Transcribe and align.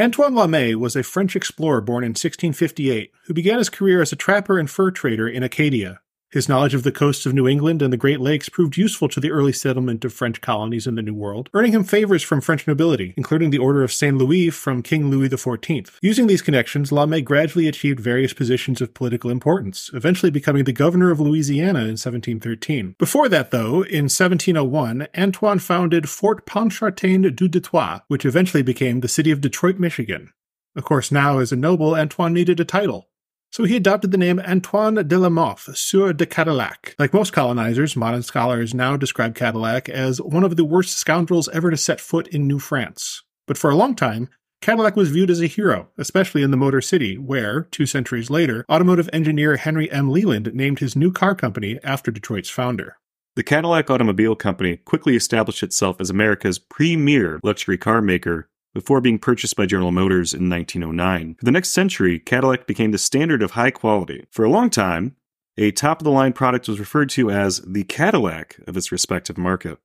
Antoine 0.00 0.32
Laumet 0.32 0.76
was 0.76 0.96
a 0.96 1.02
French 1.02 1.36
explorer 1.36 1.82
born 1.82 2.02
in 2.02 2.12
1658 2.12 3.12
who 3.26 3.34
began 3.34 3.58
his 3.58 3.68
career 3.68 4.00
as 4.00 4.10
a 4.10 4.16
trapper 4.16 4.58
and 4.58 4.70
fur 4.70 4.90
trader 4.90 5.28
in 5.28 5.42
Acadia. 5.42 6.00
His 6.32 6.48
knowledge 6.48 6.72
of 6.72 6.82
the 6.82 6.90
coasts 6.90 7.26
of 7.26 7.34
New 7.34 7.46
England 7.46 7.82
and 7.82 7.92
the 7.92 7.98
Great 7.98 8.18
Lakes 8.18 8.48
proved 8.48 8.78
useful 8.78 9.06
to 9.10 9.20
the 9.20 9.30
early 9.30 9.52
settlement 9.52 10.02
of 10.02 10.14
French 10.14 10.40
colonies 10.40 10.86
in 10.86 10.94
the 10.94 11.02
New 11.02 11.12
World, 11.12 11.50
earning 11.52 11.72
him 11.72 11.84
favors 11.84 12.22
from 12.22 12.40
French 12.40 12.66
nobility, 12.66 13.12
including 13.18 13.50
the 13.50 13.58
Order 13.58 13.82
of 13.82 13.92
Saint 13.92 14.16
Louis 14.16 14.48
from 14.48 14.82
King 14.82 15.10
Louis 15.10 15.28
XIV. 15.28 15.90
Using 16.00 16.28
these 16.28 16.40
connections, 16.40 16.90
Laumet 16.90 17.26
gradually 17.26 17.68
achieved 17.68 18.00
various 18.00 18.32
positions 18.32 18.80
of 18.80 18.94
political 18.94 19.28
importance, 19.28 19.90
eventually 19.92 20.30
becoming 20.30 20.64
the 20.64 20.72
governor 20.72 21.10
of 21.10 21.20
Louisiana 21.20 21.80
in 21.80 21.98
1713. 21.98 22.96
Before 22.98 23.28
that, 23.28 23.50
though, 23.50 23.82
in 23.82 24.08
1701, 24.08 25.08
Antoine 25.14 25.58
founded 25.58 26.08
Fort 26.08 26.46
Pontchartrain 26.46 27.34
du 27.34 27.46
Detroit, 27.46 28.00
which 28.08 28.24
eventually 28.24 28.62
became 28.62 29.00
the 29.00 29.06
city 29.08 29.30
of 29.30 29.42
Detroit, 29.42 29.78
Michigan. 29.78 30.32
Of 30.74 30.84
course, 30.84 31.12
now 31.12 31.40
as 31.40 31.52
a 31.52 31.56
noble, 31.56 31.94
Antoine 31.94 32.32
needed 32.32 32.58
a 32.58 32.64
title. 32.64 33.10
So 33.52 33.64
he 33.64 33.76
adopted 33.76 34.12
the 34.12 34.16
name 34.16 34.40
Antoine 34.40 34.94
de 35.06 35.18
la 35.18 35.28
Mothe, 35.28 35.76
Sieur 35.76 36.14
de 36.14 36.24
Cadillac. 36.24 36.96
Like 36.98 37.12
most 37.12 37.34
colonizers, 37.34 37.94
modern 37.94 38.22
scholars 38.22 38.72
now 38.72 38.96
describe 38.96 39.34
Cadillac 39.34 39.90
as 39.90 40.22
one 40.22 40.42
of 40.42 40.56
the 40.56 40.64
worst 40.64 40.96
scoundrels 40.96 41.50
ever 41.50 41.70
to 41.70 41.76
set 41.76 42.00
foot 42.00 42.26
in 42.28 42.48
New 42.48 42.58
France. 42.58 43.22
But 43.46 43.58
for 43.58 43.68
a 43.68 43.76
long 43.76 43.94
time, 43.94 44.30
Cadillac 44.62 44.96
was 44.96 45.10
viewed 45.10 45.28
as 45.28 45.42
a 45.42 45.46
hero, 45.46 45.90
especially 45.98 46.42
in 46.42 46.50
the 46.50 46.56
Motor 46.56 46.80
City, 46.80 47.18
where, 47.18 47.64
two 47.64 47.84
centuries 47.84 48.30
later, 48.30 48.64
automotive 48.70 49.10
engineer 49.12 49.56
Henry 49.56 49.90
M. 49.92 50.08
Leland 50.08 50.54
named 50.54 50.78
his 50.78 50.96
new 50.96 51.12
car 51.12 51.34
company 51.34 51.78
after 51.84 52.10
Detroit's 52.10 52.48
founder. 52.48 52.96
The 53.36 53.42
Cadillac 53.42 53.90
Automobile 53.90 54.34
Company 54.34 54.78
quickly 54.78 55.14
established 55.14 55.62
itself 55.62 56.00
as 56.00 56.08
America's 56.08 56.58
premier 56.58 57.38
luxury 57.42 57.76
car 57.76 58.00
maker 58.00 58.48
before 58.74 59.00
being 59.00 59.18
purchased 59.18 59.56
by 59.56 59.66
General 59.66 59.92
Motors 59.92 60.32
in 60.32 60.48
1909. 60.48 61.36
For 61.38 61.44
the 61.44 61.50
next 61.50 61.70
century, 61.70 62.18
Cadillac 62.18 62.66
became 62.66 62.90
the 62.90 62.98
standard 62.98 63.42
of 63.42 63.52
high 63.52 63.70
quality. 63.70 64.26
For 64.30 64.44
a 64.44 64.50
long 64.50 64.70
time, 64.70 65.16
a 65.58 65.70
top 65.70 66.00
of 66.00 66.04
the 66.04 66.10
line 66.10 66.32
product 66.32 66.68
was 66.68 66.80
referred 66.80 67.10
to 67.10 67.30
as 67.30 67.60
the 67.60 67.84
Cadillac 67.84 68.58
of 68.66 68.76
its 68.76 68.90
respective 68.90 69.36
market. 69.36 69.78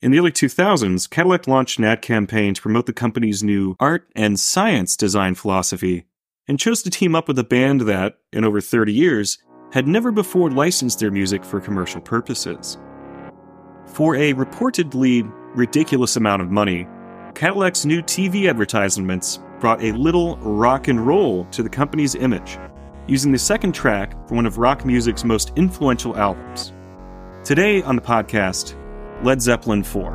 In 0.00 0.10
the 0.10 0.18
early 0.18 0.32
2000s, 0.32 1.08
Cadillac 1.08 1.46
launched 1.46 1.78
an 1.78 1.84
ad 1.84 2.02
campaign 2.02 2.54
to 2.54 2.62
promote 2.62 2.86
the 2.86 2.92
company's 2.92 3.42
new 3.42 3.76
art 3.78 4.08
and 4.16 4.38
science 4.38 4.96
design 4.96 5.34
philosophy 5.34 6.04
and 6.48 6.58
chose 6.58 6.82
to 6.82 6.90
team 6.90 7.14
up 7.14 7.28
with 7.28 7.38
a 7.38 7.44
band 7.44 7.82
that, 7.82 8.18
in 8.32 8.44
over 8.44 8.60
30 8.60 8.92
years, 8.92 9.38
had 9.72 9.86
never 9.86 10.10
before 10.12 10.50
licensed 10.50 10.98
their 10.98 11.10
music 11.10 11.44
for 11.44 11.60
commercial 11.60 12.00
purposes. 12.00 12.78
For 13.86 14.16
a 14.16 14.34
reportedly 14.34 15.30
ridiculous 15.54 16.16
amount 16.16 16.42
of 16.42 16.50
money, 16.50 16.86
Cadillac's 17.34 17.86
new 17.86 18.02
TV 18.02 18.48
advertisements 18.48 19.40
brought 19.58 19.82
a 19.82 19.92
little 19.92 20.36
rock 20.38 20.88
and 20.88 21.04
roll 21.04 21.46
to 21.46 21.62
the 21.62 21.68
company's 21.68 22.14
image, 22.14 22.58
using 23.06 23.32
the 23.32 23.38
second 23.38 23.72
track 23.72 24.12
from 24.28 24.36
one 24.36 24.46
of 24.46 24.58
rock 24.58 24.84
music's 24.84 25.24
most 25.24 25.50
influential 25.56 26.16
albums. 26.16 26.72
Today 27.42 27.82
on 27.82 27.96
the 27.96 28.02
podcast, 28.02 28.74
Led 29.24 29.40
Zeppelin 29.40 29.82
4. 29.82 30.12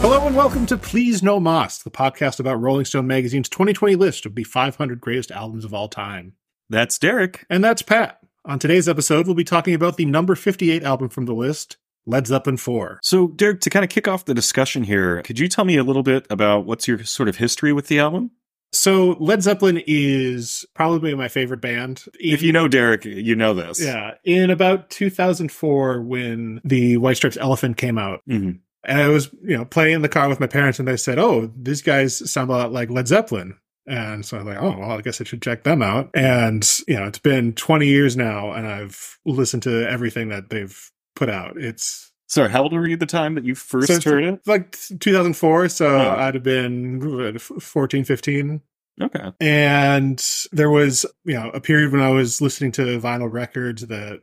Hello 0.00 0.26
and 0.26 0.36
welcome 0.36 0.66
to 0.66 0.78
Please 0.78 1.20
No 1.20 1.40
Moss, 1.40 1.78
the 1.78 1.90
podcast 1.90 2.38
about 2.38 2.60
Rolling 2.60 2.84
Stone 2.84 3.08
magazine's 3.08 3.48
2020 3.48 3.96
list 3.96 4.24
of 4.24 4.36
the 4.36 4.44
500 4.44 5.00
greatest 5.00 5.32
albums 5.32 5.64
of 5.64 5.74
all 5.74 5.88
time. 5.88 6.34
That's 6.70 6.96
Derek. 6.98 7.44
And 7.50 7.64
that's 7.64 7.82
Pat. 7.82 8.19
On 8.50 8.58
today's 8.58 8.88
episode, 8.88 9.26
we'll 9.26 9.36
be 9.36 9.44
talking 9.44 9.74
about 9.74 9.96
the 9.96 10.04
number 10.04 10.34
58 10.34 10.82
album 10.82 11.08
from 11.08 11.24
the 11.26 11.32
list, 11.32 11.76
Led 12.04 12.26
Zeppelin 12.26 12.56
4. 12.56 12.98
So, 13.00 13.28
Derek, 13.28 13.60
to 13.60 13.70
kind 13.70 13.84
of 13.84 13.90
kick 13.90 14.08
off 14.08 14.24
the 14.24 14.34
discussion 14.34 14.82
here, 14.82 15.22
could 15.22 15.38
you 15.38 15.46
tell 15.46 15.64
me 15.64 15.76
a 15.76 15.84
little 15.84 16.02
bit 16.02 16.26
about 16.30 16.66
what's 16.66 16.88
your 16.88 17.04
sort 17.04 17.28
of 17.28 17.36
history 17.36 17.72
with 17.72 17.86
the 17.86 18.00
album? 18.00 18.32
So, 18.72 19.10
Led 19.20 19.44
Zeppelin 19.44 19.80
is 19.86 20.66
probably 20.74 21.14
my 21.14 21.28
favorite 21.28 21.60
band. 21.60 22.02
If 22.18 22.42
you 22.42 22.50
know 22.50 22.66
Derek, 22.66 23.04
you 23.04 23.36
know 23.36 23.54
this. 23.54 23.80
Yeah. 23.80 24.14
In 24.24 24.50
about 24.50 24.90
2004, 24.90 26.02
when 26.02 26.60
the 26.64 26.96
White 26.96 27.18
Stripes 27.18 27.36
Elephant 27.36 27.76
came 27.76 27.98
out, 27.98 28.20
Mhm. 28.28 28.58
and 28.84 29.00
I 29.00 29.06
was, 29.10 29.30
you 29.44 29.56
know, 29.56 29.64
playing 29.64 29.94
in 29.94 30.02
the 30.02 30.08
car 30.08 30.28
with 30.28 30.40
my 30.40 30.48
parents, 30.48 30.80
and 30.80 30.88
they 30.88 30.96
said, 30.96 31.20
"Oh, 31.20 31.52
these 31.56 31.82
guys 31.82 32.28
sound 32.28 32.50
a 32.50 32.54
lot 32.54 32.72
like 32.72 32.90
Led 32.90 33.06
Zeppelin." 33.06 33.54
And 33.90 34.24
so 34.24 34.38
I'm 34.38 34.46
like, 34.46 34.58
"Oh, 34.60 34.76
well, 34.78 34.92
I 34.92 35.00
guess 35.00 35.20
I 35.20 35.24
should 35.24 35.42
check 35.42 35.64
them 35.64 35.82
out." 35.82 36.10
And 36.14 36.66
you 36.86 36.94
know, 36.94 37.04
it's 37.06 37.18
been 37.18 37.52
20 37.54 37.86
years 37.86 38.16
now, 38.16 38.52
and 38.52 38.66
I've 38.66 39.18
listened 39.26 39.64
to 39.64 39.88
everything 39.90 40.28
that 40.28 40.48
they've 40.50 40.90
put 41.16 41.28
out. 41.28 41.56
It's 41.56 42.06
Sorry, 42.28 42.48
how 42.48 42.62
old 42.62 42.72
were 42.72 42.86
you 42.86 42.92
at 42.94 43.00
the 43.00 43.06
time 43.06 43.34
that 43.34 43.44
you 43.44 43.56
first 43.56 43.88
so 44.02 44.10
heard 44.10 44.22
it? 44.22 44.40
like 44.46 44.78
2004, 45.00 45.68
so 45.68 45.88
Oh. 45.88 46.10
I'd 46.16 46.34
have 46.34 46.44
been 46.44 47.38
14, 47.40 48.04
15. 48.04 48.60
Okay. 49.02 49.32
And 49.40 50.24
there 50.52 50.70
was, 50.70 51.04
you 51.24 51.34
know, 51.34 51.50
a 51.50 51.60
period 51.60 51.90
when 51.90 52.00
I 52.02 52.10
was 52.10 52.40
listening 52.40 52.70
to 52.72 52.82
vinyl 53.00 53.32
records 53.32 53.84
that 53.88 54.20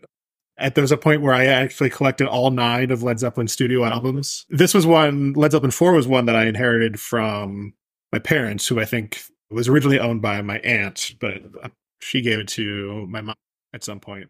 at 0.58 0.76
there 0.76 0.82
was 0.84 0.92
a 0.94 0.98
point 0.98 1.22
where 1.22 1.34
I 1.34 1.46
actually 1.48 1.90
collected 1.90 2.28
all 2.28 2.50
nine 2.52 2.92
of 2.92 3.04
Led 3.04 3.20
Zeppelin 3.20 3.48
studio 3.50 3.84
albums. 3.84 4.46
This 4.50 4.74
was 4.74 4.86
one, 4.88 5.34
Led 5.34 5.52
Zeppelin 5.52 5.72
4 5.72 5.92
was 5.94 6.08
one 6.08 6.28
that 6.28 6.36
I 6.38 6.46
inherited 6.46 7.00
from 7.02 7.74
my 8.14 8.20
parents, 8.20 8.68
who 8.70 8.80
I 8.80 8.86
think 8.86 9.20
was 9.50 9.68
originally 9.68 10.00
owned 10.00 10.22
by 10.22 10.42
my 10.42 10.60
aunt, 10.60 11.16
but 11.20 11.42
uh, 11.64 11.70
she 12.00 12.22
gave 12.22 12.40
it 12.40 12.48
to 12.50 13.06
my 13.08 13.22
mom 13.22 13.36
at 13.74 13.84
some 13.84 14.00
point. 14.00 14.30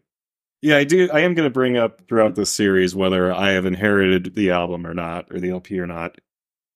Yeah, 0.60 0.76
I 0.76 0.84
do. 0.84 1.08
I 1.12 1.20
am 1.20 1.34
going 1.34 1.46
to 1.46 1.52
bring 1.52 1.76
up 1.76 2.02
throughout 2.08 2.34
this 2.34 2.50
series 2.50 2.94
whether 2.94 3.32
I 3.32 3.50
have 3.52 3.64
inherited 3.64 4.34
the 4.34 4.50
album 4.50 4.86
or 4.86 4.94
not, 4.94 5.26
or 5.30 5.38
the 5.38 5.50
LP 5.50 5.78
or 5.78 5.86
not. 5.86 6.16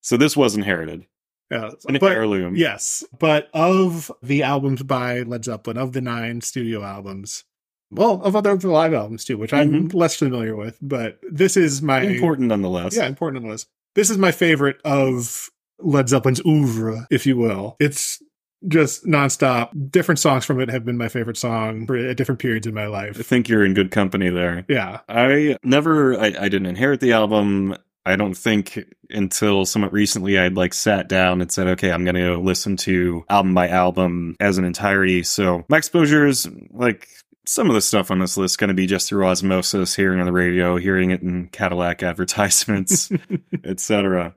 So 0.02 0.16
this 0.16 0.36
was 0.36 0.54
inherited, 0.54 1.06
Yeah, 1.50 1.70
an 1.88 1.98
but- 1.98 2.12
heirloom. 2.12 2.54
Yes, 2.56 3.04
but 3.18 3.48
of 3.52 4.10
the 4.22 4.42
albums 4.42 4.82
by 4.82 5.20
Led 5.20 5.44
Zeppelin, 5.44 5.78
of 5.78 5.92
the 5.92 6.00
nine 6.00 6.40
studio 6.42 6.82
albums, 6.82 7.44
well, 7.90 8.22
of 8.22 8.34
other 8.34 8.56
live 8.56 8.94
albums 8.94 9.24
too, 9.24 9.36
which 9.36 9.52
I'm 9.52 9.72
mm-hmm. 9.72 9.96
less 9.96 10.16
familiar 10.16 10.56
with, 10.56 10.78
but 10.80 11.18
this 11.30 11.56
is 11.56 11.82
my 11.82 12.02
important 12.02 12.48
nonetheless. 12.48 12.96
Yeah, 12.96 13.06
important 13.06 13.42
on 13.42 13.48
the 13.48 13.52
list. 13.52 13.68
This 13.94 14.10
is 14.10 14.16
my 14.16 14.32
favorite 14.32 14.80
of 14.84 15.50
Led 15.80 16.08
Zeppelin's 16.08 16.40
oeuvre, 16.46 17.06
if 17.10 17.26
you 17.26 17.36
will. 17.36 17.76
It's 17.80 18.22
just 18.68 19.04
nonstop. 19.04 19.70
Different 19.90 20.18
songs 20.18 20.44
from 20.44 20.60
it 20.60 20.70
have 20.70 20.84
been 20.84 20.96
my 20.96 21.08
favorite 21.08 21.36
song 21.36 21.86
for 21.86 21.96
at 21.96 22.16
different 22.16 22.40
periods 22.40 22.66
in 22.66 22.74
my 22.74 22.86
life. 22.86 23.18
I 23.18 23.22
think 23.22 23.48
you're 23.48 23.64
in 23.64 23.74
good 23.74 23.90
company 23.90 24.30
there. 24.30 24.64
Yeah, 24.68 25.00
I 25.08 25.56
never, 25.62 26.18
I, 26.18 26.26
I 26.26 26.48
didn't 26.48 26.66
inherit 26.66 27.00
the 27.00 27.12
album. 27.12 27.76
I 28.04 28.16
don't 28.16 28.34
think 28.34 28.84
until 29.10 29.64
somewhat 29.64 29.92
recently 29.92 30.38
I'd 30.38 30.56
like 30.56 30.74
sat 30.74 31.08
down 31.08 31.40
and 31.40 31.52
said, 31.52 31.68
okay, 31.68 31.92
I'm 31.92 32.04
going 32.04 32.16
to 32.16 32.36
listen 32.36 32.76
to 32.78 33.24
album 33.28 33.54
by 33.54 33.68
album 33.68 34.36
as 34.40 34.58
an 34.58 34.64
entirety. 34.64 35.22
So 35.22 35.64
my 35.68 35.78
exposure 35.78 36.26
is 36.26 36.48
like 36.70 37.08
some 37.46 37.68
of 37.68 37.74
the 37.74 37.80
stuff 37.80 38.10
on 38.10 38.18
this 38.18 38.36
list 38.36 38.58
going 38.58 38.68
to 38.68 38.74
be 38.74 38.86
just 38.86 39.08
through 39.08 39.26
osmosis, 39.26 39.94
hearing 39.94 40.20
on 40.20 40.26
the 40.26 40.32
radio, 40.32 40.76
hearing 40.76 41.10
it 41.10 41.22
in 41.22 41.48
Cadillac 41.48 42.02
advertisements, 42.02 43.10
etc. 43.64 44.34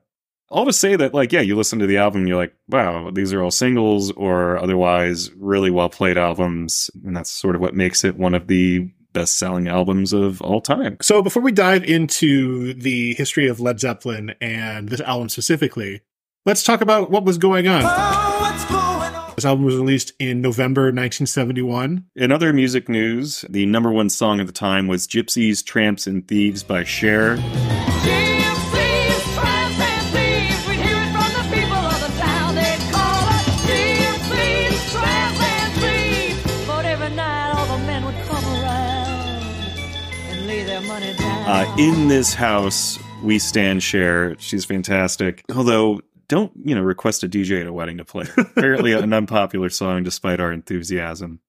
All 0.50 0.66
to 0.66 0.74
say 0.74 0.96
that, 0.96 1.14
like, 1.14 1.32
yeah, 1.32 1.42
you 1.42 1.56
listen 1.56 1.80
to 1.80 1.88
the 1.88 1.98
album, 1.98 2.22
and 2.22 2.28
you're 2.28 2.38
like, 2.38 2.56
wow, 2.68 3.10
these 3.12 3.34
are 3.34 3.42
all 3.42 3.52
singles 3.52 4.12
or 4.12 4.58
otherwise 4.58 5.32
really 5.34 5.72
well 5.72 5.90
played 5.90 6.18
albums. 6.18 6.92
And 7.04 7.18
that's 7.18 7.32
sort 7.32 7.56
of 7.56 7.62
what 7.62 7.74
makes 7.74 8.04
it 8.04 8.18
one 8.18 8.36
of 8.36 8.48
the 8.48 8.92
best 9.14 9.38
selling 9.38 9.68
albums 9.68 10.14
of 10.14 10.42
all 10.42 10.62
time. 10.62 10.98
So 11.02 11.24
before 11.24 11.42
we 11.42 11.52
dive 11.52 11.84
into 11.84 12.74
the 12.74 13.16
history 13.16 13.48
of 13.48 13.60
Led 13.60 13.80
Zeppelin 13.80 14.36
and 14.40 14.90
this 14.90 15.02
album 15.02 15.30
specifically, 15.30 16.02
let's 16.46 16.62
talk 16.62 16.82
about 16.82 17.10
what 17.10 17.26
was 17.26 17.40
going 17.40 17.68
on. 17.68 17.82
This 19.36 19.46
album 19.46 19.66
was 19.66 19.76
released 19.76 20.14
in 20.20 20.42
November 20.42 20.84
1971. 20.84 22.06
In 22.16 22.32
other 22.32 22.54
music 22.54 22.88
news, 22.88 23.44
the 23.50 23.66
number 23.66 23.92
one 23.92 24.10
song 24.10 24.40
at 24.40 24.48
the 24.48 24.54
time 24.54 24.88
was 24.88 25.08
Gypsies, 25.08 25.66
Tramps, 25.66 26.08
and 26.08 26.26
Thieves 26.28 26.62
by 26.64 26.84
Cher. 26.84 27.38
Gypsies, 27.38 28.35
Uh, 41.58 41.74
in 41.80 42.10
this 42.10 42.34
house, 42.34 43.00
we 43.24 43.40
stand 43.40 43.82
Cher. 43.82 44.36
She's 44.40 44.66
fantastic. 44.66 45.42
Although, 45.56 46.02
don't, 46.28 46.52
you 46.66 46.76
know, 46.76 46.82
request 46.82 47.24
a 47.24 47.30
DJ 47.30 47.62
at 47.62 47.68
a 47.68 47.72
wedding 47.72 47.98
to 48.00 48.04
play. 48.04 48.26
Apparently 48.38 48.92
an 48.92 49.14
unpopular 49.14 49.70
song 49.70 50.04
despite 50.04 50.42
our 50.42 50.52
enthusiasm. 50.52 51.40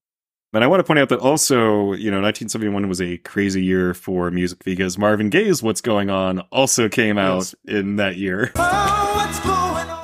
But 0.53 0.63
I 0.63 0.67
want 0.67 0.79
to 0.79 0.85
point 0.85 0.99
out 0.99 1.09
that 1.09 1.19
also, 1.19 1.91
you 1.91 2.09
know, 2.09 2.21
1971 2.21 2.87
was 2.87 3.01
a 3.01 3.17
crazy 3.17 3.61
year 3.65 3.93
for 3.93 4.31
music 4.31 4.63
because 4.63 4.97
Marvin 4.97 5.29
Gaye's 5.29 5.61
What's 5.61 5.81
Going 5.81 6.09
On 6.09 6.39
also 6.53 6.87
came 6.87 7.17
out 7.17 7.39
Yes. 7.39 7.55
in 7.65 7.97
that 7.97 8.15
year. 8.15 8.51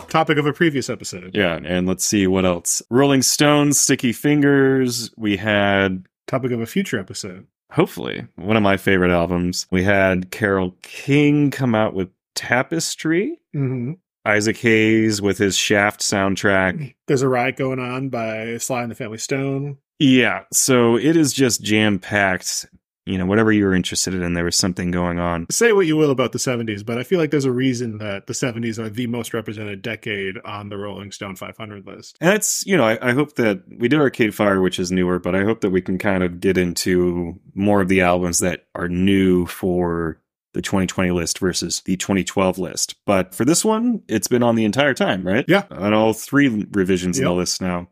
Topic 0.09 0.38
of 0.38 0.45
a 0.45 0.51
previous 0.51 0.89
episode. 0.89 1.31
yeah, 1.33 1.57
and 1.63 1.88
let's 1.88 2.03
see 2.03 2.27
what 2.27 2.45
else. 2.45 2.81
Rolling 2.89 3.21
Stones, 3.21 3.79
Sticky 3.79 4.11
Fingers. 4.11 5.11
We 5.15 5.38
had 5.38 6.07
Topic 6.27 6.51
of 6.51 6.59
a 6.59 6.65
future 6.65 7.00
episode. 7.00 7.47
Hopefully, 7.74 8.28
one 8.36 8.56
of 8.56 8.62
my 8.62 8.78
favorite 8.78 9.12
albums. 9.12 9.66
We 9.72 9.84
had 9.84 10.30
Carole 10.30 10.75
King 10.84 11.50
come 11.50 11.74
out 11.74 11.94
with 11.94 12.10
Tapestry. 12.36 13.40
hmm 13.52 13.94
Isaac 14.25 14.56
Hayes 14.58 15.22
with 15.22 15.38
his 15.38 15.58
Shaft 15.58 16.00
soundtrack. 16.00 16.94
There's 17.08 17.24
a 17.24 17.28
riot 17.28 17.58
going 17.58 17.80
on 17.80 18.08
by 18.08 18.58
Sly 18.58 18.84
and 18.84 18.92
the 18.92 18.96
Family 18.96 19.18
Stone. 19.18 19.80
Yeah, 20.00 20.44
so 20.54 20.96
it 20.98 21.18
is 21.18 21.34
just 21.34 21.62
jam 21.62 22.00
packed. 22.00 22.68
You 23.05 23.17
know, 23.17 23.25
whatever 23.25 23.51
you 23.51 23.65
were 23.65 23.73
interested 23.73 24.13
in, 24.13 24.33
there 24.33 24.45
was 24.45 24.55
something 24.55 24.89
going 24.89 25.19
on. 25.19 25.47
Say 25.51 25.73
what 25.73 25.85
you 25.85 25.97
will 25.97 26.11
about 26.11 26.31
the 26.31 26.38
70s, 26.38 26.85
but 26.85 26.97
I 26.97 27.03
feel 27.03 27.19
like 27.19 27.31
there's 27.31 27.44
a 27.44 27.51
reason 27.51 27.97
that 27.97 28.27
the 28.27 28.33
70s 28.33 28.79
are 28.79 28.89
the 28.89 29.07
most 29.07 29.33
represented 29.33 29.81
decade 29.81 30.38
on 30.45 30.69
the 30.69 30.77
Rolling 30.77 31.11
Stone 31.11 31.35
500 31.35 31.85
list. 31.85 32.17
And 32.21 32.33
it's, 32.33 32.65
you 32.65 32.77
know, 32.77 32.85
I, 32.85 33.09
I 33.09 33.11
hope 33.11 33.35
that 33.35 33.63
we 33.77 33.89
did 33.89 34.00
Arcade 34.00 34.33
Fire, 34.33 34.61
which 34.61 34.79
is 34.79 34.91
newer, 34.91 35.19
but 35.19 35.35
I 35.35 35.44
hope 35.44 35.61
that 35.61 35.71
we 35.71 35.81
can 35.81 35.97
kind 35.97 36.23
of 36.23 36.39
get 36.39 36.57
into 36.57 37.39
more 37.53 37.81
of 37.81 37.89
the 37.89 38.01
albums 38.01 38.39
that 38.39 38.67
are 38.73 38.88
new 38.88 39.47
for 39.47 40.21
the 40.53 40.61
2020 40.61 41.11
list 41.11 41.39
versus 41.39 41.81
the 41.81 41.97
2012 41.97 42.57
list. 42.57 42.95
But 43.05 43.35
for 43.35 43.44
this 43.44 43.65
one, 43.65 44.03
it's 44.07 44.27
been 44.27 44.44
on 44.44 44.55
the 44.55 44.65
entire 44.65 44.94
time, 44.94 45.25
right? 45.27 45.45
Yeah. 45.47 45.63
On 45.71 45.94
all 45.94 46.13
three 46.13 46.47
revisions 46.71 47.17
in 47.17 47.25
the 47.25 47.33
list 47.33 47.61
now. 47.61 47.89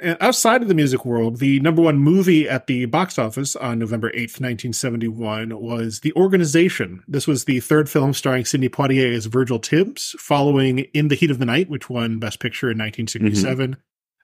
And 0.00 0.16
outside 0.20 0.62
of 0.62 0.68
the 0.68 0.74
music 0.74 1.04
world, 1.04 1.38
the 1.38 1.60
number 1.60 1.82
one 1.82 1.98
movie 1.98 2.48
at 2.48 2.66
the 2.66 2.86
box 2.86 3.18
office 3.18 3.54
on 3.54 3.78
November 3.78 4.10
8th, 4.10 4.40
1971 4.40 5.60
was 5.60 6.00
The 6.00 6.14
Organization. 6.14 7.02
This 7.06 7.26
was 7.26 7.44
the 7.44 7.60
third 7.60 7.88
film 7.88 8.14
starring 8.14 8.44
Sidney 8.44 8.70
Poitier 8.70 9.14
as 9.14 9.26
Virgil 9.26 9.58
Tibbs, 9.58 10.16
following 10.18 10.80
In 10.94 11.08
the 11.08 11.14
Heat 11.14 11.30
of 11.30 11.38
the 11.38 11.44
Night, 11.44 11.68
which 11.68 11.90
won 11.90 12.18
Best 12.18 12.40
Picture 12.40 12.70
in 12.70 12.78
1967. 12.78 13.76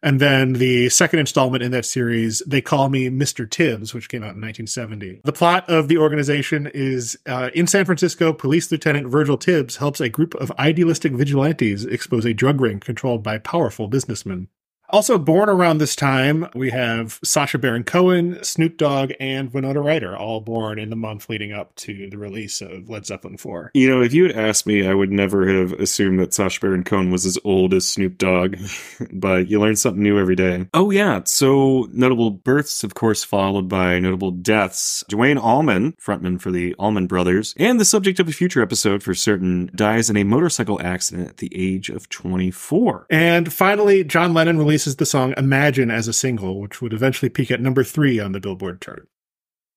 And 0.02 0.20
then 0.20 0.54
the 0.54 0.88
second 0.88 1.18
installment 1.18 1.62
in 1.62 1.72
that 1.72 1.84
series, 1.84 2.42
They 2.46 2.60
Call 2.60 2.88
Me 2.88 3.08
Mr. 3.08 3.50
Tibbs, 3.50 3.92
which 3.92 4.08
came 4.08 4.22
out 4.22 4.36
in 4.36 4.42
1970. 4.42 5.22
The 5.24 5.32
plot 5.32 5.68
of 5.68 5.88
the 5.88 5.98
organization 5.98 6.70
is 6.72 7.18
uh, 7.26 7.50
in 7.54 7.66
San 7.66 7.84
Francisco, 7.84 8.32
Police 8.32 8.70
Lieutenant 8.70 9.08
Virgil 9.08 9.36
Tibbs 9.38 9.76
helps 9.76 10.00
a 10.00 10.08
group 10.08 10.34
of 10.36 10.52
idealistic 10.58 11.12
vigilantes 11.12 11.84
expose 11.84 12.24
a 12.24 12.34
drug 12.34 12.60
ring 12.60 12.78
controlled 12.78 13.22
by 13.22 13.38
powerful 13.38 13.88
businessmen. 13.88 14.48
Also 14.96 15.18
born 15.18 15.50
around 15.50 15.76
this 15.76 15.94
time, 15.94 16.48
we 16.54 16.70
have 16.70 17.20
Sacha 17.22 17.58
Baron 17.58 17.84
Cohen, 17.84 18.42
Snoop 18.42 18.78
Dogg, 18.78 19.12
and 19.20 19.52
Winona 19.52 19.82
Ryder, 19.82 20.16
all 20.16 20.40
born 20.40 20.78
in 20.78 20.88
the 20.88 20.96
month 20.96 21.28
leading 21.28 21.52
up 21.52 21.74
to 21.74 22.08
the 22.08 22.16
release 22.16 22.62
of 22.62 22.88
Led 22.88 23.04
Zeppelin 23.04 23.36
4. 23.36 23.72
You 23.74 23.90
know, 23.90 24.00
if 24.00 24.14
you 24.14 24.22
had 24.22 24.34
asked 24.34 24.66
me, 24.66 24.88
I 24.88 24.94
would 24.94 25.12
never 25.12 25.46
have 25.46 25.74
assumed 25.74 26.18
that 26.20 26.32
Sacha 26.32 26.60
Baron 26.60 26.82
Cohen 26.82 27.10
was 27.10 27.26
as 27.26 27.36
old 27.44 27.74
as 27.74 27.86
Snoop 27.86 28.16
Dogg, 28.16 28.56
but 29.12 29.48
you 29.50 29.60
learn 29.60 29.76
something 29.76 30.02
new 30.02 30.18
every 30.18 30.34
day. 30.34 30.66
Oh, 30.72 30.90
yeah. 30.90 31.20
So, 31.26 31.90
notable 31.92 32.30
births, 32.30 32.82
of 32.82 32.94
course, 32.94 33.22
followed 33.22 33.68
by 33.68 33.98
notable 33.98 34.30
deaths. 34.30 35.04
Duane 35.10 35.36
Allman, 35.36 35.92
frontman 36.00 36.40
for 36.40 36.50
the 36.50 36.72
Allman 36.78 37.06
Brothers, 37.06 37.54
and 37.58 37.78
the 37.78 37.84
subject 37.84 38.18
of 38.18 38.28
a 38.28 38.32
future 38.32 38.62
episode 38.62 39.02
for 39.02 39.12
certain, 39.12 39.68
dies 39.74 40.08
in 40.08 40.16
a 40.16 40.24
motorcycle 40.24 40.80
accident 40.80 41.28
at 41.28 41.36
the 41.36 41.52
age 41.54 41.90
of 41.90 42.08
24. 42.08 43.08
And 43.10 43.52
finally, 43.52 44.02
John 44.02 44.32
Lennon 44.32 44.56
releases 44.56 44.85
the 44.94 45.04
song 45.04 45.34
Imagine 45.36 45.90
as 45.90 46.06
a 46.06 46.12
single, 46.12 46.60
which 46.60 46.80
would 46.80 46.92
eventually 46.92 47.28
peak 47.28 47.50
at 47.50 47.60
number 47.60 47.82
three 47.82 48.20
on 48.20 48.30
the 48.30 48.38
Billboard 48.38 48.80
chart. 48.80 49.08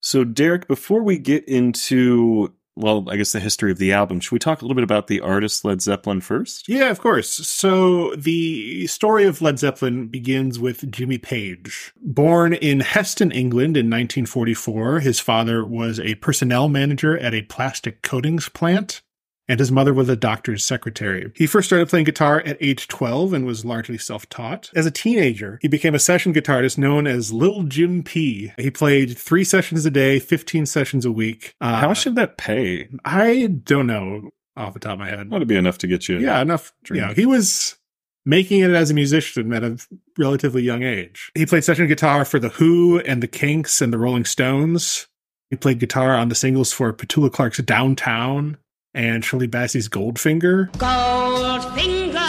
So, 0.02 0.24
Derek, 0.24 0.68
before 0.68 1.02
we 1.02 1.18
get 1.18 1.44
into, 1.48 2.54
well, 2.76 3.06
I 3.10 3.18
guess 3.18 3.34
the 3.34 3.40
history 3.40 3.72
of 3.72 3.80
the 3.80 3.92
album, 3.92 4.20
should 4.20 4.32
we 4.32 4.40
talk 4.40 4.62
a 4.62 4.66
little 4.66 4.76
bit 4.76 4.84
about 4.84 5.08
the 5.08 5.20
artist 5.20 5.66
Led 5.66 5.82
Zeppelin 5.82 6.22
first? 6.22 6.70
Yeah, 6.70 6.90
of 6.90 7.02
course. 7.02 7.30
So 7.30 8.16
the 8.16 8.88
story 8.88 9.26
of 9.26 9.42
Led 9.42 9.60
Zeppelin 9.60 10.08
begins 10.08 10.60
with 10.60 10.90
Jimmy 10.90 11.18
Page. 11.18 11.92
Born 11.98 12.54
in 12.54 12.80
Heston, 12.80 13.32
England 13.32 13.76
in 13.76 13.88
1944, 13.88 15.02
his 15.02 15.20
father 15.20 15.66
was 15.66 16.00
a 16.00 16.16
personnel 16.16 16.70
manager 16.70 17.18
at 17.18 17.34
a 17.34 17.42
plastic 17.42 18.02
coatings 18.02 18.48
plant. 18.48 19.02
And 19.50 19.60
his 19.60 19.72
mother 19.72 19.94
was 19.94 20.08
a 20.08 20.16
doctor's 20.16 20.64
secretary. 20.64 21.32
He 21.36 21.48
first 21.48 21.68
started 21.68 21.90
playing 21.90 22.06
guitar 22.06 22.42
at 22.46 22.56
age 22.62 22.88
12 22.88 23.34
and 23.34 23.46
was 23.46 23.66
largely 23.66 23.98
self 23.98 24.30
taught. 24.30 24.70
As 24.76 24.86
a 24.86 24.92
teenager, 24.92 25.58
he 25.62 25.68
became 25.68 25.96
a 25.96 26.00
session 26.00 26.34
guitarist 26.34 26.78
known 26.78 27.08
as 27.08 27.34
Little 27.34 27.64
Jim 27.64 28.04
P. 28.04 28.54
He 28.58 28.70
played 28.70 29.18
three 29.18 29.44
sessions 29.44 29.86
a 29.88 29.92
day, 29.92 30.20
15 30.20 30.68
sessions 30.68 31.04
a 31.04 31.12
week. 31.12 31.56
Uh, 31.60 31.78
How 31.82 31.88
much 31.90 32.04
did 32.04 32.16
that 32.16 32.38
pay? 32.38 32.88
I 33.04 33.48
don't 33.48 33.88
know 33.88 34.30
off 34.56 34.74
the 34.74 34.80
top 34.80 34.94
of 34.94 35.00
my 35.00 35.10
head. 35.10 35.32
To 35.32 35.46
be 35.46 35.56
enough 35.56 35.80
to 35.80 35.88
get 35.88 36.08
you. 36.08 36.20
Yeah, 36.20 36.42
enough. 36.42 36.72
Know, 36.90 37.14
he 37.14 37.26
was 37.26 37.78
making 38.26 38.60
it 38.60 38.72
as 38.72 38.92
a 38.92 38.94
musician 38.94 39.52
at 39.54 39.64
a 39.64 39.80
relatively 40.18 40.62
young 40.62 40.84
age. 40.84 41.32
He 41.34 41.46
played 41.46 41.64
session 41.64 41.88
guitar 41.88 42.24
for 42.24 42.38
The 42.38 42.50
Who 42.50 43.00
and 43.00 43.24
The 43.24 43.28
Kinks 43.28 43.82
and 43.82 43.92
The 43.92 43.98
Rolling 43.98 44.26
Stones. 44.26 45.08
He 45.50 45.56
played 45.56 45.80
guitar 45.80 46.14
on 46.16 46.30
the 46.30 46.36
singles 46.36 46.72
for 46.72 46.94
Petula 46.94 47.32
Clark's 47.32 47.58
Downtown 47.60 48.58
and 48.94 49.24
Shirley 49.24 49.48
Bassey's 49.48 49.90
Goldfinger. 49.90 50.72
Goldfinger. 50.74 52.20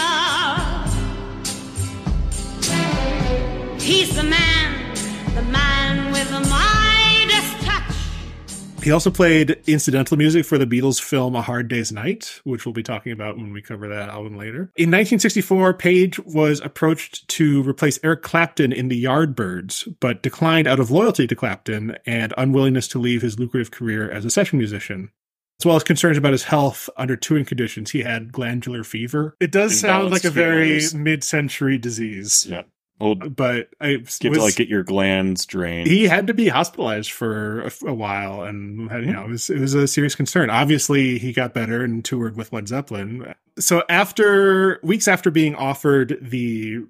He's 3.81 4.15
the 4.15 4.23
man, 4.23 4.95
the 5.35 5.43
man 5.43 6.13
with 6.13 6.31
the 6.31 6.41
Midas 6.41 7.65
touch. 7.65 8.85
He 8.85 8.93
also 8.93 9.11
played 9.11 9.61
incidental 9.67 10.17
music 10.17 10.45
for 10.45 10.59
the 10.59 10.67
Beatles 10.67 11.01
film 11.01 11.35
A 11.35 11.43
Hard 11.43 11.69
Day's 11.69 11.91
Night, 11.91 12.41
which 12.45 12.65
we'll 12.65 12.73
be 12.73 12.83
talking 12.83 13.13
about 13.13 13.37
when 13.37 13.53
we 13.53 13.61
cover 13.61 13.89
that 13.89 14.09
album 14.09 14.37
later. 14.37 14.71
In 14.77 14.91
1964, 14.91 15.75
Page 15.75 16.21
was 16.21 16.61
approached 16.61 17.27
to 17.29 17.63
replace 17.63 17.99
Eric 18.05 18.23
Clapton 18.23 18.73
in 18.73 18.89
the 18.89 19.03
Yardbirds, 19.03 19.97
but 19.99 20.23
declined 20.23 20.69
out 20.69 20.79
of 20.79 20.91
loyalty 20.91 21.27
to 21.27 21.35
Clapton 21.35 21.97
and 22.07 22.33
unwillingness 22.39 22.87
to 22.89 22.99
leave 22.99 23.23
his 23.23 23.39
lucrative 23.39 23.71
career 23.71 24.11
as 24.11 24.25
a 24.25 24.31
session 24.31 24.59
musician. 24.59 25.11
As 25.61 25.67
well 25.67 25.77
as 25.77 25.85
concerns 25.85 26.17
about 26.17 26.33
his 26.33 26.45
health 26.45 26.89
under 26.97 27.17
touring 27.17 27.45
conditions, 27.45 27.91
he 27.91 28.03
had 28.03 28.33
glandular 28.33 28.83
fever. 28.83 29.37
It 29.41 29.53
does 29.53 29.79
sound 29.79 30.11
like 30.11 30.25
a 30.25 30.31
very 30.31 30.69
feelings. 30.81 30.95
mid-century 30.95 31.77
disease, 31.77 32.47
Yeah. 32.49 32.63
Old, 32.99 33.37
but 33.37 33.69
I 33.79 33.93
get 33.97 34.01
was- 34.01 34.19
to 34.19 34.31
like 34.41 34.57
get 34.57 34.69
your 34.69 34.83
glands 34.83 35.45
drained. 35.45 35.87
he 35.87 36.07
had 36.07 36.27
to 36.29 36.35
be 36.35 36.49
hospitalized 36.49 37.13
for 37.13 37.61
a, 37.63 37.73
a 37.89 37.95
while 37.95 38.43
and 38.43 38.91
had, 38.91 39.05
you 39.05 39.13
know 39.13 39.25
it 39.25 39.29
was, 39.31 39.51
it 39.51 39.59
was 39.59 39.73
a 39.75 39.87
serious 39.89 40.15
concern 40.15 40.51
obviously 40.51 41.19
he 41.19 41.33
got 41.33 41.55
better 41.55 41.83
and 41.83 42.05
toured 42.05 42.37
with 42.37 42.53
led 42.53 42.69
zeppelin 42.69 43.35
so 43.59 43.83
after 43.89 44.81
weeks 44.83 45.09
after 45.09 45.31
being 45.31 45.55
offered 45.55 46.19
the 46.21 46.81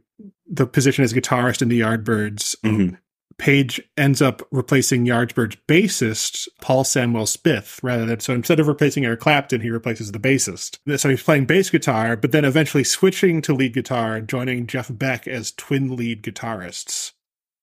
the 0.49 0.67
position 0.67 1.05
as 1.05 1.13
guitarist 1.13 1.63
in 1.63 1.69
the 1.69 1.79
yardbirds 1.81 2.57
Mhm. 2.65 2.99
Page 3.41 3.81
ends 3.97 4.21
up 4.21 4.43
replacing 4.53 5.07
yardbirds 5.07 5.57
bassist 5.67 6.47
paul 6.61 6.85
samwell-smith 6.85 7.81
rather 7.83 8.05
than 8.05 8.21
so 8.21 8.35
instead 8.35 8.61
of 8.61 8.69
replacing 8.69 9.05
eric 9.07 9.21
clapton 9.21 9.63
he 9.63 9.71
replaces 9.71 10.13
the 10.13 10.19
bassist 10.19 10.79
so 11.01 11.09
he's 11.09 11.23
playing 11.23 11.47
bass 11.47 11.71
guitar 11.71 12.17
but 12.17 12.33
then 12.33 12.45
eventually 12.45 12.85
switching 12.85 13.41
to 13.41 13.55
lead 13.55 13.73
guitar 13.73 14.21
joining 14.21 14.67
jeff 14.67 14.91
beck 14.93 15.27
as 15.27 15.53
twin 15.53 15.97
lead 15.97 16.23
guitarists 16.23 17.13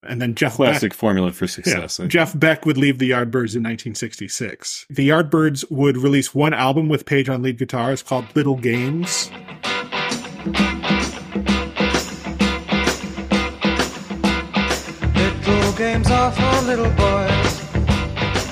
and 0.01 0.19
then 0.19 0.33
jeff 0.33 0.57
beck 0.57 0.69
Classic 0.69 0.93
formula 0.95 1.31
for 1.31 1.45
success. 1.47 1.99
I- 1.99 2.07
Jeff 2.07 2.37
Beck 2.37 2.65
would 2.65 2.77
leave 2.77 2.97
the 2.99 3.09
Yardbirds 3.11 3.55
in 3.55 3.63
1966. 3.63 4.85
The 4.89 5.09
Yardbirds 5.09 5.69
would 5.71 5.97
release 5.97 6.33
one 6.35 6.53
album 6.53 6.87
with 6.87 7.05
Page 7.05 7.29
on 7.29 7.41
lead 7.41 7.57
guitar. 7.57 7.91
It's 7.93 8.03
called 8.03 8.25
Little 8.35 8.55
Games. 8.57 9.29
For 16.31 16.61
little 16.65 16.89
boys. 16.91 17.61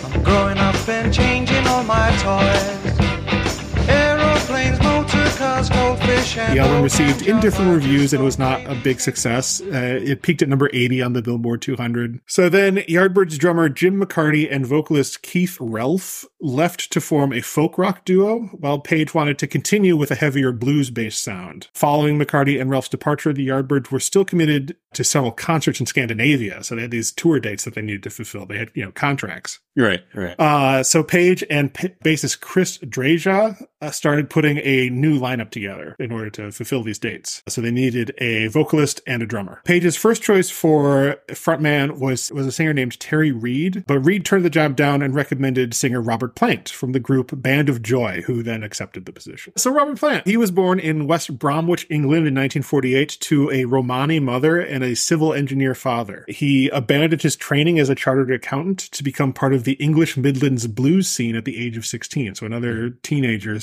I'm 0.03 0.23
growing 0.23 0.57
up 0.57 0.87
and 0.87 1.13
changing 1.13 1.67
all 1.67 1.83
my 1.83 2.09
toys. 2.21 2.84
The 6.35 6.59
album 6.59 6.83
received 6.83 7.27
indifferent 7.27 7.71
reviews 7.71 8.11
and 8.11 8.21
was 8.21 8.37
not 8.37 8.59
a 8.69 8.75
big 8.75 8.99
success. 8.99 9.61
Uh, 9.61 9.99
it 10.03 10.21
peaked 10.21 10.41
at 10.41 10.49
number 10.49 10.69
80 10.73 11.01
on 11.01 11.13
the 11.13 11.21
Billboard 11.21 11.61
200. 11.61 12.19
So 12.27 12.49
then 12.49 12.77
Yardbirds 12.89 13.37
drummer 13.37 13.69
Jim 13.69 14.01
McCarty 14.01 14.45
and 14.51 14.65
vocalist 14.65 15.21
Keith 15.21 15.57
Relf 15.61 16.25
left 16.41 16.91
to 16.91 16.99
form 16.99 17.31
a 17.31 17.39
folk 17.39 17.77
rock 17.77 18.03
duo, 18.03 18.49
while 18.59 18.79
Page 18.79 19.13
wanted 19.13 19.39
to 19.39 19.47
continue 19.47 19.95
with 19.95 20.11
a 20.11 20.15
heavier 20.15 20.51
blues-based 20.51 21.23
sound. 21.23 21.69
Following 21.73 22.19
McCarty 22.19 22.59
and 22.59 22.69
Relf's 22.69 22.89
departure, 22.89 23.31
the 23.31 23.47
Yardbirds 23.47 23.89
were 23.89 24.01
still 24.01 24.25
committed 24.25 24.75
to 24.93 25.03
several 25.03 25.31
concerts 25.31 25.79
in 25.79 25.85
Scandinavia, 25.85 26.63
so 26.63 26.75
they 26.75 26.81
had 26.83 26.91
these 26.91 27.11
tour 27.11 27.39
dates 27.39 27.63
that 27.63 27.75
they 27.75 27.81
needed 27.81 28.03
to 28.03 28.09
fulfill. 28.09 28.45
They 28.45 28.57
had, 28.57 28.71
you 28.73 28.83
know, 28.83 28.91
contracts. 28.91 29.59
Right. 29.75 30.01
Right. 30.13 30.39
Uh, 30.39 30.83
so 30.83 31.03
Page 31.03 31.43
and 31.49 31.73
P- 31.73 31.89
bassist 32.03 32.39
Chris 32.39 32.77
Dreja 32.77 33.61
uh, 33.81 33.91
started 33.91 34.29
putting 34.29 34.57
a 34.59 34.89
new 34.89 35.19
lineup 35.19 35.49
together 35.49 35.95
in 35.99 36.11
order 36.11 36.24
to 36.31 36.51
fulfill 36.51 36.83
these 36.83 36.99
dates. 36.99 37.43
So 37.47 37.61
they 37.61 37.71
needed 37.71 38.13
a 38.17 38.47
vocalist 38.47 39.01
and 39.07 39.21
a 39.21 39.25
drummer. 39.25 39.61
Page's 39.65 39.95
first 39.95 40.21
choice 40.21 40.49
for 40.49 41.17
frontman 41.29 41.99
was 41.99 42.31
was 42.31 42.47
a 42.47 42.51
singer 42.51 42.73
named 42.73 42.99
Terry 42.99 43.31
Reid, 43.31 43.83
but 43.87 43.99
Reid 43.99 44.25
turned 44.25 44.45
the 44.45 44.49
job 44.49 44.75
down 44.75 45.01
and 45.01 45.15
recommended 45.15 45.73
singer 45.73 46.01
Robert 46.01 46.35
Plant 46.35 46.69
from 46.69 46.91
the 46.91 46.99
group 46.99 47.31
Band 47.41 47.69
of 47.69 47.81
Joy, 47.81 48.23
who 48.25 48.43
then 48.43 48.63
accepted 48.63 49.05
the 49.05 49.11
position. 49.11 49.53
So 49.57 49.71
Robert 49.71 49.99
Plant, 49.99 50.27
he 50.27 50.37
was 50.37 50.51
born 50.51 50.79
in 50.79 51.07
West 51.07 51.37
Bromwich, 51.37 51.85
England 51.89 52.27
in 52.27 52.35
1948 52.35 53.17
to 53.21 53.51
a 53.51 53.65
Romani 53.65 54.19
mother 54.19 54.59
and 54.59 54.83
a 54.83 54.95
civil 54.95 55.33
engineer 55.33 55.75
father. 55.75 56.25
He 56.27 56.69
abandoned 56.69 57.21
his 57.21 57.35
training 57.35 57.79
as 57.79 57.89
a 57.89 57.95
chartered 57.95 58.31
accountant 58.31 58.79
to 58.79 59.03
become 59.03 59.33
part 59.33 59.53
of 59.53 59.63
the 59.63 59.73
English 59.73 60.17
Midlands 60.17 60.67
blues 60.67 61.07
scene 61.07 61.35
at 61.35 61.45
the 61.45 61.57
age 61.57 61.77
of 61.77 61.85
16. 61.85 62.35
So 62.35 62.45
another 62.45 62.89
teenager 62.89 63.57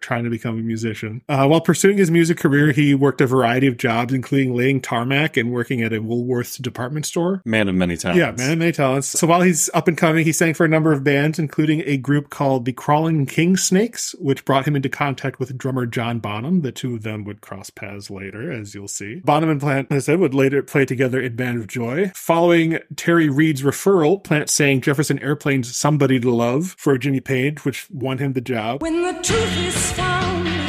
trying 0.00 0.24
to 0.24 0.30
become 0.30 0.58
a 0.58 0.62
musician. 0.62 1.22
Uh, 1.28 1.46
while 1.46 1.60
pursuing 1.60 1.99
his 2.00 2.10
music 2.10 2.38
career, 2.38 2.72
he 2.72 2.94
worked 2.94 3.20
a 3.20 3.26
variety 3.26 3.66
of 3.66 3.76
jobs, 3.76 4.12
including 4.12 4.56
laying 4.56 4.80
tarmac 4.80 5.36
and 5.36 5.52
working 5.52 5.82
at 5.82 5.92
a 5.92 6.00
Woolworths 6.00 6.60
department 6.60 7.06
store. 7.06 7.42
Man 7.44 7.68
of 7.68 7.74
many 7.74 7.96
talents. 7.96 8.18
Yeah, 8.18 8.32
man 8.32 8.52
of 8.52 8.58
many 8.58 8.72
talents. 8.72 9.06
So 9.08 9.26
while 9.26 9.42
he's 9.42 9.70
up 9.74 9.86
and 9.86 9.96
coming, 9.96 10.24
he 10.24 10.32
sang 10.32 10.54
for 10.54 10.64
a 10.64 10.68
number 10.68 10.92
of 10.92 11.04
bands, 11.04 11.38
including 11.38 11.82
a 11.86 11.96
group 11.96 12.30
called 12.30 12.64
the 12.64 12.72
Crawling 12.72 13.26
King 13.26 13.56
Snakes, 13.56 14.14
which 14.18 14.44
brought 14.44 14.66
him 14.66 14.74
into 14.74 14.88
contact 14.88 15.38
with 15.38 15.56
drummer 15.56 15.86
John 15.86 16.18
Bonham. 16.18 16.62
The 16.62 16.72
two 16.72 16.94
of 16.94 17.02
them 17.02 17.24
would 17.24 17.40
cross 17.40 17.70
paths 17.70 18.10
later, 18.10 18.50
as 18.50 18.74
you'll 18.74 18.88
see. 18.88 19.16
Bonham 19.16 19.50
and 19.50 19.60
Plant, 19.60 19.88
as 19.90 20.04
I 20.08 20.12
said, 20.12 20.20
would 20.20 20.34
later 20.34 20.62
play 20.62 20.84
together 20.84 21.20
in 21.20 21.36
Band 21.36 21.58
of 21.58 21.66
Joy. 21.66 22.10
Following 22.14 22.78
Terry 22.96 23.28
Reid's 23.28 23.62
referral, 23.62 24.22
Plant 24.24 24.50
sang 24.50 24.80
Jefferson 24.80 25.18
Airplane's 25.20 25.76
Somebody 25.76 26.18
to 26.20 26.30
Love 26.30 26.74
for 26.78 26.96
Jimmy 26.98 27.20
Page, 27.20 27.64
which 27.64 27.88
won 27.90 28.18
him 28.18 28.32
the 28.32 28.40
job. 28.40 28.82
When 28.82 29.02
the 29.02 29.12
truth 29.22 29.58
is 29.58 29.92
found 29.92 30.59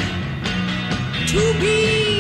to 1.32 1.54
be 1.62 2.11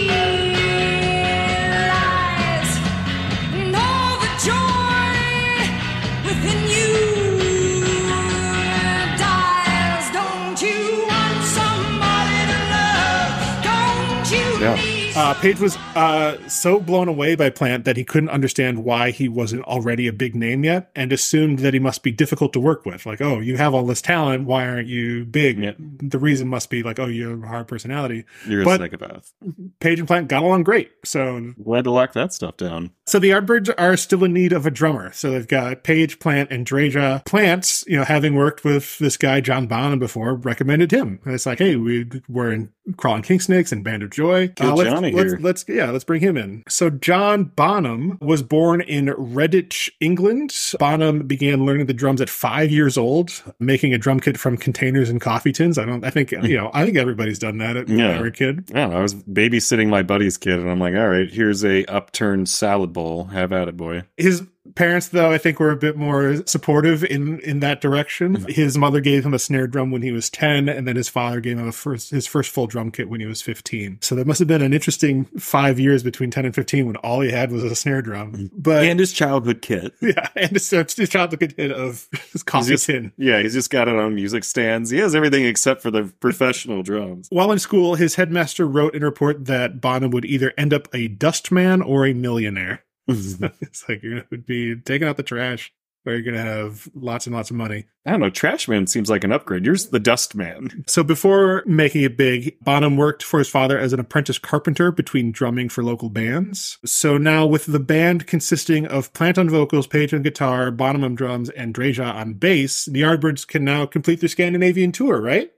Uh, 15.22 15.36
Page 15.36 15.60
was 15.60 15.78
uh, 15.96 16.36
so 16.50 16.80
blown 16.80 17.08
away 17.08 17.36
by 17.36 17.51
Plant 17.51 17.86
that 17.86 17.96
he 17.96 18.04
couldn't 18.04 18.30
understand 18.30 18.84
why 18.84 19.12
he 19.12 19.30
wasn't 19.30 19.62
already 19.66 20.08
a 20.08 20.13
big 20.13 20.34
name 20.34 20.63
yet 20.63 20.90
and 20.96 21.13
assumed 21.13 21.60
that 21.60 21.75
he 21.75 21.80
must 21.80 22.01
be 22.01 22.12
difficult 22.12 22.54
to 22.54 22.60
work 22.60 22.88
with. 22.88 23.06
Like, 23.06 23.22
oh, 23.22 23.40
you 23.40 23.56
have 23.58 23.75
all 23.75 23.86
this 23.86 24.01
talent. 24.01 24.46
Why 24.48 24.68
aren't 24.68 24.88
you 24.88 25.25
big? 25.25 25.60
Yeah. 25.60 25.74
The 25.78 26.18
reason 26.18 26.48
must 26.48 26.72
be 26.72 26.82
like, 26.82 26.98
oh, 26.98 27.06
you 27.06 27.30
have 27.30 27.44
a 27.44 27.48
hard 27.48 27.68
personality. 27.68 28.25
You're 28.48 28.63
a 28.63 28.66
But- 28.66 28.80
psychopath. 28.80 29.32
Page 29.80 30.00
and 30.00 30.08
Plant 30.08 30.28
got 30.28 30.42
along 30.42 30.63
great. 30.63 30.92
So 31.06 31.54
Glad 31.63 31.84
to 31.84 31.92
lock 31.92 32.13
that 32.13 32.34
stuff 32.34 32.58
down. 32.58 32.90
So 33.06 33.20
the 33.20 33.30
Yardbirds 33.30 33.72
are 33.78 33.98
still 33.98 34.24
in 34.24 34.34
need 34.34 34.54
of 34.54 34.66
a 34.66 34.72
drummer. 34.72 35.12
So 35.13 35.30
they've 35.30 35.48
got 35.48 35.84
Page, 35.84 36.18
Plant, 36.18 36.50
and 36.50 36.66
Dreja. 36.66 37.24
Plants, 37.25 37.84
you 37.86 37.96
know, 37.98 38.06
having 38.06 38.34
worked 38.34 38.63
with 38.63 38.98
this 38.98 39.18
guy 39.18 39.40
John 39.40 39.68
Bonham 39.68 40.00
before, 40.00 40.34
recommended 40.34 40.92
him. 40.92 41.20
And 41.25 41.36
it's 41.36 41.46
like, 41.46 41.60
hey, 41.60 41.75
we 41.75 42.10
were 42.28 42.51
in 42.51 42.72
Crawling 42.98 43.22
King 43.22 43.40
Snakes 43.40 43.72
and 43.72 43.84
Band 43.84 44.01
of 44.01 44.10
Joy. 44.10 44.48
Get 44.48 44.66
let's, 44.74 44.90
Johnny 44.90 45.11
here. 45.12 45.38
let's 45.41 45.65
yeah, 45.68 45.91
let's 45.91 46.03
bring 46.03 46.22
him 46.22 46.38
in. 46.38 46.63
So 46.68 46.89
John 46.89 47.46
Bonham 47.46 48.18
was 48.22 48.41
born 48.41 48.82
in 48.82 49.08
Redditch, 49.08 49.89
England. 50.00 50.53
Bonham 50.80 51.27
began 51.27 51.65
learning 51.65 51.86
the 51.86 51.94
drums 51.94 52.22
at 52.22 52.30
five 52.30 52.72
years 52.72 52.98
old, 52.98 53.32
making 53.60 53.94
a 53.94 53.98
drum 53.98 54.20
kit 54.20 54.38
from 54.38 54.58
containers 54.58 55.10
and 55.10 55.20
coffee 55.22 55.51
tins. 55.51 55.77
I 55.77 55.86
don't. 55.86 56.03
I 56.03 56.10
think 56.10 56.32
hmm. 56.32 56.46
you 56.46 56.58
know. 56.58 56.72
I 56.74 56.86
think 56.86 56.98
everybody's 56.98 57.39
done 57.39 57.58
that 57.60 57.77
at, 57.77 57.88
when 57.88 58.00
Yeah. 58.00 58.13
they 58.13 58.20
were 58.20 58.27
a 58.27 58.32
kid. 58.32 58.70
Yeah. 58.74 58.89
I 58.89 59.01
was 59.01 59.13
babysitting 59.15 59.89
my 59.89 60.03
buddy's 60.03 60.38
kid, 60.38 60.60
and 60.60 60.70
I'm 60.70 60.80
like, 60.80 60.96
all 60.96 61.10
right, 61.10 61.30
here's 61.30 61.63
a 61.63 61.86
upturned 61.86 62.50
salad 62.50 62.94
bowl. 62.94 63.25
Have 63.25 63.51
at 63.51 63.68
it, 63.68 63.77
boy. 63.77 64.03
His 64.18 64.44
parents, 64.75 65.10
though, 65.10 65.32
I 65.32 65.38
think 65.38 65.60
were 65.60 65.72
a 65.72 65.78
bit 65.78 65.98
more 65.98 66.46
supportive 66.46 67.04
in 67.04 67.40
in 67.42 67.60
that 67.60 67.82
direction. 67.82 68.38
Mm-hmm. 68.38 68.51
His 68.51 68.78
mother 68.78 69.01
gave 69.01 69.25
him 69.25 69.34
a 69.34 69.40
snare 69.40 69.68
drum 69.68 69.92
when 69.92 70.01
he 70.01 70.12
was 70.12 70.30
ten, 70.30 70.70
and 70.70 70.88
then 70.88 70.96
his 70.96 71.10
father 71.10 71.40
gave 71.40 71.58
him 71.58 71.68
a 71.68 71.72
first 71.72 72.12
his 72.12 72.28
first 72.28 72.51
full 72.51 72.68
drum 72.68 72.92
kit 72.92 73.10
when 73.10 73.20
he 73.20 73.25
was 73.25 73.42
fifteen. 73.42 73.98
So 74.01 74.16
that 74.16 74.28
must 74.28 74.40
have 74.40 74.48
been 74.48 74.62
an 74.62 74.74
interesting 74.74 75.25
five 75.38 75.80
years 75.80 76.04
between 76.04 76.32
ten 76.32 76.46
and 76.46 76.56
fifteen 76.56 76.88
when 76.88 76.96
all 76.98 77.22
he 77.22 77.32
had 77.32 77.51
was 77.51 77.63
a 77.63 77.75
snare 77.75 78.01
drum. 78.01 78.50
But 78.54 78.86
And 78.86 79.00
his 79.00 79.13
childhood 79.13 79.62
kit. 79.62 79.94
yeah, 80.01 80.28
and 80.36 80.56
a 80.56 80.86
his 80.96 81.10
childhood 81.10 81.54
kit 81.56 81.72
of 81.72 82.08
his 82.32 82.44
coffee 82.44 82.78
tin. 82.78 83.12
Yeah, 83.18 83.42
he's 83.42 83.54
just 83.54 83.70
got 83.70 83.88
it 83.88 83.96
on 83.96 84.16
music 84.16 84.44
stands. 84.44 84.90
He 84.90 84.98
has 85.00 85.16
everything 85.16 85.46
except 85.46 85.82
for 85.82 85.92
the 85.92 86.12
professional 86.20 86.84
drums. 86.84 87.28
While 87.30 87.51
in 87.51 87.60
school, 87.60 87.96
his 87.96 88.16
headmaster 88.16 88.68
wrote 88.68 88.96
in 88.96 89.04
a 89.04 89.06
report 89.06 89.46
that 89.46 89.82
Bonham 89.82 90.12
would 90.12 90.25
either 90.25 90.54
end 90.58 90.74
up 90.74 90.88
a 90.94 91.08
dustman 91.08 91.82
or 91.82 92.06
a 92.06 92.13
millionaire. 92.13 92.84
it's 93.08 93.88
like 93.88 94.03
you're 94.03 94.22
gonna 94.22 94.41
be 94.43 94.75
taking 94.75 95.08
out 95.08 95.17
the 95.17 95.24
trash, 95.24 95.74
or 96.05 96.13
you're 96.13 96.22
gonna 96.22 96.43
have 96.43 96.89
lots 96.96 97.27
and 97.27 97.36
lots 97.36 97.50
of 97.50 97.55
money. 97.55 97.86
I 98.05 98.12
don't 98.12 98.20
know. 98.20 98.31
Trashman 98.31 98.89
seems 98.89 99.10
like 99.10 99.24
an 99.24 99.31
upgrade. 99.31 99.65
You're 99.65 99.75
the 99.75 100.00
dust 100.00 100.34
man. 100.34 100.84
So 100.88 101.03
before 101.03 101.63
making 101.67 102.03
it 102.03 102.17
big, 102.17 102.58
Bonham 102.62 102.98
worked 102.98 103.22
for 103.22 103.39
his 103.39 103.50
father 103.50 103.77
as 103.77 103.93
an 103.93 104.00
apprentice 104.00 104.39
carpenter 104.39 104.91
between 104.91 105.31
drumming 105.31 105.70
for 105.70 105.84
local 105.84 106.10
bands. 106.10 106.79
So 106.86 107.17
now 107.17 107.46
with 107.46 107.67
the 107.67 107.79
band 107.79 108.25
consisting 108.25 108.88
of 108.88 109.13
Plant 109.13 109.38
on 109.38 109.50
vocals, 109.50 109.88
Page 109.88 110.13
on 110.13 110.24
guitar, 110.24 110.72
Bonham 110.72 111.03
on 111.03 111.15
drums, 111.15 111.50
and 111.51 111.75
Dreja 111.75 112.13
on 112.13 112.34
bass, 112.34 112.86
the 112.86 113.01
Yardbirds 113.01 113.48
can 113.48 113.63
now 113.63 113.86
complete 113.86 114.20
their 114.20 114.29
Scandinavian 114.29 114.91
tour, 114.91 115.22
right? 115.22 115.51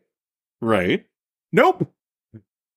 Right. 0.59 1.05
Nope. 1.51 1.89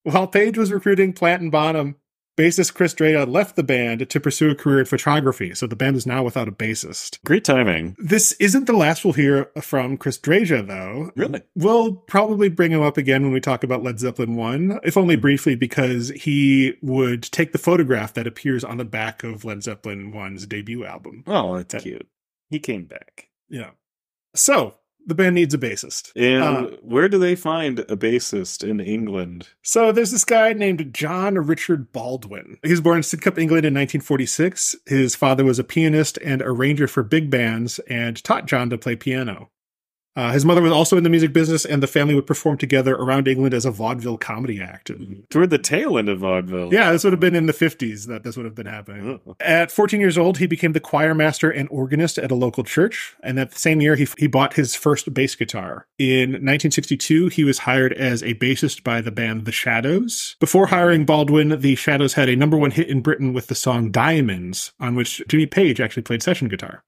While 0.05 0.29
Page 0.29 0.57
was 0.57 0.71
recruiting 0.71 1.13
Plant 1.13 1.43
and 1.43 1.51
Bonham, 1.51 1.97
bassist 2.37 2.75
Chris 2.75 2.95
Dreja 2.95 3.31
left 3.31 3.57
the 3.57 3.63
band 3.63 4.09
to 4.09 4.21
pursue 4.21 4.51
a 4.51 4.55
career 4.55 4.81
in 4.81 4.87
photography. 4.87 5.55
So 5.55 5.67
the 5.67 5.77
band 5.77 5.97
is 5.97 6.07
now 6.07 6.23
without 6.23 6.49
a 6.49 6.53
bassist. 6.53 7.19
Great 7.25 7.45
timing. 7.45 7.97
This 7.99 8.33
isn't 8.33 8.67
the 8.67 8.73
last 8.73 9.05
we'll 9.05 9.15
hear 9.15 9.51
from 9.61 9.97
Chris 9.97 10.19
Dreja, 10.19 10.67
though. 10.67 11.11
Really? 11.17 11.43
We'll 11.55 11.95
probably 11.95 12.49
bring 12.49 12.73
him 12.73 12.83
up 12.83 12.97
again 12.97 13.23
when 13.23 13.33
we 13.33 13.41
talk 13.41 13.65
about 13.65 13.83
Led 13.83 13.99
Zeppelin 13.99 14.37
1, 14.37 14.81
if 14.85 14.97
only 14.97 15.17
briefly, 15.17 15.57
because 15.57 16.11
he 16.11 16.75
would 16.83 17.23
take 17.23 17.53
the 17.53 17.59
photograph 17.59 18.15
that 18.15 18.27
appears 18.27 18.65
on 18.65 18.77
the 18.77 18.85
back 18.85 19.25
of 19.25 19.45
Led 19.45 19.63
Zeppelin 19.63 20.13
1's 20.13 20.47
debut 20.47 20.85
album. 20.85 21.25
Oh, 21.27 21.57
that's 21.63 21.83
cute. 21.83 22.07
He 22.51 22.59
came 22.59 22.85
back. 22.85 23.29
Yeah. 23.49 23.71
So, 24.35 24.75
the 25.07 25.15
band 25.15 25.35
needs 25.37 25.55
a 25.55 25.59
bassist. 25.59 26.11
And 26.17 26.43
Uh, 26.43 26.71
where 26.83 27.09
do 27.09 27.19
they 27.19 27.35
find 27.37 27.79
a 27.81 27.97
bassist 27.97 28.69
in 28.69 28.81
England? 28.81 29.49
So 29.63 29.93
there's 29.93 30.11
this 30.11 30.25
guy 30.25 30.53
named 30.53 30.93
John 30.93 31.35
Richard 31.37 31.93
Baldwin. 31.93 32.59
He 32.63 32.71
was 32.71 32.81
born 32.81 32.99
in 32.99 33.03
Sidcup, 33.03 33.39
England 33.39 33.65
in 33.65 33.73
1946. 33.75 34.77
His 34.87 35.15
father 35.15 35.45
was 35.45 35.59
a 35.59 35.65
pianist 35.65 36.19
and 36.25 36.43
arranger 36.43 36.89
for 36.89 37.03
big 37.03 37.31
bands 37.31 37.79
and 37.89 38.23
taught 38.23 38.47
John 38.47 38.69
to 38.71 38.79
play 38.79 38.97
piano. 38.97 39.51
Uh, 40.17 40.33
his 40.33 40.45
mother 40.47 40.63
was 40.63 40.73
also 40.73 40.97
in 40.97 41.05
the 41.05 41.11
music 41.11 41.33
business, 41.33 41.67
and 41.67 41.83
the 41.83 41.87
family 41.87 42.15
would 42.15 42.27
perform 42.27 42.57
together 42.57 42.95
around 42.95 43.29
England 43.29 43.53
as 43.53 43.67
a 43.67 43.71
vaudeville 43.71 44.17
comedy 44.17 44.61
act. 44.61 44.91
Toward 45.29 45.51
the 45.51 45.59
tail 45.59 45.99
end 45.99 46.09
of 46.09 46.21
vaudeville. 46.21 46.73
Yeah, 46.73 46.91
this 46.91 47.05
would 47.05 47.13
have 47.13 47.21
been 47.21 47.37
in 47.37 47.47
the 47.47 47.53
50s 47.53 48.07
that 48.07 48.25
this 48.25 48.37
would 48.37 48.47
have 48.47 48.55
been 48.55 48.67
happening. 48.67 49.21
Oh. 49.27 49.37
At 49.41 49.71
14 49.71 50.01
years 50.01 50.17
old, 50.17 50.39
he 50.39 50.47
became 50.47 50.73
the 50.73 50.81
choir 50.81 51.15
master 51.15 51.51
and 51.51 51.69
organist 51.71 52.19
at 52.19 52.31
a 52.31 52.35
local 52.35 52.65
church. 52.65 53.15
And 53.23 53.37
that 53.37 53.57
same 53.57 53.81
year, 53.81 53.95
he, 53.95 54.09
he 54.17 54.27
bought 54.27 54.55
his 54.55 54.75
first 54.75 55.13
bass 55.13 55.35
guitar. 55.35 55.87
In 55.99 56.31
1962, 56.31 57.29
he 57.29 57.45
was 57.45 57.59
hired 57.59 57.93
as 57.93 58.23
a 58.23 58.35
bassist 58.35 58.83
by 58.83 59.03
the 59.03 59.11
band 59.11 59.45
The 59.45 59.53
Shadows. 59.53 60.37
Before 60.41 60.67
hiring 60.67 61.05
Baldwin, 61.05 61.61
The 61.61 61.75
Shadows 61.75 62.15
had 62.15 62.31
a 62.31 62.37
number 62.37 62.57
one 62.57 62.71
hit 62.71 62.89
in 62.89 63.03
Britain 63.03 63.35
with 63.35 63.49
the 63.49 63.55
song 63.55 63.91
Diamonds, 63.91 64.73
on 64.81 64.95
which 64.95 65.23
Jimmy 65.29 65.47
Page 65.47 65.81
actually 65.81 66.03
played 66.05 66.23
session 66.23 66.49
guitar. 66.49 66.83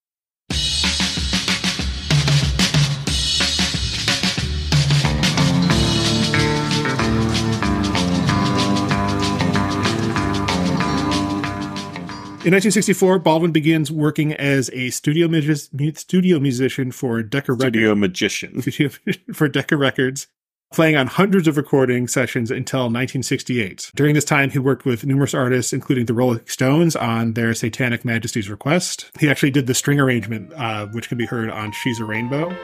In 12.44 12.52
1964, 12.52 13.18
Baldwin 13.18 13.50
begins 13.50 13.90
working 13.90 14.32
as 14.32 14.70
a 14.72 14.90
studio, 14.90 15.28
studio 15.94 16.38
musician 16.38 16.92
for 16.92 17.20
Decca 17.20 17.52
Records. 17.52 17.62
Studio 17.64 17.94
magician. 17.96 18.62
studio 18.62 18.90
for 19.34 19.48
Decca 19.48 19.76
Records, 19.76 20.28
playing 20.72 20.94
on 20.94 21.08
hundreds 21.08 21.48
of 21.48 21.56
recording 21.56 22.06
sessions 22.06 22.52
until 22.52 22.82
1968. 22.82 23.90
During 23.96 24.14
this 24.14 24.24
time, 24.24 24.50
he 24.50 24.60
worked 24.60 24.84
with 24.84 25.04
numerous 25.04 25.34
artists, 25.34 25.72
including 25.72 26.06
the 26.06 26.14
Rolling 26.14 26.40
Stones, 26.46 26.94
on 26.94 27.32
their 27.32 27.52
Satanic 27.54 28.04
Majesties 28.04 28.48
Request. 28.48 29.10
He 29.18 29.28
actually 29.28 29.50
did 29.50 29.66
the 29.66 29.74
string 29.74 29.98
arrangement, 29.98 30.52
uh, 30.52 30.86
which 30.86 31.08
can 31.08 31.18
be 31.18 31.26
heard 31.26 31.50
on 31.50 31.72
She's 31.72 31.98
a 31.98 32.04
Rainbow. 32.04 32.56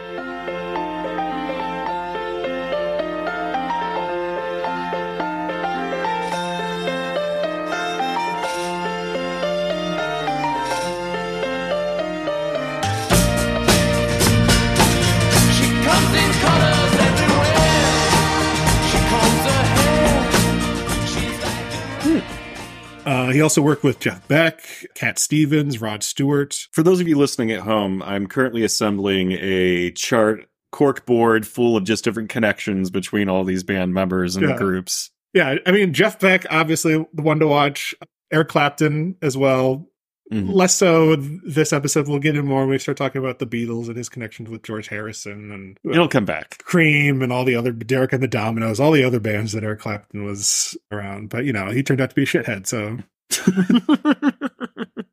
He 23.34 23.40
also 23.42 23.60
worked 23.60 23.82
with 23.84 23.98
Jeff 24.00 24.26
Beck, 24.28 24.62
Cat 24.94 25.18
Stevens, 25.18 25.80
Rod 25.80 26.02
Stewart. 26.02 26.68
For 26.72 26.82
those 26.82 27.00
of 27.00 27.08
you 27.08 27.18
listening 27.18 27.50
at 27.50 27.60
home, 27.60 28.02
I'm 28.02 28.26
currently 28.26 28.62
assembling 28.64 29.32
a 29.32 29.90
chart 29.90 30.46
cork 30.72 31.04
board 31.06 31.46
full 31.46 31.76
of 31.76 31.84
just 31.84 32.04
different 32.04 32.28
connections 32.30 32.90
between 32.90 33.28
all 33.28 33.44
these 33.44 33.62
band 33.62 33.92
members 33.94 34.36
and 34.36 34.48
Yeah. 34.48 34.56
groups. 34.56 35.10
Yeah, 35.32 35.56
I 35.66 35.72
mean 35.72 35.92
Jeff 35.92 36.18
Beck, 36.20 36.46
obviously 36.50 36.94
the 37.12 37.22
one 37.22 37.38
to 37.40 37.46
watch. 37.46 37.94
Eric 38.32 38.48
Clapton 38.48 39.16
as 39.22 39.36
well. 39.36 39.88
Mhm. 40.32 40.52
Less 40.52 40.74
so 40.74 41.14
this 41.16 41.72
episode. 41.72 42.08
We'll 42.08 42.18
get 42.18 42.34
in 42.34 42.46
more 42.46 42.60
when 42.60 42.70
we 42.70 42.78
start 42.78 42.96
talking 42.96 43.20
about 43.22 43.38
the 43.38 43.46
Beatles 43.46 43.88
and 43.88 43.96
his 43.96 44.08
connections 44.08 44.48
with 44.48 44.62
George 44.62 44.88
Harrison 44.88 45.52
and 45.52 45.78
It'll 45.92 46.08
come 46.08 46.24
back. 46.24 46.58
Cream 46.64 47.20
and 47.22 47.32
all 47.32 47.44
the 47.44 47.54
other 47.54 47.72
Derek 47.72 48.12
and 48.12 48.22
the 48.22 48.28
Dominos, 48.28 48.80
all 48.80 48.90
the 48.92 49.04
other 49.04 49.20
bands 49.20 49.52
that 49.52 49.62
Eric 49.62 49.80
Clapton 49.80 50.24
was 50.24 50.76
around. 50.90 51.28
But 51.28 51.44
you 51.44 51.52
know, 51.52 51.70
he 51.70 51.82
turned 51.82 52.00
out 52.00 52.08
to 52.10 52.16
be 52.16 52.22
a 52.22 52.26
shithead. 52.26 52.66
So 52.66 52.98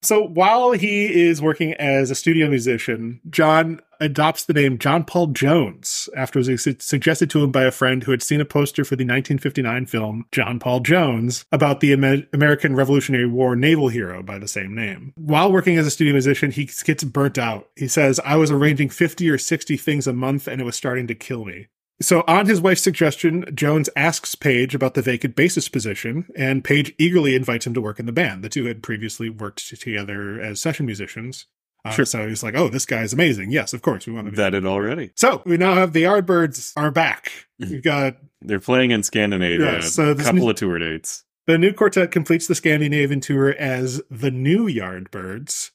So 0.04 0.24
while 0.24 0.72
he 0.72 1.28
is 1.28 1.44
working 1.44 1.76
as 1.76 2.10
a 2.10 2.16
studio 2.16 2.50
musician, 2.50 3.22
John 3.30 3.82
adopts 4.00 4.46
the 4.46 4.54
name 4.54 4.80
John 4.80 5.04
Paul 5.04 5.28
Jones 5.28 6.10
after 6.18 6.40
it 6.40 6.48
was 6.48 6.68
suggested 6.80 7.30
to 7.30 7.44
him 7.44 7.52
by 7.52 7.66
a 7.66 7.72
friend 7.72 8.04
who 8.04 8.10
had 8.10 8.24
seen 8.24 8.42
a 8.42 8.46
poster 8.46 8.84
for 8.84 8.96
the 8.96 9.04
1959 9.04 9.86
film 9.86 10.26
John 10.32 10.58
Paul 10.58 10.80
Jones 10.80 11.46
about 11.52 11.82
the 11.82 11.94
Amer- 11.94 12.26
American 12.34 12.76
Revolutionary 12.76 13.28
War 13.28 13.56
naval 13.56 13.90
hero 13.90 14.24
by 14.24 14.40
the 14.40 14.48
same 14.48 14.74
name. 14.74 15.14
While 15.16 15.52
working 15.52 15.78
as 15.78 15.86
a 15.86 15.92
studio 15.92 16.14
musician, 16.14 16.50
he 16.50 16.66
gets 16.84 17.04
burnt 17.04 17.38
out. 17.38 17.70
He 17.76 17.88
says, 17.88 18.20
I 18.26 18.38
was 18.38 18.50
arranging 18.50 18.90
50 18.90 19.30
or 19.30 19.38
60 19.38 19.78
things 19.78 20.08
a 20.08 20.14
month 20.14 20.48
and 20.48 20.60
it 20.60 20.66
was 20.66 20.76
starting 20.76 21.06
to 21.08 21.16
kill 21.16 21.46
me. 21.46 21.68
So, 22.02 22.24
on 22.28 22.48
his 22.48 22.60
wife's 22.62 22.82
suggestion, 22.82 23.46
Jones 23.54 23.90
asks 23.96 24.36
Page 24.36 24.74
about 24.76 24.96
the 24.96 25.02
vacant 25.02 25.36
bassist 25.36 25.72
position, 25.72 26.26
and 26.36 26.64
Page 26.64 26.94
eagerly 26.98 27.36
invites 27.36 27.68
him 27.68 27.74
to 27.76 27.82
work 27.82 28.00
in 28.00 28.06
the 28.08 28.12
band. 28.12 28.44
The 28.44 28.50
two 28.50 28.66
had 28.66 28.82
previously 28.84 29.30
worked 29.30 29.68
together 29.80 30.40
as 30.42 30.60
session 30.60 30.86
musicians. 30.86 31.46
Uh, 31.86 31.92
Sure. 31.92 32.06
So 32.06 32.28
he's 32.28 32.44
like, 32.44 32.56
"Oh, 32.56 32.70
this 32.70 32.86
guy's 32.86 33.12
amazing. 33.14 33.52
Yes, 33.52 33.74
of 33.74 33.82
course, 33.82 34.06
we 34.06 34.14
want 34.14 34.30
to." 34.30 34.36
That 34.36 34.54
it 34.54 34.66
already. 34.66 35.12
So 35.16 35.42
we 35.46 35.58
now 35.58 35.74
have 35.76 35.94
the 35.94 36.04
Yardbirds 36.04 36.74
are 36.78 36.92
back. 36.92 37.32
We've 37.60 37.82
got 37.84 38.18
They're 38.42 38.60
playing 38.60 38.92
in 38.92 39.02
Scandinavia. 39.04 39.74
Yeah, 39.74 39.80
so 39.82 40.12
a 40.12 40.16
couple 40.16 40.34
new- 40.42 40.50
of 40.50 40.56
tour 40.58 40.78
dates. 40.78 41.24
the 41.48 41.58
new 41.58 41.74
quartet 41.74 42.12
completes 42.12 42.46
the 42.48 42.54
Scandinavian 42.56 43.20
tour 43.20 43.56
as 43.58 44.02
the 44.12 44.30
New 44.32 44.68
Yardbirds, 44.68 45.72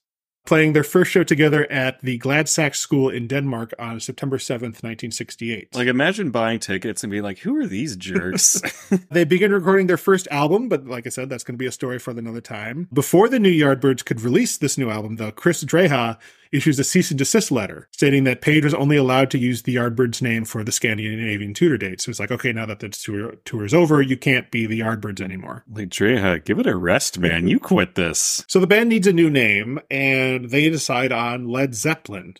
playing 0.46 0.72
their 0.72 0.84
first 0.84 1.10
show 1.10 1.24
together 1.24 1.70
at 1.70 2.00
the 2.00 2.18
Gladsaxe 2.18 2.76
School 2.76 3.10
in 3.10 3.26
Denmark 3.26 3.74
on 3.78 4.00
September 4.00 4.38
seventh, 4.38 4.82
nineteen 4.82 5.10
sixty-eight. 5.10 5.74
Like, 5.74 5.88
imagine 5.88 6.30
buying 6.30 6.60
tickets 6.60 7.02
and 7.04 7.10
being 7.10 7.22
like, 7.22 7.40
"Who 7.40 7.56
are 7.56 7.66
these 7.66 7.96
jerks?" 7.96 8.62
They 9.10 9.24
begin 9.24 9.52
recording 9.52 9.88
their 9.88 9.96
first 9.96 10.28
album, 10.30 10.68
but 10.68 10.86
like 10.86 11.06
I 11.06 11.10
said, 11.10 11.28
that's 11.28 11.42
going 11.44 11.54
to 11.54 11.58
be 11.58 11.66
a 11.66 11.72
story 11.72 11.98
for 11.98 12.12
another 12.12 12.40
time. 12.40 12.88
Before 12.92 13.28
the 13.28 13.38
new 13.38 13.50
Yardbirds 13.50 14.04
could 14.04 14.20
release 14.20 14.56
this 14.56 14.78
new 14.78 14.90
album, 14.90 15.16
though, 15.16 15.32
Chris 15.32 15.64
Dreja 15.64 16.18
issues 16.52 16.78
a 16.78 16.84
cease 16.84 17.10
and 17.10 17.18
desist 17.18 17.50
letter 17.50 17.88
stating 17.92 18.24
that 18.24 18.40
Page 18.40 18.64
was 18.64 18.74
only 18.74 18.96
allowed 18.96 19.30
to 19.30 19.38
use 19.38 19.62
the 19.62 19.76
Yardbirds 19.76 20.22
name 20.22 20.44
for 20.44 20.62
the 20.64 20.72
Scandinavian 20.72 21.54
tour 21.54 21.78
dates. 21.78 22.04
So 22.04 22.10
it's 22.10 22.20
like, 22.20 22.30
okay, 22.30 22.52
now 22.52 22.66
that 22.66 22.80
the 22.80 22.88
tour, 22.88 23.34
tour 23.44 23.64
is 23.64 23.74
over, 23.74 24.00
you 24.02 24.16
can't 24.16 24.50
be 24.50 24.66
the 24.66 24.80
Yardbirds 24.80 25.20
anymore. 25.20 25.64
like, 25.70 25.88
Dreja, 25.88 26.44
give 26.44 26.58
it 26.58 26.66
a 26.66 26.76
rest, 26.76 27.18
man. 27.18 27.48
You 27.48 27.58
quit 27.58 27.94
this. 27.94 28.44
So 28.48 28.60
the 28.60 28.66
band 28.66 28.88
needs 28.88 29.06
a 29.06 29.12
new 29.12 29.30
name, 29.30 29.80
and 29.90 30.50
they 30.50 30.70
decide 30.70 31.12
on 31.12 31.48
Led 31.48 31.74
Zeppelin. 31.74 32.36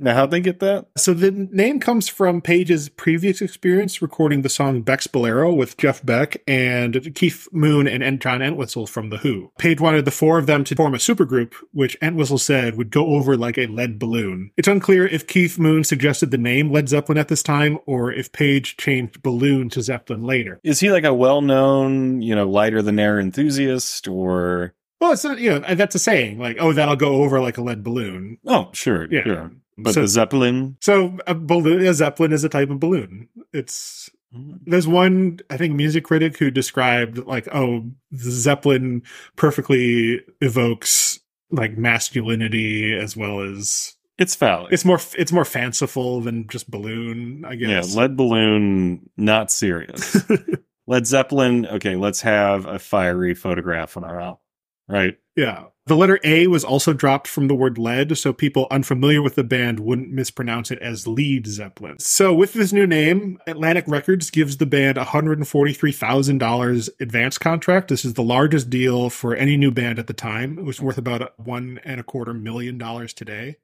Now, 0.00 0.14
how'd 0.14 0.32
they 0.32 0.40
get 0.40 0.58
that? 0.58 0.86
So 0.96 1.14
the 1.14 1.30
name 1.30 1.78
comes 1.78 2.08
from 2.08 2.40
Page's 2.42 2.88
previous 2.88 3.40
experience 3.40 4.02
recording 4.02 4.42
the 4.42 4.48
song 4.48 4.82
Beck's 4.82 5.06
Bolero 5.06 5.52
with 5.54 5.76
Jeff 5.76 6.04
Beck 6.04 6.42
and 6.48 7.14
Keith 7.14 7.46
Moon 7.52 7.86
and 7.86 8.20
John 8.20 8.42
Entwistle 8.42 8.86
from 8.88 9.10
The 9.10 9.18
Who. 9.18 9.52
Page 9.58 9.80
wanted 9.80 10.04
the 10.04 10.10
four 10.10 10.36
of 10.38 10.46
them 10.46 10.64
to 10.64 10.74
form 10.74 10.94
a 10.94 10.98
supergroup, 10.98 11.54
which 11.72 11.96
Entwistle 12.02 12.38
said 12.38 12.76
would 12.76 12.90
go 12.90 13.06
over 13.14 13.36
like 13.36 13.56
a 13.56 13.66
lead 13.66 13.98
balloon. 14.00 14.50
It's 14.56 14.68
unclear 14.68 15.06
if 15.06 15.28
Keith 15.28 15.58
Moon 15.60 15.84
suggested 15.84 16.32
the 16.32 16.38
name 16.38 16.72
Led 16.72 16.88
Zeppelin 16.88 17.16
at 17.18 17.28
this 17.28 17.42
time 17.44 17.78
or 17.86 18.12
if 18.12 18.32
Page 18.32 18.76
changed 18.76 19.22
balloon 19.22 19.68
to 19.70 19.80
Zeppelin 19.82 20.24
later. 20.24 20.60
Is 20.64 20.80
he 20.80 20.90
like 20.90 21.04
a 21.04 21.14
well-known, 21.14 22.20
you 22.20 22.34
know, 22.34 22.48
lighter 22.50 22.82
than 22.82 22.98
air 22.98 23.20
enthusiast, 23.20 24.08
or? 24.08 24.74
Well, 25.00 25.12
it's 25.12 25.22
not, 25.24 25.38
you 25.38 25.50
know, 25.60 25.74
that's 25.74 25.94
a 25.94 25.98
saying 26.00 26.38
like, 26.40 26.56
oh, 26.58 26.72
that'll 26.72 26.96
go 26.96 27.22
over 27.22 27.40
like 27.40 27.58
a 27.58 27.62
lead 27.62 27.84
balloon. 27.84 28.38
Oh, 28.44 28.70
sure, 28.72 29.06
Yeah. 29.10 29.22
sure. 29.22 29.50
But 29.76 29.94
So- 29.94 30.02
the 30.02 30.08
Zeppelin, 30.08 30.76
So 30.80 31.18
uh, 31.26 31.32
a 31.32 31.34
balloon, 31.34 31.84
a 31.86 31.94
Zeppelin 31.94 32.32
is 32.32 32.44
a 32.44 32.48
type 32.48 32.70
of 32.70 32.80
balloon. 32.80 33.28
It's 33.52 34.10
mm-hmm. 34.34 34.56
there's 34.66 34.86
one 34.86 35.40
I 35.50 35.56
think 35.56 35.74
music 35.74 36.04
critic 36.04 36.38
who 36.38 36.50
described 36.50 37.18
like, 37.18 37.48
oh, 37.52 37.90
the 38.10 38.30
Zeppelin 38.30 39.02
perfectly 39.36 40.20
evokes 40.40 41.20
like 41.50 41.76
masculinity 41.76 42.96
as 42.96 43.16
well 43.16 43.40
as 43.40 43.94
it's 44.18 44.34
phallic. 44.34 44.72
it's 44.72 44.84
more 44.84 45.00
it's 45.18 45.32
more 45.32 45.44
fanciful 45.44 46.20
than 46.20 46.46
just 46.48 46.70
balloon. 46.70 47.44
I 47.44 47.56
guess. 47.56 47.94
yeah, 47.94 48.00
lead 48.00 48.16
balloon, 48.16 49.10
not 49.16 49.50
serious. 49.50 50.16
Led 50.86 51.06
Zeppelin, 51.06 51.66
okay, 51.66 51.96
let's 51.96 52.20
have 52.20 52.66
a 52.66 52.78
fiery 52.78 53.34
photograph 53.34 53.96
on 53.96 54.04
our 54.04 54.20
album, 54.20 54.40
right? 54.86 55.16
yeah. 55.34 55.64
The 55.86 55.96
letter 55.96 56.18
A 56.24 56.46
was 56.46 56.64
also 56.64 56.94
dropped 56.94 57.28
from 57.28 57.46
the 57.46 57.54
word 57.54 57.76
lead, 57.76 58.16
so 58.16 58.32
people 58.32 58.66
unfamiliar 58.70 59.20
with 59.20 59.34
the 59.34 59.44
band 59.44 59.80
wouldn't 59.80 60.10
mispronounce 60.10 60.70
it 60.70 60.78
as 60.78 61.06
Lead 61.06 61.46
Zeppelin. 61.46 61.98
So, 61.98 62.32
with 62.32 62.54
this 62.54 62.72
new 62.72 62.86
name, 62.86 63.38
Atlantic 63.46 63.84
Records 63.86 64.30
gives 64.30 64.56
the 64.56 64.64
band 64.64 64.96
$143,000 64.96 66.88
advance 67.00 67.36
contract. 67.36 67.88
This 67.88 68.06
is 68.06 68.14
the 68.14 68.22
largest 68.22 68.70
deal 68.70 69.10
for 69.10 69.36
any 69.36 69.58
new 69.58 69.70
band 69.70 69.98
at 69.98 70.06
the 70.06 70.14
time. 70.14 70.58
It 70.58 70.64
was 70.64 70.80
worth 70.80 70.96
about 70.96 71.38
one 71.38 71.78
and 71.84 72.00
a 72.00 72.04
quarter 72.04 72.32
million 72.32 72.78
dollars 72.78 73.12
today. 73.12 73.56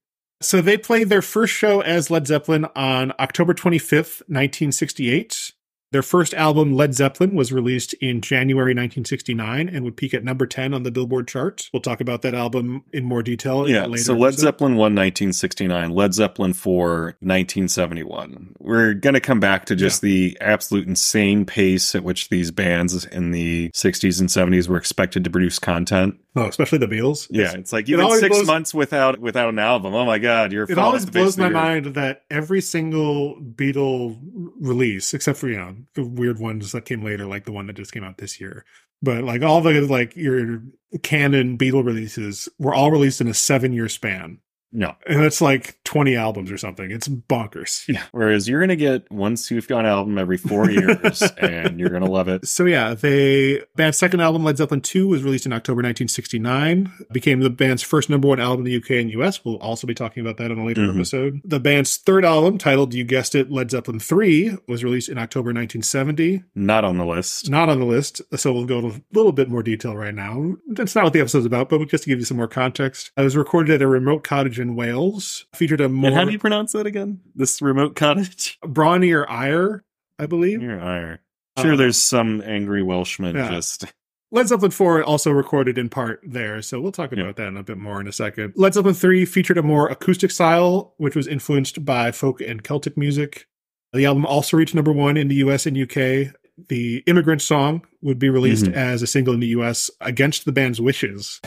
So, 0.42 0.60
they 0.60 0.76
played 0.76 1.08
their 1.08 1.22
first 1.22 1.54
show 1.54 1.80
as 1.80 2.10
Led 2.10 2.26
Zeppelin 2.26 2.66
on 2.76 3.14
October 3.18 3.54
25th, 3.54 4.20
1968. 4.28 5.52
Their 5.92 6.02
first 6.02 6.34
album, 6.34 6.74
Led 6.74 6.94
Zeppelin, 6.94 7.34
was 7.34 7.52
released 7.52 7.94
in 7.94 8.20
January 8.20 8.70
1969 8.74 9.68
and 9.68 9.84
would 9.84 9.96
peak 9.96 10.14
at 10.14 10.22
number 10.22 10.46
10 10.46 10.72
on 10.72 10.84
the 10.84 10.92
Billboard 10.92 11.26
chart. 11.26 11.68
We'll 11.72 11.82
talk 11.82 12.00
about 12.00 12.22
that 12.22 12.32
album 12.32 12.84
in 12.92 13.02
more 13.04 13.24
detail. 13.24 13.68
Yeah, 13.68 13.86
later 13.86 14.04
so 14.04 14.12
Led 14.14 14.28
episode. 14.28 14.42
Zeppelin 14.42 14.72
1, 14.74 14.78
1969, 14.78 15.90
Led 15.90 16.14
Zeppelin 16.14 16.52
4, 16.52 17.16
1971. 17.20 18.54
We're 18.60 18.94
going 18.94 19.14
to 19.14 19.20
come 19.20 19.40
back 19.40 19.64
to 19.66 19.74
just 19.74 20.00
the 20.00 20.38
absolute 20.40 20.86
insane 20.86 21.44
pace 21.44 21.94
at 21.96 22.04
which 22.04 22.28
these 22.28 22.52
bands 22.52 23.04
in 23.06 23.32
the 23.32 23.70
60s 23.70 24.20
and 24.20 24.28
70s 24.28 24.68
were 24.68 24.76
expected 24.76 25.24
to 25.24 25.30
produce 25.30 25.58
content. 25.58 26.14
Oh, 26.36 26.46
especially 26.46 26.78
the 26.78 26.86
Beatles. 26.86 27.26
Yeah, 27.30 27.52
it's 27.54 27.72
like 27.72 27.88
you 27.88 28.00
It 28.00 28.20
six 28.20 28.36
blows- 28.36 28.46
months 28.46 28.72
without 28.72 29.18
without 29.18 29.48
an 29.48 29.58
album. 29.58 29.94
Oh 29.94 30.04
my 30.06 30.18
god, 30.20 30.52
you're 30.52 30.62
It 30.70 30.78
always 30.78 31.02
off 31.02 31.06
the 31.06 31.12
face 31.12 31.34
blows 31.34 31.38
my 31.38 31.48
mind 31.48 31.86
that 31.96 32.22
every 32.30 32.60
single 32.60 33.34
Beatle 33.40 34.16
release, 34.60 35.12
except 35.14 35.38
for 35.38 35.48
you 35.48 35.56
know 35.56 35.76
the 35.94 36.04
weird 36.04 36.38
ones 36.38 36.72
that 36.72 36.84
came 36.84 37.02
later, 37.02 37.26
like 37.26 37.44
the 37.44 37.52
one 37.52 37.66
that 37.66 37.76
just 37.76 37.92
came 37.92 38.04
out 38.04 38.18
this 38.18 38.40
year, 38.40 38.64
but 39.02 39.24
like 39.24 39.42
all 39.42 39.60
the 39.60 39.80
like 39.80 40.14
your 40.16 40.62
canon 41.02 41.58
Beatle 41.58 41.84
releases 41.84 42.48
were 42.58 42.74
all 42.74 42.90
released 42.90 43.20
in 43.20 43.28
a 43.28 43.34
seven-year 43.34 43.88
span, 43.88 44.38
No. 44.72 44.94
and 45.06 45.22
it's 45.24 45.40
like 45.40 45.76
twenty 45.84 46.14
albums 46.16 46.50
or 46.52 46.58
something. 46.58 46.90
It's 46.90 47.08
bonkers. 47.08 47.86
Yeah. 47.88 48.02
Whereas 48.12 48.48
you're 48.48 48.60
gonna 48.60 48.76
get 48.76 49.10
one 49.10 49.34
Sufjan 49.34 49.84
album 49.84 50.16
every 50.18 50.36
four 50.36 50.70
years, 50.70 51.22
and 51.38 51.80
you're 51.80 51.88
gonna 51.90 52.10
love 52.10 52.28
it. 52.28 52.46
So 52.46 52.64
yeah, 52.66 52.94
they 52.94 53.62
band's 53.76 53.98
second 53.98 54.20
album, 54.20 54.44
Led 54.44 54.56
Zeppelin 54.58 54.82
II, 54.94 55.04
was 55.04 55.22
released 55.22 55.46
in 55.46 55.52
October 55.52 55.82
1969. 55.82 56.92
Became 57.12 57.40
the 57.40 57.50
band's 57.50 57.82
first 57.82 58.10
number 58.10 58.28
one 58.28 58.40
album 58.40 58.64
in 58.66 58.72
the 58.72 58.76
UK 58.76 59.00
and 59.00 59.10
US. 59.20 59.44
We'll 59.44 59.56
also 59.56 59.86
be 59.86 59.94
talking 59.94 60.20
about 60.20 60.36
that 60.36 60.50
in 60.50 60.58
a 60.58 60.64
later 60.64 60.82
Mhm. 60.82 60.94
episode. 60.96 61.40
The 61.44 61.60
band's 61.60 61.96
third 61.96 62.24
album, 62.24 62.58
titled 62.58 62.94
you 62.94 63.04
guessed 63.04 63.34
it, 63.34 63.50
Led 63.50 63.70
Zeppelin 63.70 64.00
III, 64.00 64.56
was 64.68 64.84
released 64.84 65.08
in 65.08 65.18
October 65.18 65.52
1970. 65.52 66.42
Not 66.54 66.84
on 66.84 66.98
the 66.98 67.04
list. 67.06 67.50
Not 67.50 67.68
on 67.68 67.78
the 67.80 67.86
list, 67.86 68.22
so 68.36 68.52
we'll 68.52 68.66
go 68.66 68.78
into 68.78 68.96
a 68.96 69.00
little 69.12 69.32
bit 69.32 69.48
more 69.48 69.62
detail 69.62 69.96
right 69.96 70.14
now. 70.14 70.54
That's 70.68 70.94
not 70.94 71.04
what 71.04 71.12
the 71.12 71.20
episode's 71.20 71.46
about, 71.46 71.68
but 71.68 71.86
just 71.88 72.04
to 72.04 72.10
give 72.10 72.18
you 72.18 72.24
some 72.24 72.36
more 72.36 72.48
context. 72.48 73.10
It 73.16 73.22
was 73.22 73.36
recorded 73.36 73.74
at 73.74 73.82
a 73.82 73.86
remote 73.88 74.22
cottage 74.24 74.59
in 74.60 74.76
Wales. 74.76 75.46
Featured 75.54 75.80
a 75.80 75.88
more 75.88 76.08
And 76.08 76.16
how 76.16 76.24
do 76.24 76.32
you 76.32 76.38
pronounce 76.38 76.72
that 76.72 76.86
again? 76.86 77.20
This 77.34 77.60
remote 77.60 77.96
cottage? 77.96 78.58
Bron-Yr-Aur, 78.66 79.82
I 80.18 80.26
believe. 80.26 80.62
You're 80.62 80.80
ire. 80.80 81.20
Sure, 81.58 81.72
Uh, 81.72 81.76
there's 81.76 81.96
some 81.96 82.40
angry 82.44 82.82
Welshman 82.82 83.34
yeah. 83.36 83.50
just. 83.50 83.86
Led 84.32 84.46
Zeppelin 84.46 84.70
4 84.70 85.02
also 85.02 85.32
recorded 85.32 85.76
in 85.76 85.88
part 85.88 86.20
there, 86.24 86.62
so 86.62 86.80
we'll 86.80 86.92
talk 86.92 87.10
about 87.10 87.26
Yeah. 87.26 87.32
that 87.32 87.48
in 87.48 87.56
a 87.56 87.64
bit 87.64 87.78
more 87.78 88.00
in 88.00 88.06
a 88.06 88.12
second. 88.12 88.52
Led 88.54 88.74
Zeppelin 88.74 88.94
3 88.94 89.24
featured 89.24 89.58
a 89.58 89.62
more 89.62 89.88
acoustic 89.88 90.30
style, 90.30 90.94
which 90.98 91.16
was 91.16 91.26
influenced 91.26 91.84
by 91.84 92.12
folk 92.12 92.40
and 92.40 92.62
Celtic 92.62 92.96
music. 92.96 93.48
The 93.92 94.06
album 94.06 94.24
also 94.24 94.56
reached 94.56 94.74
number 94.76 94.92
one 94.92 95.16
in 95.16 95.26
the 95.26 95.34
US 95.36 95.66
and 95.66 95.76
UK. 95.76 96.32
The 96.68 97.02
Immigrant 97.08 97.42
Song 97.42 97.84
would 98.02 98.20
be 98.20 98.28
released 98.28 98.66
Mhm. 98.66 98.74
as 98.74 99.02
a 99.02 99.06
single 99.08 99.34
in 99.34 99.40
the 99.40 99.48
US 99.48 99.90
against 100.00 100.44
the 100.44 100.52
band's 100.52 100.80
wishes. 100.80 101.40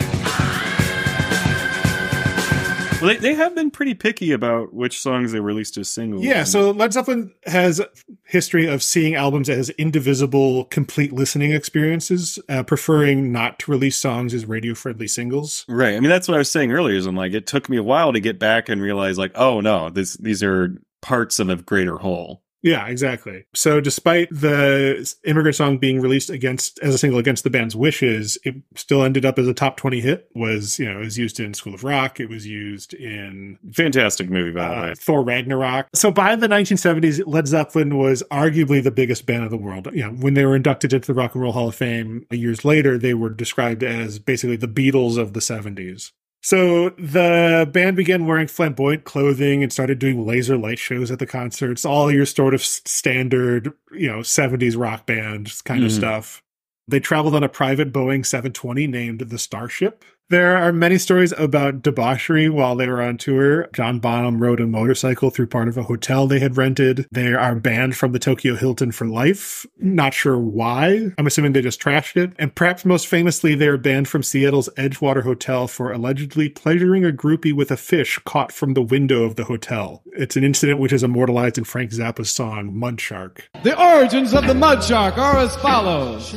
Well, 3.04 3.14
they, 3.14 3.20
they 3.20 3.34
have 3.36 3.56
been 3.56 3.72
pretty 3.72 3.94
picky 3.94 4.32
about 4.32 4.74
which 4.74 5.02
songs 5.02 5.32
they 5.32 5.40
released 5.40 5.78
as 5.78 5.90
singles. 5.90 6.24
Yeah, 6.24 6.44
so 6.44 6.72
Led 6.72 6.94
Zeppelin 6.94 7.34
has 7.46 7.80
a 7.80 7.90
history 8.26 8.68
of 8.68 8.82
seeing 8.82 9.16
albums 9.16 9.50
as 9.50 9.70
indivisible, 9.72 10.66
complete 10.66 11.12
listening 11.12 11.52
experiences, 11.52 12.40
uh, 12.50 12.64
preferring 12.64 13.32
not 13.32 13.60
to 13.60 13.72
release 13.72 13.98
songs 13.98 14.34
as 14.34 14.46
radio-friendly 14.46 15.08
singles. 15.08 15.66
Right. 15.68 15.96
I 15.96 16.00
mean, 16.00 16.10
that's 16.10 16.28
what 16.28 16.36
I 16.36 16.40
was 16.40 16.52
saying 16.52 16.72
earlier. 16.72 16.96
Is 16.96 17.06
I'm 17.06 17.16
like, 17.16 17.34
it 17.34 17.48
took 17.48 17.70
me 17.70 17.78
a 17.78 17.84
while 17.84 18.14
to 18.14 18.20
get 18.20 18.40
back 18.40 18.70
and 18.70 18.82
realize, 18.82 19.18
like, 19.18 19.32
oh 19.36 19.62
no, 19.62 19.90
this 19.90 20.16
these 20.18 20.44
are 20.44 20.78
parts 21.02 21.40
of 21.40 21.50
a 21.50 21.56
greater 21.58 21.98
whole. 21.98 22.43
Yeah, 22.64 22.88
exactly. 22.88 23.46
So, 23.54 23.82
despite 23.82 24.30
the 24.32 25.14
immigrant 25.26 25.56
song 25.56 25.78
being 25.78 26.00
released 26.00 26.30
against 26.30 26.80
as 26.80 26.96
a 26.96 26.98
single 26.98 27.20
against 27.20 27.44
the 27.44 27.50
band's 27.50 27.76
wishes, 27.76 28.38
it 28.46 28.56
still 28.76 29.04
ended 29.04 29.26
up 29.26 29.38
as 29.38 29.50
a 29.50 29.54
top 29.54 29.76
twenty 29.76 30.00
hit. 30.00 30.30
Was 30.34 30.80
you 30.80 30.86
know 30.92 31.02
it 31.02 31.04
was 31.06 31.18
used 31.18 31.42
in 31.42 31.54
School 31.54 31.74
of 31.74 31.84
Rock. 31.84 32.22
It 32.22 32.30
was 32.30 32.48
used 32.48 32.94
in 32.94 33.60
Fantastic 33.74 34.30
movie, 34.30 34.52
by 34.52 34.70
the 34.70 34.78
uh, 34.78 34.82
way. 34.84 34.94
Thor 34.96 35.24
Ragnarok. 35.24 35.88
So 35.94 36.10
by 36.10 36.36
the 36.38 36.48
1970s, 36.48 37.22
Led 37.26 37.48
Zeppelin 37.48 37.98
was 37.98 38.24
arguably 38.32 38.82
the 38.82 38.92
biggest 38.92 39.26
band 39.26 39.44
in 39.44 39.50
the 39.50 39.58
world. 39.58 39.90
You 39.94 40.04
know, 40.04 40.12
when 40.12 40.34
they 40.34 40.46
were 40.46 40.56
inducted 40.56 40.94
into 40.94 41.08
the 41.08 41.14
Rock 41.14 41.36
and 41.36 41.44
Roll 41.44 41.52
Hall 41.52 41.68
of 41.68 41.76
Fame 41.76 42.26
years 42.32 42.64
later, 42.64 42.98
they 42.98 43.14
were 43.14 43.30
described 43.30 43.84
as 43.84 44.20
basically 44.20 44.56
the 44.56 44.68
Beatles 44.68 45.18
of 45.18 45.34
the 45.34 45.40
70s. 45.42 46.12
So 46.44 46.90
the 46.90 47.70
band 47.72 47.96
began 47.96 48.26
wearing 48.26 48.48
flamboyant 48.48 49.06
clothing 49.06 49.64
and 49.64 49.72
started 49.72 49.98
doing 49.98 50.26
laser 50.26 50.58
light 50.58 50.78
shows 50.78 51.10
at 51.10 51.20
the 51.20 51.26
concerts, 51.26 51.86
all 51.86 52.12
your 52.12 52.26
sort 52.26 52.54
of 52.54 52.62
standard, 52.64 53.72
you 53.94 54.08
know, 54.08 54.22
70s 54.24 54.76
rock 54.76 55.06
band 55.06 55.54
kind 55.64 55.86
of 55.86 55.92
Mhm. 55.92 55.96
stuff. 55.96 56.44
They 56.86 57.00
traveled 57.00 57.34
on 57.34 57.44
a 57.44 57.50
private 57.50 57.94
Boeing 57.94 58.26
720 58.26 58.88
named 58.88 59.22
the 59.22 59.38
Starship. 59.38 60.04
There 60.34 60.58
are 60.58 60.74
many 60.74 60.98
stories 60.98 61.32
about 61.38 61.84
debauchery 61.84 62.50
while 62.50 62.76
they 62.76 62.88
were 62.88 63.04
on 63.04 63.20
tour. 63.20 63.70
John 63.72 64.00
Bonham 64.00 64.42
rode 64.42 64.60
a 64.60 64.66
motorcycle 64.66 65.30
through 65.30 65.46
part 65.46 65.68
of 65.68 65.78
a 65.78 65.84
hotel 65.84 66.26
they 66.26 66.40
had 66.40 66.58
rented. 66.58 67.06
They 67.12 67.36
are 67.36 67.54
banned 67.54 67.96
from 67.96 68.14
the 68.14 68.18
Tokyo 68.18 68.56
Hilton 68.56 68.92
for 68.92 69.06
life. 69.06 69.64
Not 69.78 70.16
sure 70.16 70.40
why. 70.40 71.12
I'm 71.20 71.28
assuming 71.28 71.54
they 71.54 71.62
just 71.62 71.80
trashed 71.80 72.18
it. 72.18 72.34
And 72.40 72.56
perhaps 72.56 72.84
most 72.84 73.06
famously, 73.06 73.54
they 73.54 73.68
are 73.68 73.78
banned 73.78 74.08
from 74.08 74.24
Seattle's 74.24 74.70
Edgewater 74.70 75.22
Hotel 75.22 75.68
for 75.68 75.92
allegedly 75.92 76.50
pleasuring 76.50 77.06
a 77.06 77.12
groupie 77.12 77.54
with 77.54 77.70
a 77.70 77.78
fish 77.78 78.18
caught 78.26 78.52
from 78.52 78.74
the 78.74 78.82
window 78.82 79.26
of 79.26 79.36
the 79.36 79.44
hotel. 79.44 80.02
It's 80.14 80.36
an 80.36 80.44
incident 80.44 80.80
which 80.80 80.94
is 80.94 81.04
immortalized 81.04 81.60
in 81.60 81.64
Frank 81.64 81.92
Zappa's 81.92 82.32
song 82.32 82.76
Mud 82.76 83.00
Shark. 83.00 83.52
The 83.62 83.80
origins 83.80 84.34
of 84.34 84.48
the 84.48 84.56
mud 84.56 84.84
shark 84.84 85.20
are 85.20 85.38
as 85.38 85.56
follows. 85.58 86.34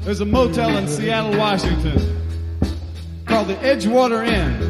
There's 0.00 0.20
a 0.20 0.26
motel 0.26 0.76
in 0.76 0.88
Seattle, 0.88 1.38
Washington 1.38 2.23
called 3.34 3.48
the 3.48 3.56
Edgewater 3.56 4.24
Inn. 4.24 4.60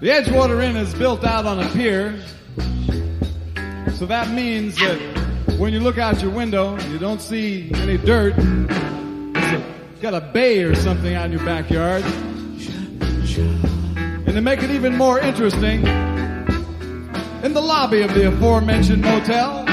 The 0.00 0.08
Edgewater 0.08 0.62
Inn 0.62 0.76
is 0.76 0.94
built 0.94 1.24
out 1.24 1.46
on 1.46 1.58
a 1.58 1.68
pier. 1.70 2.22
So 3.96 4.06
that 4.06 4.30
means 4.30 4.76
that 4.76 5.00
when 5.58 5.72
you 5.72 5.80
look 5.80 5.98
out 5.98 6.22
your 6.22 6.30
window, 6.30 6.78
you 6.90 7.00
don't 7.00 7.20
see 7.20 7.72
any 7.74 7.98
dirt. 7.98 8.34
A, 8.38 9.64
got 10.00 10.14
a 10.14 10.20
bay 10.20 10.62
or 10.62 10.76
something 10.76 11.12
out 11.12 11.24
in 11.24 11.32
your 11.32 11.44
backyard. 11.44 12.04
And 14.14 14.26
to 14.26 14.40
make 14.40 14.62
it 14.62 14.70
even 14.70 14.96
more 14.96 15.18
interesting, 15.18 15.84
in 17.42 17.52
the 17.52 17.60
lobby 17.60 18.02
of 18.02 18.14
the 18.14 18.28
aforementioned 18.28 19.02
motel, 19.02 19.67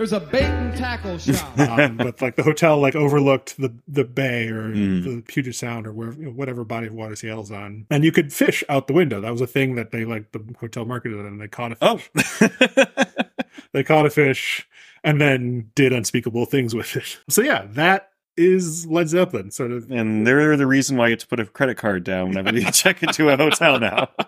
there's 0.00 0.14
a 0.14 0.20
bait 0.20 0.44
and 0.44 0.74
tackle 0.74 1.18
shop. 1.18 1.58
um, 1.58 1.98
but 1.98 2.22
like 2.22 2.36
the 2.36 2.42
hotel 2.42 2.78
like 2.78 2.96
overlooked 2.96 3.58
the 3.58 3.70
the 3.86 4.02
bay 4.04 4.48
or 4.48 4.70
Mm. 4.70 5.04
the 5.04 5.22
Puget 5.22 5.54
Sound 5.54 5.86
or 5.86 5.92
wherever 5.92 6.18
you 6.18 6.24
know, 6.26 6.32
whatever 6.32 6.64
body 6.64 6.86
of 6.86 6.94
water 6.94 7.14
Seattle's 7.16 7.50
on, 7.50 7.86
and 7.90 8.02
you 8.02 8.10
could 8.10 8.32
fish 8.32 8.64
out 8.70 8.86
the 8.86 8.94
window. 8.94 9.20
That 9.20 9.30
was 9.30 9.42
a 9.42 9.46
thing 9.46 9.74
that 9.74 9.90
they 9.90 10.06
like 10.06 10.32
the 10.32 10.42
hotel 10.58 10.86
marketed, 10.86 11.18
and 11.18 11.38
they 11.38 11.48
caught 11.48 11.72
a 11.72 11.76
fish. 11.76 12.48
Oh, 12.58 12.86
They 13.72 13.84
caught 13.84 14.06
a 14.06 14.10
fish 14.10 14.66
and 15.04 15.20
then 15.20 15.70
did 15.74 15.92
unspeakable 15.92 16.46
things 16.46 16.74
with 16.74 16.96
it. 16.96 17.18
So 17.28 17.42
yeah, 17.42 17.66
that 17.72 18.10
is 18.38 18.86
Led 18.86 19.08
Zeppelin. 19.10 19.50
Sort 19.50 19.70
of 19.70 19.90
and 19.90 20.26
they're 20.26 20.56
the 20.56 20.66
reason 20.66 20.96
why 20.96 21.08
you 21.08 21.12
have 21.12 21.18
to 21.20 21.26
put 21.26 21.40
a 21.40 21.44
credit 21.44 21.76
card 21.76 22.04
down 22.04 22.28
whenever 22.30 22.56
you 22.56 22.70
check 22.72 23.02
into 23.02 23.28
a 23.28 23.36
hotel 23.36 23.78
now. 23.78 24.08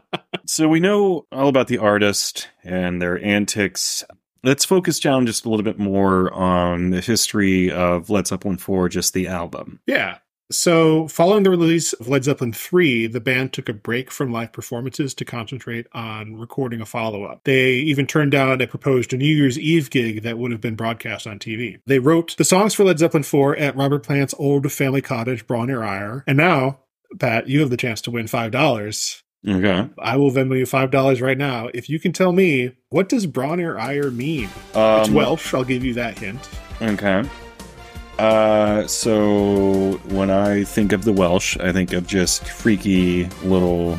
So 0.45 0.69
we 0.69 0.81
know 0.81 1.25
all 1.31 1.47
about 1.47 1.69
the 1.69 1.79
artist 1.79 2.49
and 2.65 3.01
their 3.01 3.23
antics. 3.25 4.03
Let's 4.45 4.65
focus 4.65 4.99
down 4.99 5.27
just 5.27 5.45
a 5.45 5.49
little 5.49 5.65
bit 5.65 5.79
more 5.79 6.33
on 6.33 6.91
the 6.91 7.01
history 7.01 7.71
of 7.71 8.11
Led 8.11 8.27
Zeppelin 8.27 8.59
4, 8.59 8.89
just 8.89 9.15
the 9.15 9.29
album. 9.29 9.81
Yeah. 9.87 10.19
So, 10.51 11.09
following 11.09 11.45
the 11.45 11.51
release 11.51 11.95
of 11.95 12.09
Led 12.09 12.25
Zeppelin 12.25 12.53
3, 12.53 13.07
the 13.07 13.21
band 13.21 13.55
took 13.55 13.71
a 13.71 13.73
break 13.73 14.11
from 14.11 14.33
live 14.33 14.53
performances 14.53 15.15
to 15.15 15.25
concentrate 15.25 15.87
on 15.93 16.37
recording 16.37 16.83
a 16.83 16.87
follow 16.87 17.25
up. 17.25 17.41
They 17.45 17.75
even 17.77 18.07
turned 18.07 18.33
down 18.33 18.61
a 18.61 18.67
proposed 18.67 19.17
New 19.17 19.25
Year's 19.25 19.59
Eve 19.59 19.89
gig 19.89 20.23
that 20.25 20.37
would 20.37 20.51
have 20.51 20.61
been 20.61 20.75
broadcast 20.75 21.27
on 21.27 21.39
TV. 21.39 21.81
They 21.87 22.01
wrote 22.01 22.37
the 22.37 22.45
songs 22.45 22.75
for 22.75 22.85
Led 22.85 22.99
Zeppelin 22.99 23.23
4 23.23 23.57
at 23.57 23.77
Robert 23.77 24.03
Plant's 24.03 24.35
old 24.39 24.71
family 24.71 25.01
cottage, 25.01 25.47
Bron-Yr-Aur. 25.47 26.25
And 26.27 26.37
now, 26.37 26.81
Pat, 27.19 27.49
you 27.49 27.61
have 27.61 27.71
the 27.71 27.77
chance 27.79 28.03
to 28.03 28.11
win 28.11 28.27
$5. 28.27 29.23
Okay. 29.47 29.89
I 29.99 30.17
will 30.17 30.31
Venmo 30.31 30.57
you 30.57 30.65
$5 30.65 31.21
right 31.21 31.39
now. 31.39 31.69
If 31.75 31.91
you 31.91 31.99
can 31.99 32.13
tell 32.13 32.33
me, 32.33 32.77
what 32.91 33.09
does 33.09 33.27
Bron-Yr-Aur 33.27 34.11
mean? 34.11 34.49
it's 34.75 35.09
Um, 35.09 35.15
Welsh, 35.15 35.53
I'll 35.53 35.65
give 35.65 35.85
you 35.85 35.95
that 35.95 36.19
hint. 36.19 36.49
Okay. 36.81 37.29
Uh, 38.19 38.87
so 38.87 40.01
when 40.11 40.31
I 40.31 40.63
think 40.65 40.93
of 40.93 41.05
the 41.05 41.13
Welsh, 41.13 41.57
I 41.59 41.73
think 41.73 41.93
of 41.93 42.07
just 42.07 42.45
freaky 42.45 43.25
little 43.43 43.99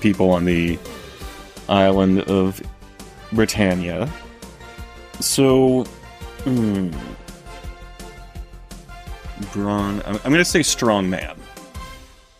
people 0.00 0.30
on 0.30 0.44
the 0.44 0.78
island 1.68 2.22
of 2.22 2.60
Britannia. 3.32 4.10
So, 5.20 5.84
hmm. 6.42 6.90
Brawn. 9.52 10.02
I'm, 10.06 10.16
I'm 10.16 10.32
going 10.32 10.36
to 10.38 10.44
say 10.44 10.62
strong 10.62 11.08
man. 11.08 11.36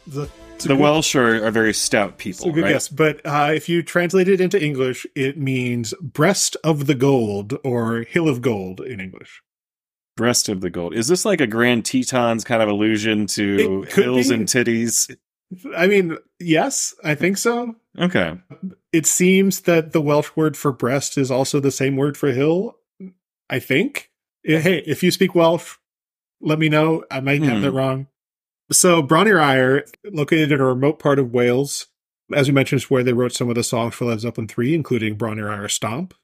The, 0.08 0.22
it's 0.22 0.41
The 0.68 0.74
good- 0.74 0.80
Welsh 0.82 1.14
are, 1.14 1.44
are 1.46 1.50
very 1.50 1.72
stout 1.74 2.18
people, 2.18 2.50
good 2.52 2.64
right? 2.64 2.72
guess, 2.72 2.88
but 2.88 3.20
uh, 3.24 3.52
if 3.54 3.68
you 3.68 3.82
translate 3.82 4.28
it 4.28 4.40
into 4.40 4.62
English, 4.62 5.06
it 5.14 5.36
means 5.38 5.94
breast 6.00 6.56
of 6.64 6.86
the 6.86 6.94
gold 6.94 7.58
or 7.64 8.02
hill 8.02 8.28
of 8.28 8.42
gold 8.42 8.80
in 8.80 9.00
English. 9.00 9.42
Breast 10.16 10.48
of 10.48 10.60
the 10.60 10.70
gold. 10.70 10.94
Is 10.94 11.08
this 11.08 11.24
like 11.24 11.40
a 11.40 11.46
Grand 11.46 11.84
Tetons 11.86 12.44
kind 12.44 12.62
of 12.62 12.68
allusion 12.68 13.26
to 13.28 13.82
hills 13.94 14.28
be. 14.28 14.34
and 14.34 14.46
titties? 14.46 15.14
I 15.76 15.86
mean, 15.86 16.16
yes, 16.38 16.94
I 17.02 17.14
think 17.14 17.38
so. 17.38 17.76
Okay. 17.98 18.38
It 18.92 19.06
seems 19.06 19.62
that 19.62 19.92
the 19.92 20.00
Welsh 20.02 20.30
word 20.36 20.56
for 20.56 20.70
breast 20.72 21.16
is 21.18 21.30
also 21.30 21.60
the 21.60 21.70
same 21.70 21.96
word 21.96 22.16
for 22.16 22.30
hill. 22.32 22.76
I 23.50 23.58
think. 23.58 24.10
Hey, 24.44 24.82
if 24.86 25.02
you 25.02 25.10
speak 25.10 25.34
Welsh, 25.34 25.76
let 26.40 26.58
me 26.58 26.68
know. 26.68 27.04
I 27.10 27.20
might 27.20 27.42
have 27.42 27.58
Hmm. 27.58 27.62
that 27.62 27.72
wrong. 27.72 28.06
So, 28.72 29.02
Bron-Yr-Aur, 29.02 29.84
located 30.10 30.52
in 30.52 30.60
a 30.60 30.64
remote 30.64 30.98
part 30.98 31.18
of 31.18 31.32
Wales, 31.32 31.86
as 32.34 32.48
we 32.48 32.54
mentioned, 32.54 32.80
is 32.80 32.90
where 32.90 33.02
they 33.04 33.12
wrote 33.12 33.32
some 33.32 33.48
of 33.48 33.54
the 33.54 33.62
songs 33.64 33.94
for 33.94 34.06
Led 34.06 34.20
Zeppelin 34.20 34.48
3, 34.48 34.74
including 34.74 35.14
Bron-Y-Aur 35.16 35.68
Stomp. 35.68 36.14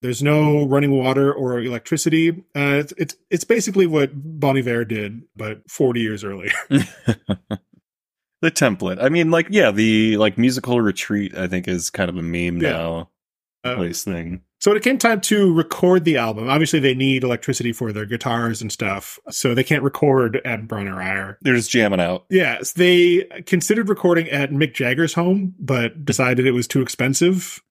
There's 0.00 0.22
no 0.22 0.64
running 0.64 0.92
water 0.92 1.32
or 1.32 1.58
electricity. 1.60 2.30
Uh, 2.54 2.78
it's, 2.78 2.92
it's 2.96 3.16
it's 3.30 3.44
basically 3.44 3.84
what 3.86 4.10
Bon 4.14 4.56
Iver 4.56 4.84
did, 4.84 5.22
but 5.34 5.68
40 5.68 6.00
years 6.00 6.22
earlier. 6.22 6.52
the 6.68 8.50
template. 8.50 9.02
I 9.02 9.08
mean, 9.08 9.32
like, 9.32 9.48
yeah, 9.50 9.72
the 9.72 10.16
like 10.16 10.38
musical 10.38 10.80
retreat. 10.80 11.36
I 11.36 11.48
think 11.48 11.66
is 11.66 11.90
kind 11.90 12.08
of 12.08 12.16
a 12.16 12.22
meme 12.22 12.60
Yeah. 12.62 12.70
now 12.70 13.10
Uh, 13.64 13.74
place 13.74 14.04
thing. 14.04 14.42
So 14.60 14.70
when 14.70 14.76
it 14.76 14.82
came 14.82 14.98
time 14.98 15.20
to 15.22 15.54
record 15.54 16.04
the 16.04 16.16
album, 16.16 16.48
obviously 16.48 16.80
they 16.80 16.94
need 16.94 17.22
electricity 17.22 17.72
for 17.72 17.92
their 17.92 18.06
guitars 18.06 18.60
and 18.60 18.72
stuff, 18.72 19.18
so 19.30 19.54
they 19.54 19.62
can't 19.62 19.84
record 19.84 20.40
at 20.44 20.66
Bron-Yr-Aur. 20.66 21.38
They're 21.42 21.54
just 21.54 21.70
jamming 21.70 22.00
out. 22.00 22.24
Yes, 22.28 22.72
they 22.72 23.24
considered 23.46 23.88
recording 23.88 24.28
at 24.30 24.50
Mick 24.50 24.74
Jagger's 24.74 25.14
home, 25.14 25.54
but 25.60 26.04
decided 26.04 26.44
it 26.44 26.52
was 26.52 26.66
too 26.66 26.82
expensive, 26.82 27.62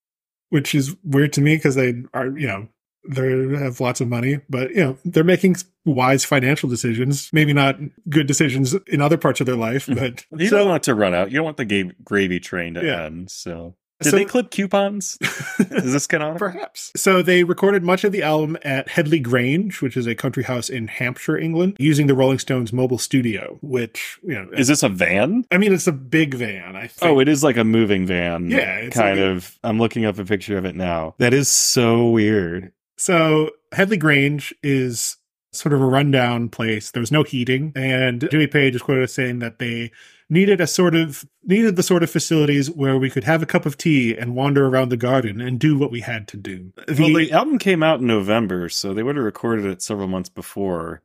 which 0.49 0.73
is 0.73 0.95
weird 1.03 1.33
to 1.33 1.41
me 1.41 1.57
because 1.57 1.75
they 1.75 2.03
are, 2.13 2.27
you 2.37 2.47
know, 2.47 2.69
they 3.09 3.57
have 3.57 3.79
lots 3.79 4.01
of 4.01 4.07
money, 4.07 4.39
but 4.49 4.71
you 4.71 4.83
know, 4.83 4.97
they're 5.05 5.23
making 5.23 5.55
wise 5.85 6.25
financial 6.25 6.69
decisions. 6.69 7.29
Maybe 7.31 7.53
not 7.53 7.77
good 8.09 8.27
decisions 8.27 8.75
in 8.87 9.01
other 9.01 9.17
parts 9.17 9.39
of 9.39 9.45
their 9.45 9.55
life, 9.55 9.87
mm-hmm. 9.87 9.99
but 9.99 10.25
You 10.41 10.49
don't 10.49 10.67
want 10.67 10.83
it 10.83 10.91
to 10.91 10.95
run 10.95 11.13
out. 11.13 11.31
You 11.31 11.37
don't 11.37 11.45
want 11.45 11.57
the 11.57 11.93
gravy 12.03 12.39
train 12.39 12.73
to 12.73 12.85
Yeah. 12.85 13.05
end. 13.05 13.29
So, 13.31 13.75
did 14.01 14.09
So- 14.11 14.17
they 14.17 14.25
clip 14.25 14.51
coupons? 14.51 15.17
is 15.59 15.91
this 15.93 16.07
canonical? 16.07 16.39
Perhaps. 16.39 16.91
So 16.95 17.21
they 17.21 17.43
recorded 17.43 17.83
much 17.83 18.03
of 18.03 18.11
the 18.11 18.21
album 18.23 18.57
at 18.63 18.89
Headley 18.89 19.19
Grange, 19.19 19.81
which 19.81 19.97
is 19.97 20.05
a 20.05 20.13
country 20.15 20.43
house 20.43 20.69
in 20.69 20.87
Hampshire, 20.87 21.37
England, 21.37 21.75
using 21.79 22.07
the 22.07 22.13
Rolling 22.13 22.39
Stones 22.39 22.71
mobile 22.71 22.97
studio, 22.99 23.57
which, 23.61 24.19
you 24.23 24.33
know, 24.35 24.47
Is 24.53 24.67
this 24.67 24.83
a 24.83 24.89
van? 24.89 25.45
I 25.51 25.57
mean, 25.57 25.73
it's 25.73 25.87
a 25.87 25.91
big 25.91 26.33
van. 26.35 26.75
I 26.75 26.87
think. 26.87 27.11
Oh, 27.11 27.19
it 27.19 27.27
is 27.27 27.43
like 27.43 27.57
a 27.57 27.63
moving 27.63 28.05
van. 28.05 28.49
Yeah, 28.51 28.75
it's 28.77 28.95
kind 28.95 29.19
like 29.19 29.29
of. 29.29 29.57
I'm 29.63 29.79
looking 29.79 30.05
up 30.05 30.19
a 30.19 30.25
picture 30.25 30.57
of 30.57 30.65
it 30.65 30.75
now. 30.75 31.15
That 31.17 31.33
is 31.33 31.49
so 31.49 32.09
weird. 32.09 32.71
So 32.97 33.51
Headley 33.73 33.97
Grange 33.97 34.53
is 34.63 35.17
sort 35.53 35.73
of 35.73 35.81
a 35.81 35.85
rundown 35.85 36.49
place. 36.49 36.91
There 36.91 36.99
was 37.01 37.11
no 37.11 37.23
heating, 37.23 37.71
and 37.75 38.27
Jimmy 38.29 38.47
Page 38.47 38.75
is 38.75 38.81
quoted 38.81 39.03
as 39.05 39.13
saying 39.13 39.39
that 39.39 39.59
they 39.59 39.91
needed 40.29 40.59
a 40.59 40.67
sort 40.67 40.95
of 40.95 41.25
needed 41.43 41.75
the 41.75 41.83
sort 41.83 42.03
of 42.03 42.09
facilities 42.09 42.69
where 42.69 42.97
we 42.97 43.09
could 43.09 43.23
have 43.23 43.41
a 43.41 43.45
cup 43.45 43.65
of 43.65 43.77
tea 43.77 44.15
and 44.15 44.35
wander 44.35 44.67
around 44.67 44.89
the 44.89 44.97
garden 44.97 45.39
and 45.39 45.59
do 45.59 45.77
what 45.77 45.91
we 45.91 46.01
had 46.01 46.27
to 46.29 46.37
do. 46.37 46.73
The, 46.87 47.03
well, 47.03 47.13
the 47.13 47.31
album 47.31 47.59
came 47.59 47.83
out 47.83 48.01
in 48.01 48.07
November, 48.07 48.69
so 48.69 48.93
they 48.93 49.03
would 49.03 49.15
have 49.15 49.25
recorded 49.25 49.65
it 49.65 49.81
several 49.81 50.07
months 50.07 50.29
before. 50.29 51.01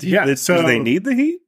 yeah, 0.00 0.34
so 0.34 0.62
do 0.62 0.66
they 0.66 0.78
need 0.78 1.04
the 1.04 1.14
heat? 1.14 1.40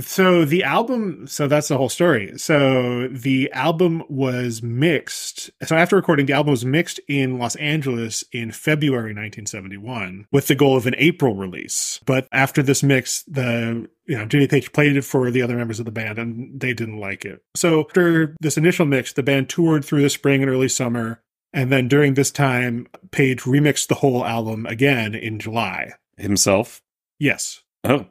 So 0.00 0.44
the 0.44 0.64
album, 0.64 1.26
so 1.26 1.46
that's 1.46 1.68
the 1.68 1.78
whole 1.78 1.88
story. 1.88 2.36
So 2.36 3.08
the 3.08 3.50
album 3.52 4.02
was 4.08 4.62
mixed. 4.62 5.50
So 5.64 5.76
after 5.76 5.96
recording, 5.96 6.26
the 6.26 6.32
album 6.32 6.50
was 6.50 6.64
mixed 6.64 7.00
in 7.08 7.38
Los 7.38 7.56
Angeles 7.56 8.24
in 8.32 8.50
February 8.50 9.14
1971 9.14 10.26
with 10.32 10.48
the 10.48 10.54
goal 10.54 10.76
of 10.76 10.86
an 10.86 10.94
April 10.98 11.34
release. 11.36 12.00
But 12.06 12.26
after 12.32 12.62
this 12.62 12.82
mix, 12.82 13.22
the 13.24 13.88
you 14.06 14.18
know 14.18 14.26
Jimmy 14.26 14.48
Page 14.48 14.72
played 14.72 14.96
it 14.96 15.04
for 15.04 15.30
the 15.30 15.42
other 15.42 15.56
members 15.56 15.78
of 15.78 15.86
the 15.86 15.92
band, 15.92 16.18
and 16.18 16.60
they 16.60 16.74
didn't 16.74 16.98
like 16.98 17.24
it. 17.24 17.42
So 17.54 17.80
after 17.80 18.34
this 18.40 18.56
initial 18.56 18.86
mix, 18.86 19.12
the 19.12 19.22
band 19.22 19.48
toured 19.48 19.84
through 19.84 20.02
the 20.02 20.10
spring 20.10 20.42
and 20.42 20.50
early 20.50 20.68
summer. 20.68 21.20
And 21.52 21.70
then 21.70 21.86
during 21.86 22.14
this 22.14 22.32
time, 22.32 22.88
Page 23.12 23.42
remixed 23.42 23.86
the 23.86 23.94
whole 23.94 24.24
album 24.24 24.66
again 24.66 25.14
in 25.14 25.38
July. 25.38 25.92
Himself? 26.16 26.82
Yes. 27.18 27.62
Oh, 27.84 28.06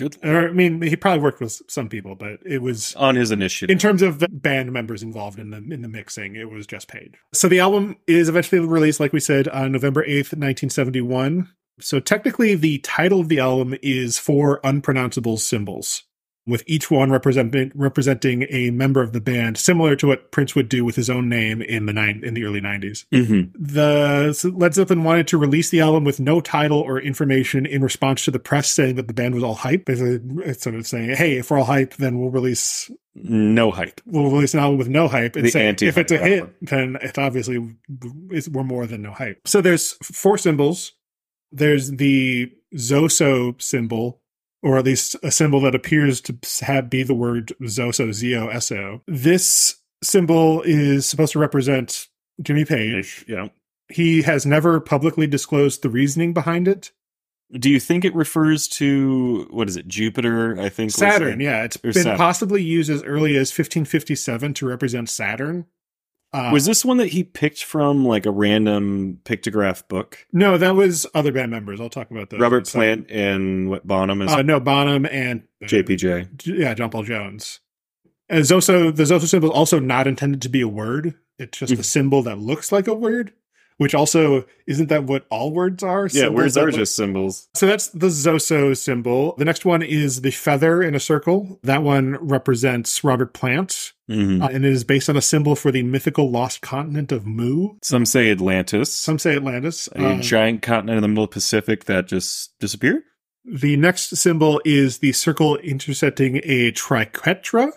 good. 0.00 0.16
Or, 0.24 0.48
I 0.48 0.52
mean, 0.52 0.82
he 0.82 0.96
probably 0.96 1.20
worked 1.22 1.40
with 1.40 1.60
some 1.68 1.88
people, 1.88 2.14
but 2.16 2.40
it 2.44 2.60
was 2.62 2.94
On 2.96 3.14
his 3.14 3.30
initiative. 3.30 3.72
in 3.72 3.78
terms 3.78 4.02
of 4.02 4.18
the 4.18 4.28
band 4.28 4.72
members 4.72 5.02
involved 5.02 5.38
in 5.38 5.50
the 5.50 5.58
in 5.58 5.82
the 5.82 5.88
mixing, 5.88 6.34
it 6.34 6.50
was 6.50 6.66
just 6.66 6.88
Page. 6.88 7.14
So 7.32 7.46
the 7.48 7.60
album 7.60 7.96
is 8.06 8.28
eventually 8.28 8.60
released, 8.60 8.98
like 9.00 9.12
we 9.12 9.20
said, 9.20 9.46
on 9.48 9.70
November 9.72 10.04
eighth, 10.04 10.34
nineteen 10.36 10.70
seventy 10.70 11.00
one. 11.00 11.48
So 11.78 12.00
technically, 12.00 12.54
the 12.56 12.78
title 12.78 13.20
of 13.20 13.28
the 13.28 13.38
album 13.38 13.74
is 13.82 14.18
Four 14.18 14.60
Unpronounceable 14.64 15.38
Symbols, 15.38 16.02
with 16.46 16.64
each 16.66 16.90
one 16.90 17.10
representing 17.10 17.70
representing 17.74 18.46
a 18.50 18.70
member 18.70 19.02
of 19.02 19.12
the 19.12 19.20
band, 19.20 19.58
similar 19.58 19.94
to 19.96 20.06
what 20.06 20.30
Prince 20.32 20.54
would 20.54 20.68
do 20.68 20.84
with 20.84 20.96
his 20.96 21.10
own 21.10 21.28
name 21.28 21.60
in 21.62 21.86
the 21.86 21.92
nine 21.92 22.22
in 22.24 22.34
the 22.34 22.44
early 22.44 22.60
nineties. 22.60 23.04
Mhm. 23.12 23.50
The 23.58 24.32
so 24.32 24.48
Led 24.48 24.74
Zeppelin 24.74 25.04
wanted 25.04 25.28
to 25.28 25.38
release 25.38 25.70
the 25.70 25.80
album 25.80 26.04
with 26.04 26.18
no 26.18 26.40
title 26.40 26.78
or 26.80 27.00
information 27.00 27.66
in 27.66 27.82
response 27.82 28.24
to 28.24 28.30
the 28.30 28.38
press 28.38 28.70
saying 28.70 28.96
that 28.96 29.06
the 29.06 29.14
band 29.14 29.34
was 29.34 29.44
all 29.44 29.54
hype. 29.54 29.84
It's 29.88 30.62
sort 30.62 30.74
of 30.76 30.86
saying, 30.86 31.10
"Hey, 31.16 31.36
if 31.38 31.50
we're 31.50 31.58
all 31.58 31.64
hype, 31.64 31.94
then 31.96 32.18
we'll 32.18 32.30
release 32.30 32.90
No 33.14 33.70
hype. 33.70 34.00
we'll 34.06 34.30
release 34.30 34.54
an 34.54 34.60
album 34.60 34.78
with 34.78 34.88
no 34.88 35.08
hype 35.08 35.36
and 35.36 35.48
say 35.50 35.68
if 35.68 35.98
it's 35.98 36.12
a 36.12 36.18
hit, 36.18 36.46
then 36.62 36.96
it 37.02 37.18
obviously 37.18 37.58
is 38.30 38.48
we're 38.48 38.64
more 38.64 38.86
than 38.86 39.02
no 39.02 39.12
hype. 39.12 39.46
So 39.46 39.60
there's 39.60 39.92
four 40.02 40.38
symbols. 40.38 40.92
There's 41.52 41.90
the 41.90 42.50
Zoso 42.76 43.60
symbol, 43.60 44.19
or 44.62 44.78
at 44.78 44.84
least 44.84 45.16
a 45.22 45.30
symbol 45.30 45.60
that 45.62 45.74
appears 45.74 46.20
to 46.22 46.36
have 46.64 46.90
be 46.90 47.02
the 47.02 47.14
word 47.14 47.52
Zoso, 47.62 48.12
Z 48.12 48.34
O 48.36 48.48
S 48.48 48.70
O. 48.72 49.02
This 49.06 49.76
symbol 50.02 50.62
is 50.62 51.06
supposed 51.06 51.32
to 51.32 51.38
represent 51.38 52.08
Jimmy 52.42 52.64
Page. 52.64 53.24
Yeah. 53.28 53.48
He 53.88 54.22
has 54.22 54.46
never 54.46 54.80
publicly 54.80 55.26
disclosed 55.26 55.82
the 55.82 55.90
reasoning 55.90 56.32
behind 56.32 56.68
it. 56.68 56.92
Do 57.52 57.68
you 57.68 57.80
think 57.80 58.04
it 58.04 58.14
refers 58.14 58.68
to 58.68 59.48
what 59.50 59.68
is 59.68 59.76
it? 59.76 59.88
Jupiter, 59.88 60.60
I 60.60 60.68
think. 60.68 60.92
Saturn, 60.92 61.40
it? 61.40 61.44
yeah, 61.44 61.64
it's 61.64 61.76
been 61.76 61.92
Saturn. 61.92 62.16
possibly 62.16 62.62
used 62.62 62.88
as 62.90 63.02
early 63.02 63.36
as 63.36 63.50
1557 63.50 64.54
to 64.54 64.68
represent 64.68 65.08
Saturn. 65.08 65.66
Uh, 66.32 66.50
Was 66.52 66.64
this 66.64 66.84
one 66.84 66.98
that 66.98 67.08
he 67.08 67.24
picked 67.24 67.64
from 67.64 68.04
like 68.04 68.24
a 68.24 68.30
random 68.30 69.18
pictograph 69.24 69.86
book? 69.88 70.26
No, 70.32 70.56
that 70.58 70.76
was 70.76 71.06
other 71.14 71.32
band 71.32 71.50
members. 71.50 71.80
I'll 71.80 71.88
talk 71.90 72.10
about 72.10 72.30
those. 72.30 72.40
Robert. 72.40 72.66
Plant 72.68 73.10
and 73.10 73.68
what 73.68 73.86
Bonham 73.86 74.22
is 74.22 74.30
Uh, 74.32 74.42
no, 74.42 74.60
Bonham 74.60 75.06
and 75.06 75.42
uh, 75.62 75.66
JPJ. 75.66 76.46
Yeah, 76.46 76.74
John 76.74 76.90
Paul 76.90 77.02
Jones. 77.02 77.60
And 78.28 78.44
Zoso, 78.44 78.94
the 78.94 79.02
Zoso 79.02 79.26
symbol 79.26 79.50
is 79.50 79.56
also 79.56 79.80
not 79.80 80.06
intended 80.06 80.40
to 80.42 80.48
be 80.48 80.60
a 80.60 80.68
word. 80.68 81.14
It's 81.38 81.58
just 81.58 81.72
Mm-hmm. 81.72 81.80
a 81.80 81.84
symbol 81.84 82.22
that 82.22 82.38
looks 82.38 82.70
like 82.70 82.86
a 82.86 82.94
word, 82.94 83.32
which 83.78 83.92
also 83.94 84.44
isn't 84.68 84.88
that 84.88 85.02
what 85.04 85.26
all 85.30 85.50
words 85.52 85.82
are? 85.82 86.06
Yeah, 86.12 86.28
words 86.28 86.56
are 86.56 86.66
look- 86.66 86.76
just 86.76 86.94
symbols. 86.94 87.48
So 87.54 87.66
that's 87.66 87.88
the 87.88 88.06
Zoso 88.06 88.76
symbol. 88.76 89.34
The 89.36 89.44
next 89.44 89.64
one 89.64 89.82
is 89.82 90.20
the 90.20 90.30
feather 90.30 90.80
in 90.80 90.94
a 90.94 91.00
circle. 91.00 91.58
That 91.64 91.82
one 91.82 92.16
represents 92.24 93.02
Robert 93.02 93.32
Plant, 93.34 93.94
Mhm. 94.10 94.42
uh, 94.42 94.48
and 94.52 94.64
it 94.64 94.72
is 94.72 94.82
based 94.84 95.08
on 95.08 95.16
a 95.16 95.22
symbol 95.22 95.54
for 95.54 95.70
the 95.70 95.82
mythical 95.84 96.30
lost 96.30 96.60
continent 96.62 97.12
of 97.12 97.26
Mu. 97.26 97.70
Some 97.82 98.04
say 98.04 98.30
Atlantis, 98.30 98.92
Some 98.92 99.18
say 99.18 99.36
Atlantis. 99.36 99.88
a 99.94 100.04
Uh, 100.04 100.20
giant 100.20 100.62
continent 100.62 100.96
in 100.96 101.02
the 101.02 101.08
middle 101.08 101.24
of 101.24 101.30
the 101.30 101.34
Pacific 101.34 101.84
that 101.84 102.08
just 102.08 102.58
disappeared. 102.58 103.02
The 103.44 103.76
next 103.76 104.16
symbol 104.16 104.60
is 104.64 104.98
the 104.98 105.12
circle 105.12 105.56
intersecting 105.58 106.40
a 106.44 106.72
triquetra, 106.72 107.70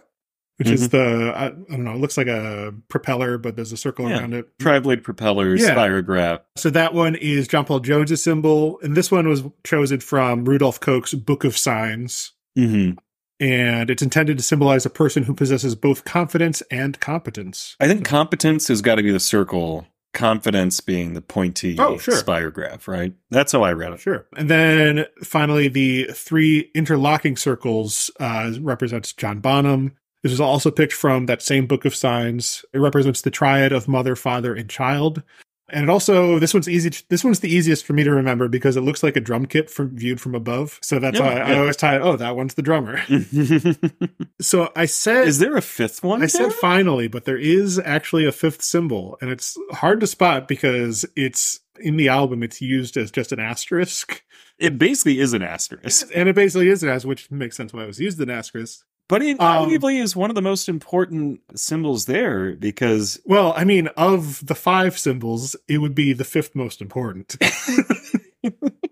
which 0.58 0.70
is 0.70 0.90
the 0.90 1.32
I, 1.36 1.46
I 1.46 1.50
don't 1.50 1.84
know. 1.84 1.94
It 1.94 2.00
looks 2.00 2.18
like 2.18 2.28
a 2.28 2.74
propeller, 2.90 3.38
but 3.38 3.56
there's 3.56 3.72
a 3.72 3.78
circle 3.78 4.10
Yeah. 4.10 4.20
around 4.20 4.34
it. 4.34 4.48
Tri-blade 4.60 5.04
propellers, 5.04 5.62
Yeah. 5.62 5.76
spirograph. 5.76 6.40
So 6.58 6.70
that 6.72 6.94
one 6.94 7.16
is 7.16 7.48
John 7.48 7.66
Paul 7.66 7.80
Jones' 7.80 8.22
symbol, 8.22 8.80
and 8.84 8.96
this 8.96 9.10
one 9.12 9.28
was 9.28 9.44
chosen 9.64 10.00
from 10.00 10.46
Rudolf 10.46 10.80
Koch's 10.80 11.14
Book 11.14 11.44
of 11.44 11.58
Signs, 11.58 12.34
hmm 12.56 12.92
and 13.40 13.90
it's 13.90 14.02
intended 14.02 14.38
to 14.38 14.44
symbolize 14.44 14.86
a 14.86 14.90
person 14.90 15.24
who 15.24 15.34
possesses 15.34 15.76
both 15.76 16.04
confidence 16.06 16.62
and 16.72 17.00
competence. 17.00 17.76
I 17.80 17.88
think 17.88 18.06
competence 18.06 18.68
has 18.68 18.82
got 18.82 18.96
to 18.96 19.04
be 19.04 19.12
the 19.12 19.20
circle. 19.20 19.88
Confidence 20.14 20.80
being 20.80 21.16
the 21.16 21.22
pointy 21.22 21.76
Oh, 21.80 21.98
sure. 21.98 22.14
spirograph, 22.14 22.88
right? 22.88 23.14
That's 23.32 23.52
how 23.52 23.64
I 23.64 23.74
read 23.74 23.94
it. 23.94 24.00
Sure. 24.00 24.28
And 24.38 24.48
then 24.48 25.06
finally, 25.24 25.68
the 25.70 26.06
three 26.14 26.70
interlocking 26.76 27.36
circles 27.36 28.12
uh, 28.20 28.52
represents 28.62 29.12
John 29.14 29.40
Bonham. 29.40 29.94
This 30.22 30.32
is 30.32 30.40
also 30.40 30.70
picked 30.70 30.94
from 30.94 31.26
that 31.26 31.42
same 31.42 31.66
book 31.66 31.84
of 31.84 31.96
signs. 31.96 32.64
It 32.74 32.78
represents 32.78 33.22
the 33.22 33.32
triad 33.32 33.72
of 33.72 33.88
mother, 33.88 34.16
father, 34.16 34.54
and 34.54 34.70
child. 34.70 35.24
And 35.70 35.84
it 35.84 35.90
also 35.90 36.40
this 36.40 36.54
one's 36.54 36.68
easy. 36.68 36.92
This 37.10 37.24
one's 37.24 37.40
the 37.40 37.50
easiest 37.54 37.86
for 37.86 37.94
me 37.94 38.04
to 38.04 38.12
remember 38.12 38.48
because 38.48 38.76
it 38.76 38.82
looks 38.82 39.02
like 39.02 39.16
a 39.16 39.22
drum 39.22 39.46
kit 39.46 39.70
from 39.70 39.96
viewed 39.96 40.20
from 40.20 40.36
above. 40.36 40.78
So 40.82 41.00
that's 41.00 41.18
Yeah, 41.18 41.26
why 41.46 41.54
I 41.54 41.58
always 41.58 41.78
tie 41.78 41.96
it. 41.96 42.02
Oh, 42.02 42.18
that 42.18 42.36
one's 42.36 42.56
the 42.56 42.62
drummer. 42.62 43.02
so 44.42 44.72
I 44.76 44.86
said 44.86 45.28
is 45.28 45.40
there 45.40 45.56
a 45.56 45.62
fifth 45.62 46.04
one? 46.04 46.22
I 46.22 46.28
said 46.28 46.54
finally, 46.54 47.08
but 47.08 47.26
there 47.26 47.38
is 47.38 47.80
actually 47.80 48.26
a 48.26 48.32
fifth 48.32 48.62
symbol, 48.62 49.18
and 49.22 49.32
it's 49.32 49.58
hard 49.72 50.00
to 50.02 50.08
spot 50.08 50.48
because 50.48 51.06
it's 51.16 51.62
in 51.80 51.98
the 51.98 52.10
album. 52.10 52.44
It's 52.44 52.62
used 52.62 52.98
as 52.98 53.10
just 53.12 53.32
an 53.32 53.40
asterisk. 53.40 54.24
it 54.60 54.78
basically 54.78 55.20
is 55.20 55.34
an 55.34 55.42
asterisk, 55.42 56.10
And 56.14 56.30
it 56.30 56.36
basically 56.36 56.70
is 56.70 56.84
an 56.84 56.90
asterisk, 56.90 57.08
which 57.08 57.32
makes 57.32 57.58
sense 57.58 57.74
why 57.74 57.84
it 57.84 57.88
was 57.88 58.00
used 58.00 58.20
an 58.20 58.30
asterisk. 58.30 58.86
But 59.08 59.22
it 59.22 59.40
Um, 59.40 59.70
arguably 59.70 60.02
is 60.02 60.16
one 60.16 60.30
of 60.30 60.36
the 60.36 60.42
most 60.42 60.70
important 60.70 61.42
symbols 61.56 62.06
there 62.06 62.56
because 62.56 63.20
Well, 63.26 63.54
I 63.56 63.64
mean, 63.64 63.88
of 63.98 64.46
the 64.46 64.56
five 64.56 64.98
symbols, 64.98 65.56
it 65.68 65.80
would 65.80 65.96
be 65.96 66.14
the 66.14 66.24
fifth 66.24 66.56
most 66.56 66.82
important. 66.82 67.36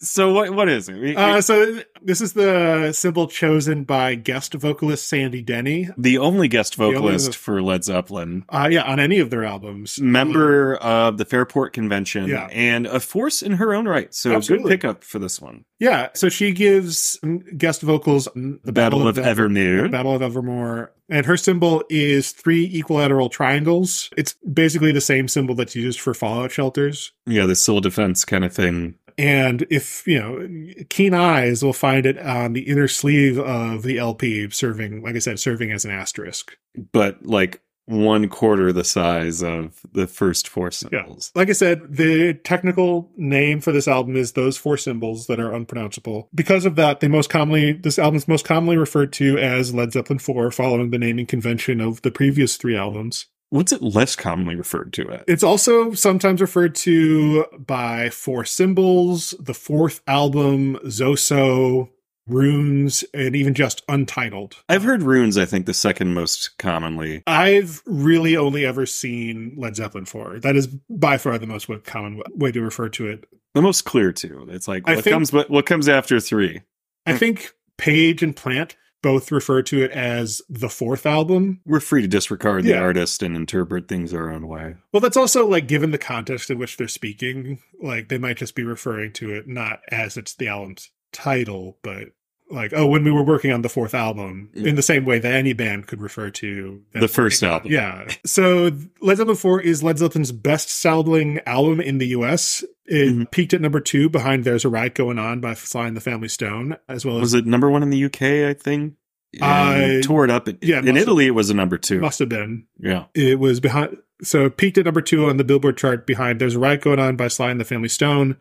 so 0.00 0.32
what 0.32 0.50
what 0.54 0.68
is 0.68 0.88
it? 0.88 0.96
We- 1.00 1.16
uh, 1.16 1.40
so 1.40 1.80
this 2.02 2.20
is 2.20 2.32
the 2.32 2.92
symbol 2.92 3.26
chosen 3.28 3.84
by 3.84 4.14
guest 4.14 4.54
vocalist 4.54 5.08
Sandy 5.08 5.42
Denny. 5.42 5.88
the 5.96 6.18
only 6.18 6.48
guest 6.48 6.78
only- 6.78 6.94
vocalist 6.94 7.36
for 7.36 7.60
Led 7.62 7.84
Zeppelin, 7.84 8.44
Uh, 8.48 8.68
yeah, 8.70 8.82
on 8.82 8.98
any 9.00 9.18
of 9.18 9.30
their 9.30 9.44
albums. 9.44 10.00
member 10.00 10.76
of 10.76 11.18
the 11.18 11.24
Fairport 11.24 11.72
Convention, 11.72 12.28
Yeah. 12.28 12.48
and 12.52 12.86
a 12.86 13.00
force 13.00 13.42
in 13.42 13.52
her 13.52 13.74
own 13.74 13.86
right. 13.86 14.12
So 14.14 14.32
Absolutely. 14.34 14.64
good 14.70 14.80
pickup 14.80 15.04
for 15.04 15.18
this 15.18 15.40
one. 15.40 15.64
Yeah, 15.78 16.08
so 16.14 16.28
she 16.28 16.52
gives 16.52 17.18
guest 17.56 17.82
vocals 17.82 18.28
The 18.34 18.72
Battle 18.72 19.06
of 19.08 19.18
Ev- 19.18 19.36
Evermere. 19.36 19.90
Battle 19.90 20.14
of 20.14 20.22
Evermore. 20.22 20.92
And 21.08 21.26
her 21.26 21.36
symbol 21.36 21.82
is 21.90 22.30
three 22.30 22.64
equilateral 22.64 23.28
triangles. 23.28 24.08
It's 24.16 24.34
basically 24.50 24.92
the 24.92 25.00
same 25.00 25.28
symbol 25.28 25.54
that's 25.54 25.74
used 25.76 26.00
for 26.00 26.14
fallout 26.14 26.52
shelters. 26.52 27.12
Yeah, 27.26 27.44
the 27.46 27.56
civil 27.56 27.80
defense 27.80 28.24
kind 28.24 28.44
of 28.44 28.52
thing. 28.54 28.94
And 29.18 29.66
if, 29.70 30.06
you 30.06 30.18
know, 30.18 30.84
keen 30.88 31.14
eyes 31.14 31.62
will 31.62 31.72
find 31.72 32.06
it 32.06 32.18
on 32.18 32.52
the 32.52 32.62
inner 32.62 32.88
sleeve 32.88 33.38
of 33.38 33.82
the 33.82 33.98
LP, 33.98 34.48
serving, 34.50 35.02
like 35.02 35.16
I 35.16 35.20
said, 35.20 35.40
serving 35.40 35.72
as 35.72 35.84
an 35.84 35.90
asterisk. 35.90 36.56
but 36.92 37.24
like 37.26 37.60
one 37.86 38.28
quarter 38.28 38.72
the 38.72 38.84
size 38.84 39.42
of 39.42 39.80
the 39.92 40.06
first 40.06 40.48
four 40.48 40.70
symbols. 40.70 41.32
Like 41.34 41.48
I 41.48 41.52
said, 41.52 41.96
the 41.96 42.34
technical 42.34 43.10
name 43.16 43.60
for 43.60 43.72
this 43.72 43.88
album 43.88 44.16
is 44.16 44.32
those 44.32 44.56
four 44.56 44.76
symbols 44.76 45.26
that 45.26 45.40
are 45.40 45.52
unpronounceable. 45.52 46.28
Because 46.34 46.64
of 46.64 46.76
that, 46.76 47.00
they 47.00 47.08
most 47.08 47.28
commonly, 47.28 47.72
this 47.72 47.98
album 47.98 48.16
is 48.16 48.28
most 48.28 48.44
commonly 48.44 48.76
referred 48.76 49.12
to 49.14 49.36
as 49.38 49.74
Led 49.74 49.92
Zeppelin 49.92 50.20
4, 50.20 50.50
following 50.52 50.90
the 50.90 50.98
naming 50.98 51.26
convention 51.26 51.80
of 51.80 52.02
the 52.02 52.10
previous 52.10 52.56
three 52.56 52.76
albums. 52.76 53.26
What's 53.52 53.70
it 53.70 53.82
less 53.82 54.16
commonly 54.16 54.56
referred 54.56 54.94
to 54.94 55.10
as? 55.10 55.24
It's 55.28 55.42
also 55.42 55.92
sometimes 55.92 56.40
referred 56.40 56.74
to 56.76 57.44
by 57.58 58.08
four 58.08 58.46
symbols, 58.46 59.34
the 59.38 59.52
fourth 59.52 60.00
album, 60.06 60.78
Zoso, 60.86 61.90
Runes, 62.26 63.04
and 63.12 63.36
even 63.36 63.52
just 63.52 63.82
Untitled. 63.90 64.56
I've 64.70 64.84
heard 64.84 65.02
runes, 65.02 65.36
I 65.36 65.44
think, 65.44 65.66
the 65.66 65.74
second 65.74 66.14
most 66.14 66.56
commonly. 66.56 67.22
I've 67.26 67.82
really 67.84 68.38
only 68.38 68.64
ever 68.64 68.86
seen 68.86 69.52
Led 69.58 69.76
Zeppelin 69.76 70.06
4. 70.06 70.38
That 70.38 70.56
is 70.56 70.68
by 70.88 71.18
far 71.18 71.36
the 71.36 71.46
most 71.46 71.68
common 71.84 72.22
way 72.34 72.52
to 72.52 72.62
refer 72.62 72.88
to 72.88 73.06
it. 73.06 73.26
The 73.52 73.60
most 73.60 73.82
clear 73.84 74.12
too. 74.12 74.46
It's 74.50 74.66
like 74.66 74.84
I 74.88 74.94
what 74.94 75.04
think- 75.04 75.12
comes 75.12 75.30
what, 75.30 75.50
what 75.50 75.66
comes 75.66 75.90
after 75.90 76.20
three. 76.20 76.62
I 77.04 77.18
think 77.18 77.52
Page 77.76 78.22
and 78.22 78.34
Plant 78.34 78.76
both 79.02 79.32
refer 79.32 79.62
to 79.62 79.82
it 79.82 79.90
as 79.90 80.40
the 80.48 80.68
fourth 80.68 81.04
album. 81.04 81.60
We're 81.66 81.80
free 81.80 82.02
to 82.02 82.08
disregard 82.08 82.64
the 82.64 82.78
artist 82.78 83.22
and 83.22 83.36
interpret 83.36 83.88
things 83.88 84.14
our 84.14 84.30
own 84.30 84.48
way. 84.48 84.76
Well, 84.92 85.00
that's 85.00 85.16
also 85.16 85.46
like 85.46 85.66
given 85.66 85.90
the 85.90 85.98
context 85.98 86.50
in 86.50 86.58
which 86.58 86.76
they're 86.76 86.88
speaking, 86.88 87.58
like 87.80 88.08
they 88.08 88.18
might 88.18 88.36
just 88.36 88.54
be 88.54 88.64
referring 88.64 89.12
to 89.14 89.30
it 89.30 89.48
not 89.48 89.80
as 89.90 90.16
it's 90.16 90.34
the 90.34 90.48
album's 90.48 90.90
title, 91.12 91.78
but 91.82 92.08
like, 92.52 92.72
oh, 92.74 92.86
when 92.86 93.02
we 93.04 93.10
were 93.10 93.22
working 93.24 93.50
on 93.52 93.62
the 93.62 93.68
fourth 93.68 93.94
album, 93.94 94.50
in 94.54 94.74
the 94.76 94.82
same 94.82 95.04
way 95.04 95.18
that 95.18 95.32
any 95.32 95.52
band 95.52 95.86
could 95.86 96.00
refer 96.00 96.30
to 96.30 96.82
The 96.92 97.08
first 97.08 97.42
album. 97.42 97.72
Yeah. 97.72 98.06
So 98.26 98.70
Led 99.00 99.16
Zeppelin 99.16 99.36
4 99.36 99.60
is 99.62 99.82
Led 99.82 99.98
Zeppelin's 99.98 100.32
best 100.32 100.68
selling 100.70 101.40
album 101.46 101.80
in 101.80 101.98
the 101.98 102.08
US. 102.08 102.62
It 102.86 103.14
Mhm. 103.14 103.30
peaked 103.30 103.54
at 103.54 103.60
number 103.60 103.80
two 103.80 104.08
behind 104.08 104.44
There's 104.44 104.64
a 104.64 104.68
Riot 104.68 104.94
Going 104.94 105.18
On 105.18 105.40
by 105.40 105.54
Sly 105.54 105.86
and 105.88 105.96
the 105.96 106.00
Family 106.00 106.28
Stone, 106.28 106.76
as 106.88 107.04
well 107.06 107.16
as 107.16 107.20
Was 107.22 107.34
it 107.34 107.46
number 107.46 107.70
one 107.70 107.82
in 107.82 107.90
the 107.90 108.04
UK, 108.04 108.46
I 108.48 108.52
think? 108.54 108.94
I- 109.40 109.76
And 109.82 110.04
tore 110.04 110.24
it 110.24 110.30
up. 110.30 110.46
yeah, 110.60 110.80
in 110.80 110.84
must 110.84 110.86
have- 110.88 110.96
Italy, 110.98 111.26
it 111.26 111.30
was 111.34 111.48
a 111.48 111.54
number 111.54 111.78
two. 111.78 112.00
must 112.00 112.18
have 112.18 112.28
been. 112.28 112.64
Yeah. 112.78 113.04
It 113.14 113.38
was 113.38 113.60
behind, 113.60 113.96
so 114.22 114.44
it 114.44 114.58
peaked 114.58 114.76
at 114.76 114.84
number 114.84 115.00
two 115.00 115.24
on 115.24 115.38
the 115.38 115.44
Billboard 115.44 115.78
chart 115.78 116.06
behind 116.06 116.38
There's 116.38 116.54
a 116.56 116.58
Riot 116.58 116.82
Going 116.82 116.98
On 116.98 117.16
by 117.16 117.28
Sly 117.28 117.50
and 117.50 117.58
the 117.58 117.64
Family 117.64 117.88
Stone, 117.88 118.36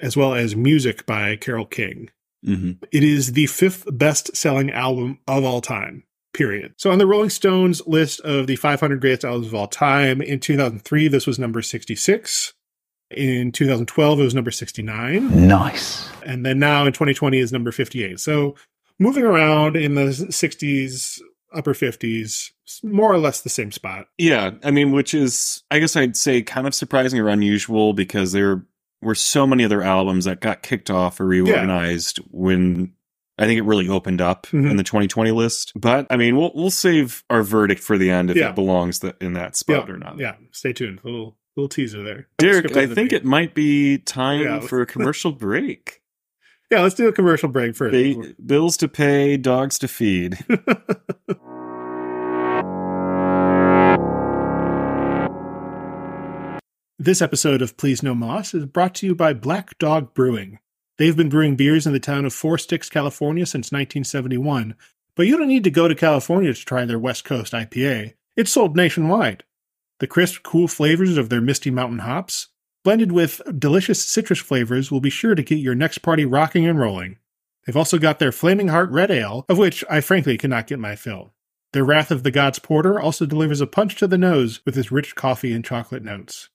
as 0.00 0.16
well 0.16 0.34
as 0.34 0.54
Music 0.54 1.04
by 1.04 1.34
Carole 1.36 1.64
King. 1.66 2.10
Hmm 2.44 2.72
It 2.92 3.04
is 3.04 3.32
the 3.32 3.46
fifth 3.46 3.84
best 3.90 4.36
selling 4.36 4.70
album 4.70 5.18
of 5.26 5.44
all 5.44 5.60
time, 5.60 6.04
period. 6.32 6.74
So 6.76 6.90
on 6.90 6.98
the 6.98 7.06
Rolling 7.06 7.30
Stones 7.30 7.82
list 7.86 8.20
of 8.20 8.46
the 8.46 8.56
500 8.56 9.00
greatest 9.00 9.24
albums 9.24 9.48
of 9.48 9.54
all 9.54 9.68
time, 9.68 10.20
in 10.20 10.40
2003, 10.40 11.08
this 11.08 11.26
was 11.26 11.38
number 11.38 11.62
66. 11.62 12.52
In 13.10 13.52
2012, 13.52 14.20
it 14.20 14.22
was 14.22 14.34
number 14.34 14.50
69. 14.50 15.46
Nice. 15.46 16.08
And 16.24 16.44
then 16.44 16.58
now 16.58 16.86
in 16.86 16.92
2020 16.92 17.38
is 17.38 17.52
number 17.52 17.70
58. 17.70 18.18
So 18.18 18.56
moving 18.98 19.24
around 19.24 19.76
in 19.76 19.94
the 19.94 20.06
60s, 20.06 21.20
upper 21.54 21.72
50s, 21.72 22.50
more 22.82 23.12
or 23.12 23.18
less 23.18 23.40
the 23.40 23.48
same 23.48 23.70
spot. 23.70 24.06
Yeah. 24.18 24.52
I 24.64 24.72
mean, 24.72 24.90
which 24.90 25.14
is, 25.14 25.62
I 25.70 25.78
guess 25.78 25.94
I'd 25.94 26.16
say 26.16 26.42
kind 26.42 26.66
of 26.66 26.74
surprising 26.74 27.20
or 27.20 27.28
unusual 27.28 27.92
because 27.92 28.32
there 28.32 28.66
were 29.02 29.14
so 29.14 29.46
many 29.46 29.64
other 29.64 29.82
albums 29.82 30.24
that 30.24 30.40
got 30.40 30.62
kicked 30.62 30.90
off 30.90 31.20
or 31.20 31.26
reorganized 31.26 32.18
when 32.30 32.92
I 33.38 33.44
think 33.46 33.58
it 33.58 33.64
really 33.64 33.88
opened 33.88 34.20
up 34.22 34.46
Mhm. 34.46 34.70
in 34.70 34.76
the 34.78 34.82
2020 34.82 35.30
list. 35.30 35.72
But 35.76 36.06
I 36.10 36.16
mean, 36.16 36.36
we'll, 36.36 36.52
we'll 36.54 36.70
save 36.70 37.22
our 37.28 37.42
verdict 37.42 37.82
for 37.82 37.98
the 37.98 38.10
end 38.10 38.30
if 38.30 38.36
Yeah. 38.36 38.48
it 38.50 38.54
belongs 38.54 39.00
th- 39.00 39.14
in 39.20 39.34
that 39.34 39.56
spot 39.56 39.86
yeah, 39.88 39.94
or 39.94 39.98
not. 39.98 40.18
Yeah, 40.18 40.34
stay 40.52 40.72
tuned. 40.72 41.00
A 41.04 41.06
little, 41.08 41.36
little 41.56 41.68
teaser 41.68 42.02
there. 42.02 42.28
Derek, 42.38 42.74
I 42.76 42.86
think 42.86 43.12
it 43.12 43.24
might 43.26 43.54
be 43.54 43.98
time 43.98 44.42
Yeah. 44.42 44.60
for 44.60 44.80
a 44.80 44.86
commercial 44.94 45.32
break. 45.32 46.00
Yeah, 46.70 46.80
let's 46.80 46.94
do 46.94 47.06
a 47.08 47.12
commercial 47.12 47.48
break 47.50 47.76
first. 47.76 47.92
Ba- 47.92 48.34
bills 48.44 48.76
to 48.78 48.88
pay, 48.88 49.36
dogs 49.36 49.78
to 49.80 49.88
feed. 49.88 50.38
This 56.98 57.20
episode 57.20 57.60
of 57.60 57.76
Please 57.76 58.02
No 58.02 58.14
Moss 58.14 58.54
is 58.54 58.64
brought 58.64 58.94
to 58.94 59.06
you 59.06 59.14
by 59.14 59.34
Black 59.34 59.76
Dog 59.78 60.14
Brewing. 60.14 60.60
They've 60.96 61.14
been 61.14 61.28
brewing 61.28 61.54
beers 61.54 61.86
in 61.86 61.92
the 61.92 62.00
town 62.00 62.24
of 62.24 62.32
Four 62.32 62.56
Sticks, 62.56 62.88
California 62.88 63.44
since 63.44 63.66
1971, 63.66 64.74
but 65.14 65.26
you 65.26 65.36
don't 65.36 65.46
need 65.46 65.64
to 65.64 65.70
go 65.70 65.88
to 65.88 65.94
California 65.94 66.54
to 66.54 66.64
try 66.64 66.86
their 66.86 66.98
West 66.98 67.26
Coast 67.26 67.52
IPA. 67.52 68.14
It's 68.34 68.50
sold 68.50 68.76
nationwide. 68.76 69.44
The 70.00 70.06
crisp, 70.06 70.42
cool 70.42 70.68
flavors 70.68 71.18
of 71.18 71.28
their 71.28 71.42
Misty 71.42 71.70
Mountain 71.70 71.98
hops, 71.98 72.48
blended 72.82 73.12
with 73.12 73.42
delicious 73.58 74.02
citrus 74.02 74.38
flavors, 74.38 74.90
will 74.90 75.02
be 75.02 75.10
sure 75.10 75.34
to 75.34 75.42
get 75.42 75.58
your 75.58 75.74
next 75.74 75.98
party 75.98 76.24
rocking 76.24 76.66
and 76.66 76.80
rolling. 76.80 77.18
They've 77.66 77.76
also 77.76 77.98
got 77.98 78.20
their 78.20 78.32
Flaming 78.32 78.68
Heart 78.68 78.88
Red 78.90 79.10
Ale, 79.10 79.44
of 79.50 79.58
which 79.58 79.84
I 79.90 80.00
frankly 80.00 80.38
cannot 80.38 80.66
get 80.66 80.78
my 80.78 80.96
fill. 80.96 81.34
Their 81.74 81.84
Wrath 81.84 82.10
of 82.10 82.22
the 82.22 82.30
Gods 82.30 82.58
Porter 82.58 82.98
also 82.98 83.26
delivers 83.26 83.60
a 83.60 83.66
punch 83.66 83.96
to 83.96 84.06
the 84.06 84.16
nose 84.16 84.64
with 84.64 84.78
its 84.78 84.90
rich 84.90 85.14
coffee 85.14 85.52
and 85.52 85.62
chocolate 85.62 86.02
notes. 86.02 86.48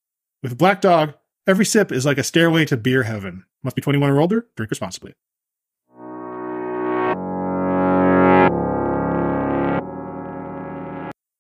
With 0.43 0.58
Black 0.58 0.82
Dog, 0.82 1.13
every 1.45 1.65
sip 1.65 1.91
is 1.91 2.04
like 2.04 2.17
a 2.17 2.23
stairway 2.23 2.65
to 2.65 2.75
beer 2.75 3.04
heaven. 3.04 3.45
Must 3.63 3.75
be 3.75 3.82
21 3.82 4.10
or 4.10 4.19
older. 4.19 4.47
Drink 4.56 4.71
responsibly. 4.71 5.13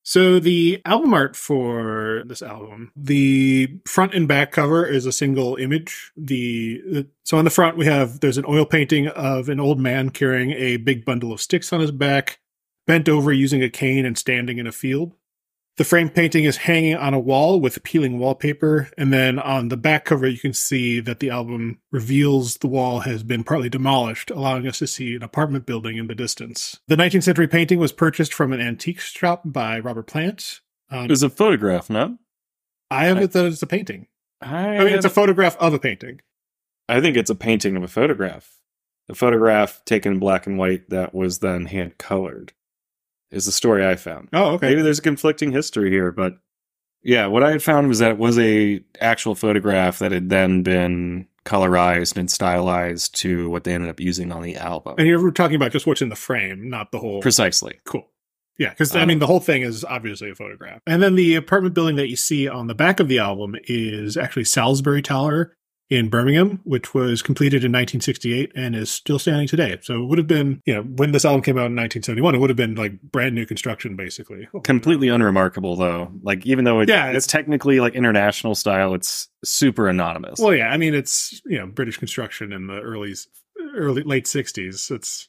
So 0.03 0.39
the 0.39 0.81
album 0.85 1.13
art 1.15 1.35
for 1.35 2.23
this 2.27 2.43
album, 2.43 2.91
the 2.95 3.79
front 3.87 4.13
and 4.13 4.27
back 4.27 4.51
cover 4.51 4.85
is 4.85 5.07
a 5.07 5.11
single 5.11 5.55
image. 5.55 6.11
The 6.15 7.07
so 7.23 7.39
on 7.39 7.45
the 7.45 7.49
front 7.49 7.77
we 7.77 7.85
have 7.85 8.19
there's 8.19 8.37
an 8.37 8.45
oil 8.47 8.65
painting 8.65 9.07
of 9.07 9.49
an 9.49 9.59
old 9.59 9.79
man 9.79 10.11
carrying 10.11 10.51
a 10.51 10.77
big 10.77 11.05
bundle 11.05 11.31
of 11.31 11.41
sticks 11.41 11.73
on 11.73 11.79
his 11.79 11.91
back, 11.91 12.39
bent 12.85 13.09
over 13.09 13.31
using 13.31 13.63
a 13.63 13.69
cane 13.69 14.05
and 14.05 14.17
standing 14.17 14.59
in 14.59 14.67
a 14.67 14.71
field. 14.71 15.15
The 15.77 15.85
frame 15.85 16.09
painting 16.09 16.43
is 16.43 16.57
hanging 16.57 16.95
on 16.95 17.13
a 17.13 17.19
wall 17.19 17.59
with 17.59 17.81
peeling 17.83 18.19
wallpaper, 18.19 18.89
and 18.97 19.13
then 19.13 19.39
on 19.39 19.69
the 19.69 19.77
back 19.77 20.03
cover, 20.05 20.27
you 20.27 20.37
can 20.37 20.53
see 20.53 20.99
that 20.99 21.19
the 21.19 21.29
album 21.29 21.79
reveals 21.91 22.57
the 22.57 22.67
wall 22.67 22.99
has 23.01 23.23
been 23.23 23.43
partly 23.43 23.69
demolished, 23.69 24.29
allowing 24.29 24.67
us 24.67 24.79
to 24.79 24.87
see 24.87 25.15
an 25.15 25.23
apartment 25.23 25.65
building 25.65 25.97
in 25.97 26.07
the 26.07 26.15
distance. 26.15 26.79
The 26.87 26.97
19th 26.97 27.23
century 27.23 27.47
painting 27.47 27.79
was 27.79 27.93
purchased 27.93 28.33
from 28.33 28.51
an 28.51 28.59
antique 28.59 28.99
shop 28.99 29.43
by 29.45 29.79
Robert 29.79 30.07
Plant. 30.07 30.59
Um, 30.89 31.05
It 31.05 31.09
was 31.09 31.23
a 31.23 31.29
photograph, 31.29 31.89
no? 31.89 32.17
I 32.89 33.05
have 33.05 33.19
it 33.19 33.31
that 33.31 33.45
it's 33.45 33.63
a 33.63 33.67
painting. 33.67 34.07
I, 34.41 34.77
I 34.77 34.83
mean, 34.83 34.93
it's 34.93 35.05
a 35.05 35.09
photograph 35.09 35.55
of 35.57 35.73
a 35.73 35.79
painting. 35.79 36.19
I 36.89 36.99
think 36.99 37.15
it's 37.15 37.29
a 37.29 37.35
painting 37.35 37.77
of 37.77 37.83
a 37.83 37.87
photograph. 37.87 38.57
A 39.07 39.15
photograph 39.15 39.81
taken 39.85 40.13
in 40.13 40.19
black 40.19 40.45
and 40.45 40.57
white 40.57 40.89
that 40.89 41.13
was 41.13 41.39
then 41.39 41.67
hand 41.67 41.97
colored 41.97 42.53
is 43.31 43.45
the 43.45 43.51
story 43.51 43.85
I 43.85 43.95
found. 43.95 44.29
Oh, 44.33 44.51
okay. 44.53 44.69
Maybe 44.69 44.81
there's 44.81 44.99
a 44.99 45.03
conflicting 45.03 45.51
history 45.51 45.89
here, 45.89 46.11
but 46.11 46.33
yeah, 47.03 47.27
what 47.27 47.43
I 47.43 47.51
had 47.51 47.63
found 47.63 47.87
was 47.87 47.99
that 47.99 48.11
it 48.11 48.17
was 48.17 48.37
a 48.37 48.83
actual 48.99 49.33
photograph 49.35 49.99
that 49.99 50.11
had 50.11 50.29
then 50.29 50.61
been 50.63 51.27
colorized 51.45 52.17
and 52.17 52.29
stylized 52.29 53.15
to 53.21 53.49
what 53.49 53.63
they 53.63 53.73
ended 53.73 53.89
up 53.89 53.99
using 53.99 54.31
on 54.31 54.43
the 54.43 54.55
album. 54.55 54.95
And 54.99 55.07
you're 55.07 55.31
talking 55.31 55.55
about 55.55 55.71
just 55.71 55.87
what's 55.87 56.01
in 56.03 56.09
the 56.09 56.15
frame, 56.15 56.69
not 56.69 56.91
the 56.91 56.99
whole. 56.99 57.21
Precisely. 57.21 57.79
Cool. 57.85 58.07
Yeah, 58.59 58.69
because 58.69 58.95
I 58.95 59.01
Um, 59.01 59.07
mean, 59.07 59.17
the 59.19 59.25
whole 59.25 59.39
thing 59.39 59.63
is 59.63 59.83
obviously 59.83 60.29
a 60.29 60.35
photograph. 60.35 60.81
And 60.85 61.01
then 61.01 61.15
the 61.15 61.33
apartment 61.33 61.73
building 61.73 61.95
that 61.95 62.09
you 62.09 62.15
see 62.15 62.47
on 62.47 62.67
the 62.67 62.75
back 62.75 62.99
of 62.99 63.07
the 63.07 63.17
album 63.17 63.55
is 63.63 64.17
actually 64.17 64.43
Salisbury 64.43 65.01
Tower 65.01 65.55
in 65.91 66.07
Birmingham, 66.07 66.61
which 66.63 66.93
was 66.93 67.21
completed 67.21 67.65
in 67.65 67.71
1968 67.71 68.53
and 68.55 68.77
is 68.77 68.89
still 68.89 69.19
standing 69.19 69.45
today. 69.45 69.77
So 69.81 70.01
it 70.01 70.05
would 70.05 70.17
have 70.17 70.25
been, 70.25 70.61
you 70.65 70.73
know, 70.73 70.83
when 70.83 71.11
this 71.11 71.25
album 71.25 71.41
came 71.41 71.57
out 71.57 71.67
in 71.67 71.75
1971, 71.75 72.33
it 72.33 72.37
would 72.37 72.49
have 72.49 72.55
been 72.55 72.75
like 72.75 72.99
brand 73.01 73.35
new 73.35 73.45
construction, 73.45 73.97
basically. 73.97 74.47
Completely 74.63 75.09
unremarkable 75.09 75.75
though. 75.75 76.09
Like 76.23 76.45
even 76.45 76.63
though 76.63 76.79
it, 76.79 76.87
Yeah, 76.87 77.11
it's 77.11 77.27
technically 77.27 77.81
like 77.81 77.93
international 77.93 78.55
style, 78.55 78.93
it's 78.93 79.27
super 79.43 79.89
anonymous. 79.89 80.39
Well, 80.39 80.55
yeah, 80.55 80.69
I 80.69 80.77
mean, 80.77 80.95
it's 80.95 81.41
you 81.45 81.59
know 81.59 81.67
British 81.67 81.97
construction 81.97 82.53
in 82.53 82.67
the 82.67 82.79
early, 82.79 83.13
early 83.75 84.03
late 84.03 84.25
60s. 84.25 84.89
It's 84.91 85.27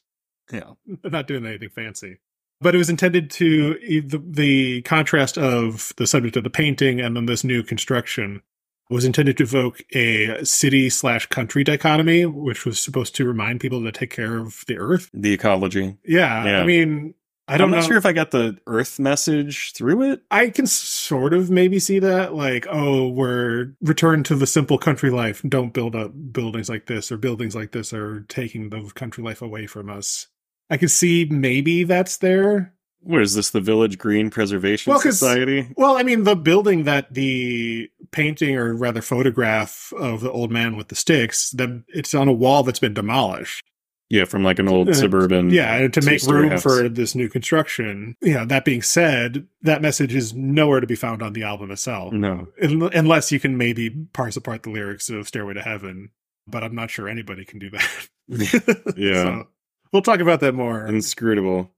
yeah. 0.49 0.71
Not 1.03 1.27
doing 1.27 1.45
anything 1.45 1.69
fancy. 1.75 2.19
But 2.61 2.73
it 2.73 2.77
was 2.77 2.89
intended 2.89 3.29
to 3.31 3.73
the, 4.07 4.23
the 4.25 4.81
contrast 4.83 5.37
of 5.37 5.91
the 5.97 6.07
subject 6.07 6.37
of 6.37 6.45
the 6.45 6.49
painting 6.49 7.01
and 7.01 7.17
then 7.17 7.25
this 7.25 7.43
new 7.43 7.63
construction 7.63 8.41
was 8.89 9.05
intended 9.05 9.37
to 9.37 9.43
evoke 9.43 9.81
a 9.95 10.43
city 10.45 10.89
slash 10.89 11.25
country 11.27 11.63
dichotomy, 11.63 12.25
which 12.25 12.65
was 12.65 12.79
supposed 12.79 13.15
to 13.15 13.25
remind 13.25 13.59
people 13.59 13.81
to 13.83 13.91
take 13.91 14.11
care 14.11 14.37
of 14.37 14.63
the 14.67 14.77
earth. 14.77 15.09
The 15.13 15.33
ecology. 15.33 15.97
Yeah, 16.05 16.43
Yeah. 16.45 16.61
I 16.61 16.65
mean, 16.65 17.13
I 17.47 17.57
don't 17.57 17.65
I'm 17.65 17.71
not 17.71 17.81
know. 17.81 17.87
sure 17.89 17.97
if 17.97 18.05
I 18.05 18.13
got 18.13 18.31
the 18.31 18.57
Earth 18.67 18.99
message 18.99 19.73
through 19.73 20.13
it. 20.13 20.21
I 20.31 20.49
can 20.49 20.65
sort 20.65 21.33
of 21.33 21.49
maybe 21.49 21.77
see 21.77 21.99
that, 21.99 22.33
like, 22.33 22.65
oh, 22.69 23.09
we're 23.09 23.73
return 23.81 24.23
to 24.23 24.35
the 24.35 24.47
simple 24.47 24.77
country 24.77 25.09
life. 25.09 25.41
Don't 25.49 25.73
build 25.73 25.93
up 25.93 26.13
buildings 26.31 26.69
like 26.69 26.85
this, 26.85 27.11
or 27.11 27.17
buildings 27.17 27.53
like 27.53 27.73
this 27.73 27.91
are 27.91 28.21
taking 28.29 28.69
the 28.69 28.89
country 28.95 29.23
life 29.25 29.41
away 29.41 29.67
from 29.67 29.89
us. 29.89 30.27
I 30.69 30.77
can 30.77 30.87
see 30.87 31.25
maybe 31.25 31.83
that's 31.83 32.15
there. 32.17 32.73
What 33.03 33.21
is 33.21 33.35
this? 33.35 33.49
The 33.49 33.59
Village 33.61 33.97
Green 33.97 34.29
Preservation 34.29 34.91
Well, 34.91 34.99
Society? 35.01 35.67
Well, 35.75 35.97
I 35.97 36.03
mean, 36.03 36.23
the 36.23 36.35
building 36.35 36.83
that 36.83 37.13
the 37.13 37.89
painting 38.11 38.55
or 38.55 38.73
rather 38.73 39.01
photograph 39.01 39.91
of 39.97 40.21
the 40.21 40.31
old 40.31 40.51
man 40.51 40.77
with 40.77 40.87
the 40.87 40.95
sticks, 40.95 41.49
that 41.51 41.83
it's 41.89 42.13
on 42.13 42.27
a 42.27 42.33
wall 42.33 42.63
that's 42.63 42.79
been 42.79 42.93
demolished. 42.93 43.63
Yeah, 44.09 44.25
from 44.25 44.43
like 44.43 44.59
an 44.59 44.67
old 44.67 44.89
Uh, 44.89 44.93
suburban. 44.93 45.49
Yeah, 45.49 45.87
to 45.87 46.01
make 46.01 46.21
room 46.23 46.49
house. 46.51 46.61
for 46.61 46.87
this 46.87 47.15
new 47.15 47.29
construction. 47.29 48.15
Yeah, 48.21 48.45
that 48.45 48.63
being 48.63 48.83
said, 48.83 49.47
that 49.63 49.81
message 49.81 50.13
is 50.13 50.33
nowhere 50.35 50.79
to 50.81 50.85
be 50.87 50.95
found 50.95 51.23
on 51.23 51.33
the 51.33 51.43
album 51.43 51.71
itself. 51.71 52.13
No. 52.13 52.47
Un- 52.61 52.91
Unless 52.93 53.31
you 53.31 53.39
can 53.39 53.57
maybe 53.57 53.89
parse 54.13 54.37
apart 54.37 54.63
the 54.63 54.69
lyrics 54.69 55.09
of 55.09 55.27
Stairway 55.27 55.55
to 55.55 55.61
Heaven, 55.61 56.11
but 56.47 56.63
I'm 56.63 56.75
not 56.75 56.91
sure 56.91 57.09
anybody 57.09 57.43
can 57.43 57.57
do 57.59 57.69
that. 57.71 58.07
Yeah. 58.97 59.23
So, 59.23 59.47
we'll 59.91 60.01
talk 60.03 60.19
about 60.19 60.41
that 60.41 60.53
more. 60.53 60.85
Inscrutable. 60.85 61.71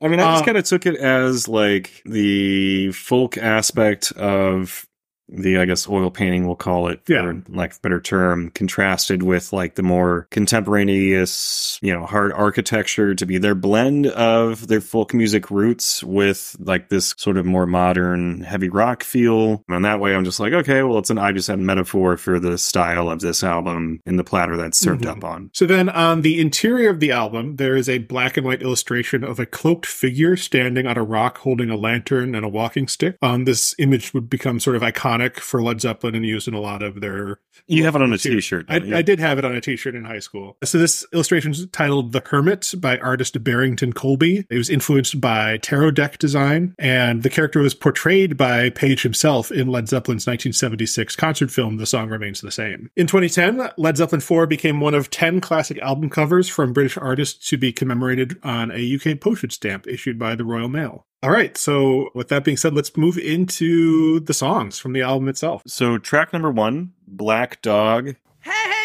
I 0.00 0.08
mean, 0.08 0.20
I 0.20 0.32
just 0.32 0.42
Uh, 0.42 0.46
kind 0.46 0.58
of 0.58 0.64
took 0.64 0.86
it 0.86 0.96
as 0.96 1.48
like 1.48 2.02
the 2.04 2.92
folk 2.92 3.38
aspect 3.38 4.12
of 4.12 4.86
the 5.28 5.58
I 5.58 5.64
guess 5.64 5.88
oil 5.88 6.10
painting 6.10 6.46
we'll 6.46 6.56
call 6.56 6.88
it 6.88 7.00
for 7.04 7.12
Yeah. 7.12 7.32
lack 7.48 7.72
of 7.72 7.78
a 7.78 7.80
better 7.80 8.00
term, 8.00 8.50
contrasted 8.54 9.22
with 9.22 9.52
like 9.52 9.74
the 9.74 9.82
more 9.82 10.26
contemporaneous, 10.30 11.78
you 11.82 11.92
know, 11.92 12.06
hard 12.06 12.32
architecture 12.32 13.14
to 13.14 13.26
be 13.26 13.38
their 13.38 13.54
blend 13.54 14.06
of 14.08 14.68
their 14.68 14.80
folk 14.80 15.12
music 15.14 15.50
roots 15.50 16.02
with 16.04 16.56
like 16.58 16.88
this 16.88 17.14
sort 17.16 17.36
of 17.36 17.46
more 17.46 17.66
modern 17.66 18.40
heavy 18.42 18.68
rock 18.68 19.02
feel. 19.02 19.64
And 19.68 19.84
that 19.84 20.00
way 20.00 20.14
I'm 20.14 20.24
just 20.24 20.40
like, 20.40 20.52
okay, 20.52 20.82
well 20.82 20.98
it's 20.98 21.10
an 21.10 21.18
I 21.18 21.32
just 21.32 21.48
had 21.48 21.58
metaphor 21.58 22.16
for 22.16 22.38
the 22.38 22.58
style 22.58 23.10
of 23.10 23.20
this 23.20 23.42
album 23.42 24.00
in 24.06 24.16
the 24.16 24.24
platter 24.24 24.56
that's 24.56 24.78
served 24.78 25.04
Mhm. 25.04 25.10
up 25.18 25.24
on. 25.24 25.50
So 25.52 25.66
then 25.66 25.88
on 25.88 26.22
the 26.22 26.40
interior 26.40 26.90
of 26.90 27.00
the 27.00 27.10
album, 27.12 27.56
there 27.56 27.76
is 27.76 27.88
a 27.88 27.98
black 27.98 28.36
and 28.36 28.46
white 28.46 28.62
illustration 28.62 29.24
of 29.24 29.38
a 29.40 29.46
cloaked 29.46 29.86
figure 29.86 30.36
standing 30.36 30.86
on 30.86 30.96
a 30.96 31.02
rock 31.02 31.38
holding 31.38 31.70
a 31.70 31.76
lantern 31.76 32.34
and 32.34 32.44
a 32.44 32.48
walking 32.48 32.88
stick. 32.88 33.16
Um, 33.22 33.44
this 33.44 33.74
image 33.78 34.14
would 34.14 34.28
become 34.30 34.60
sort 34.60 34.76
of 34.76 34.82
iconic 34.82 35.15
for 35.40 35.62
Led 35.62 35.80
Zeppelin 35.80 36.14
and 36.14 36.26
used 36.26 36.48
in 36.48 36.54
a 36.54 36.60
lot 36.60 36.82
of 36.82 37.00
their 37.00 37.40
You 37.66 37.84
have 37.84 37.96
it 37.96 38.02
on 38.02 38.12
a 38.12 38.18
Too. 38.18 38.34
t-shirt. 38.34 38.66
I? 38.68 38.76
I 38.76 39.02
did 39.02 39.18
have 39.18 39.38
it 39.38 39.44
on 39.44 39.54
a 39.54 39.60
t-shirt 39.60 39.94
in 39.94 40.04
high 40.04 40.18
school. 40.18 40.56
So 40.64 40.78
this 40.78 41.06
illustration 41.12 41.52
is 41.52 41.66
titled 41.72 42.12
The 42.12 42.22
Hermit 42.24 42.74
by 42.78 42.98
artist 42.98 43.42
Barrington 43.42 43.92
Colby. 43.92 44.46
It 44.50 44.56
was 44.58 44.70
influenced 44.70 45.20
by 45.20 45.58
tarot 45.58 45.92
deck 45.92 46.18
design, 46.18 46.74
and 46.78 47.22
the 47.22 47.30
character 47.30 47.60
was 47.60 47.74
portrayed 47.74 48.36
by 48.36 48.70
Page 48.70 49.02
himself 49.02 49.50
in 49.50 49.68
Led 49.68 49.88
Zeppelin's 49.88 50.26
1976 50.26 51.16
concert 51.16 51.50
film 51.50 51.76
The 51.76 51.86
Song 51.86 52.08
Remains 52.08 52.40
the 52.40 52.50
Same. 52.50 52.90
In 52.96 53.06
2010, 53.06 53.70
Led 53.76 53.96
Zeppelin 53.96 54.20
4 54.20 54.46
became 54.46 54.80
one 54.80 54.94
of 54.94 55.10
10 55.10 55.40
classic 55.40 55.78
album 55.78 56.10
covers 56.10 56.48
from 56.48 56.72
British 56.72 56.96
artists 56.96 57.48
to 57.48 57.56
be 57.56 57.72
commemorated 57.72 58.38
on 58.42 58.70
a 58.70 58.94
UK 58.96 59.20
postage 59.20 59.52
stamp 59.54 59.86
issued 59.86 60.18
by 60.18 60.34
the 60.34 60.44
Royal 60.44 60.68
Mail. 60.68 61.06
All 61.22 61.30
right, 61.30 61.56
so 61.56 62.10
with 62.14 62.28
that 62.28 62.44
being 62.44 62.56
said, 62.58 62.74
let's 62.74 62.96
move 62.96 63.16
into 63.16 64.20
the 64.20 64.34
songs 64.34 64.78
from 64.78 64.92
the 64.92 65.02
album 65.02 65.28
itself. 65.28 65.62
So 65.66 65.98
track 65.98 66.32
number 66.32 66.50
one, 66.50 66.92
Black 67.08 67.62
Dog. 67.62 68.16
Hey, 68.40 68.75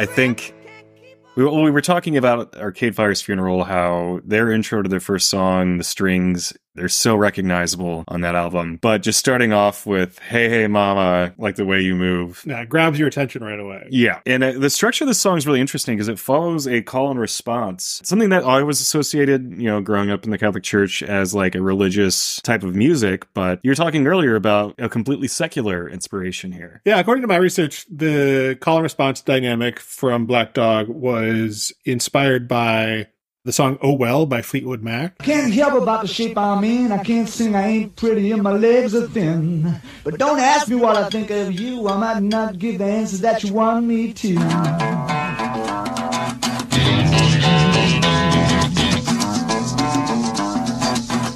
I 0.00 0.06
think 0.06 0.54
we, 1.36 1.44
we 1.44 1.70
were 1.70 1.82
talking 1.82 2.16
about 2.16 2.56
Arcade 2.56 2.96
Fire's 2.96 3.20
funeral, 3.20 3.64
how 3.64 4.20
their 4.24 4.50
intro 4.50 4.80
to 4.80 4.88
their 4.88 4.98
first 4.98 5.28
song, 5.28 5.76
the 5.76 5.84
strings, 5.84 6.54
they're 6.74 6.88
so 6.88 7.16
recognizable 7.16 8.04
on 8.08 8.20
that 8.22 8.34
album. 8.34 8.78
But 8.80 9.02
just 9.02 9.18
starting 9.18 9.52
off 9.52 9.86
with 9.86 10.18
"Hey 10.20 10.48
Hey 10.48 10.66
Mama," 10.66 11.34
like 11.38 11.56
the 11.56 11.64
way 11.64 11.80
you 11.80 11.94
move. 11.94 12.42
Yeah, 12.46 12.60
it 12.60 12.68
grabs 12.68 12.98
your 12.98 13.08
attention 13.08 13.42
right 13.42 13.58
away. 13.58 13.88
Yeah, 13.90 14.20
and 14.26 14.44
uh, 14.44 14.52
the 14.52 14.70
structure 14.70 15.04
of 15.04 15.08
the 15.08 15.14
song 15.14 15.36
is 15.36 15.46
really 15.46 15.60
interesting 15.60 15.96
because 15.96 16.08
it 16.08 16.18
follows 16.18 16.66
a 16.66 16.82
call 16.82 17.10
and 17.10 17.18
response, 17.18 18.00
something 18.04 18.30
that 18.30 18.44
I 18.44 18.62
was 18.62 18.80
associated, 18.80 19.60
you 19.60 19.68
know, 19.68 19.80
growing 19.80 20.10
up 20.10 20.24
in 20.24 20.30
the 20.30 20.38
Catholic 20.38 20.62
Church 20.62 21.02
as 21.02 21.34
like 21.34 21.54
a 21.54 21.62
religious 21.62 22.40
type 22.42 22.62
of 22.62 22.74
music. 22.74 23.26
But 23.34 23.60
you're 23.62 23.74
talking 23.74 24.06
earlier 24.06 24.36
about 24.36 24.74
a 24.78 24.88
completely 24.88 25.28
secular 25.28 25.88
inspiration 25.88 26.52
here. 26.52 26.80
Yeah, 26.84 26.98
according 26.98 27.22
to 27.22 27.28
my 27.28 27.36
research, 27.36 27.86
the 27.90 28.56
call 28.60 28.76
and 28.76 28.82
response 28.82 29.20
dynamic 29.20 29.80
from 29.80 30.26
Black 30.26 30.54
Dog 30.54 30.88
was 30.88 31.72
inspired 31.84 32.48
by 32.48 33.08
the 33.44 33.52
song 33.52 33.78
Oh 33.82 33.94
Well 33.94 34.26
by 34.26 34.42
Fleetwood 34.42 34.82
Mac. 34.82 35.18
Can't 35.18 35.52
help 35.52 35.80
about 35.82 36.02
the 36.02 36.08
shape 36.08 36.36
I'm 36.36 36.62
in. 36.64 36.92
I 36.92 37.02
can't 37.02 37.28
sing, 37.28 37.54
I 37.54 37.66
ain't 37.68 37.96
pretty, 37.96 38.32
and 38.32 38.42
my 38.42 38.52
legs 38.52 38.94
are 38.94 39.08
thin. 39.08 39.80
But 40.04 40.18
don't 40.18 40.38
ask 40.38 40.68
me 40.68 40.76
what 40.76 40.96
I 40.96 41.08
think 41.08 41.30
of 41.30 41.58
you. 41.58 41.88
I 41.88 41.96
might 41.96 42.22
not 42.22 42.58
give 42.58 42.78
the 42.78 42.84
answers 42.84 43.20
that 43.20 43.42
you 43.42 43.54
want 43.54 43.86
me 43.86 44.12
to. 44.12 44.36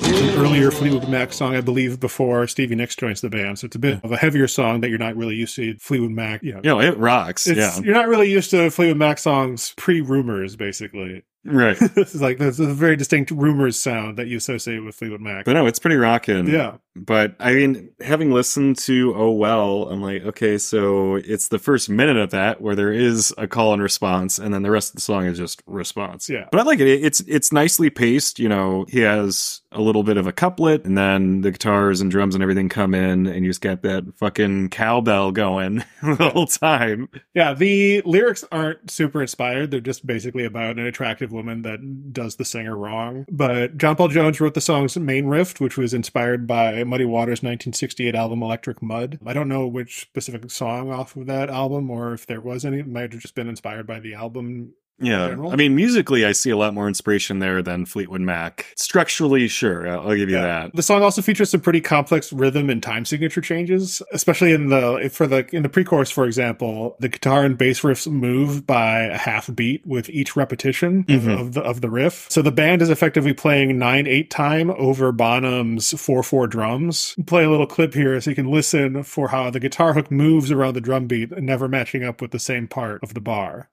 An 0.06 0.38
earlier 0.38 0.70
Fleetwood 0.70 1.08
Mac 1.08 1.32
song, 1.32 1.56
I 1.56 1.60
believe, 1.60 1.98
before 1.98 2.46
Stevie 2.46 2.74
Nicks 2.76 2.94
joins 2.94 3.20
the 3.20 3.28
band. 3.28 3.58
So 3.58 3.66
it's 3.66 3.76
a 3.76 3.78
bit 3.78 4.02
of 4.04 4.12
a 4.12 4.16
heavier 4.16 4.46
song 4.46 4.80
that 4.80 4.88
you're 4.90 4.98
not 4.98 5.16
really 5.16 5.34
used 5.34 5.56
to 5.56 5.76
Fleetwood 5.78 6.12
Mac. 6.12 6.42
You 6.42 6.52
know, 6.54 6.60
You 6.62 6.70
know, 6.70 6.80
it 6.80 6.96
rocks. 6.96 7.46
it's, 7.46 7.58
yeah, 7.58 7.78
You're 7.84 7.94
not 7.94 8.06
really 8.08 8.30
used 8.30 8.50
to 8.50 8.70
Fleetwood 8.70 8.96
Mac 8.96 9.18
songs 9.18 9.74
pre 9.76 10.00
Rumours, 10.00 10.56
basically. 10.56 11.24
Right. 11.44 11.76
this 11.94 12.14
is 12.14 12.22
like, 12.22 12.38
there's 12.38 12.60
a 12.60 12.72
very 12.72 12.96
distinct 12.96 13.30
Rumours 13.30 13.78
sound 13.78 14.18
that 14.18 14.26
you 14.26 14.36
associate 14.36 14.80
with 14.80 14.94
Fleetwood 14.94 15.20
Mac. 15.20 15.44
But 15.44 15.52
no, 15.52 15.66
it's 15.66 15.78
pretty 15.78 15.96
rocking. 15.96 16.46
yeah. 16.46 16.76
But 16.96 17.34
I 17.40 17.54
mean, 17.54 17.90
having 18.00 18.30
listened 18.30 18.78
to 18.78 19.14
Oh 19.16 19.32
Well, 19.32 19.88
I'm 19.88 20.00
like, 20.00 20.22
okay, 20.22 20.58
so 20.58 21.16
it's 21.16 21.48
the 21.48 21.58
first 21.58 21.88
minute 21.90 22.16
of 22.16 22.30
that 22.30 22.60
where 22.60 22.76
there 22.76 22.92
is 22.92 23.34
a 23.36 23.48
call 23.48 23.72
and 23.72 23.82
response, 23.82 24.38
and 24.38 24.54
then 24.54 24.62
the 24.62 24.70
rest 24.70 24.90
of 24.90 24.94
the 24.96 25.00
song 25.00 25.26
is 25.26 25.36
just 25.36 25.60
response. 25.66 26.30
Yeah. 26.30 26.46
But 26.52 26.60
I 26.60 26.62
like 26.62 26.78
it. 26.78 26.86
It's 26.86 27.18
it's 27.20 27.52
nicely 27.52 27.90
paced. 27.90 28.38
You 28.38 28.48
know, 28.48 28.86
he 28.88 29.00
has 29.00 29.62
a 29.72 29.80
little 29.80 30.04
bit 30.04 30.16
of 30.16 30.28
a 30.28 30.32
couplet, 30.32 30.84
and 30.84 30.96
then 30.96 31.40
the 31.40 31.50
guitars 31.50 32.00
and 32.00 32.12
drums 32.12 32.36
and 32.36 32.42
everything 32.42 32.68
come 32.68 32.94
in, 32.94 33.26
and 33.26 33.44
you 33.44 33.50
just 33.50 33.60
get 33.60 33.82
that 33.82 34.04
fucking 34.14 34.68
cowbell 34.68 35.32
going 35.32 35.82
the 36.02 36.30
whole 36.32 36.46
time. 36.46 37.08
Yeah, 37.34 37.54
the 37.54 38.02
lyrics 38.02 38.44
aren't 38.52 38.88
super 38.88 39.20
inspired. 39.20 39.72
They're 39.72 39.80
just 39.80 40.06
basically 40.06 40.44
about 40.44 40.78
an 40.78 40.86
attractive 40.86 41.32
woman 41.34 41.62
that 41.62 42.12
does 42.12 42.36
the 42.36 42.44
singer 42.44 42.76
wrong. 42.76 43.26
But 43.30 43.76
John 43.76 43.96
Paul 43.96 44.08
Jones 44.08 44.40
wrote 44.40 44.54
the 44.54 44.60
song's 44.60 44.96
main 44.96 45.26
riff, 45.26 45.60
which 45.60 45.76
was 45.76 45.92
inspired 45.92 46.46
by 46.46 46.84
Muddy 46.84 47.04
Waters' 47.04 47.42
1968 47.42 48.14
album 48.14 48.42
Electric 48.42 48.82
Mud. 48.82 49.18
I 49.26 49.32
don't 49.34 49.48
know 49.48 49.66
which 49.66 50.00
specific 50.00 50.50
song 50.50 50.90
off 50.90 51.16
of 51.16 51.26
that 51.26 51.50
album 51.50 51.90
or 51.90 52.14
if 52.14 52.26
there 52.26 52.40
was 52.40 52.64
any. 52.64 52.78
It 52.78 52.88
might 52.88 53.12
have 53.12 53.20
just 53.20 53.34
been 53.34 53.48
inspired 53.48 53.86
by 53.86 54.00
the 54.00 54.14
album 54.14 54.72
Yeah. 55.00 55.28
general? 55.28 55.50
I 55.52 55.56
mean, 55.56 55.74
musically, 55.74 56.24
I 56.24 56.32
see 56.32 56.50
a 56.50 56.56
lot 56.56 56.72
more 56.72 56.86
inspiration 56.88 57.40
there 57.40 57.62
than 57.62 57.84
Fleetwood 57.84 58.20
Mac. 58.20 58.66
Structurally, 58.76 59.48
sure, 59.48 59.88
I'll, 59.88 60.14
give 60.14 60.30
you 60.30 60.36
that. 60.36 60.74
The 60.74 60.82
song 60.82 61.02
also 61.02 61.20
features 61.20 61.50
some 61.50 61.60
pretty 61.60 61.80
complex 61.80 62.32
rhythm 62.32 62.70
and 62.70 62.82
time 62.82 63.04
signature 63.04 63.40
changes, 63.40 64.02
especially 64.12 64.52
in 64.52 64.68
the 64.68 65.10
for 65.12 65.26
the 65.26 65.46
in 65.54 65.62
the 65.64 65.68
pre-chorus, 65.68 66.10
for 66.10 66.26
example. 66.26 66.96
The 67.00 67.08
guitar 67.08 67.44
and 67.44 67.58
bass 67.58 67.80
riffs 67.80 68.10
move 68.10 68.66
by 68.66 69.00
a 69.06 69.18
half 69.18 69.54
beat 69.54 69.84
with 69.86 70.08
each 70.10 70.36
repetition 70.36 71.00
of, 71.08 71.22
Mhm. 71.22 71.40
of 71.40 71.52
the 71.54 71.60
of 71.62 71.80
the 71.80 71.90
riff. 71.90 72.26
So 72.30 72.40
the 72.42 72.52
band 72.52 72.80
is 72.82 72.90
effectively 72.90 73.32
playing 73.32 73.76
nine 73.78 74.06
eight 74.06 74.30
time 74.30 74.70
over 74.70 75.10
Bonham's 75.12 75.98
four 76.00 76.22
four 76.22 76.46
drums. 76.46 77.14
Play 77.26 77.44
a 77.44 77.50
little 77.50 77.66
clip 77.66 77.94
here 77.94 78.20
so 78.20 78.30
you 78.30 78.36
can 78.36 78.50
listen 78.50 79.02
for 79.02 79.28
how 79.28 79.50
the 79.50 79.60
guitar 79.60 79.94
hook 79.94 80.10
moves 80.10 80.50
around 80.52 80.74
the 80.74 80.80
drum 80.80 81.06
beat, 81.06 81.30
never 81.42 81.68
matching 81.68 82.04
up 82.04 82.20
with 82.22 82.30
the 82.30 82.38
same 82.38 82.68
part 82.68 83.02
of 83.02 83.14
the 83.14 83.20
bar. 83.20 83.68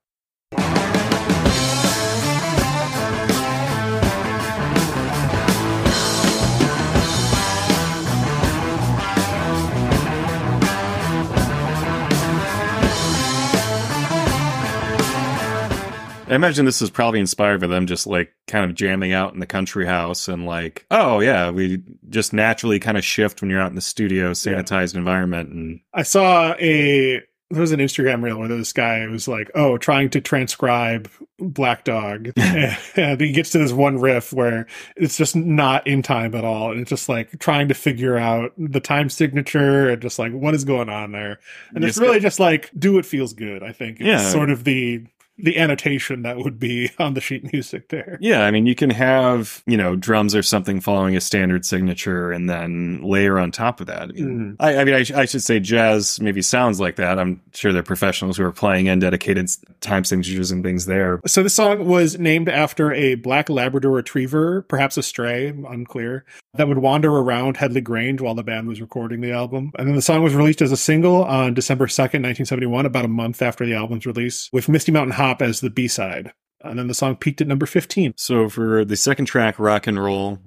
I 16.32 16.36
imagine 16.36 16.66
this 16.66 16.82
is 16.82 16.90
probably 16.90 17.20
inspired 17.20 17.60
by 17.62 17.68
them 17.68 17.86
just 17.88 18.08
like 18.08 18.32
kind 18.48 18.64
of 18.64 18.76
jamming 18.76 19.12
out 19.14 19.34
in 19.34 19.40
the 19.42 19.46
country 19.46 19.86
house 19.86 20.28
and 20.28 20.46
like, 20.46 20.86
oh 20.90 21.20
yeah, 21.20 21.52
we 21.52 21.84
just 22.10 22.32
naturally 22.34 22.80
kind 22.80 22.98
of 22.98 23.04
shift 23.04 23.42
when 23.42 23.50
you're 23.52 23.62
out 23.62 23.70
in 23.70 23.76
the 23.76 23.82
studio, 23.82 24.32
sanitized 24.32 24.96
environment, 24.96 25.50
and 25.50 25.82
I 25.94 26.04
saw 26.04 26.54
a 26.60 27.22
there 27.54 27.60
was 27.60 27.74
an 27.74 27.82
Instagram 27.82 28.24
reel 28.24 28.40
where 28.40 28.48
this 28.48 28.72
guy 28.72 29.06
was 29.08 29.28
like, 29.28 29.52
"Oh, 29.54 29.78
trying 29.78 30.10
to 30.12 30.22
transcribe 30.22 31.10
Black 31.38 31.84
Dog," 31.84 32.32
and 32.38 33.20
he 33.20 33.34
gets 33.34 33.50
to 33.50 33.58
this 33.58 33.74
one 33.74 34.00
riff 34.00 34.32
where 34.32 34.68
it's 34.96 35.18
just 35.18 35.36
not 35.36 35.86
in 35.86 36.02
time 36.02 36.34
at 36.34 36.46
all, 36.46 36.72
and 36.72 36.80
it's 36.80 36.90
just 36.90 37.10
like 37.10 37.40
trying 37.40 37.68
to 37.68 37.74
figure 37.74 38.18
out 38.18 38.54
the 38.58 38.80
time 38.80 39.10
signature 39.10 39.90
and 39.90 40.02
just 40.02 40.18
like 40.18 40.32
what 40.32 40.54
is 40.56 40.64
going 40.64 40.88
on 40.88 41.12
there, 41.12 41.40
and 41.76 41.84
it's 41.84 41.98
really 41.98 42.22
just 42.22 42.40
like 42.40 42.72
do 42.80 42.94
what 42.94 43.06
feels 43.06 43.34
good. 43.34 43.64
I 43.64 43.74
think, 43.74 44.00
it's 44.00 44.08
Yeah. 44.08 44.30
sort 44.30 44.50
of 44.50 44.64
the 44.64 45.04
the 45.38 45.58
annotation 45.58 46.22
that 46.24 46.38
would 46.38 46.60
be 46.60 46.92
on 47.00 47.14
the 47.14 47.22
sheet 47.22 47.52
music 47.52 47.90
there. 47.90 48.18
yeah, 48.22 48.44
I 48.46 48.52
mean, 48.52 48.66
you 48.66 48.76
can 48.76 48.90
have 48.92 49.64
you 49.66 49.78
know 49.78 49.96
drums 49.96 50.36
or 50.36 50.44
something 50.44 50.80
following 50.82 51.16
a 51.16 51.22
standard 51.22 51.66
signature, 51.66 52.32
and 52.32 52.50
then 52.50 53.02
layer 53.04 53.40
on 53.40 53.52
top 53.52 53.80
of 53.82 53.88
that. 53.88 54.04
I 54.04 54.06
mean, 54.08 54.26
Mhm. 54.28 54.56
I, 54.60 54.78
I, 54.78 54.84
mean 54.84 54.94
I, 54.96 55.04
sh- 55.04 55.12
I 55.12 55.26
should 55.26 55.44
say 55.44 55.60
jazz 55.60 56.20
maybe 56.22 56.42
sounds 56.42 56.80
like 56.80 56.98
that. 56.98 57.18
I'm 57.20 57.42
sure 57.54 57.72
there 57.74 57.80
are 57.80 57.84
professionals 57.84 58.38
who 58.38 58.44
are 58.46 58.52
playing 58.52 58.88
in 58.88 59.00
dedicated 59.00 59.50
time 59.80 60.04
signatures 60.04 60.52
and 60.52 60.64
things 60.64 60.86
there. 60.86 61.20
So 61.26 61.42
this 61.44 61.54
song 61.56 61.88
was 61.88 62.20
named 62.20 62.50
after 62.50 62.94
a 62.94 63.16
black 63.16 63.50
Labrador 63.50 63.92
retriever, 63.92 64.62
perhaps 64.64 64.98
a 64.98 65.04
stray, 65.04 65.48
unclear, 65.50 66.26
that 66.54 66.68
would 66.68 66.78
wander 66.80 67.10
around 67.12 67.58
Headley 67.58 67.82
Grange 67.82 68.22
while 68.22 68.36
the 68.36 68.44
band 68.44 68.68
was 68.68 68.82
recording 68.82 69.22
the 69.22 69.32
album. 69.32 69.72
And 69.78 69.88
then 69.88 69.96
the 69.96 70.02
song 70.02 70.22
was 70.22 70.36
released 70.36 70.62
as 70.62 70.72
a 70.72 70.78
single 70.78 71.24
on 71.24 71.54
December 71.54 71.88
2nd, 71.88 72.22
1971, 72.22 72.86
about 72.86 73.06
a 73.06 73.08
month 73.08 73.42
after 73.42 73.66
the 73.66 73.74
album's 73.74 74.06
release, 74.06 74.50
with 74.54 74.70
Misty 74.70 74.92
Mountain 74.92 75.14
Hop 75.22 75.40
as 75.44 75.62
the 75.62 75.70
B 75.70 75.88
side. 75.88 76.34
And 76.62 76.80
then 76.80 76.88
the 76.88 76.96
song 76.96 77.16
peaked 77.16 77.42
at 77.42 77.48
number 77.48 77.68
15. 77.68 78.16
So 78.18 78.50
for 78.50 78.84
the 78.84 78.96
second 78.96 79.26
track, 79.26 79.60
Rock 79.60 79.86
and 79.86 80.04
Roll, 80.04 80.40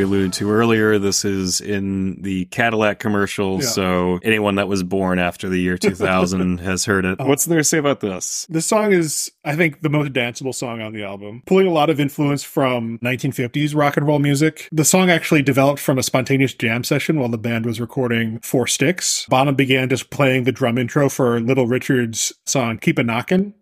we 0.00 0.04
alluded 0.04 0.32
to 0.32 0.50
earlier, 0.50 0.98
this 0.98 1.26
is 1.26 1.60
in 1.60 2.22
the 2.22 2.46
Cadillac 2.46 3.00
commercial. 3.00 3.60
Yeah. 3.60 3.68
So 3.68 4.18
anyone 4.22 4.54
that 4.54 4.66
was 4.66 4.82
born 4.82 5.18
after 5.18 5.50
the 5.50 5.58
year 5.58 5.76
2000 5.78 6.58
has 6.60 6.86
heard 6.86 7.04
it. 7.04 7.18
What's 7.18 7.44
there 7.44 7.58
to 7.58 7.64
say 7.64 7.76
about 7.76 8.00
this? 8.00 8.46
This 8.48 8.64
song 8.64 8.92
is, 8.92 9.30
I 9.44 9.54
think, 9.56 9.82
the 9.82 9.90
most 9.90 10.14
danceable 10.14 10.54
song 10.54 10.80
on 10.80 10.94
the 10.94 11.04
album, 11.04 11.42
pulling 11.44 11.66
a 11.66 11.70
lot 11.70 11.90
of 11.90 12.00
influence 12.00 12.42
from 12.42 12.98
1950s 13.00 13.74
rock 13.74 13.98
and 13.98 14.06
roll 14.06 14.18
music. 14.18 14.70
The 14.72 14.86
song 14.86 15.10
actually 15.10 15.42
developed 15.42 15.80
from 15.80 15.98
a 15.98 16.02
spontaneous 16.02 16.54
jam 16.54 16.82
session 16.82 17.20
while 17.20 17.28
the 17.28 17.36
band 17.36 17.66
was 17.66 17.78
recording 17.78 18.40
Four 18.40 18.66
Sticks. 18.66 19.26
Bonham 19.28 19.54
began 19.54 19.90
just 19.90 20.08
playing 20.08 20.44
the 20.44 20.52
drum 20.52 20.78
intro 20.78 21.10
for 21.10 21.40
Little 21.40 21.66
Richard's 21.66 22.32
song 22.46 22.78
Keep 22.78 22.98
a 22.98 23.02
Knockin'. 23.02 23.52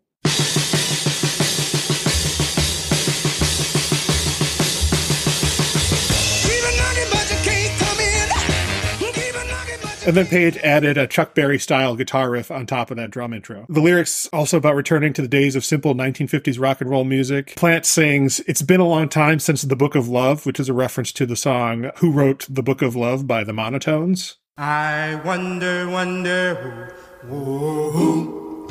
And 10.08 10.16
then 10.16 10.26
Page 10.26 10.56
added 10.64 10.96
a 10.96 11.06
Chuck 11.06 11.34
Berry 11.34 11.58
style 11.58 11.94
guitar 11.94 12.30
riff 12.30 12.50
on 12.50 12.64
top 12.64 12.90
of 12.90 12.96
that 12.96 13.10
drum 13.10 13.34
intro. 13.34 13.66
The 13.68 13.82
lyrics 13.82 14.26
also 14.32 14.56
about 14.56 14.74
returning 14.74 15.12
to 15.12 15.20
the 15.20 15.28
days 15.28 15.54
of 15.54 15.66
simple 15.66 15.94
1950s 15.94 16.58
rock 16.58 16.80
and 16.80 16.88
roll 16.88 17.04
music. 17.04 17.54
Plant 17.56 17.84
sings, 17.84 18.40
It's 18.46 18.62
been 18.62 18.80
a 18.80 18.88
long 18.88 19.10
time 19.10 19.38
since 19.38 19.60
the 19.60 19.76
Book 19.76 19.94
of 19.94 20.08
Love, 20.08 20.46
which 20.46 20.58
is 20.58 20.70
a 20.70 20.72
reference 20.72 21.12
to 21.12 21.26
the 21.26 21.36
song 21.36 21.90
Who 21.96 22.10
Wrote 22.10 22.46
the 22.48 22.62
Book 22.62 22.80
of 22.80 22.96
Love 22.96 23.26
by 23.26 23.44
the 23.44 23.52
Monotones. 23.52 24.36
I 24.56 25.20
wonder, 25.26 25.90
wonder 25.90 26.94
who, 27.24 27.28
who, 27.28 27.90
who, 27.90 28.66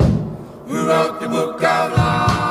who 0.66 0.88
wrote 0.88 1.20
the 1.20 1.28
book 1.28 1.62
of 1.62 1.92
love? 1.92 2.47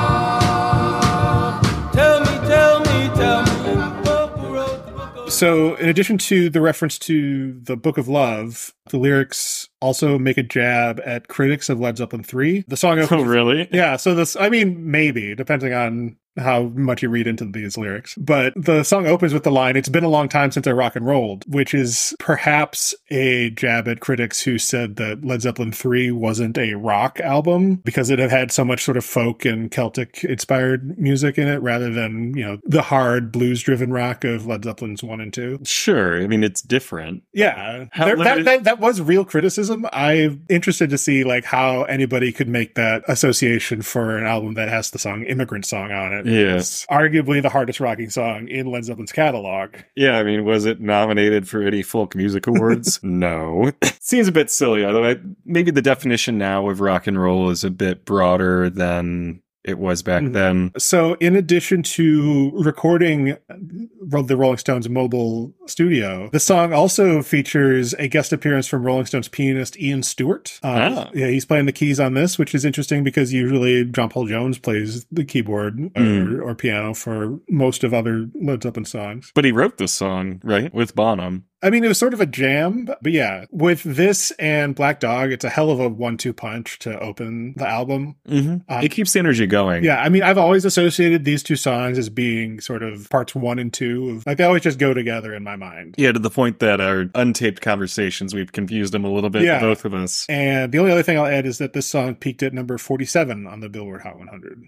So, 5.38 5.76
in 5.76 5.88
addition 5.88 6.18
to 6.18 6.50
the 6.50 6.60
reference 6.60 6.98
to 6.98 7.60
the 7.60 7.76
Book 7.76 7.96
of 7.96 8.08
Love, 8.08 8.74
the 8.90 8.98
lyrics 8.98 9.68
also 9.80 10.18
make 10.18 10.36
a 10.36 10.42
jab 10.42 11.00
at 11.04 11.28
critics 11.28 11.68
of 11.68 11.78
Led 11.78 11.96
Zeppelin 11.96 12.24
3. 12.24 12.64
The 12.66 12.76
song 12.76 12.98
Oh, 13.12 13.22
really? 13.22 13.68
Yeah, 13.70 13.94
so 13.94 14.16
this, 14.16 14.34
I 14.34 14.48
mean, 14.48 14.90
maybe, 14.90 15.36
depending 15.36 15.72
on 15.72 16.16
how 16.38 16.64
much 16.74 17.02
you 17.02 17.08
read 17.08 17.26
into 17.26 17.44
these 17.44 17.76
lyrics. 17.76 18.14
But 18.16 18.52
the 18.56 18.82
song 18.84 19.06
opens 19.06 19.32
with 19.34 19.44
the 19.44 19.50
line, 19.50 19.76
It's 19.76 19.88
been 19.88 20.04
a 20.04 20.08
long 20.08 20.28
time 20.28 20.50
since 20.50 20.66
I 20.66 20.72
rock 20.72 20.96
and 20.96 21.06
rolled, 21.06 21.44
which 21.52 21.74
is 21.74 22.14
perhaps 22.18 22.94
a 23.10 23.50
jab 23.50 23.88
at 23.88 24.00
critics 24.00 24.40
who 24.42 24.58
said 24.58 24.96
that 24.96 25.24
Led 25.24 25.42
Zeppelin 25.42 25.72
3 25.72 26.10
wasn't 26.12 26.58
a 26.58 26.74
rock 26.74 27.20
album 27.20 27.76
because 27.76 28.10
it 28.10 28.18
had 28.18 28.30
had 28.30 28.50
so 28.52 28.64
much 28.64 28.84
sort 28.84 28.96
of 28.96 29.04
folk 29.04 29.44
and 29.44 29.70
Celtic 29.70 30.24
inspired 30.24 30.98
music 30.98 31.38
in 31.38 31.48
it 31.48 31.58
rather 31.62 31.90
than, 31.92 32.36
you 32.36 32.44
know, 32.44 32.58
the 32.64 32.82
hard 32.82 33.32
blues 33.32 33.62
driven 33.62 33.92
rock 33.92 34.24
of 34.24 34.46
Led 34.46 34.64
Zeppelin's 34.64 35.02
1 35.02 35.20
and 35.20 35.32
2. 35.32 35.60
Sure. 35.64 36.22
I 36.22 36.26
mean, 36.26 36.44
it's 36.44 36.62
different. 36.62 37.22
Yeah, 37.32 37.54
uh, 37.82 37.86
How 37.92 38.04
There- 38.06 38.16
that, 38.16 38.44
that 38.44 38.64
that 38.64 38.78
was 38.80 39.00
real 39.00 39.24
criticism. 39.24 39.86
I'm 39.92 40.44
interested 40.48 40.90
to 40.90 40.98
see 40.98 41.24
like 41.24 41.44
how 41.44 41.84
anybody 41.84 42.32
could 42.32 42.48
make 42.48 42.74
that 42.74 43.02
association 43.08 43.82
for 43.82 44.16
an 44.16 44.26
album 44.26 44.54
that 44.54 44.68
has 44.68 44.90
the 44.90 44.98
song 44.98 45.22
"Immigrant 45.24 45.64
Song" 45.66 45.90
on 45.92 46.12
it. 46.12 46.26
It's 46.28 46.86
arguably 46.86 47.42
the 47.42 47.48
hardest 47.48 47.80
rocking 47.80 48.10
song 48.10 48.48
in 48.48 48.66
Led 48.70 48.84
Zeppelin's 48.84 49.12
catalog. 49.12 49.76
Yeah, 49.96 50.18
I 50.18 50.22
mean, 50.22 50.44
was 50.44 50.64
it 50.64 50.80
nominated 50.80 51.48
for 51.48 51.62
any 51.62 51.82
folk 51.82 52.14
music 52.14 52.46
awards? 52.46 53.00
no. 53.02 53.72
Seems 54.00 54.28
a 54.28 54.32
bit 54.32 54.50
silly, 54.50 54.84
although 54.84 55.04
I, 55.04 55.16
maybe 55.44 55.70
the 55.70 55.82
definition 55.82 56.38
now 56.38 56.68
of 56.68 56.80
rock 56.80 57.06
and 57.06 57.20
roll 57.20 57.50
is 57.50 57.64
a 57.64 57.70
bit 57.70 58.04
broader 58.04 58.70
than 58.70 59.42
it 59.68 59.78
was 59.78 60.02
back 60.02 60.22
Mhm. 60.22 60.32
then. 60.32 60.70
So, 60.78 61.14
in 61.20 61.36
addition 61.36 61.82
to 61.82 62.50
recording 62.54 63.36
the 63.50 64.36
Rolling 64.36 64.56
Stones 64.58 64.88
mobile 64.88 65.54
studio, 65.66 66.30
the 66.32 66.40
song 66.40 66.72
also 66.72 67.22
features 67.22 67.94
a 67.98 68.08
guest 68.08 68.32
appearance 68.32 68.66
from 68.66 68.82
Rolling 68.82 69.06
Stones 69.06 69.28
pianist 69.28 69.78
Ian 69.80 70.02
Stewart. 70.02 70.58
Uh, 70.62 70.76
Ah. 70.98 71.10
Yeah, 71.14 71.28
he's 71.28 71.44
playing 71.44 71.66
the 71.66 71.72
keys 71.72 72.00
on 72.00 72.14
this, 72.14 72.38
which 72.38 72.54
is 72.54 72.64
interesting 72.64 73.04
because 73.04 73.32
usually 73.32 73.84
John 73.84 74.08
Paul 74.08 74.26
Jones 74.26 74.58
plays 74.58 75.06
the 75.12 75.24
keyboard 75.24 75.78
or, 75.96 76.02
Mm. 76.02 76.42
or 76.42 76.54
piano 76.54 76.94
for 76.94 77.38
most 77.50 77.84
of 77.84 77.92
other 77.92 78.28
Led 78.40 78.62
Zeppelin 78.62 78.84
songs. 78.86 79.32
But 79.34 79.44
he 79.44 79.52
wrote 79.52 79.76
this 79.78 79.92
song, 79.92 80.40
right? 80.42 80.72
With 80.72 80.94
Bonham. 80.94 81.44
I 81.60 81.70
mean, 81.70 81.82
it 81.82 81.88
was 81.88 81.98
sort 81.98 82.14
of 82.14 82.20
a 82.20 82.26
jam, 82.26 82.88
but 83.02 83.10
yeah, 83.10 83.46
with 83.50 83.82
this 83.82 84.30
and 84.32 84.76
Black 84.76 85.00
Dog, 85.00 85.32
it's 85.32 85.44
a 85.44 85.48
hell 85.48 85.70
of 85.70 85.80
a 85.80 85.88
one-two 85.88 86.32
punch 86.32 86.78
to 86.80 86.96
open 87.00 87.54
the 87.56 87.66
album. 87.66 88.14
Mm-hmm. 88.28 88.72
Uh, 88.72 88.80
it 88.84 88.90
keeps 88.90 89.12
the 89.12 89.18
energy 89.18 89.44
going. 89.48 89.82
Yeah, 89.82 90.00
I 90.00 90.08
mean, 90.08 90.22
I've 90.22 90.38
always 90.38 90.64
associated 90.64 91.24
these 91.24 91.42
two 91.42 91.56
songs 91.56 91.98
as 91.98 92.08
being 92.08 92.60
sort 92.60 92.84
of 92.84 93.10
parts 93.10 93.34
one 93.34 93.58
and 93.58 93.72
two. 93.72 94.10
Of, 94.10 94.26
like 94.26 94.36
they 94.36 94.44
always 94.44 94.62
just 94.62 94.78
go 94.78 94.94
together 94.94 95.34
in 95.34 95.42
my 95.42 95.56
mind. 95.56 95.96
Yeah, 95.98 96.12
to 96.12 96.20
the 96.20 96.30
point 96.30 96.60
that 96.60 96.80
our 96.80 97.06
untaped 97.06 97.60
conversations, 97.60 98.34
we've 98.34 98.52
confused 98.52 98.94
them 98.94 99.04
a 99.04 99.10
little 99.10 99.30
bit, 99.30 99.42
Yeah. 99.42 99.58
both 99.60 99.84
of 99.84 99.94
us. 99.94 100.26
And 100.28 100.70
the 100.70 100.78
only 100.78 100.92
other 100.92 101.02
thing 101.02 101.18
I'll 101.18 101.26
add 101.26 101.44
is 101.44 101.58
that 101.58 101.72
this 101.72 101.86
song 101.86 102.14
peaked 102.14 102.44
at 102.44 102.54
number 102.54 102.78
47 102.78 103.48
on 103.48 103.58
the 103.58 103.68
Billboard 103.68 104.02
Hot 104.02 104.16
100. 104.16 104.62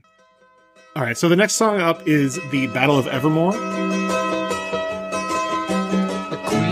All 0.96 1.04
right, 1.04 1.16
so 1.16 1.28
the 1.28 1.36
next 1.36 1.52
song 1.52 1.80
up 1.80 2.08
is 2.08 2.40
The 2.50 2.66
Battle 2.68 2.98
of 2.98 3.06
Evermore. 3.06 4.19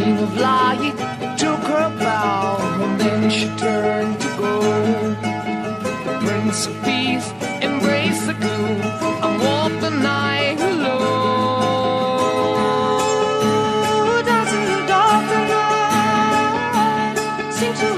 The 0.09 0.15
queen 0.15 0.25
of 0.25 0.39
light 0.39 0.97
took 1.39 1.61
her 1.61 1.91
bow, 1.99 2.57
and 2.83 2.99
then 2.99 3.29
she 3.29 3.47
turned 3.59 4.19
to 4.19 4.29
go. 4.39 4.61
The 6.05 6.19
prince 6.25 6.67
of 6.67 6.83
peace 6.83 7.31
embraced 7.61 8.27
the 8.27 8.33
gloom 8.33 8.81
and 8.81 9.41
walked 9.43 9.81
the 9.83 9.91
night 9.91 10.59
alone. 10.61 11.59
In 14.49 14.65
the 14.65 14.87
dark 14.89 15.29
the 15.29 15.41
night 15.53 17.17
seemed 17.53 17.77
to 17.77 17.89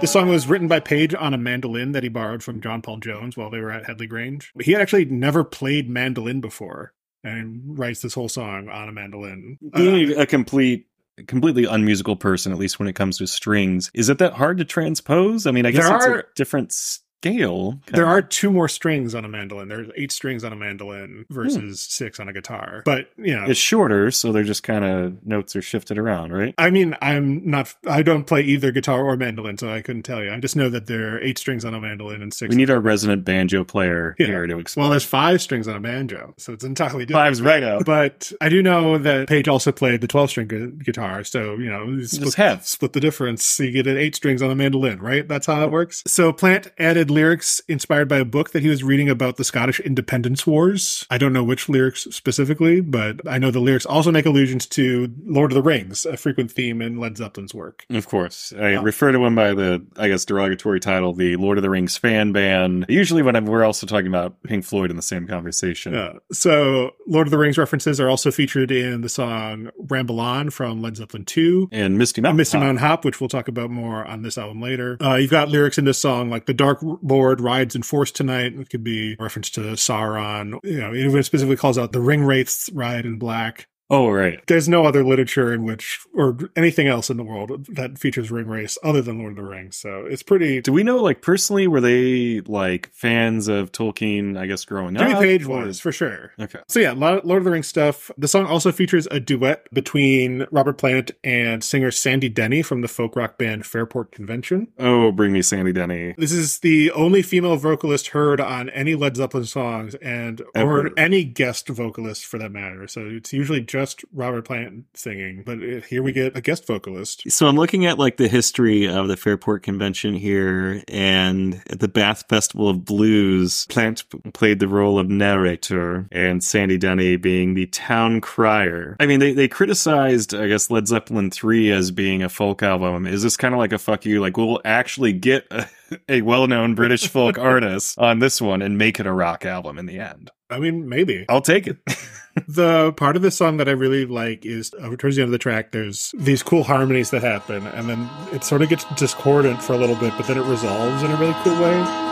This 0.00 0.10
song 0.10 0.28
was 0.28 0.48
written 0.48 0.66
by 0.66 0.80
Page 0.80 1.14
on 1.14 1.34
a 1.34 1.38
mandolin 1.38 1.92
that 1.92 2.02
he 2.02 2.08
borrowed 2.08 2.42
from 2.42 2.60
John 2.60 2.82
Paul 2.82 2.96
Jones 2.96 3.36
while 3.36 3.50
they 3.50 3.60
were 3.60 3.70
at 3.70 3.86
Headley 3.86 4.08
Grange. 4.08 4.52
He 4.60 4.72
had 4.72 4.82
actually 4.82 5.04
never 5.04 5.44
played 5.44 5.88
mandolin 5.88 6.40
before 6.40 6.94
and 7.24 7.78
writes 7.78 8.00
this 8.02 8.14
whole 8.14 8.28
song 8.28 8.68
on 8.68 8.88
a 8.88 8.92
mandolin. 8.92 9.58
Uh, 9.72 9.78
Being 9.78 10.18
a 10.18 10.26
complete, 10.26 10.86
completely 11.26 11.64
unmusical 11.64 12.16
person, 12.16 12.52
at 12.52 12.58
least 12.58 12.78
when 12.78 12.88
it 12.88 12.94
comes 12.94 13.18
to 13.18 13.26
strings, 13.26 13.90
is 13.94 14.08
it 14.08 14.18
that 14.18 14.32
hard 14.34 14.58
to 14.58 14.64
transpose? 14.64 15.46
I 15.46 15.50
mean, 15.50 15.66
I 15.66 15.70
guess 15.70 15.84
it's 15.84 16.06
are- 16.06 16.18
a 16.20 16.24
different 16.34 16.72
scale. 17.20 17.78
There 17.88 18.06
are 18.06 18.22
two 18.22 18.50
more 18.50 18.68
strings 18.68 19.14
on 19.14 19.24
a 19.24 19.28
mandolin. 19.28 19.68
There's 19.68 19.90
eight 19.94 20.10
strings 20.10 20.42
on 20.42 20.52
a 20.52 20.56
mandolin 20.56 21.26
versus 21.28 21.84
hmm. 21.84 21.90
six 21.90 22.18
on 22.18 22.28
a 22.28 22.32
guitar. 22.32 22.82
But, 22.84 23.10
you 23.18 23.36
know, 23.36 23.44
It's 23.46 23.60
shorter, 23.60 24.10
so 24.10 24.32
they're 24.32 24.42
just 24.42 24.62
kind 24.62 24.84
of 24.84 25.26
notes 25.26 25.54
are 25.54 25.62
shifted 25.62 25.98
around, 25.98 26.32
right? 26.32 26.54
I 26.56 26.70
mean, 26.70 26.96
I'm 27.02 27.48
not, 27.48 27.74
I 27.86 28.02
don't 28.02 28.26
play 28.26 28.42
either 28.42 28.72
guitar 28.72 29.04
or 29.04 29.16
mandolin, 29.16 29.58
so 29.58 29.72
I 29.72 29.82
couldn't 29.82 30.04
tell 30.04 30.22
you. 30.22 30.32
I 30.32 30.38
just 30.40 30.56
know 30.56 30.70
that 30.70 30.86
there 30.86 31.16
are 31.16 31.20
eight 31.20 31.38
strings 31.38 31.64
on 31.64 31.74
a 31.74 31.80
mandolin 31.80 32.22
and 32.22 32.32
six. 32.32 32.48
We 32.50 32.56
need 32.56 32.70
our 32.70 32.80
resident 32.80 33.24
banjo 33.24 33.64
player 33.64 34.16
Yeah. 34.18 34.26
here 34.26 34.46
to 34.46 34.58
explain. 34.58 34.82
well, 34.84 34.90
there's 34.90 35.04
five 35.04 35.42
strings 35.42 35.68
on 35.68 35.76
a 35.76 35.80
banjo, 35.80 36.34
so 36.38 36.54
it's 36.54 36.64
entirely 36.64 37.04
different. 37.04 37.26
Five's 37.26 37.42
right 37.42 37.62
out. 37.62 37.84
But 37.84 38.32
I 38.40 38.48
do 38.48 38.62
know 38.62 38.96
that 38.98 39.28
Page 39.28 39.48
also 39.48 39.72
played 39.72 40.00
the 40.00 40.08
12 40.08 40.30
string 40.30 40.46
gu- 40.46 40.70
guitar. 40.70 41.22
So, 41.24 41.56
you 41.56 41.68
know, 41.70 42.00
split, 42.02 42.34
half. 42.34 42.66
split 42.66 42.94
the 42.94 43.00
difference. 43.00 43.44
So 43.44 43.64
you 43.64 43.72
get 43.72 43.86
an 43.86 43.98
eight 43.98 44.16
strings 44.16 44.40
on 44.42 44.50
a 44.50 44.54
mandolin, 44.54 45.00
right? 45.00 45.26
That's 45.26 45.46
how 45.46 45.62
it 45.64 45.70
works. 45.70 46.02
So 46.06 46.32
Plant 46.32 46.70
added 46.78 47.09
lyrics 47.10 47.60
inspired 47.68 48.08
by 48.08 48.18
a 48.18 48.24
book 48.24 48.50
that 48.50 48.62
he 48.62 48.68
was 48.68 48.82
reading 48.82 49.08
about 49.08 49.36
the 49.36 49.44
Scottish 49.44 49.80
independence 49.80 50.46
wars. 50.46 51.06
I 51.10 51.18
don't 51.18 51.32
know 51.32 51.44
which 51.44 51.68
lyrics 51.68 52.06
specifically, 52.10 52.80
but 52.80 53.26
I 53.28 53.38
know 53.38 53.50
the 53.50 53.60
lyrics 53.60 53.86
also 53.86 54.10
make 54.10 54.26
allusions 54.26 54.66
to 54.68 55.12
Lord 55.24 55.50
of 55.50 55.54
the 55.54 55.62
Rings, 55.62 56.06
a 56.06 56.16
frequent 56.16 56.50
theme 56.50 56.80
in 56.80 56.98
Led 56.98 57.16
Zeppelin's 57.16 57.54
work. 57.54 57.84
Of 57.90 58.08
course. 58.08 58.52
I 58.58 58.74
refer 58.74 59.12
to 59.12 59.24
him 59.24 59.34
by 59.34 59.54
the, 59.54 59.84
I 59.96 60.08
guess, 60.08 60.24
derogatory 60.24 60.80
title, 60.80 61.12
the 61.12 61.36
Lord 61.36 61.58
of 61.58 61.62
the 61.62 61.70
Rings 61.70 61.96
fan 61.96 62.32
band. 62.32 62.86
Usually 62.88 63.22
when 63.22 63.36
I'm, 63.36 63.46
we're 63.46 63.64
also 63.64 63.86
talking 63.86 64.06
about 64.06 64.42
Pink 64.42 64.64
Floyd 64.64 64.90
in 64.90 64.96
the 64.96 65.02
same 65.02 65.26
conversation. 65.26 65.94
Yeah. 65.94 66.12
So 66.32 66.92
Lord 67.06 67.26
of 67.26 67.30
the 67.30 67.38
Rings 67.38 67.58
references 67.58 68.00
are 68.00 68.08
also 68.08 68.30
featured 68.30 68.70
in 68.70 69.00
the 69.00 69.08
song 69.08 69.70
Ramble 69.78 70.20
On 70.20 70.50
from 70.50 70.80
Led 70.80 70.96
Zeppelin 70.96 71.24
2. 71.24 71.68
And 71.72 71.98
Misty 71.98 72.20
Mountain. 72.20 72.36
Misty 72.36 72.58
Hop. 72.58 72.64
Mountain 72.64 72.82
Hop, 72.84 73.04
which 73.04 73.20
we'll 73.20 73.28
talk 73.28 73.48
about 73.48 73.70
more 73.70 74.04
on 74.04 74.22
this 74.22 74.38
album 74.38 74.60
later. 74.60 74.96
Uh, 75.02 75.14
you've 75.16 75.30
got 75.30 75.48
lyrics 75.48 75.78
in 75.78 75.84
this 75.84 75.98
song 75.98 76.30
like 76.30 76.46
the 76.46 76.54
dark 76.54 76.80
Lord 77.02 77.40
rides 77.40 77.74
in 77.74 77.82
force 77.82 78.10
tonight. 78.10 78.54
It 78.54 78.70
could 78.70 78.84
be 78.84 79.16
reference 79.18 79.50
to 79.50 79.60
Sauron. 79.60 80.58
You 80.64 80.80
know, 80.80 80.92
it 80.92 81.22
specifically 81.24 81.56
calls 81.56 81.78
out 81.78 81.92
the 81.92 82.00
ring 82.00 82.24
wraiths 82.24 82.70
ride 82.72 83.06
in 83.06 83.18
black. 83.18 83.66
Oh, 83.90 84.08
right. 84.10 84.40
There's 84.46 84.68
no 84.68 84.84
other 84.86 85.02
literature 85.02 85.52
in 85.52 85.64
which, 85.64 86.00
or 86.14 86.38
anything 86.54 86.86
else 86.86 87.10
in 87.10 87.16
the 87.16 87.24
world 87.24 87.66
that 87.66 87.98
features 87.98 88.30
ring 88.30 88.46
wraiths 88.46 88.78
other 88.84 89.02
than 89.02 89.18
Lord 89.18 89.32
of 89.32 89.36
the 89.36 89.42
Rings. 89.42 89.76
So 89.76 90.06
it's 90.06 90.22
pretty. 90.22 90.60
Do 90.60 90.72
we 90.72 90.82
know, 90.84 90.98
like, 91.02 91.22
personally, 91.22 91.66
were 91.66 91.80
they, 91.80 92.40
like, 92.42 92.90
fans 92.92 93.48
of 93.48 93.72
Tolkien, 93.72 94.38
I 94.38 94.46
guess, 94.46 94.64
growing 94.64 94.94
Jimmy 94.94 95.12
up? 95.12 95.20
Page 95.20 95.44
or- 95.44 95.64
was 95.64 95.80
for 95.80 95.90
sure. 95.90 96.32
Okay. 96.40 96.60
So 96.68 96.78
yeah, 96.78 96.92
Lord 96.92 97.24
of 97.26 97.44
the 97.44 97.50
Rings 97.50 97.66
stuff. 97.66 98.10
The 98.16 98.28
song 98.28 98.46
also 98.46 98.70
features 98.70 99.08
a 99.10 99.18
duet 99.18 99.66
between 99.72 100.46
Robert 100.52 100.78
Plant 100.78 101.10
and 101.24 101.64
singer 101.64 101.90
Sandy 101.90 102.28
Denny 102.28 102.62
from 102.62 102.82
the 102.82 102.88
folk 102.88 103.16
rock 103.16 103.38
band 103.38 103.66
Fairport 103.66 104.12
Convention. 104.12 104.68
Oh, 104.78 105.10
bring 105.10 105.32
me 105.32 105.42
Sandy 105.42 105.72
Denny. 105.72 106.14
This 106.16 106.32
is 106.32 106.60
the 106.60 106.92
only 106.92 107.22
female 107.22 107.56
vocalist 107.56 108.08
heard 108.08 108.40
on 108.40 108.70
any 108.70 108.94
Led 108.94 109.16
Zeppelin 109.16 109.46
songs 109.46 109.96
and 109.96 110.42
or 110.54 110.90
any 110.96 111.24
guest 111.24 111.68
vocalist 111.68 112.24
for 112.24 112.38
that 112.38 112.52
matter. 112.52 112.86
So 112.86 113.06
it's 113.06 113.32
usually 113.32 113.60
just 113.62 113.79
Robert 114.12 114.44
Plant 114.44 114.84
singing, 114.94 115.42
but 115.44 115.58
here 115.84 116.02
we 116.02 116.12
get 116.12 116.36
a 116.36 116.40
guest 116.40 116.66
vocalist. 116.66 117.30
So 117.30 117.46
I'm 117.46 117.56
looking 117.56 117.86
at 117.86 117.98
like 117.98 118.16
the 118.16 118.28
history 118.28 118.88
of 118.88 119.08
the 119.08 119.16
Fairport 119.16 119.62
Convention 119.62 120.14
here, 120.14 120.82
and 120.88 121.62
at 121.70 121.80
the 121.80 121.88
Bath 121.88 122.24
Festival 122.28 122.68
of 122.68 122.84
Blues, 122.84 123.66
Plant 123.66 124.04
played 124.32 124.58
the 124.58 124.68
role 124.68 124.98
of 124.98 125.08
narrator, 125.08 126.08
and 126.12 126.42
Sandy 126.42 126.78
Denny 126.78 127.16
being 127.16 127.54
the 127.54 127.66
town 127.66 128.20
crier. 128.20 128.96
I 129.00 129.06
mean, 129.06 129.20
they 129.20 129.32
they 129.32 129.48
criticized, 129.48 130.34
I 130.34 130.48
guess, 130.48 130.70
Led 130.70 130.88
Zeppelin 130.88 131.30
three 131.30 131.70
as 131.70 131.90
being 131.90 132.22
a 132.22 132.28
folk 132.28 132.62
album. 132.62 133.06
Is 133.06 133.22
this 133.22 133.36
kind 133.36 133.54
of 133.54 133.58
like 133.58 133.72
a 133.72 133.78
fuck 133.78 134.04
you? 134.04 134.20
Like 134.20 134.36
we'll 134.36 134.60
actually 134.64 135.12
get 135.12 135.46
a, 135.50 135.66
a 136.08 136.22
well 136.22 136.46
known 136.46 136.74
British 136.74 137.08
folk 137.08 137.38
artist 137.38 137.98
on 137.98 138.18
this 138.18 138.40
one 138.40 138.62
and 138.62 138.78
make 138.78 139.00
it 139.00 139.06
a 139.06 139.12
rock 139.12 139.44
album 139.44 139.78
in 139.78 139.86
the 139.86 139.98
end. 139.98 140.30
I 140.50 140.58
mean, 140.58 140.88
maybe. 140.88 141.24
I'll 141.28 141.40
take 141.40 141.66
it. 141.66 141.78
The 142.46 142.92
part 142.92 143.16
of 143.16 143.22
the 143.22 143.30
song 143.30 143.56
that 143.56 143.68
I 143.68 143.72
really 143.72 144.06
like 144.06 144.46
is 144.46 144.72
uh, 144.80 144.94
towards 144.96 145.16
the 145.16 145.22
end 145.22 145.28
of 145.28 145.32
the 145.32 145.38
track, 145.38 145.72
there's 145.72 146.14
these 146.16 146.42
cool 146.42 146.64
harmonies 146.64 147.10
that 147.10 147.22
happen, 147.22 147.66
and 147.68 147.88
then 147.88 148.08
it 148.32 148.44
sort 148.44 148.62
of 148.62 148.68
gets 148.68 148.84
discordant 148.96 149.62
for 149.62 149.72
a 149.72 149.76
little 149.76 149.96
bit, 149.96 150.12
but 150.16 150.26
then 150.26 150.38
it 150.38 150.44
resolves 150.44 151.02
in 151.02 151.10
a 151.10 151.16
really 151.16 151.34
cool 151.42 151.60
way. 151.60 152.09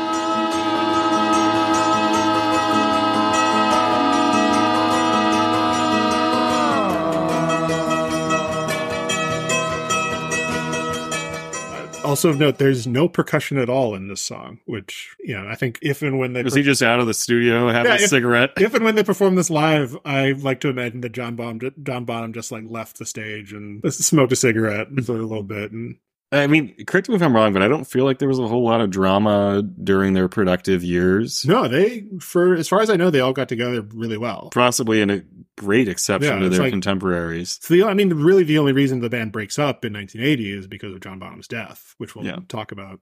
Also 12.08 12.30
of 12.30 12.38
note, 12.38 12.58
there's 12.58 12.86
no 12.86 13.08
percussion 13.08 13.58
at 13.58 13.68
all 13.68 13.94
in 13.94 14.08
this 14.08 14.20
song, 14.20 14.58
which, 14.64 15.14
you 15.20 15.36
know, 15.38 15.46
I 15.48 15.54
think 15.54 15.78
if 15.82 16.02
and 16.02 16.18
when 16.18 16.32
they 16.32 16.42
Was 16.42 16.54
he 16.54 16.62
just 16.62 16.82
out 16.82 17.00
of 17.00 17.06
the 17.06 17.14
studio 17.14 17.68
having 17.68 17.92
Yeah, 17.92 17.98
a 17.98 18.02
if- 18.02 18.08
cigarette? 18.10 18.50
if 18.58 18.74
and 18.74 18.82
when 18.84 18.94
they 18.94 19.04
perform 19.04 19.34
this 19.34 19.50
live, 19.50 19.96
I 20.04 20.32
like 20.32 20.60
to 20.60 20.68
imagine 20.68 21.02
that 21.02 21.12
John 21.12 21.36
Bonham, 21.36 21.72
John 21.82 22.04
Bonham 22.04 22.32
just 22.32 22.50
like 22.50 22.64
left 22.66 22.98
the 22.98 23.06
stage 23.06 23.52
and 23.52 23.82
smoked 23.92 24.32
a 24.32 24.36
cigarette 24.36 24.88
for 25.04 25.12
a 25.16 25.22
little 25.22 25.42
bit. 25.42 25.70
And 25.72 25.96
I 26.32 26.46
mean, 26.46 26.74
correct 26.86 27.08
me 27.08 27.14
if 27.14 27.22
I'm 27.22 27.34
wrong, 27.34 27.52
but 27.54 27.62
I 27.62 27.68
don't 27.68 27.86
feel 27.86 28.04
like 28.04 28.18
there 28.18 28.28
was 28.28 28.38
a 28.38 28.46
whole 28.48 28.64
lot 28.64 28.80
of 28.82 28.90
drama 28.90 29.62
during 29.62 30.12
their 30.12 30.28
productive 30.28 30.84
years. 30.84 31.44
no, 31.46 31.68
they, 31.68 32.04
for 32.20 32.54
as 32.54 32.68
far 32.68 32.80
as 32.82 32.90
I 32.90 32.96
know, 32.96 33.08
they 33.10 33.20
all 33.20 33.32
got 33.32 33.48
together 33.48 33.80
really 33.94 34.18
well. 34.18 34.50
Possibly 34.52 35.00
in 35.00 35.10
a 35.10 35.22
great 35.58 35.88
exception 35.88 36.34
Yeah, 36.34 36.38
to 36.44 36.48
their 36.48 36.60
like- 36.60 36.70
contemporaries. 36.72 37.58
So 37.60 37.74
the, 37.74 37.84
I 37.84 37.94
mean, 37.94 38.10
really, 38.14 38.44
the 38.44 38.58
only 38.58 38.72
reason 38.72 39.00
the 39.00 39.10
band 39.10 39.32
breaks 39.32 39.58
up 39.58 39.84
in 39.84 39.92
1980 39.92 40.52
is 40.58 40.66
because 40.66 40.94
of 40.94 41.00
John 41.00 41.18
Bonham's 41.18 41.48
death, 41.48 41.94
which 41.98 42.14
we'll 42.14 42.24
Yeah. 42.26 42.38
talk 42.48 42.72
about 42.72 43.00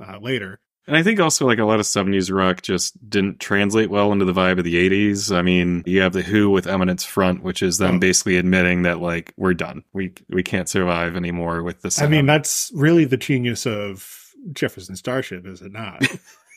uh, 0.00 0.18
later. 0.20 0.60
And 0.86 0.96
I 0.96 1.02
think 1.02 1.20
also 1.20 1.44
like 1.46 1.58
a 1.58 1.66
lot 1.66 1.80
of 1.80 1.84
70s 1.86 2.34
rock 2.34 2.62
just 2.62 2.94
didn't 3.10 3.40
translate 3.40 3.90
well 3.90 4.10
into 4.10 4.24
the 4.24 4.32
vibe 4.32 4.56
of 4.56 4.64
the 4.64 4.76
80s. 4.88 5.30
I 5.36 5.42
mean, 5.42 5.82
you 5.84 6.00
have 6.00 6.14
the 6.14 6.22
Who 6.22 6.48
with 6.48 6.66
Eminence 6.66 7.04
Front, 7.04 7.42
which 7.42 7.62
is 7.62 7.76
them 7.76 7.96
Oh. 7.96 7.98
basically 7.98 8.38
admitting 8.38 8.82
that 8.84 8.98
like 8.98 9.34
we're 9.36 9.52
done. 9.52 9.82
We 9.92 10.14
we 10.30 10.42
can't 10.42 10.66
survive 10.66 11.14
anymore 11.14 11.62
with 11.62 11.82
this. 11.82 12.00
I 12.00 12.06
mean, 12.06 12.24
that's 12.24 12.70
really 12.74 13.04
the 13.04 13.18
genius 13.18 13.66
of 13.66 14.32
Jefferson 14.54 14.96
Starship, 14.96 15.46
is 15.46 15.60
it 15.60 15.72
not? 15.72 16.06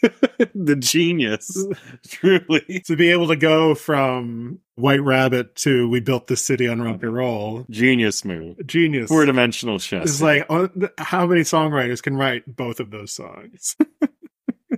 the 0.55 0.77
genius, 0.77 1.65
truly 2.07 2.81
to 2.85 2.95
be 2.95 3.09
able 3.11 3.27
to 3.27 3.35
go 3.35 3.75
from 3.75 4.59
White 4.81 5.01
Rabbit 5.01 5.55
to 5.57 5.87
We 5.89 5.99
Built 5.99 6.27
This 6.27 6.41
City 6.43 6.67
on 6.67 6.81
Rock 6.81 7.03
and 7.03 7.13
Roll, 7.13 7.65
genius 7.69 8.25
move. 8.25 8.65
genius. 8.67 9.07
Four 9.09 9.25
dimensional 9.25 9.79
chess. 9.79 10.03
It's 10.05 10.21
like 10.21 10.45
uh, 10.49 10.67
how 10.97 11.25
many 11.27 11.41
songwriters 11.41 12.01
can 12.03 12.17
write 12.17 12.43
both 12.53 12.79
of 12.79 12.91
those 12.91 13.11
songs? 13.11 13.75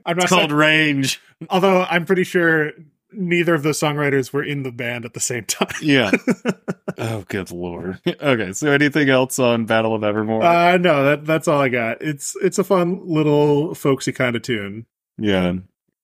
I'm 0.06 0.18
not 0.18 0.24
it's 0.26 0.30
called 0.30 0.50
saying, 0.50 0.54
range. 0.60 1.22
although 1.50 1.84
I'm 1.84 2.06
pretty 2.06 2.24
sure 2.24 2.72
neither 3.12 3.54
of 3.54 3.62
those 3.64 3.80
songwriters 3.80 4.34
were 4.34 4.44
in 4.44 4.64
the 4.64 4.72
band 4.72 5.06
at 5.06 5.14
the 5.14 5.20
same 5.20 5.46
time. 5.46 5.68
Yeah. 5.82 6.10
oh, 6.98 7.24
good 7.30 7.52
lord. 7.52 8.00
Okay, 8.08 8.54
so 8.54 8.72
anything 8.72 9.10
else 9.10 9.38
on 9.40 9.66
Battle 9.66 9.94
of 9.96 10.04
Evermore? 10.04 10.44
Uh, 10.44 10.78
no, 10.78 11.04
that 11.06 11.26
that's 11.26 11.48
all 11.48 11.62
I 11.62 11.70
got. 11.70 12.02
It's 12.02 12.36
it's 12.42 12.58
a 12.60 12.64
fun 12.64 13.02
little 13.08 13.76
folksy 13.76 14.12
kind 14.12 14.36
of 14.36 14.42
tune. 14.42 14.86
yeah. 15.18 15.54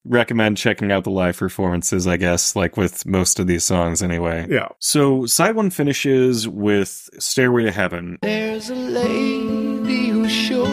Recommend 0.05 0.55
checking 0.57 0.91
out 0.93 1.03
the 1.03 1.11
live 1.11 1.37
performances, 1.37 2.07
I 2.07 2.15
guess, 2.15 2.55
like 2.55 2.77
with 2.77 3.05
most 3.05 3.37
of 3.37 3.47
these 3.47 3.65
songs 3.65 4.01
anyway. 4.01 4.47
Yeah, 4.49 4.69
So, 4.79 5.25
side 5.25 5.55
one 5.55 5.69
finishes 5.71 6.47
with 6.47 7.09
Stairway 7.19 7.65
to 7.65 7.71
Heaven. 7.71 8.17
There's 8.21 8.69
a 8.69 8.75
lady 8.75 10.07
who's 10.07 10.31
sure 10.31 10.67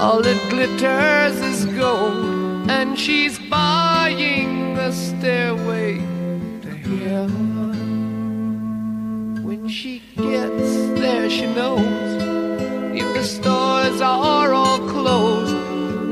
all 0.00 0.20
that 0.22 0.50
glitters 0.50 1.40
is 1.40 1.66
gold, 1.66 2.68
and 2.68 2.98
she's 2.98 3.38
buying 3.48 4.74
the 4.74 4.90
stairway 4.90 5.98
to 5.98 6.70
heaven. 7.04 7.44
When 9.44 9.68
she 9.68 10.00
gets 10.16 10.76
there, 11.00 11.30
she 11.30 11.46
knows 11.46 12.22
if 12.92 13.14
the 13.14 13.22
stores 13.22 14.00
are 14.00 14.52
all 14.52 14.80
closed, 14.88 15.54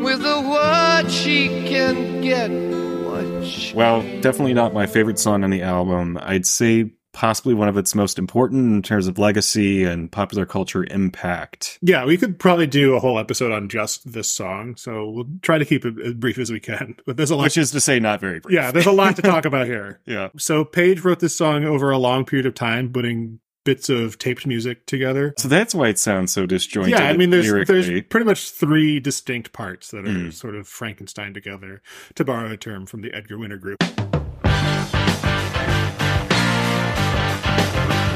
with 0.04 0.24
a 0.24 0.40
word 0.48 0.91
she 1.22 1.48
can 1.68 2.20
get 2.20 2.50
what 2.50 3.44
she 3.46 3.74
Well, 3.74 4.02
definitely 4.20 4.54
not 4.54 4.74
my 4.74 4.86
favorite 4.86 5.18
song 5.18 5.44
on 5.44 5.50
the 5.50 5.62
album. 5.62 6.18
I'd 6.20 6.46
say 6.46 6.90
possibly 7.12 7.52
one 7.52 7.68
of 7.68 7.76
its 7.76 7.94
most 7.94 8.18
important 8.18 8.72
in 8.74 8.82
terms 8.82 9.06
of 9.06 9.18
legacy 9.18 9.84
and 9.84 10.10
popular 10.10 10.46
culture 10.46 10.84
impact. 10.90 11.78
yeah. 11.82 12.04
We 12.06 12.16
could 12.16 12.38
probably 12.38 12.66
do 12.66 12.94
a 12.94 13.00
whole 13.00 13.18
episode 13.18 13.52
on 13.52 13.68
just 13.68 14.10
this 14.12 14.28
song, 14.30 14.76
so 14.76 15.10
we'll 15.10 15.28
try 15.42 15.58
to 15.58 15.64
keep 15.66 15.84
it 15.84 15.94
as 16.00 16.14
brief 16.14 16.38
as 16.38 16.50
we 16.50 16.58
can. 16.58 16.96
But 17.06 17.16
there's 17.18 17.30
a 17.30 17.36
lot. 17.36 17.44
Which 17.44 17.58
is 17.58 17.70
to 17.72 17.80
say, 17.80 18.00
not 18.00 18.20
very 18.20 18.40
brief. 18.40 18.54
yeah, 18.54 18.70
there's 18.70 18.86
a 18.86 18.92
lot 18.92 19.16
to 19.16 19.22
talk 19.22 19.44
about 19.52 19.66
here. 19.66 20.00
Yeah. 20.06 20.30
So 20.38 20.64
Page 20.64 21.00
wrote 21.04 21.20
this 21.20 21.36
song 21.36 21.64
over 21.64 21.90
a 21.90 21.98
long 21.98 22.24
period 22.24 22.46
of 22.46 22.54
time, 22.54 22.90
putting 22.92 23.40
bits 23.64 23.88
of 23.88 24.18
taped 24.18 24.46
music 24.46 24.86
together. 24.86 25.34
So 25.38 25.48
that's 25.48 25.74
why 25.74 25.88
it 25.88 25.98
sounds 25.98 26.32
so 26.32 26.46
disjointed. 26.46 26.90
Yeah, 26.92 27.04
I 27.08 27.16
mean, 27.16 27.30
there's 27.30 27.50
lyrically. 27.50 27.82
there's 27.82 28.02
pretty 28.08 28.26
much 28.26 28.50
three 28.50 29.00
distinct 29.00 29.52
parts 29.52 29.90
that 29.90 30.04
are 30.04 30.08
Mm. 30.08 30.32
sort 30.32 30.54
of 30.56 30.66
Frankenstein 30.68 31.32
together, 31.34 31.80
to 32.14 32.24
borrow 32.24 32.50
a 32.50 32.56
term 32.56 32.86
from 32.86 33.02
the 33.02 33.12
Edgar 33.14 33.38
Winter 33.38 33.56
Group. 33.58 33.78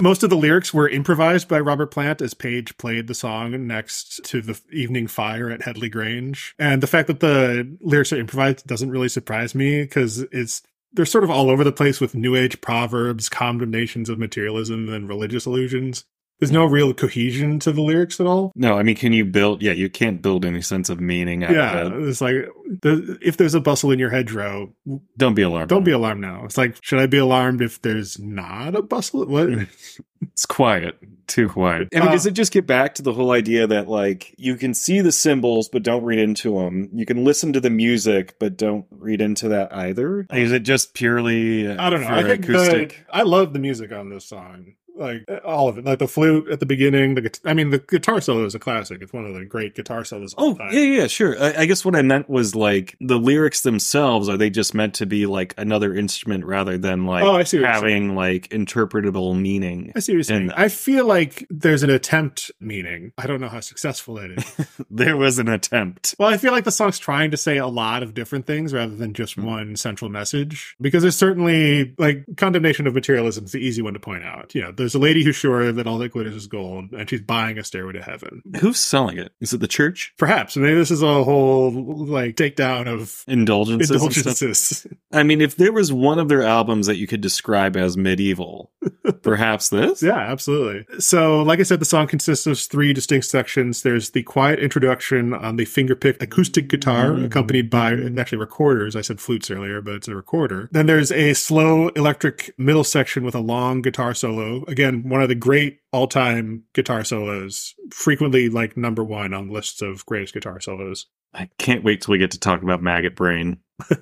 Most 0.03 0.23
of 0.23 0.29
the 0.29 0.37
lyrics 0.37 0.75
were 0.75 0.89
improvised 0.91 1.49
by 1.49 1.59
Robert 1.59 1.87
Plant 1.87 2.21
as 2.21 2.35
Page 2.35 2.77
played 2.77 3.07
the 3.07 3.15
song 3.15 3.67
next 3.67 4.23
to 4.27 4.43
the 4.43 4.61
evening 4.71 5.07
fire 5.07 5.51
at 5.51 5.63
Headley 5.63 5.89
Grange. 5.89 6.55
And 6.59 6.83
the 6.83 6.87
fact 6.87 7.07
that 7.09 7.21
the 7.21 7.77
lyrics 7.81 8.13
are 8.13 8.19
improvised 8.19 8.67
doesn't 8.67 8.91
really 8.91 9.09
surprise 9.09 9.55
me 9.55 9.81
because 9.83 10.21
it's 10.33 10.63
they're 10.97 11.05
sort 11.07 11.25
of 11.25 11.31
all 11.31 11.49
over 11.51 11.63
the 11.63 11.73
place 11.73 12.01
with 12.01 12.15
new 12.15 12.35
age 12.35 12.61
proverbs, 12.61 13.29
condemnations 13.29 14.09
of 14.09 14.19
materialism, 14.19 14.89
and 14.89 15.09
religious 15.09 15.47
illusions. 15.47 16.05
There's 16.39 16.53
no 16.53 16.67
real 16.67 16.93
cohesion 16.93 17.59
to 17.61 17.73
the 17.73 17.81
lyrics 17.81 18.21
at 18.21 18.27
all. 18.27 18.53
No, 18.55 18.77
I 18.77 18.83
mean, 18.83 18.95
can 18.97 19.15
you 19.15 19.25
build? 19.25 19.63
Yeah, 19.63 19.73
you 19.73 19.89
can't 19.89 20.21
build 20.21 20.45
any 20.45 20.61
sense 20.61 20.91
of 20.91 21.01
meaning. 21.01 21.45
Out 21.45 21.51
Yeah, 21.53 21.79
of 21.87 21.93
it. 21.95 22.09
it's 22.09 22.21
like 22.21 22.35
the, 22.83 23.17
if 23.23 23.39
there's 23.39 23.55
a 23.55 23.61
bustle 23.61 23.91
in 23.91 23.99
your 23.99 24.11
hedgerow, 24.11 24.71
Don't 25.17 25.33
be 25.33 25.41
alarmed. 25.41 25.71
don't 25.71 25.85
be 25.85 25.93
alarmed 25.93 26.21
now. 26.21 26.45
It's 26.45 26.59
like, 26.59 26.77
should 26.83 26.99
I 26.99 27.07
be 27.07 27.17
alarmed 27.17 27.63
if 27.63 27.81
there's 27.81 28.19
not 28.19 28.75
a 28.75 28.83
bustle? 28.83 29.25
What? 29.25 29.49
It's 30.37 30.45
quiet, 30.45 30.99
too 31.27 31.49
quiet. 31.49 31.89
I 31.95 32.01
mean, 32.01 32.09
Uh, 32.09 32.13
does 32.13 32.27
it 32.27 32.33
just 32.35 32.53
get 32.53 32.67
back 32.67 32.95
to 32.97 33.03
the 33.03 33.15
whole 33.15 33.31
idea 33.31 33.67
that 33.69 33.89
like 33.89 34.35
you 34.37 34.57
can 34.57 34.75
see 34.75 35.01
the 35.01 35.11
symbols 35.11 35.71
but 35.71 35.83
don't 35.83 36.05
read 36.05 36.19
into 36.19 36.59
them? 36.59 36.91
You 36.93 37.07
can 37.07 37.25
listen 37.25 37.55
to 37.55 37.61
the 37.61 37.71
music 37.71 38.35
but 38.39 38.59
don't 38.59 38.85
read 38.91 39.23
into 39.23 39.49
that 39.49 39.75
either. 39.75 40.27
Is 40.31 40.53
it 40.53 40.63
just 40.63 40.93
purely? 40.93 41.67
uh, 41.67 41.83
I 41.83 41.89
don't 41.89 42.03
know. 42.03 42.09
for 42.09 42.13
I 42.13 42.23
think 42.23 42.45
acoustic? 42.45 43.07
the, 43.07 43.17
I 43.17 43.23
love 43.23 43.55
the 43.55 43.59
music 43.59 43.93
on 43.93 44.11
this 44.11 44.27
song. 44.27 44.75
Like 44.97 45.25
eh, 45.29 45.39
all 45.45 45.69
of 45.69 45.79
it, 45.79 45.85
like 45.85 45.99
the 45.99 46.09
flute 46.09 46.49
at 46.51 46.61
the 46.61 46.67
beginning. 46.67 47.15
The 47.15 47.39
I 47.45 47.55
mean, 47.55 47.71
the 47.71 47.79
guitar 47.79 48.21
solo 48.21 48.45
is 48.45 48.55
a 48.55 48.59
classic. 48.59 49.03
It's 49.03 49.13
one 49.13 49.27
of 49.27 49.35
the 49.35 49.45
great 49.45 49.75
guitar 49.75 50.05
solos. 50.05 50.35
Oh, 50.39 50.55
time. 50.55 50.73
yeah, 50.73 50.81
yeah, 50.81 51.07
sure. 51.07 51.41
I, 51.41 51.63
I 51.63 51.67
guess 51.67 51.85
what 51.85 51.97
I 51.97 52.03
meant 52.03 52.29
was 52.29 52.55
like 52.55 52.97
the 53.01 53.19
lyrics 53.19 53.63
themselves, 53.63 54.29
are 54.29 54.37
they 54.37 54.51
just 54.51 54.75
meant 54.75 54.95
to 54.95 55.07
be 55.07 55.27
like 55.27 55.55
another 55.59 55.95
instrument 55.95 56.45
rather 56.45 56.79
than 56.79 57.07
like 57.07 57.25
Oh, 57.25 57.37
I 57.37 57.45
see 57.45 57.63
having 57.63 58.15
like 58.15 58.49
interpretable 58.49 59.39
meaning? 59.39 59.93
I 59.95 60.01
see 60.01 60.13
what 60.13 60.17
you're 60.17 60.23
saying. 60.25 60.43
And- 60.43 60.53
I 60.53 60.69
feel 60.69 61.07
like 61.07 61.47
there's 61.51 61.83
an 61.83 61.91
attempt 61.91 62.51
meaning. 62.61 63.13
I 63.19 63.27
don't 63.27 63.41
know 63.41 63.49
how 63.49 63.61
successful 63.61 64.19
it 64.19 64.33
is. 64.33 64.57
There 64.91 65.17
was 65.17 65.39
an 65.39 65.49
attempt. 65.49 66.15
well, 66.19 66.29
I 66.29 66.37
feel 66.37 66.53
like 66.53 66.65
the 66.65 66.73
song's 66.73 66.99
trying 66.99 67.31
to 67.33 67.37
say 67.37 67.57
a 67.57 67.67
lot 67.67 68.03
of 68.03 68.15
different 68.15 68.47
things 68.47 68.73
rather 68.73 68.95
than 68.95 69.15
just 69.15 69.35
hmm. 69.35 69.45
one 69.45 69.77
central 69.77 70.11
message. 70.11 70.75
Because 70.81 71.03
there's 71.03 71.17
certainly 71.17 71.95
like 71.99 72.25
condemnation 72.37 72.87
of 72.87 72.95
materialism 72.95 73.45
is 73.45 73.53
the 73.53 73.59
easy 73.59 73.83
one 73.83 73.95
to 73.95 74.01
point 74.01 74.25
out. 74.25 74.55
You 74.55 74.63
know, 74.63 74.73
there's 74.87 74.95
a 74.95 75.01
lady 75.01 75.25
who's 75.25 75.35
sure 75.35 75.73
that 75.73 75.89
all 75.89 75.99
that 75.99 76.13
glitters 76.13 76.37
is 76.37 76.47
gold 76.47 76.93
and 76.93 77.11
she's 77.11 77.21
buying 77.21 77.59
a 77.59 77.65
stairway 77.65 77.93
to 77.95 78.03
heaven. 78.03 78.41
Who's 78.61 78.79
selling 78.79 79.19
it? 79.19 79.33
Is 79.41 79.53
it 79.53 79.59
the 79.59 79.67
church? 79.67 80.15
Perhaps 80.17 80.57
maybe 80.57 80.77
this 80.77 80.93
is 80.93 81.03
a 81.03 81.25
whole 81.25 81.73
like 82.07 82.37
takedown 82.37 82.87
of 82.87 83.25
Indulgences. 83.27 83.91
indulgences. 83.91 84.87
I 85.13 85.25
mean, 85.25 85.41
if 85.41 85.57
there 85.57 85.73
was 85.73 85.93
one 85.93 86.21
of 86.21 86.29
their 86.29 86.45
albums 86.45 86.87
that 86.87 86.99
you 86.99 87.09
could 87.09 87.21
describe 87.21 87.77
as 87.77 87.97
medieval, 87.97 88.71
perhaps 89.23 89.71
this? 89.71 90.03
Yeah, 90.03 90.19
absolutely. 90.19 90.87
So, 91.01 91.43
like 91.43 91.59
I 91.59 91.65
said, 91.65 91.81
the 91.81 91.85
song 91.85 92.07
consists 92.07 92.47
of 92.47 92.59
three 92.59 92.93
distinct 92.93 93.27
sections. 93.27 93.83
There's 93.83 94.11
the 94.11 94.23
quiet 94.23 94.61
introduction 94.61 95.35
on 95.35 95.57
the 95.57 95.65
finger-picked 95.65 96.23
acoustic 96.23 96.69
guitar, 96.69 97.07
mm-hmm. 97.07 97.25
accompanied 97.25 97.71
by 97.71 97.95
actually 98.19 98.39
recorders. 98.39 98.95
I 98.95 99.01
said 99.01 99.21
flutes 99.21 99.51
earlier, 99.51 99.81
but 99.81 99.95
it's 99.95 100.09
a 100.09 100.15
recorder. 100.15 100.69
Then 100.73 100.87
there's 100.87 101.11
a 101.11 101.35
slow 101.35 101.89
electric 101.91 102.55
middle 102.59 102.85
section 102.85 103.25
with 103.25 103.35
a 103.35 103.41
long 103.41 103.83
guitar 103.83 104.15
solo. 104.15 104.65
Again, 104.77 105.09
one 105.09 105.23
of 105.23 105.31
the 105.31 105.35
great 105.35 105.79
all-time 105.91 106.65
guitar 106.75 107.03
solos, 107.03 107.73
frequently 107.91 108.51
like 108.51 108.77
number 108.77 109.03
one 109.03 109.33
on 109.33 109.49
lists 109.49 109.81
of 109.81 110.05
greatest 110.05 110.35
guitar 110.35 110.61
solos. 110.61 111.07
I 111.33 111.49
can't 111.59 111.83
wait 111.83 112.03
till 112.03 112.13
we 112.13 112.19
get 112.19 112.33
to 112.33 112.39
talk 112.39 112.63
about 112.63 112.83
Maggot 112.83 113.17
Brain. 113.17 113.57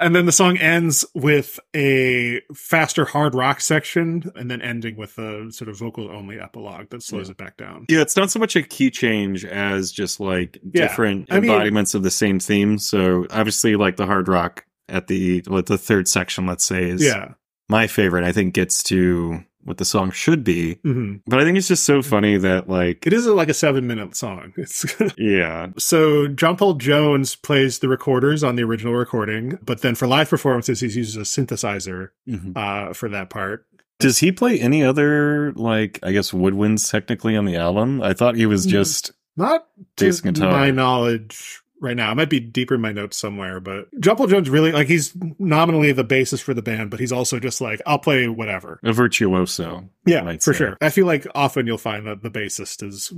And 0.00 0.14
then 0.16 0.24
the 0.24 0.32
song 0.32 0.56
ends 0.56 1.04
with 1.14 1.60
a 1.76 2.40
faster 2.54 3.04
hard 3.04 3.34
rock 3.34 3.60
section, 3.60 4.30
and 4.34 4.50
then 4.50 4.62
ending 4.62 4.96
with 4.96 5.18
a 5.18 5.52
sort 5.52 5.68
of 5.68 5.78
vocal 5.78 6.10
only 6.10 6.40
epilogue 6.40 6.88
that 6.90 7.02
slows 7.02 7.28
it 7.28 7.36
back 7.36 7.58
down. 7.58 7.84
Yeah, 7.90 8.00
it's 8.00 8.16
not 8.16 8.30
so 8.30 8.38
much 8.38 8.56
a 8.56 8.62
key 8.62 8.90
change 8.90 9.44
as 9.44 9.92
just 9.92 10.20
like 10.20 10.58
Yeah. 10.62 10.86
different 10.86 11.26
I 11.30 11.40
mean- 11.40 11.50
embodiments 11.50 11.94
of 11.94 12.02
the 12.02 12.10
same 12.10 12.38
theme. 12.40 12.78
So 12.78 13.26
obviously, 13.30 13.76
like 13.76 13.96
the 13.96 14.06
hard 14.06 14.26
rock 14.28 14.64
at 14.88 15.06
the 15.08 15.40
the 15.42 15.76
third 15.78 16.08
section, 16.08 16.46
let's 16.46 16.64
say, 16.64 16.88
is 16.88 17.04
Yeah. 17.04 17.34
my 17.68 17.86
favorite. 17.88 18.24
I 18.24 18.32
think 18.32 18.54
gets 18.54 18.82
to 18.84 19.44
what 19.64 19.76
the 19.76 19.84
song 19.84 20.10
should 20.10 20.42
be, 20.44 20.74
hmm 20.82 21.16
but 21.26 21.38
I 21.40 21.44
think 21.44 21.58
it's 21.58 21.68
just 21.68 21.84
so 21.84 22.00
funny 22.02 22.36
that 22.38 22.68
like 22.68 23.06
It 23.06 23.12
is 23.12 23.26
like 23.26 23.48
a 23.48 23.54
seven 23.54 23.86
minute 23.86 24.16
song. 24.16 24.52
It's 24.56 24.84
yeah, 25.18 25.68
so 25.78 26.28
John 26.28 26.56
Paul 26.56 26.74
Jones 26.74 27.36
plays 27.36 27.78
the 27.80 27.88
recorders 27.88 28.42
on 28.42 28.56
the 28.56 28.62
original 28.64 28.94
recording, 28.94 29.58
but 29.62 29.82
then 29.82 29.94
for 29.94 30.06
live 30.06 30.30
performances, 30.30 30.80
he 30.80 30.86
uses 30.88 31.16
a 31.16 31.20
synthesizer 31.20 32.08
Mhm. 32.28 32.56
uh, 32.56 32.92
for 32.94 33.08
that 33.10 33.28
part. 33.30 33.66
Does 33.98 34.18
he 34.18 34.32
play 34.32 34.58
any 34.58 34.82
other 34.82 35.52
like 35.52 35.98
I 36.02 36.12
guess 36.12 36.30
woodwinds 36.30 36.90
technically 36.90 37.36
on 37.36 37.44
the 37.44 37.56
album? 37.56 38.02
I 38.02 38.14
thought 38.14 38.34
he 38.36 38.46
was 38.46 38.66
Mm. 38.66 38.70
just 38.70 39.12
Not 39.36 39.66
to 39.96 40.04
Bass 40.06 40.20
guitar. 40.22 40.50
my 40.50 40.70
knowledge 40.70 41.60
right 41.80 41.96
now. 41.96 42.10
I 42.10 42.14
might 42.14 42.30
be 42.30 42.40
deeper 42.40 42.74
in 42.76 42.80
my 42.80 42.92
notes 42.92 43.16
somewhere, 43.16 43.58
but 43.60 43.88
John 44.00 44.16
Paul 44.16 44.26
Jones 44.28 44.48
really 44.50 44.72
like 44.72 44.86
he's 44.88 45.12
nominally 45.38 45.92
the 45.92 46.04
bassist 46.04 46.42
for 46.42 46.54
the 46.54 46.62
band, 46.62 46.90
but 46.90 47.00
he's 47.00 47.12
also 47.12 47.38
just 47.40 47.60
like 47.60 47.80
I'll 47.86 47.98
play 47.98 48.28
whatever. 48.28 48.78
a 48.82 48.92
virtuoso. 48.92 49.88
Yeah, 50.06 50.24
for 50.38 50.52
say. 50.54 50.58
sure. 50.58 50.76
I 50.80 50.88
feel 50.88 51.04
like 51.06 51.26
often 51.34 51.66
you'll 51.66 51.76
find 51.78 52.06
that 52.06 52.22
the 52.22 52.30
bassist 52.30 52.82
is 52.82 53.12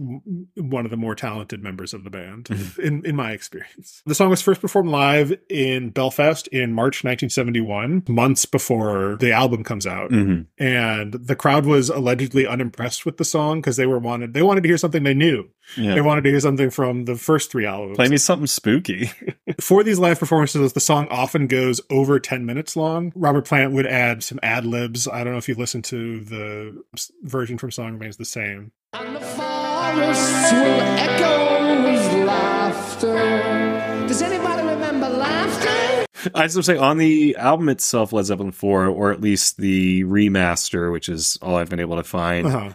one 0.57 0.85
of 0.85 0.91
the 0.91 0.97
more 0.97 1.15
talented 1.15 1.63
members 1.63 1.95
of 1.95 2.03
the 2.05 2.11
band, 2.11 2.47
Mm-hmm. 2.47 2.81
in 2.83 3.07
in 3.07 3.17
my 3.17 3.33
experience. 3.33 4.03
The 4.07 4.15
song 4.15 4.31
was 4.31 4.43
first 4.43 4.61
performed 4.61 4.91
live 4.91 5.33
in 5.49 5.91
Belfast 5.91 6.47
in 6.49 6.73
March 6.73 7.05
1971, 7.05 8.05
months 8.09 8.45
before 8.47 9.17
the 9.21 9.33
album 9.33 9.63
comes 9.65 9.87
out, 9.87 10.11
Mhm. 10.11 10.47
and 10.59 11.13
the 11.15 11.37
crowd 11.37 11.67
was 11.67 11.89
allegedly 11.89 12.47
unimpressed 12.47 13.07
with 13.07 13.17
the 13.17 13.25
song 13.25 13.61
because 13.61 13.77
they 13.77 13.87
were 13.87 13.99
wanted 13.99 14.35
they 14.35 14.43
wanted 14.43 14.63
to 14.63 14.69
hear 14.69 14.79
something 14.79 15.03
they 15.05 15.15
knew. 15.15 15.49
Yeah. 15.77 15.95
They 15.95 16.01
wanted 16.01 16.25
to 16.25 16.31
hear 16.31 16.41
something 16.41 16.71
from 16.71 17.05
the 17.07 17.15
first 17.17 17.51
three 17.51 17.65
albums. 17.67 17.97
Play 17.97 18.09
me 18.09 18.17
something 18.17 18.47
spooky. 18.47 19.11
For 19.61 19.83
these 19.83 19.99
live 19.99 20.19
performances, 20.19 20.73
the 20.73 20.81
song 20.81 21.09
often 21.11 21.47
goes 21.47 21.81
over 21.91 22.19
10 22.21 22.45
minutes 22.45 22.77
long. 22.77 23.13
Robert 23.15 23.47
Plant 23.47 23.73
would 23.73 23.87
add 23.87 24.23
some 24.23 24.39
ad 24.43 24.65
libs. 24.67 25.07
I 25.09 25.25
don't 25.25 25.33
know 25.33 25.39
if 25.39 25.49
you've 25.49 25.59
listened 25.59 25.85
to 25.87 26.21
the 26.21 26.83
version 27.23 27.59
from 27.59 27.71
Song 27.71 27.93
Remains 27.95 28.17
the 28.17 28.25
Same. 28.25 28.73
And 28.95 29.17
the 29.17 29.21
forests 29.21 30.53
will 30.53 30.81
echo 30.81 31.87
his 31.91 32.27
laughter. 32.27 34.07
Does 34.09 34.23
anybody 34.23 34.63
remember 34.67 35.09
laughter? 35.09 36.07
I 36.35 36.43
just 36.45 36.55
want 36.57 36.65
to 36.67 36.73
say 36.75 36.77
on 36.77 36.99
the 36.99 37.35
album 37.37 37.69
itself, 37.69 38.13
Led 38.13 38.27
Zeppelin 38.27 38.53
4, 38.53 38.87
or 38.87 39.11
at 39.11 39.21
least 39.21 39.57
the 39.57 40.05
remaster, 40.05 40.93
which 40.93 41.09
is 41.09 41.37
all 41.43 41.57
I've 41.57 41.69
been 41.71 41.81
able 41.81 41.97
to 41.97 42.05
find, 42.05 42.47
Uh-huh. 42.47 42.73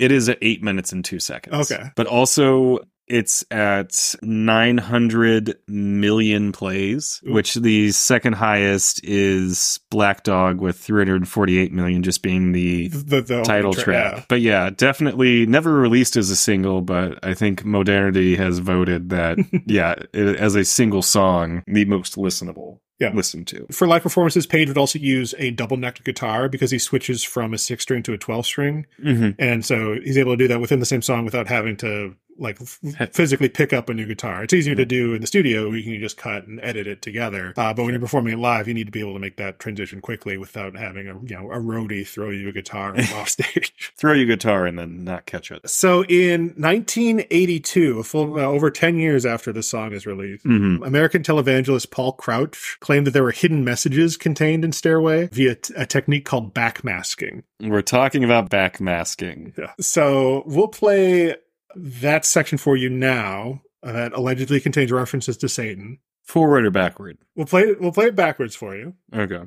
It 0.00 0.10
is 0.12 0.28
at 0.28 0.38
eight 0.42 0.62
minutes 0.62 0.92
and 0.92 1.04
two 1.04 1.20
seconds. 1.20 1.70
Okay. 1.70 1.90
But 1.96 2.06
also, 2.06 2.78
it's 3.06 3.44
at 3.50 4.14
900 4.22 5.56
million 5.68 6.52
plays, 6.52 7.20
Ooh. 7.26 7.32
which 7.32 7.54
the 7.54 7.90
second 7.90 8.34
highest 8.34 9.00
is 9.04 9.80
Black 9.90 10.22
Dog 10.22 10.60
with 10.60 10.78
348 10.78 11.72
million, 11.72 12.02
just 12.02 12.22
being 12.22 12.52
the 12.52 12.88
The, 12.88 13.20
the 13.20 13.42
title 13.42 13.72
tra- 13.72 13.82
track. 13.84 14.14
yeah. 14.16 14.24
But 14.28 14.40
yeah, 14.40 14.70
definitely 14.70 15.46
never 15.46 15.74
released 15.74 16.16
as 16.16 16.30
a 16.30 16.36
single, 16.36 16.80
but 16.82 17.18
I 17.24 17.34
think 17.34 17.64
Modernity 17.64 18.36
has 18.36 18.58
voted 18.60 19.10
that, 19.10 19.38
yeah, 19.66 19.94
it, 20.12 20.36
as 20.36 20.54
a 20.54 20.64
single 20.64 21.02
song, 21.02 21.62
the 21.66 21.84
most 21.86 22.16
listenable. 22.16 22.78
Yeah. 23.00 23.12
listen 23.14 23.44
to. 23.46 23.66
For 23.72 23.86
live 23.86 24.02
performances, 24.02 24.46
Page 24.46 24.68
would 24.68 24.78
also 24.78 24.98
use 24.98 25.34
a 25.38 25.50
double 25.50 25.76
necked 25.76 26.04
guitar 26.04 26.48
because 26.48 26.70
he 26.70 26.78
switches 26.78 27.24
from 27.24 27.54
a 27.54 27.58
six 27.58 27.82
string 27.82 28.02
to 28.04 28.12
a 28.12 28.18
12 28.18 28.46
string. 28.46 28.86
Mm-hmm. 29.02 29.30
And 29.38 29.64
so 29.64 29.94
he's 30.00 30.18
able 30.18 30.32
to 30.32 30.36
do 30.36 30.48
that 30.48 30.60
within 30.60 30.80
the 30.80 30.86
same 30.86 31.02
song 31.02 31.24
without 31.24 31.48
having 31.48 31.76
to 31.78 32.14
like 32.38 32.58
physically 33.12 33.48
pick 33.48 33.72
up 33.72 33.88
a 33.88 33.94
new 33.94 34.06
guitar. 34.06 34.44
It's 34.44 34.54
easier 34.54 34.74
to 34.74 34.84
do 34.84 35.14
in 35.14 35.20
the 35.20 35.26
studio. 35.26 35.70
You 35.70 35.82
can 35.82 36.00
just 36.00 36.16
cut 36.16 36.46
and 36.46 36.60
edit 36.62 36.86
it 36.86 37.02
together. 37.02 37.52
Uh, 37.56 37.74
but 37.74 37.82
when 37.84 37.90
you're 37.92 38.00
performing 38.00 38.32
it 38.34 38.38
live, 38.38 38.66
you 38.68 38.74
need 38.74 38.86
to 38.86 38.92
be 38.92 39.00
able 39.00 39.14
to 39.14 39.18
make 39.18 39.36
that 39.36 39.58
transition 39.58 40.00
quickly 40.00 40.36
without 40.38 40.76
having 40.76 41.08
a 41.08 41.14
you 41.24 41.36
know 41.36 41.50
a 41.50 41.56
roadie 41.58 42.06
throw 42.06 42.30
you 42.30 42.48
a 42.48 42.52
guitar 42.52 42.94
off 43.14 43.28
stage. 43.28 43.92
Throw 43.96 44.12
your 44.14 44.26
guitar 44.26 44.66
and 44.66 44.78
then 44.78 45.04
not 45.04 45.26
catch 45.26 45.50
it. 45.50 45.68
So 45.68 46.04
in 46.04 46.54
1982, 46.56 47.98
a 47.98 48.04
full 48.04 48.38
uh, 48.38 48.42
over 48.42 48.70
10 48.70 48.96
years 48.98 49.26
after 49.26 49.52
the 49.52 49.62
song 49.62 49.92
is 49.92 50.06
released, 50.06 50.44
Mm-hmm. 50.44 50.82
American 50.84 51.22
televangelist 51.22 51.90
Paul 51.90 52.12
Crouch 52.12 52.76
claimed 52.80 53.06
that 53.06 53.10
there 53.12 53.22
were 53.22 53.30
hidden 53.32 53.64
messages 53.64 54.16
contained 54.16 54.64
in 54.64 54.72
Stairway 54.72 55.26
via 55.28 55.54
t- 55.56 55.74
a 55.76 55.84
technique 55.86 56.24
called 56.24 56.54
backmasking. 56.54 57.42
We're 57.60 57.82
talking 57.82 58.24
about 58.24 58.48
backmasking. 58.50 59.56
Yeah. 59.58 59.72
So 59.80 60.42
we'll 60.46 60.68
play 60.68 61.36
that 61.76 62.24
section 62.24 62.58
for 62.58 62.76
you 62.76 62.88
now 62.88 63.62
uh, 63.82 63.92
that 63.92 64.12
allegedly 64.12 64.60
contains 64.60 64.92
references 64.92 65.36
to 65.38 65.48
Satan. 65.48 65.98
Forward 66.22 66.64
or 66.64 66.70
backward? 66.70 67.18
We'll 67.34 67.46
play 67.46 67.62
it. 67.62 67.80
We'll 67.80 67.92
play 67.92 68.06
it 68.06 68.16
backwards 68.16 68.54
for 68.54 68.76
you. 68.76 68.94
Okay. 69.14 69.46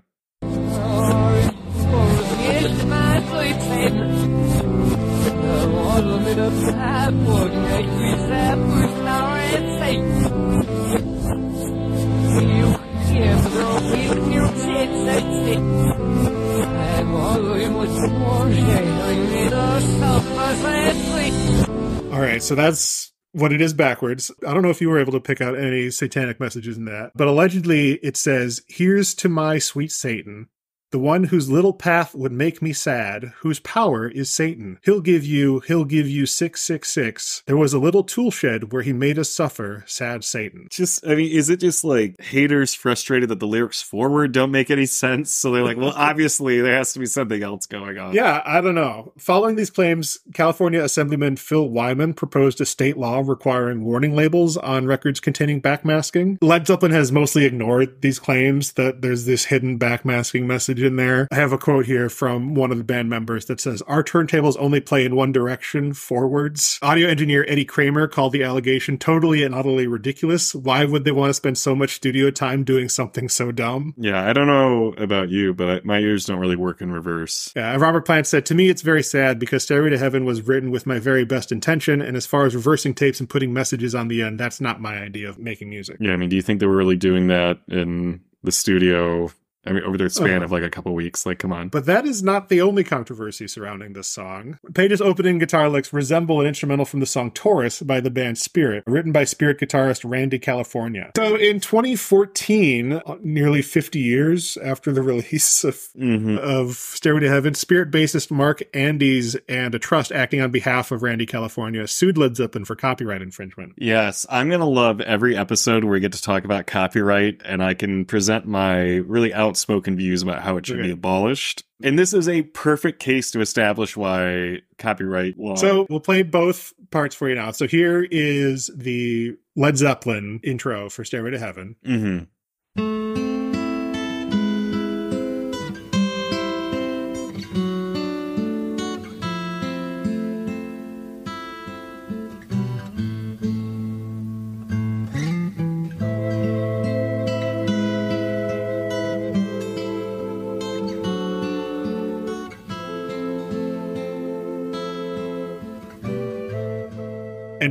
All 22.14 22.22
right. 22.22 22.44
So 22.44 22.54
that's 22.54 23.12
what 23.32 23.52
it 23.52 23.60
is 23.60 23.74
backwards. 23.74 24.30
I 24.48 24.54
don't 24.54 24.62
know 24.62 24.70
if 24.70 24.82
you 24.82 24.90
were 24.90 25.00
able 25.00 25.14
to 25.14 25.20
pick 25.20 25.42
out 25.42 25.58
any 25.58 25.90
satanic 25.90 26.40
messages 26.40 26.78
in 26.78 26.86
that, 26.86 27.12
but 27.16 27.28
allegedly 27.28 27.94
it 28.04 28.16
says, 28.18 28.62
"Here's 28.68 29.16
to 29.16 29.30
my 29.30 29.58
sweet 29.58 29.92
Satan." 29.92 30.50
The 30.94 31.00
one 31.00 31.24
whose 31.24 31.50
little 31.50 31.74
path 31.74 32.14
would 32.14 32.32
make 32.32 32.62
me 32.62 32.72
sad, 32.72 33.34
whose 33.40 33.60
power 33.60 34.08
is 34.08 34.30
Satan. 34.30 34.78
He'll 34.84 35.02
give 35.02 35.26
you, 35.26 35.62
he'll 35.62 35.86
give 35.86 36.08
you 36.08 36.28
666. 36.28 37.42
There 37.48 37.58
was 37.58 37.74
a 37.74 37.80
little 37.80 38.04
tool 38.04 38.30
shed 38.30 38.72
where 38.72 38.84
he 38.84 38.94
made 38.94 39.18
us 39.18 39.32
suffer, 39.32 39.84
sad 39.88 40.24
Satan. 40.24 40.68
Just, 40.70 41.04
I 41.04 41.16
mean, 41.16 41.32
is 41.32 41.50
it 41.50 41.62
just 41.62 41.84
like 41.84 42.22
haters 42.22 42.76
frustrated 42.76 43.30
that 43.30 43.40
the 43.40 43.48
lyrics 43.48 43.82
forward 43.82 44.34
don't 44.34 44.52
make 44.52 44.70
any 44.70 44.86
sense? 44.86 45.32
So 45.32 45.52
they're 45.52 45.64
like, 45.64 45.78
well, 45.78 45.94
obviously 45.96 46.62
there 46.62 46.76
has 46.76 46.94
to 46.94 47.00
be 47.00 47.08
something 47.08 47.42
else 47.42 47.66
going 47.66 47.98
on. 47.98 48.14
Yeah, 48.14 48.44
I 48.46 48.62
don't 48.62 48.76
know. 48.76 49.14
Following 49.18 49.56
these 49.56 49.72
claims, 49.72 50.20
California 50.36 50.84
Assemblyman 50.84 51.38
Phil 51.38 51.68
Wyman 51.68 52.14
proposed 52.14 52.62
a 52.62 52.68
state 52.68 52.98
law 52.98 53.24
requiring 53.26 53.84
warning 53.84 54.16
labels 54.16 54.58
on 54.58 54.86
records 54.86 55.20
containing 55.20 55.60
backmasking. 55.60 56.38
Led 56.40 56.68
Zeppelin 56.68 56.92
has 56.92 57.12
mostly 57.12 57.46
ignored 57.46 58.04
these 58.04 58.20
claims 58.20 58.74
that 58.74 59.02
there's 59.02 59.26
this 59.26 59.46
hidden 59.46 59.80
backmasking 59.80 60.44
messages 60.44 60.83
in 60.84 60.96
there. 60.96 61.28
I 61.32 61.36
have 61.36 61.52
a 61.52 61.58
quote 61.58 61.86
here 61.86 62.10
from 62.10 62.56
one 62.56 62.72
of 62.72 62.78
the 62.78 62.84
band 62.84 63.10
members 63.10 63.46
that 63.46 63.60
says, 63.60 63.82
Our 63.84 64.04
turntables 64.04 64.56
only 64.60 64.82
play 64.82 65.06
in 65.06 65.16
one 65.16 65.32
direction, 65.32 65.94
forwards. 65.94 66.80
Audio 66.82 67.08
engineer 67.08 67.46
Eddie 67.48 67.66
Kramer 67.66 68.08
called 68.08 68.34
the 68.34 68.44
allegation 68.44 68.98
totally 68.98 69.44
and 69.44 69.56
utterly 69.56 69.88
ridiculous. 69.88 70.54
Why 70.54 70.86
would 70.86 71.04
they 71.04 71.12
want 71.12 71.30
to 71.30 71.34
spend 71.34 71.58
so 71.58 71.76
much 71.76 71.96
studio 71.96 72.32
time 72.32 72.64
doing 72.64 72.90
something 72.90 73.30
so 73.30 73.52
dumb? 73.52 73.94
Yeah, 73.98 74.28
I 74.28 74.34
don't 74.34 74.48
know 74.48 74.94
about 74.98 75.30
you, 75.30 75.54
but 75.54 75.70
I, 75.70 75.82
my 75.84 76.00
ears 76.00 76.26
don't 76.26 76.40
really 76.40 76.56
work 76.56 76.82
in 76.82 76.92
reverse. 76.92 77.52
Yeah, 77.56 77.76
Robert 77.76 78.06
Plant 78.06 78.28
said, 78.28 78.46
To 78.48 78.56
me, 78.56 78.70
it's 78.70 78.82
very 78.82 79.04
sad 79.04 79.40
because 79.40 79.64
Stairway 79.64 79.90
to 79.90 79.98
Heaven 79.98 80.26
was 80.26 80.42
written 80.42 80.72
with 80.72 80.86
my 80.86 81.00
very 81.00 81.26
best 81.26 81.52
intention. 81.52 82.02
And 82.02 82.18
as 82.18 82.26
far 82.26 82.46
as 82.46 82.56
reversing 82.56 82.94
tapes 82.94 83.20
and 83.20 83.30
putting 83.30 83.54
messages 83.54 83.96
on 83.96 84.08
the 84.08 84.22
end, 84.22 84.40
that's 84.40 84.62
not 84.62 84.82
my 84.82 84.98
idea 84.98 85.30
of 85.30 85.40
making 85.40 85.70
music. 85.70 85.98
Yeah, 86.00 86.14
I 86.14 86.18
mean, 86.18 86.30
do 86.30 86.36
you 86.36 86.42
think 86.42 86.60
they 86.60 86.66
were 86.66 86.76
really 86.76 86.98
doing 86.98 87.28
that 87.28 87.60
in 87.68 88.22
the 88.44 88.52
studio? 88.52 89.32
I 89.66 89.72
mean, 89.72 89.84
over 89.84 89.98
the 89.98 90.10
span 90.10 90.42
Uh. 90.42 90.46
of 90.46 90.52
like 90.52 90.64
a 90.64 90.70
couple 90.70 90.94
weeks? 90.94 91.26
Like, 91.26 91.40
come 91.40 91.54
on. 91.54 91.70
But 91.70 91.86
that 91.86 92.06
is 92.06 92.22
not 92.24 92.50
the 92.50 92.62
only 92.62 92.84
controversy 92.84 93.48
surrounding 93.48 93.94
this 93.94 94.08
song. 94.08 94.60
Page's 94.74 95.02
opening 95.02 95.38
guitar 95.40 95.70
licks 95.70 95.94
resemble 95.94 96.42
an 96.42 96.48
instrumental 96.48 96.86
from 96.86 97.00
the 97.00 97.06
song 97.06 97.32
Taurus 97.32 97.82
by 97.82 98.00
the 98.00 98.10
band 98.12 98.38
Spirit, 98.38 98.84
written 98.88 99.12
by 99.12 99.24
Spirit 99.24 99.60
guitarist 99.60 100.02
Randy 100.10 100.40
California. 100.40 101.12
So 101.16 101.36
in 101.36 101.60
2014, 101.60 102.94
uh, 102.94 103.16
nearly 103.22 103.62
50 103.62 104.00
years 104.00 104.58
after 104.58 104.92
the 104.92 105.02
release 105.14 105.64
of, 105.64 105.76
Mhm. 106.00 106.38
of 106.38 106.72
Stairway 106.76 107.22
to 107.22 107.30
Heaven, 107.30 107.54
Spirit 107.54 107.92
bassist 107.92 108.32
Mark 108.32 108.62
Andes 108.74 109.36
and 109.48 109.74
a 109.76 109.80
trust 109.80 110.12
acting 110.12 110.42
on 110.42 110.52
behalf 110.52 110.92
of 110.92 111.04
Randy 111.04 111.26
California 111.26 111.88
sued 111.88 112.18
Led 112.18 112.36
Zeppelin 112.36 112.66
for 112.66 112.76
copyright 112.76 113.22
infringement. 113.22 113.74
Yes, 113.78 114.26
I'm 114.30 114.50
going 114.50 114.60
to 114.60 114.66
love 114.66 115.02
every 115.02 115.36
episode 115.38 115.84
where 115.84 115.94
we 115.94 116.00
get 116.00 116.14
to 116.14 116.22
talk 116.22 116.44
about 116.46 116.68
copyright 116.68 117.42
and 117.46 117.64
I 117.64 117.74
can 117.74 118.06
present 118.06 118.46
my 118.46 118.96
really 118.98 119.32
outspoken 119.54 119.96
views 119.96 120.24
about 120.24 120.42
how 120.42 120.58
it 120.58 120.66
should 120.66 120.78
Okay. 120.80 120.88
be 120.88 120.92
abolished. 120.94 121.64
And 121.84 122.00
this 122.00 122.14
is 122.14 122.28
a 122.28 122.42
perfect 122.44 123.00
case 123.00 123.30
to 123.32 123.42
establish 123.42 123.96
why 123.96 124.60
copyright 124.80 125.38
law. 125.38 125.56
So 125.56 125.86
we'll 125.90 126.00
play 126.00 126.24
both 126.24 126.74
parts 126.92 127.16
for 127.16 127.30
you 127.30 127.36
now. 127.36 127.52
So 127.52 127.68
here 127.68 128.08
is 128.10 128.72
the 128.76 129.36
Led 129.56 129.78
Zeppelin 129.78 130.40
intro 130.44 130.90
for 130.90 131.04
Stairway 131.06 131.32
to 131.32 131.40
Heaven. 131.40 131.76
Mhm. 131.86 132.28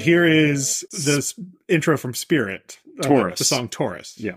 Here 0.02 0.26
is 0.26 0.84
this 0.92 1.34
intro 1.68 1.96
from 1.96 2.14
Spirit. 2.14 2.78
uh, 2.98 3.02
Taurus. 3.02 3.38
the 3.38 3.44
song 3.44 3.68
Taurus. 3.68 4.18
Yeah. 4.18 4.32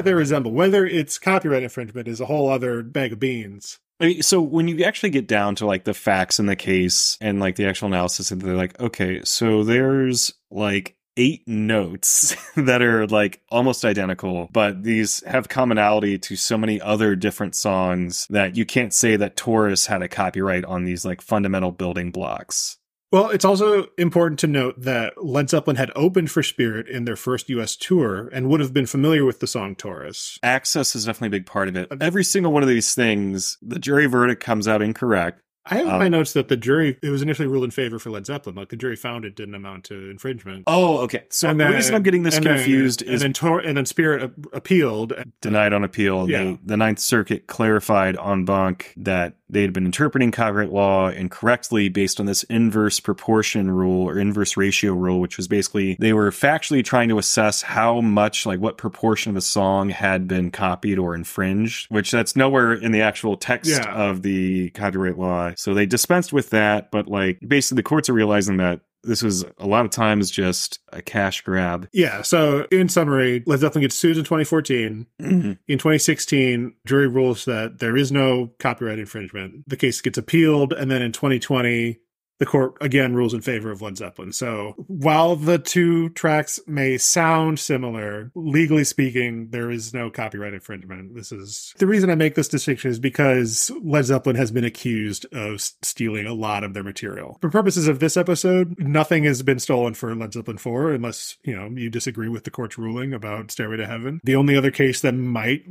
That 0.00 0.10
they 0.10 0.14
resemble. 0.14 0.52
Whether 0.52 0.86
it's 0.86 1.18
copyright 1.18 1.62
infringement 1.62 2.08
is 2.08 2.20
a 2.20 2.26
whole 2.26 2.48
other 2.48 2.82
bag 2.82 3.12
of 3.12 3.20
beans. 3.20 3.78
I 4.00 4.06
mean, 4.06 4.22
so 4.22 4.40
when 4.40 4.66
you 4.66 4.82
actually 4.84 5.10
get 5.10 5.26
down 5.26 5.56
to 5.56 5.66
like 5.66 5.84
the 5.84 5.92
facts 5.92 6.38
in 6.38 6.46
the 6.46 6.56
case 6.56 7.18
and 7.20 7.38
like 7.38 7.56
the 7.56 7.66
actual 7.66 7.88
analysis, 7.88 8.30
and 8.30 8.40
they're 8.40 8.56
like, 8.56 8.80
okay, 8.80 9.20
so 9.24 9.62
there's 9.62 10.32
like 10.50 10.96
eight 11.18 11.46
notes 11.46 12.34
that 12.56 12.80
are 12.80 13.06
like 13.08 13.42
almost 13.50 13.84
identical, 13.84 14.48
but 14.52 14.82
these 14.84 15.22
have 15.26 15.50
commonality 15.50 16.18
to 16.18 16.34
so 16.34 16.56
many 16.56 16.80
other 16.80 17.14
different 17.14 17.54
songs 17.54 18.26
that 18.30 18.56
you 18.56 18.64
can't 18.64 18.94
say 18.94 19.16
that 19.16 19.36
Taurus 19.36 19.86
had 19.86 20.00
a 20.00 20.08
copyright 20.08 20.64
on 20.64 20.84
these 20.84 21.04
like 21.04 21.20
fundamental 21.20 21.72
building 21.72 22.10
blocks. 22.10 22.78
Well, 23.12 23.30
it's 23.30 23.44
also 23.44 23.88
important 23.98 24.38
to 24.40 24.46
note 24.46 24.80
that 24.82 25.24
Led 25.24 25.50
Zeppelin 25.50 25.76
had 25.76 25.90
opened 25.96 26.30
for 26.30 26.44
Spirit 26.44 26.88
in 26.88 27.06
their 27.06 27.16
first 27.16 27.48
US 27.48 27.74
tour 27.74 28.28
and 28.32 28.48
would 28.48 28.60
have 28.60 28.72
been 28.72 28.86
familiar 28.86 29.24
with 29.24 29.40
the 29.40 29.48
song 29.48 29.74
Taurus. 29.74 30.38
Access 30.44 30.94
is 30.94 31.06
definitely 31.06 31.36
a 31.36 31.40
big 31.40 31.46
part 31.46 31.68
of 31.68 31.76
it. 31.76 31.88
Every 32.00 32.22
single 32.22 32.52
one 32.52 32.62
of 32.62 32.68
these 32.68 32.94
things, 32.94 33.58
the 33.60 33.80
jury 33.80 34.06
verdict 34.06 34.42
comes 34.42 34.68
out 34.68 34.80
incorrect. 34.80 35.42
I 35.66 35.74
have 35.76 35.86
in 35.86 35.92
Um, 35.92 35.98
my 35.98 36.08
notes 36.08 36.32
that 36.32 36.48
the 36.48 36.56
jury 36.56 36.96
it 37.02 37.10
was 37.10 37.20
initially 37.22 37.46
ruled 37.46 37.64
in 37.64 37.70
favor 37.70 37.98
for 37.98 38.10
Led 38.10 38.26
Zeppelin. 38.26 38.56
Like 38.56 38.70
the 38.70 38.76
jury 38.76 38.96
found 38.96 39.24
it 39.24 39.36
didn't 39.36 39.54
amount 39.54 39.84
to 39.84 40.10
infringement. 40.10 40.64
Oh, 40.66 40.98
okay. 40.98 41.24
So 41.28 41.48
And 41.50 41.60
the 41.60 41.64
then- 41.64 41.74
reason 41.74 41.94
I'm 41.94 42.02
getting 42.02 42.22
this 42.22 42.36
and 42.36 42.46
then- 42.46 42.56
confused 42.56 43.02
and 43.02 43.10
is 43.12 43.20
then 43.20 43.32
Tor- 43.34 43.60
and 43.60 43.76
then 43.76 43.84
Spirit 43.86 44.32
appealed. 44.52 45.12
denied 45.40 45.72
on 45.72 45.84
appeal. 45.84 46.28
Yeah. 46.30 46.44
They, 46.44 46.58
the 46.64 46.76
Ninth 46.76 46.98
Circuit 46.98 47.46
clarified 47.46 48.16
en 48.18 48.44
banc 48.44 48.92
that 48.96 49.34
they 49.52 49.62
had 49.62 49.72
been 49.72 49.84
interpreting 49.84 50.30
copyright 50.30 50.72
law 50.72 51.08
incorrectly 51.10 51.88
based 51.88 52.20
on 52.20 52.26
this 52.26 52.44
inverse 52.44 53.00
proportion 53.00 53.68
rule 53.70 54.04
or 54.08 54.16
inverse 54.18 54.56
ratio 54.56 54.92
rule, 54.94 55.20
which 55.20 55.36
was 55.36 55.48
basically 55.48 55.96
they 55.98 56.12
were 56.12 56.30
factually 56.30 56.84
trying 56.84 57.08
to 57.08 57.18
assess 57.18 57.62
how 57.62 58.00
much, 58.00 58.46
like 58.46 58.60
what 58.60 58.78
proportion 58.78 59.30
of 59.30 59.36
a 59.36 59.40
song 59.40 59.88
had 59.90 60.28
been 60.28 60.50
copied 60.52 60.98
or 60.98 61.14
infringed, 61.16 61.86
which 61.90 62.10
that's 62.12 62.36
nowhere 62.36 62.72
in 62.72 62.92
the 62.92 63.00
actual 63.02 63.36
text 63.36 63.70
Yeah. 63.72 63.92
of 63.92 64.22
the 64.22 64.70
copyright 64.70 65.18
law. 65.18 65.50
So 65.60 65.74
they 65.74 65.84
dispensed 65.84 66.32
with 66.32 66.48
that, 66.50 66.90
but 66.90 67.06
like 67.06 67.38
basically 67.46 67.76
the 67.76 67.82
courts 67.82 68.08
are 68.08 68.14
realizing 68.14 68.56
that 68.56 68.80
this 69.02 69.22
was 69.22 69.44
a 69.58 69.66
lot 69.66 69.84
of 69.84 69.90
times 69.90 70.30
just 70.30 70.78
a 70.90 71.02
cash 71.02 71.42
grab. 71.42 71.86
Yeah. 71.92 72.22
So 72.22 72.66
in 72.70 72.88
summary, 72.88 73.42
Led 73.46 73.60
Zeppelin 73.60 73.82
gets 73.82 73.94
sued 73.94 74.16
in 74.16 74.24
2014. 74.24 75.06
Mhm. 75.20 75.58
In 75.68 75.78
2016, 75.78 76.74
jury 76.86 77.08
rules 77.08 77.44
that 77.44 77.78
there 77.78 77.94
is 77.94 78.10
no 78.10 78.52
copyright 78.58 78.98
infringement. 78.98 79.64
The 79.66 79.76
case 79.76 80.00
gets 80.00 80.16
appealed, 80.16 80.72
and 80.72 80.90
then 80.90 81.02
in 81.02 81.12
2020, 81.12 81.98
the 82.40 82.46
court 82.46 82.74
again 82.80 83.14
rules 83.14 83.34
in 83.34 83.42
favor 83.42 83.70
of 83.70 83.82
Led 83.82 83.98
Zeppelin. 83.98 84.32
So 84.32 84.74
while 84.88 85.36
the 85.36 85.58
two 85.58 86.08
tracks 86.08 86.58
may 86.66 86.96
sound 86.98 87.60
similar, 87.60 88.32
legally 88.34 88.82
speaking, 88.84 89.50
there 89.50 89.70
is 89.70 89.92
no 89.94 90.10
copyright 90.10 90.54
infringement. 90.54 91.14
This 91.14 91.30
is 91.32 91.74
the 91.78 91.86
reason 91.86 92.10
I 92.10 92.14
make 92.14 92.34
this 92.34 92.48
distinction 92.48 92.90
is 92.90 92.98
because 92.98 93.70
Led 93.84 94.06
Zeppelin 94.06 94.36
has 94.36 94.50
been 94.50 94.64
accused 94.64 95.26
of 95.32 95.60
stealing 95.60 96.26
a 96.26 96.32
lot 96.34 96.64
of 96.64 96.72
their 96.72 96.82
material. 96.82 97.38
For 97.42 97.50
purposes 97.50 97.86
of 97.86 98.00
this 98.00 98.16
episode, 98.16 98.74
nothing 98.78 99.24
has 99.24 99.42
been 99.42 99.58
stolen 99.58 99.92
for 99.92 100.14
Led 100.14 100.32
Zeppelin 100.32 100.56
4 100.58 100.92
unless, 100.92 101.36
you 101.44 101.54
know, 101.54 101.68
you 101.74 101.90
disagree 101.90 102.28
with 102.28 102.44
the 102.44 102.50
court's 102.50 102.78
ruling 102.78 103.12
about 103.12 103.50
Stairway 103.50 103.76
to 103.76 103.86
Heaven. 103.86 104.20
The 104.24 104.36
only 104.36 104.56
other 104.56 104.70
case 104.70 105.02
that 105.02 105.12
might 105.12 105.64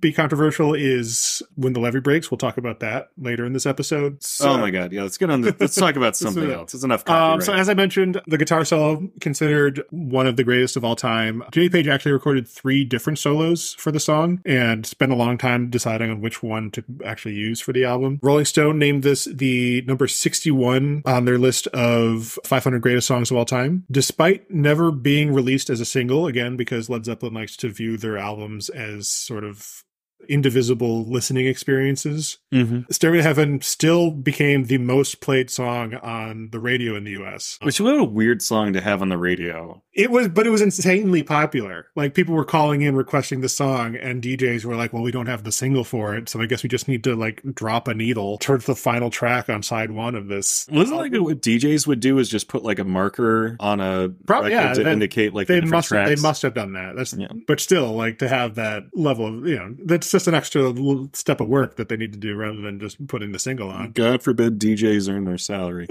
be 0.00 0.12
controversial 0.12 0.74
is 0.74 1.42
When 1.54 1.74
the 1.74 1.80
Levee 1.80 2.00
Breaks. 2.00 2.30
We'll 2.30 2.38
talk 2.38 2.56
about 2.56 2.80
that 2.80 3.10
later 3.18 3.44
in 3.44 3.52
this 3.52 3.66
episode. 3.66 4.14
Oh 4.14 4.18
so- 4.20 4.50
oh 4.54 4.58
my 4.58 4.70
god! 4.70 4.92
Yeah, 4.92 5.02
let's 5.02 5.18
get 5.18 5.30
on. 5.30 5.42
The, 5.42 5.54
let's 5.60 5.76
talk 5.76 5.96
about 5.96 6.13
something 6.16 6.44
So- 6.44 6.50
else. 6.50 6.72
There's 6.72 6.84
enough. 6.84 7.08
um, 7.08 7.40
so 7.40 7.52
as 7.52 7.68
I 7.68 7.74
mentioned, 7.74 8.20
the 8.26 8.38
guitar 8.38 8.64
solo 8.64 9.08
considered 9.20 9.82
one 9.90 10.26
of 10.26 10.36
the 10.36 10.44
greatest 10.44 10.76
of 10.76 10.84
all 10.84 10.96
time. 10.96 11.42
Jimmy 11.52 11.68
Page 11.68 11.88
actually 11.88 12.12
recorded 12.12 12.48
three 12.48 12.84
different 12.84 13.18
solos 13.18 13.74
for 13.74 13.90
the 13.92 14.00
song 14.00 14.40
and 14.44 14.84
spent 14.86 15.12
a 15.12 15.14
long 15.16 15.38
time 15.38 15.70
deciding 15.70 16.10
on 16.10 16.20
which 16.20 16.42
one 16.42 16.70
to 16.72 16.84
actually 17.04 17.34
use 17.34 17.60
for 17.60 17.72
the 17.72 17.84
album. 17.84 18.18
Rolling 18.22 18.44
Stone 18.44 18.78
named 18.78 19.02
this 19.02 19.24
the 19.26 19.82
number 19.86 20.06
61 20.06 21.02
on 21.04 21.24
their 21.24 21.38
list 21.38 21.66
of 21.68 22.38
500 22.44 22.80
greatest 22.82 23.06
songs 23.06 23.30
of 23.30 23.36
all 23.36 23.44
time, 23.44 23.84
despite 23.90 24.50
never 24.50 24.90
being 24.90 25.32
released 25.32 25.70
as 25.70 25.80
a 25.80 25.84
single, 25.84 26.26
again, 26.26 26.56
because 26.56 26.88
Led 26.90 27.04
Zeppelin 27.04 27.34
likes 27.34 27.56
to 27.58 27.68
view 27.68 27.96
their 27.96 28.16
albums 28.18 28.68
as 28.70 29.08
sort 29.08 29.44
of 29.44 29.84
indivisible 30.28 31.04
listening 31.04 31.46
experiences. 31.46 32.38
Mhm. 32.52 32.84
Stairway 32.92 33.18
to 33.18 33.22
Heaven 33.22 33.60
still 33.60 34.10
became 34.10 34.64
the 34.64 34.78
most 34.78 35.20
played 35.20 35.50
song 35.50 35.94
on 35.94 36.48
the 36.52 36.60
radio 36.60 36.94
in 36.96 37.04
the 37.04 37.12
US. 37.12 37.58
Which 37.62 37.80
what 37.80 37.98
a 37.98 38.04
weird 38.04 38.42
song 38.42 38.72
to 38.72 38.80
have 38.80 39.02
on 39.02 39.08
the 39.08 39.18
radio. 39.18 39.82
It 39.94 40.10
was, 40.10 40.28
but 40.28 40.46
it 40.46 40.50
was 40.50 40.60
insanely 40.62 41.22
popular. 41.22 41.86
Like 41.94 42.14
people 42.14 42.34
were 42.34 42.44
calling 42.44 42.82
in 42.82 42.96
requesting 42.96 43.40
the 43.42 43.48
song, 43.48 43.94
and 43.94 44.20
DJs 44.22 44.64
were 44.64 44.74
like, 44.74 44.92
"Well, 44.92 45.02
we 45.04 45.12
don't 45.12 45.26
have 45.26 45.44
the 45.44 45.52
single 45.52 45.84
for 45.84 46.16
it, 46.16 46.28
so 46.28 46.40
I 46.42 46.46
guess 46.46 46.62
we 46.64 46.68
just 46.68 46.88
need 46.88 47.04
to 47.04 47.14
like 47.14 47.42
drop 47.54 47.86
a 47.86 47.94
needle 47.94 48.38
towards 48.38 48.66
the 48.66 48.74
final 48.74 49.08
track 49.10 49.48
on 49.48 49.62
side 49.62 49.92
one 49.92 50.14
of 50.16 50.26
this." 50.28 50.66
Wasn't 50.70 50.96
like 50.98 51.12
what 51.14 51.40
DJs 51.40 51.86
would 51.86 52.00
do 52.00 52.18
is 52.18 52.28
just 52.28 52.48
put 52.48 52.64
like 52.64 52.80
a 52.80 52.84
marker 52.84 53.56
on 53.60 53.80
a 53.80 54.08
Probably, 54.26 54.50
yeah, 54.50 54.72
to 54.74 54.82
that- 54.82 54.92
indicate 54.92 55.32
like 55.32 55.46
they 55.46 55.60
the 55.60 55.66
must 55.66 55.88
tracks. 55.88 56.08
they 56.10 56.20
must 56.20 56.42
have 56.42 56.54
done 56.54 56.72
that. 56.72 56.96
That's 56.96 57.14
Yeah. 57.14 57.28
but 57.46 57.60
still 57.60 57.92
like 57.92 58.18
to 58.18 58.28
have 58.28 58.56
that 58.56 58.84
level 58.94 59.26
of 59.26 59.46
you 59.46 59.56
know 59.56 59.74
that's 59.84 60.10
just 60.14 60.28
an 60.28 60.34
extra 60.34 60.62
little 60.62 61.10
step 61.12 61.40
of 61.40 61.48
work 61.48 61.74
that 61.74 61.88
they 61.88 61.96
need 61.96 62.12
to 62.12 62.18
do 62.18 62.36
rather 62.36 62.60
than 62.60 62.78
just 62.78 63.04
putting 63.08 63.32
the 63.32 63.38
single 63.40 63.68
on. 63.68 63.90
God 63.90 64.22
forbid 64.22 64.60
DJs 64.60 65.12
earn 65.12 65.24
their 65.24 65.38
salary. 65.38 65.88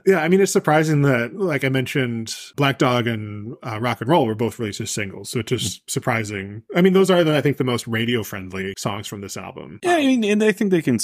yeah, 0.06 0.20
I 0.20 0.28
mean, 0.28 0.40
it's 0.40 0.52
surprising 0.52 1.02
that, 1.02 1.36
like 1.36 1.64
I 1.64 1.68
mentioned, 1.68 2.34
Black 2.56 2.78
Dog 2.78 3.06
and 3.06 3.56
uh, 3.62 3.78
Rock 3.78 4.00
and 4.00 4.08
Roll 4.08 4.24
were 4.24 4.34
both 4.34 4.58
released 4.58 4.80
as 4.80 4.90
singles. 4.90 5.28
So 5.28 5.40
it's 5.40 5.50
just 5.50 5.90
surprising. 5.90 6.62
I 6.74 6.80
mean, 6.80 6.94
those 6.94 7.10
are, 7.10 7.22
the, 7.22 7.36
I 7.36 7.42
think, 7.42 7.58
the 7.58 7.64
most 7.64 7.86
radio 7.86 8.22
friendly 8.22 8.72
songs 8.78 9.06
from 9.06 9.20
this 9.20 9.36
album. 9.36 9.80
yeah, 9.82 9.96
I 9.96 10.06
mean, 10.06 10.24
and 10.24 10.42
I 10.42 10.52
think 10.52 10.70
they 10.70 10.80
can 10.80 10.98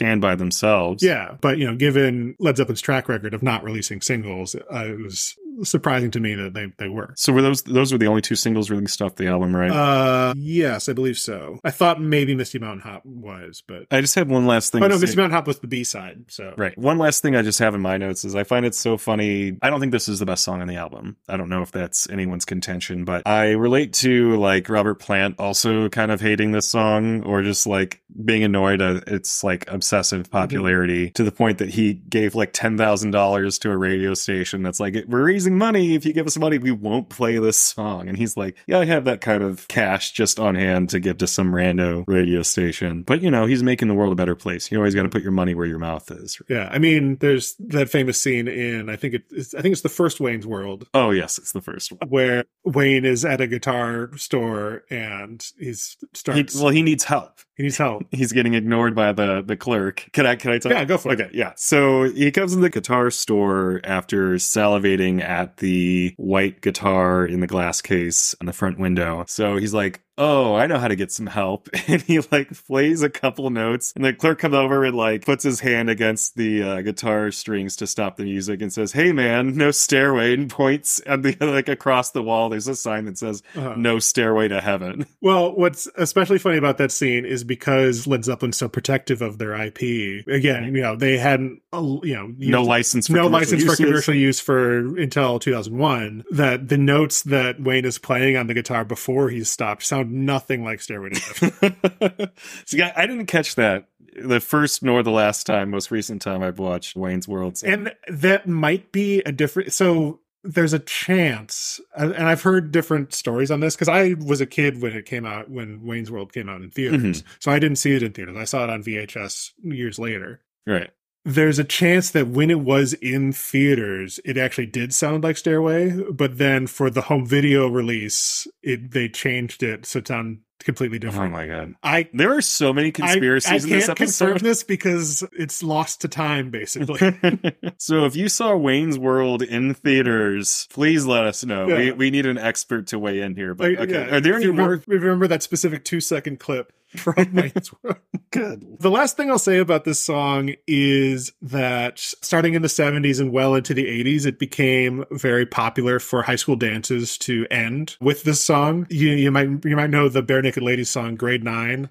stand 0.00 0.20
by 0.20 0.34
themselves. 0.34 1.02
Yeah, 1.02 1.36
but 1.40 1.58
you 1.58 1.66
know, 1.66 1.76
given 1.76 2.34
Led 2.38 2.56
Zeppelin's 2.56 2.80
track 2.80 3.08
record 3.08 3.34
of 3.34 3.42
not 3.42 3.62
releasing 3.62 4.00
singles, 4.00 4.54
uh, 4.54 4.84
it 4.86 4.98
was 4.98 5.36
surprising 5.62 6.10
to 6.12 6.20
me 6.20 6.34
that 6.34 6.54
they, 6.54 6.72
they 6.78 6.88
were. 6.88 7.12
So 7.16 7.32
were 7.32 7.42
those 7.42 7.62
those 7.62 7.92
were 7.92 7.98
the 7.98 8.06
only 8.06 8.22
two 8.22 8.36
singles 8.36 8.70
released 8.70 9.02
off 9.02 9.16
the 9.16 9.26
album, 9.26 9.54
right? 9.54 9.70
Uh, 9.70 10.32
yes, 10.36 10.88
I 10.88 10.92
believe 10.94 11.18
so. 11.18 11.58
I 11.64 11.70
thought 11.70 12.00
maybe 12.00 12.34
Misty 12.34 12.58
Mountain 12.58 12.80
Hop 12.80 13.04
was, 13.04 13.62
but 13.66 13.86
I 13.90 14.00
just 14.00 14.14
had 14.14 14.28
one 14.28 14.46
last 14.46 14.72
thing. 14.72 14.82
oh 14.82 14.88
no. 14.88 14.98
Misty 14.98 15.16
Mountain 15.16 15.32
Hop 15.32 15.46
was 15.46 15.58
the 15.58 15.66
B 15.66 15.84
side. 15.84 16.24
So 16.28 16.54
Right. 16.56 16.76
One 16.78 16.98
last 16.98 17.20
thing 17.22 17.36
I 17.36 17.42
just 17.42 17.58
have 17.58 17.74
in 17.74 17.80
my 17.80 17.96
notes 17.98 18.24
is 18.24 18.34
I 18.34 18.44
find 18.44 18.64
it 18.64 18.74
so 18.74 18.96
funny. 18.96 19.56
I 19.62 19.70
don't 19.70 19.80
think 19.80 19.92
this 19.92 20.08
is 20.08 20.18
the 20.18 20.26
best 20.26 20.44
song 20.44 20.62
on 20.62 20.68
the 20.68 20.76
album. 20.76 21.16
I 21.28 21.36
don't 21.36 21.48
know 21.48 21.62
if 21.62 21.72
that's 21.72 22.08
anyone's 22.08 22.44
contention, 22.44 23.04
but 23.04 23.26
I 23.26 23.50
relate 23.50 23.92
to 23.94 24.36
like 24.36 24.68
Robert 24.68 24.94
Plant 24.96 25.36
also 25.38 25.88
kind 25.88 26.10
of 26.10 26.20
hating 26.20 26.52
this 26.52 26.66
song 26.66 27.22
or 27.22 27.42
just 27.42 27.66
like 27.66 28.02
being 28.24 28.42
annoyed 28.44 28.80
at 28.80 29.08
its 29.08 29.44
like 29.44 29.70
obsessive 29.90 30.24
mm-hmm. 30.24 30.30
popularity 30.32 31.10
to 31.10 31.24
the 31.24 31.32
point 31.32 31.58
that 31.58 31.70
he 31.70 31.94
gave 31.94 32.34
like 32.34 32.52
$10,000 32.52 33.60
to 33.60 33.70
a 33.70 33.76
radio 33.76 34.14
station 34.14 34.62
that's 34.62 34.78
like, 34.78 34.94
we're 35.08 35.24
raising 35.24 35.58
money. 35.58 35.94
If 35.94 36.04
you 36.04 36.12
give 36.12 36.26
us 36.26 36.38
money, 36.38 36.58
we 36.58 36.70
won't 36.70 37.08
play 37.08 37.38
this 37.38 37.58
song. 37.58 38.08
And 38.08 38.16
he's 38.16 38.36
like, 38.36 38.56
yeah, 38.66 38.78
I 38.78 38.84
have 38.84 39.04
that 39.06 39.20
kind 39.20 39.42
of 39.42 39.66
cash 39.68 40.12
just 40.12 40.38
on 40.38 40.54
hand 40.54 40.90
to 40.90 41.00
give 41.00 41.18
to 41.18 41.26
some 41.26 41.52
rando 41.52 42.04
radio 42.06 42.42
station. 42.42 43.02
But 43.02 43.22
you 43.22 43.30
know, 43.30 43.46
he's 43.46 43.62
making 43.62 43.88
the 43.88 43.94
world 43.94 44.12
a 44.12 44.16
better 44.16 44.36
place. 44.36 44.70
You 44.70 44.78
always 44.78 44.94
got 44.94 45.02
to 45.02 45.08
put 45.08 45.22
your 45.22 45.32
money 45.32 45.54
where 45.54 45.66
your 45.66 45.78
mouth 45.78 46.10
is. 46.10 46.40
Yeah, 46.48 46.68
I 46.70 46.78
mean, 46.78 47.16
there's 47.16 47.56
that 47.58 47.90
famous 47.90 48.20
scene 48.20 48.46
in 48.46 48.88
I 48.88 48.96
think 48.96 49.14
it's 49.30 49.54
I 49.54 49.60
think 49.60 49.72
it's 49.72 49.82
the 49.82 49.88
first 49.88 50.20
Wayne's 50.20 50.46
World 50.46 50.86
Oh, 50.94 51.10
yes, 51.10 51.38
it's 51.38 51.52
the 51.52 51.60
first 51.60 51.92
one. 51.92 52.08
where 52.08 52.44
Wayne 52.64 53.04
is 53.04 53.24
at 53.24 53.40
a 53.40 53.46
guitar 53.46 54.16
store 54.16 54.84
and 54.90 55.44
he's 55.58 55.96
He, 56.26 56.46
well, 56.54 56.68
he 56.68 56.82
needs 56.82 57.04
help. 57.04 57.40
He 57.60 57.64
needs 57.64 57.76
help. 57.76 58.04
He's 58.10 58.32
getting 58.32 58.54
ignored 58.54 58.94
by 58.94 59.12
the 59.12 59.42
the 59.42 59.56
clerk. 59.56 60.08
Can 60.12 60.26
I 60.26 60.36
can 60.36 60.50
I 60.50 60.58
tell? 60.58 60.72
Yeah, 60.72 60.84
go 60.84 60.96
for 60.96 61.12
it. 61.12 61.20
Okay, 61.20 61.30
yeah. 61.34 61.52
So 61.56 62.04
he 62.04 62.30
comes 62.30 62.54
in 62.54 62.62
the 62.62 62.70
guitar 62.70 63.10
store 63.10 63.80
after 63.84 64.34
salivating 64.36 65.22
at 65.22 65.58
the 65.58 66.14
white 66.16 66.62
guitar 66.62 67.26
in 67.26 67.40
the 67.40 67.46
glass 67.46 67.82
case 67.82 68.34
on 68.40 68.46
the 68.46 68.52
front 68.54 68.78
window. 68.78 69.24
So 69.28 69.56
he's 69.56 69.74
like, 69.74 70.00
"Oh, 70.18 70.54
I 70.54 70.66
know 70.66 70.78
how 70.78 70.88
to 70.88 70.96
get 70.96 71.12
some 71.12 71.26
help," 71.26 71.68
and 71.88 72.02
he 72.02 72.20
like 72.30 72.50
plays 72.66 73.02
a 73.02 73.10
couple 73.10 73.48
notes, 73.50 73.92
and 73.96 74.04
the 74.04 74.12
clerk 74.12 74.38
comes 74.40 74.54
over 74.54 74.84
and 74.84 74.96
like 74.96 75.24
puts 75.24 75.44
his 75.44 75.60
hand 75.60 75.88
against 75.90 76.36
the 76.36 76.62
uh, 76.62 76.80
guitar 76.82 77.30
strings 77.30 77.76
to 77.76 77.86
stop 77.86 78.16
the 78.16 78.24
music 78.24 78.60
and 78.62 78.72
says, 78.72 78.92
"Hey, 78.92 79.12
man, 79.12 79.56
no 79.56 79.70
stairway," 79.70 80.34
and 80.34 80.50
points 80.50 81.00
at 81.06 81.22
the 81.22 81.36
like 81.40 81.68
across 81.68 82.10
the 82.10 82.22
wall. 82.22 82.48
There's 82.48 82.68
a 82.68 82.76
sign 82.76 83.04
that 83.06 83.18
says, 83.18 83.42
Uh-huh. 83.54 83.74
"No 83.76 83.98
stairway 83.98 84.48
to 84.48 84.60
heaven." 84.60 85.06
Well, 85.22 85.54
what's 85.54 85.86
especially 85.96 86.38
funny 86.38 86.56
about 86.56 86.78
that 86.78 86.90
scene 86.90 87.26
is 87.26 87.44
because 87.44 88.06
Led 88.06 88.24
Zeppelin's 88.24 88.56
so 88.56 88.68
protective 88.68 89.20
of 89.20 89.36
their 89.36 89.52
IP. 89.54 90.26
Again, 90.26 90.74
you 90.74 90.80
know, 90.80 90.96
they 90.96 91.18
hadn't, 91.18 91.60
uh, 91.74 91.82
you 92.02 92.14
know, 92.14 92.32
No 92.38 92.62
license 92.62 93.06
for 93.06 93.12
no 93.12 93.24
commercial 93.26 93.58
license 93.58 93.64
for 93.64 93.76
commercial 93.76 94.14
use 94.14 94.40
for 94.40 94.78
until 94.98 95.38
2001. 95.38 96.24
That 96.30 96.68
the 96.68 96.78
notes 96.78 97.22
that 97.24 97.60
Wayne 97.60 97.84
is 97.84 97.98
playing 97.98 98.36
on 98.38 98.46
the 98.46 98.54
guitar 98.54 98.82
before 98.84 99.28
he's 99.28 99.50
stopped 99.50 99.84
sound 99.84 99.99
nothing 100.02 100.64
like 100.64 100.80
Stairway 100.80 101.10
to 101.10 101.20
Heaven. 101.20 102.30
See, 102.66 102.82
I, 102.82 102.92
I 102.96 103.06
didn't 103.06 103.26
catch 103.26 103.54
that 103.56 103.86
the 104.20 104.40
first 104.40 104.82
nor 104.82 105.02
the 105.02 105.10
last 105.10 105.44
time, 105.46 105.70
most 105.70 105.90
recent 105.90 106.22
time 106.22 106.42
I've 106.42 106.58
watched 106.58 106.96
Wayne's 106.96 107.28
World. 107.28 107.58
So- 107.58 107.68
and 107.68 107.92
that 108.08 108.48
might 108.48 108.92
be 108.92 109.20
a 109.20 109.32
different. 109.32 109.72
So 109.72 110.20
there's 110.42 110.72
a 110.72 110.78
chance, 110.78 111.80
and 111.94 112.12
and 112.12 112.26
I've 112.26 112.42
heard 112.42 112.72
different 112.72 113.12
stories 113.12 113.50
on 113.50 113.60
this 113.60 113.76
because 113.76 113.88
I 113.88 114.14
was 114.14 114.40
a 114.40 114.46
kid 114.46 114.80
when 114.80 114.92
it 114.92 115.04
came 115.04 115.26
out, 115.26 115.50
when 115.50 115.84
Wayne's 115.84 116.10
World 116.10 116.32
came 116.32 116.48
out 116.48 116.62
in 116.62 116.70
theaters. 116.70 117.22
Mm-hmm. 117.22 117.30
So 117.40 117.50
I 117.50 117.58
didn't 117.58 117.76
see 117.76 117.94
it 117.94 118.02
in 118.02 118.12
theaters. 118.12 118.36
I 118.36 118.44
saw 118.44 118.64
it 118.64 118.70
on 118.70 118.82
VHS 118.82 119.50
years 119.62 119.98
later. 119.98 120.40
right. 120.66 120.90
There's 121.24 121.58
a 121.58 121.64
chance 121.64 122.10
that 122.10 122.28
when 122.28 122.50
it 122.50 122.60
was 122.60 122.94
in 122.94 123.32
theaters, 123.32 124.20
it 124.24 124.38
actually 124.38 124.66
did 124.66 124.94
sound 124.94 125.22
like 125.22 125.36
Stairway, 125.36 125.90
but 126.10 126.38
then 126.38 126.66
for 126.66 126.90
the 126.90 127.02
home 127.02 127.26
video 127.26 127.68
release, 127.68 128.46
it 128.62 128.92
they 128.92 129.08
changed 129.08 129.62
it 129.62 129.84
so 129.86 129.98
it 129.98 130.08
sounded 130.08 130.38
completely 130.60 130.98
different. 130.98 131.34
Oh 131.34 131.38
different. 131.38 131.50
my 131.50 131.64
god. 131.64 131.74
I 131.82 132.08
There 132.12 132.36
are 132.36 132.42
so 132.42 132.72
many 132.72 132.90
conspiracies 132.92 133.50
I 133.50 133.66
in 133.66 133.70
this 133.70 133.86
can't 133.86 133.98
confirm 133.98 134.38
this 134.38 134.62
because 134.62 135.24
it's 135.32 135.62
lost 135.62 136.02
to 136.02 136.08
time, 136.08 136.50
basically. 136.50 136.98
so 137.78 138.04
if 138.04 138.16
you 138.16 138.28
saw 138.28 138.56
Wayne's 138.56 138.98
World 138.98 139.42
in 139.42 139.74
theaters, 139.74 140.68
please 140.70 141.06
let 141.06 141.24
us 141.24 141.44
know. 141.44 141.66
Yeah. 141.68 141.76
We 141.76 141.92
we 141.92 142.10
need 142.10 142.26
an 142.26 142.38
expert 142.38 142.86
to 142.88 142.98
weigh 142.98 143.20
in 143.20 143.36
here. 143.36 143.54
But 143.54 143.70
Like, 143.70 143.80
okay. 143.80 143.92
yeah, 144.06 144.16
Are 144.16 144.20
there 144.20 144.36
if 144.36 144.42
any 144.44 144.52
more 144.52 144.68
remember, 144.68 144.84
remember 144.86 145.26
that 145.28 145.42
specific 145.42 145.84
two 145.84 146.00
second 146.00 146.40
clip 146.40 146.72
from 146.96 147.32
Wayne's 147.32 147.72
World? 147.82 147.98
good? 148.30 148.78
The 148.80 148.90
last 148.90 149.16
thing 149.16 149.30
I'll 149.30 149.38
say 149.38 149.58
about 149.58 149.84
this 149.84 150.02
song 150.02 150.54
is 150.66 151.32
that 151.42 151.98
starting 151.98 152.54
in 152.54 152.62
the 152.62 152.68
70s 152.68 153.20
and 153.20 153.32
well 153.32 153.54
into 153.54 153.74
the 153.74 153.86
80s, 153.86 154.26
it 154.26 154.38
became 154.38 155.04
very 155.10 155.46
popular 155.46 155.98
for 155.98 156.22
high 156.22 156.36
school 156.36 156.56
dances 156.56 157.18
to 157.18 157.46
end 157.50 157.96
with 158.00 158.24
this 158.24 158.42
song. 158.42 158.86
You, 158.90 159.10
you 159.10 159.30
might 159.30 159.64
you 159.64 159.76
might 159.76 159.90
know 159.90 160.08
the 160.08 160.22
Barenaked 160.22 160.62
Ladies 160.62 160.90
song, 160.90 161.16
Grade 161.16 161.44
Nine. 161.44 161.90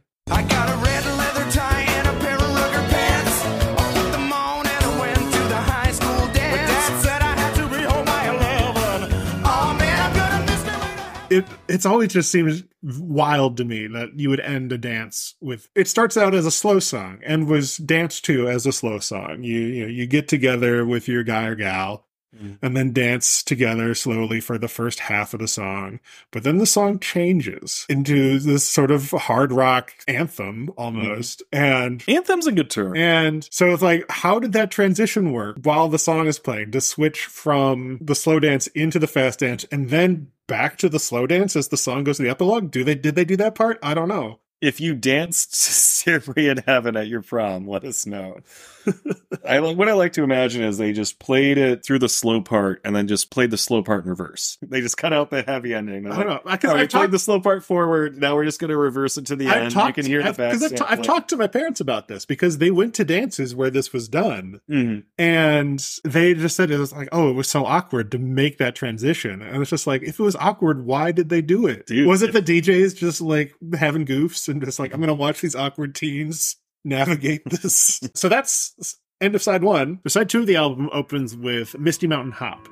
It 11.30 11.46
it's 11.68 11.86
always 11.86 12.14
just 12.14 12.32
seems 12.32 12.64
wild 12.82 13.58
to 13.58 13.66
me 13.66 13.88
that 13.88 14.18
you 14.18 14.30
would 14.30 14.40
end 14.40 14.72
a 14.72 14.78
dance 14.78 15.36
with. 15.42 15.70
It 15.76 15.88
starts 15.88 16.18
out 16.18 16.34
as 16.34 16.46
a 16.46 16.52
slow 16.52 16.80
song 16.80 17.20
and 17.24 17.48
was 17.48 17.78
danced 17.78 18.26
to 18.26 18.50
as 18.50 18.66
a 18.66 18.72
slow 18.72 19.00
song. 19.00 19.44
You 19.44 19.60
you 19.60 19.82
know 19.84 19.90
you 19.90 20.08
get 20.08 20.28
together 20.28 20.86
with 20.86 21.08
your 21.08 21.24
guy 21.24 21.46
or 21.46 21.56
gal. 21.56 22.06
Mm. 22.36 22.60
and 22.62 22.78
then 22.78 22.94
dance 22.94 23.42
together 23.42 23.96
slowly 23.96 24.40
for 24.40 24.60
the 24.60 24.68
first 24.68 25.00
half 25.00 25.34
of 25.34 25.40
the 25.40 25.48
song. 25.48 26.00
But 26.32 26.44
then 26.44 26.60
the 26.60 26.68
song 26.68 27.00
changes 27.00 27.88
into 27.90 28.38
this 28.38 28.64
sort 28.64 28.92
of 28.92 29.10
hard 29.10 29.52
rock 29.52 29.94
anthem 30.08 30.68
mm-hmm. 30.68 30.80
almost. 30.80 31.42
And 31.52 32.04
Anthem's 32.08 32.46
a 32.46 32.52
good 32.52 32.70
term. 32.70 32.96
and 32.96 33.48
so 33.52 33.74
it's 33.74 33.82
like, 33.82 34.06
how 34.10 34.38
did 34.40 34.54
that 34.54 34.70
transition 34.70 35.32
work 35.32 35.58
while 35.64 35.90
the 35.90 35.98
song 35.98 36.28
is 36.28 36.38
playing 36.38 36.72
to 36.72 36.82
switch 36.82 37.26
from 37.26 37.98
the 38.00 38.16
slow 38.16 38.40
dance 38.40 38.68
into 38.68 39.00
the 39.00 39.08
fast 39.08 39.40
dance 39.40 39.66
and 39.72 39.90
then 39.90 40.28
back 40.48 40.78
to 40.78 40.90
the 40.90 41.00
slow 41.00 41.26
dance 41.26 41.56
as 41.56 41.70
the 41.70 41.78
song 41.78 42.04
goes 42.04 42.18
to 42.18 42.24
the 42.24 42.30
epilogue? 42.30 42.70
Do 42.70 42.84
they 42.84 42.96
did 42.96 43.16
they 43.16 43.26
do 43.26 43.38
that 43.38 43.56
part? 43.56 43.80
I 43.82 43.96
don't 43.96 44.08
know. 44.08 44.40
If 44.62 44.82
you 44.82 44.93
danced 44.95 46.05
in 46.07 46.57
Heaven 46.66 46.97
at 46.97 47.07
your 47.07 47.22
prom, 47.22 47.68
let 47.68 47.84
us 47.84 48.05
know. 48.05 48.39
I 49.45 49.60
like 49.60 49.78
what 49.78 49.88
I 49.88 49.93
like 49.93 50.14
to 50.14 50.24
imagine 50.24 50.64
is 50.64 50.78
they 50.78 50.93
just 50.93 51.20
played 51.20 51.57
it 51.57 51.86
through 51.86 51.99
the 51.99 52.10
slow 52.10 52.41
part 52.41 52.82
and 52.84 52.95
then 52.95 53.07
just 53.07 53.30
played 53.30 53.51
the 53.51 53.57
slow 53.57 53.84
part 53.84 54.03
in 54.03 54.10
reverse. 54.10 54.57
They 54.62 54.82
just 54.82 54.97
cut 54.97 55.14
out 55.14 55.30
the 55.30 55.43
heavy 55.43 55.74
ending. 55.76 56.03
They're 56.03 56.14
I 56.14 56.24
don't 56.24 56.45
like, 56.45 56.64
know. 56.64 56.72
"Oh, 56.72 56.76
we 56.76 56.82
I've 56.82 56.89
played 56.89 57.12
the 57.12 57.20
slow 57.20 57.39
part 57.39 57.64
forward. 57.64 58.18
Now 58.18 58.36
we're 58.36 58.45
just 58.45 58.60
going 58.60 58.70
to 58.70 58.78
reverse 58.78 59.18
it 59.18 59.28
to 59.28 59.36
the 59.36 59.47
I've 59.47 59.64
end. 59.64 59.72
talked, 59.72 59.97
you 59.97 60.03
can 60.03 60.12
hear 60.12 60.24
the 60.24 60.30
I've, 60.30 60.38
back. 60.38 60.53
'cause 60.53 60.64
I've, 60.64 60.76
ta- 60.76 60.88
I've 60.89 61.01
talked 61.03 61.30
to 61.30 61.38
my 61.38 61.47
parents 61.47 61.80
about 61.80 62.07
this 62.07 62.26
because 62.26 62.57
they 62.57 62.72
went 62.72 62.95
to 62.95 63.05
dances 63.05 63.53
where 63.53 63.70
this 63.70 63.93
was 63.93 64.07
done 64.07 64.62
Mhm. 64.70 65.03
and 65.18 65.86
they 66.03 66.34
just 66.34 66.55
said 66.55 66.72
it 66.72 66.80
was 66.80 66.91
like, 66.93 67.10
oh, 67.12 67.30
it 67.30 67.34
was 67.34 67.47
so 67.47 67.66
awkward 67.66 68.12
to 68.12 68.18
make 68.18 68.57
that 68.57 68.76
transition. 68.76 69.41
And 69.41 69.62
it's 69.62 69.70
just 69.70 69.86
like, 69.88 70.01
if 70.01 70.20
it 70.20 70.24
was 70.24 70.36
awkward, 70.38 70.86
why 70.86 71.12
did 71.12 71.30
they 71.30 71.41
do 71.41 71.68
it? 71.68 71.86
Dude. 71.86 72.07
was 72.07 72.22
it 72.24 72.34
the 72.34 72.41
DJs 72.41 72.95
just 72.97 73.22
like 73.22 73.53
having 73.78 74.05
goofs 74.05 74.49
and 74.50 74.64
just 74.64 74.80
like, 74.80 74.93
I'm 74.93 75.00
going 75.00 75.08
to 75.08 75.14
watch 75.14 75.41
these 75.41 75.56
awkward 75.56 75.95
teens 75.95 76.58
navigate 76.84 77.43
this? 77.45 78.02
so 78.16 78.28
that's 78.30 78.97
end 79.22 79.36
of 79.36 79.41
side 79.41 79.64
one. 79.64 80.00
The 80.04 80.10
side 80.10 80.30
two 80.30 80.41
of 80.41 80.47
the 80.47 80.56
album 80.56 80.89
opens 80.91 81.36
with 81.36 81.78
Misty 81.78 82.08
Mountain 82.08 82.34
Hop. 82.34 82.68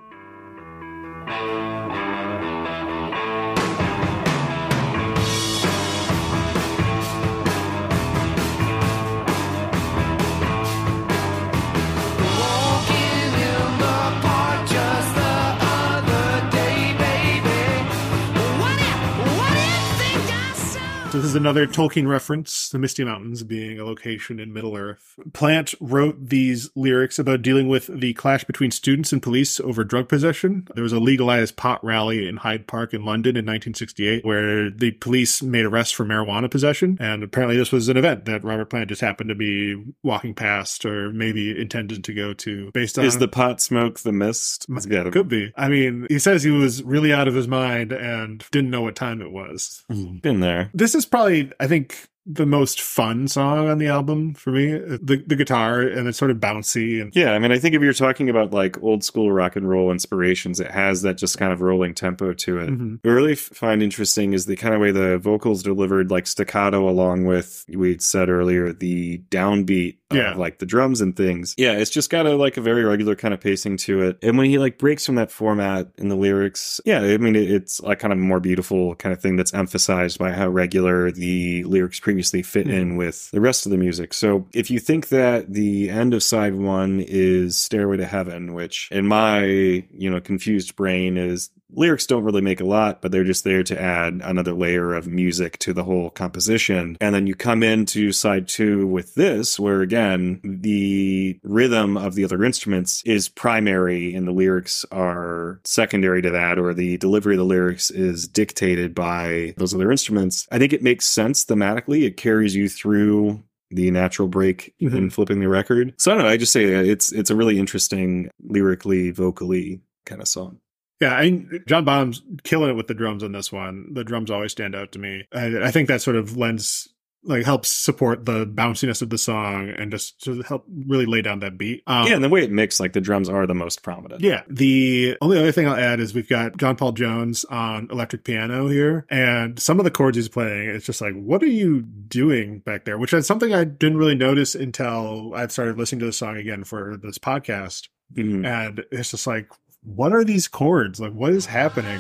This 21.18 21.26
is 21.26 21.36
another 21.36 21.66
Tolkien 21.66 22.08
reference, 22.08 22.70
the 22.70 22.78
Misty 22.78 23.04
Mountains 23.04 23.42
being 23.42 23.80
a 23.80 23.84
location 23.84 24.40
in 24.40 24.54
Middle 24.54 24.78
Earth. 24.78 25.16
Plant 25.34 25.74
wrote 25.80 26.30
these 26.30 26.70
lyrics 26.76 27.18
about 27.18 27.42
dealing 27.42 27.68
with 27.68 27.88
the 27.88 28.14
clash 28.14 28.44
between 28.44 28.70
students 28.70 29.12
and 29.12 29.20
police 29.20 29.60
over 29.60 29.84
drug 29.84 30.08
possession. 30.10 30.68
There 30.76 30.84
was 30.84 30.94
a 30.94 31.00
legalized 31.00 31.56
pot 31.56 31.84
rally 31.84 32.28
in 32.28 32.38
Hyde 32.38 32.68
Park 32.68 32.94
in 32.94 33.04
London 33.04 33.32
in 33.32 33.48
1968 33.48 34.24
where 34.24 34.70
the 34.70 34.92
police 34.92 35.42
made 35.42 35.66
arrests 35.66 35.92
for 35.92 36.06
marijuana 36.06 36.52
possession. 36.52 37.00
And 37.00 37.24
apparently 37.24 37.58
this 37.58 37.72
was 37.72 37.90
an 37.90 37.98
event 37.98 38.26
that 38.26 38.44
Robert 38.44 38.70
Plant 38.70 38.90
just 38.90 39.02
happened 39.02 39.30
to 39.30 39.36
be 39.36 39.84
walking 40.04 40.36
past 40.36 40.86
or 40.86 41.12
maybe 41.12 41.60
intended 41.60 42.04
to 42.04 42.14
go 42.14 42.34
to 42.36 42.70
based 42.74 43.00
on 43.00 43.06
Is 43.06 43.18
the 43.18 43.28
pot 43.28 43.60
smoke 43.60 44.02
the 44.02 44.12
mist? 44.12 44.68
Could 45.14 45.30
be. 45.30 45.52
I 45.58 45.68
mean, 45.68 46.06
he 46.10 46.20
says 46.20 46.44
he 46.44 46.52
was 46.52 46.84
really 46.84 47.12
out 47.12 47.28
of 47.28 47.34
his 47.34 47.48
mind 47.48 47.92
and 47.92 48.46
didn't 48.52 48.70
know 48.70 48.84
what 48.84 48.96
time 48.96 49.20
it 49.20 49.32
was. 49.32 49.84
Been 50.22 50.42
there. 50.42 50.70
This 50.76 50.94
is 50.94 51.07
probably, 51.08 51.52
I 51.60 51.68
think, 51.68 52.08
the 52.30 52.46
most 52.46 52.82
fun 52.82 53.26
song 53.30 53.70
on 53.70 53.78
the 53.78 53.88
album 53.88 54.34
for 54.34 54.52
me. 54.52 54.72
The 54.74 55.24
the 55.26 55.36
guitar 55.38 55.80
and 55.80 56.10
it's 56.10 56.18
sort 56.18 56.30
of 56.30 56.38
bouncy 56.38 57.02
and 57.02 57.16
Yeah, 57.16 57.32
I 57.32 57.40
mean, 57.40 57.54
I 57.54 57.58
think 57.58 57.74
if 57.74 57.82
you're 57.82 57.94
talking 57.94 58.30
about 58.30 58.52
like 58.52 58.84
old 58.84 59.06
school 59.06 59.32
rock 59.32 59.56
and 59.56 59.70
roll 59.70 59.92
inspirations, 59.94 60.60
it 60.60 60.70
has 60.72 61.04
that 61.04 61.18
just 61.18 61.38
kind 61.38 61.54
of 61.54 61.62
rolling 61.62 61.94
tempo 61.94 62.34
to 62.34 62.60
it. 62.60 62.70
Mhm. 62.70 63.00
What 63.02 63.12
I 63.12 63.14
really 63.14 63.36
find 63.36 63.82
interesting 63.82 64.34
is 64.34 64.46
the 64.46 64.58
kind 64.58 64.76
of 64.76 64.82
way 64.82 64.92
the 64.92 65.18
vocals 65.18 65.64
delivered 65.64 66.12
like 66.12 66.28
staccato 66.28 66.90
along 66.90 67.24
with, 67.24 67.64
we'd 67.70 68.02
said 68.02 68.28
earlier, 68.28 68.74
the 68.74 69.20
downbeat 69.32 69.96
Yeah. 70.12 70.36
like 70.36 70.60
the 70.60 70.66
drums 70.66 71.02
and 71.02 71.16
things. 71.16 71.54
Yeah, 71.58 71.74
it's 71.74 71.92
just 71.92 72.10
got 72.10 72.26
a 72.26 72.36
like 72.36 72.58
a 72.58 72.62
very 72.62 72.84
regular 72.84 73.16
kind 73.16 73.34
of 73.34 73.42
pacing 73.42 73.78
to 73.78 74.02
it. 74.04 74.20
And 74.22 74.38
when 74.38 74.50
he 74.50 74.58
like 74.58 74.78
breaks 74.78 75.06
from 75.06 75.16
that 75.16 75.32
format 75.32 75.90
in 75.98 76.08
the 76.08 76.16
lyrics, 76.16 76.80
yeah, 76.86 77.02
I 77.02 77.18
mean, 77.18 77.36
it, 77.36 77.52
it's 77.52 77.82
like 77.82 78.00
kind 78.00 78.14
of 78.14 78.20
more 78.20 78.40
beautiful 78.40 78.96
kind 78.96 79.12
of 79.12 79.22
thing 79.22 79.36
that's 79.36 79.54
emphasized 79.54 80.18
by 80.18 80.32
how 80.32 80.48
regular 80.48 81.12
the 81.12 81.64
lyrics 81.66 82.00
previously 82.00 82.42
fit 82.42 82.68
hmm. 82.68 82.74
in 82.74 82.96
with 82.96 83.30
the 83.32 83.42
rest 83.42 83.66
of 83.66 83.72
the 83.72 83.78
music. 83.78 84.14
So 84.14 84.48
if 84.54 84.72
you 84.72 84.80
think 84.80 85.10
that 85.10 85.52
the 85.52 85.90
end 85.90 86.14
of 86.14 86.24
side 86.24 86.56
one 86.56 87.02
is 87.06 87.58
Stairway 87.58 87.98
to 87.98 88.06
Heaven, 88.06 88.54
which 88.54 88.90
in 88.92 89.08
my, 89.08 89.44
you 89.44 90.10
know, 90.10 90.22
confused 90.22 90.76
brain 90.76 91.18
is 91.18 91.50
lyrics 91.72 92.06
don't 92.06 92.24
really 92.24 92.42
make 92.42 92.62
a 92.62 92.66
lot, 92.66 93.02
but 93.02 93.12
they're 93.12 93.24
just 93.24 93.44
there 93.44 93.64
to 93.64 93.80
add 93.80 94.22
another 94.24 94.54
layer 94.54 94.94
of 94.94 95.08
music 95.08 95.58
to 95.60 95.74
the 95.74 95.84
whole 95.84 96.10
composition. 96.10 96.98
And 97.02 97.14
then 97.14 97.28
you 97.28 97.36
come 97.36 97.64
into 97.64 98.12
side 98.12 98.48
two 98.48 98.88
with 98.88 99.16
this, 99.16 99.60
where 99.60 99.82
again, 99.82 100.40
the 100.44 101.40
rhythm 101.44 101.98
of 101.98 102.16
the 102.16 102.24
other 102.24 102.44
instruments 102.44 103.02
is 103.06 103.30
primary 103.30 104.14
and 104.16 104.28
the 104.28 104.32
lyrics 104.32 104.86
are 104.92 105.60
secondary 105.66 106.22
to 106.22 106.30
that, 106.32 106.58
or 106.58 106.74
the 106.74 106.98
delivery 106.98 107.36
of 107.36 107.40
the 107.40 107.46
lyrics 107.46 107.92
is 107.92 108.28
dictated 108.28 108.96
by 108.96 109.54
those 109.58 109.74
other 109.74 109.92
instruments. 109.92 110.48
I 110.52 110.60
think 110.60 110.74
it 110.74 110.84
makes 110.84 111.08
sense 111.08 111.46
thematically. 111.46 112.04
It 112.04 112.18
carries 112.18 112.56
you 112.56 112.70
through 112.70 113.44
the 113.70 113.92
natural 113.92 114.28
break 114.28 114.74
mm-hmm. 114.82 114.96
in 114.96 115.10
flipping 115.10 115.40
the 115.40 115.50
record. 115.50 115.94
So 115.98 116.12
I 116.12 116.16
don't 116.16 116.24
know. 116.24 116.30
I 116.30 116.38
just 116.38 116.54
say 116.54 116.66
it's 116.66 117.12
it's 117.12 117.30
a 117.30 117.36
really 117.36 117.60
interesting 117.60 118.30
lyrically, 118.42 119.12
vocally 119.12 119.82
kind 120.06 120.22
of 120.22 120.28
song. 120.28 120.60
Yeah, 121.00 121.14
I 121.16 121.24
mean, 121.24 121.64
John 121.68 121.86
Bonham's 121.86 122.22
killing 122.44 122.72
it 122.72 122.76
with 122.76 122.88
the 122.88 122.94
drums 122.94 123.24
on 123.24 123.32
this 123.32 123.52
one. 123.52 123.94
The 123.94 124.04
drums 124.04 124.32
always 124.32 124.52
stand 124.52 124.76
out 124.76 124.92
to 124.94 125.00
me. 125.00 125.28
I, 125.32 125.66
I 125.68 125.72
think 125.72 125.88
that 125.90 126.02
sort 126.02 126.16
of 126.16 126.36
lends, 126.38 126.88
like, 127.24 127.46
helps 127.46 127.70
support 127.70 128.26
the 128.26 128.48
bounciness 128.48 129.04
of 129.04 129.12
the 129.12 129.18
song 129.20 129.70
and 129.70 129.92
just 129.92 130.20
to 130.24 130.42
help 130.42 130.66
really 130.88 131.06
lay 131.06 131.22
down 131.22 131.40
that 131.42 131.58
beat. 131.58 131.84
Um, 131.86 132.08
yeah, 132.08 132.16
and 132.16 132.24
the 132.24 132.30
way 132.30 132.44
it 132.44 132.52
mixed, 132.52 132.80
like 132.80 132.94
the 132.94 133.02
drums 133.02 133.30
are 133.30 133.46
the 133.46 133.54
most 133.54 133.84
prominent. 133.84 134.22
Yeah. 134.22 134.42
The 134.50 135.18
only 135.22 135.38
other 135.38 135.52
thing 135.52 135.68
I'll 135.68 135.76
add 135.76 136.00
is 136.00 136.16
we've 136.16 136.28
got 136.28 136.58
John 136.58 136.76
Paul 136.76 136.94
Jones 136.94 137.46
on 137.46 137.90
electric 137.92 138.24
piano 138.24 138.68
here, 138.68 139.06
and 139.10 139.60
some 139.60 139.80
of 139.80 139.84
the 139.84 139.92
chords 139.92 140.18
he's 140.18 140.30
playing, 140.30 140.70
it's 140.70 140.88
just 140.88 141.02
like, 141.02 141.14
what 141.14 141.44
are 141.44 141.48
you 141.48 141.82
doing 141.82 142.60
back 142.60 142.86
there? 142.86 142.98
Which 142.98 143.14
is 143.14 143.28
something 143.28 143.54
I 143.54 143.66
didn't 143.66 143.98
really 143.98 144.16
notice 144.16 144.56
until 144.56 145.34
I've 145.36 145.52
started 145.52 145.78
listening 145.78 146.00
to 146.00 146.06
the 146.08 146.14
song 146.14 146.38
again 146.38 146.64
for 146.64 146.98
this 146.98 147.20
podcast. 147.20 147.90
Mhm. 148.16 148.46
And 148.48 148.86
it's 148.92 149.12
just 149.12 149.28
like, 149.28 149.50
what 149.96 150.14
are 150.14 150.24
these 150.24 150.48
chords? 150.48 151.00
Like, 151.00 151.14
what 151.14 151.34
is 151.34 151.46
happening? 151.46 152.00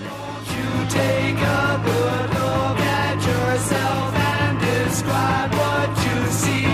Take 0.90 1.36
a 1.38 1.82
good 1.84 2.30
look 2.30 2.80
at 2.80 3.16
yourself 3.16 4.16
and 4.16 4.60
describe 4.60 5.52
what 5.54 5.90
you 6.06 6.28
see. 6.32 6.68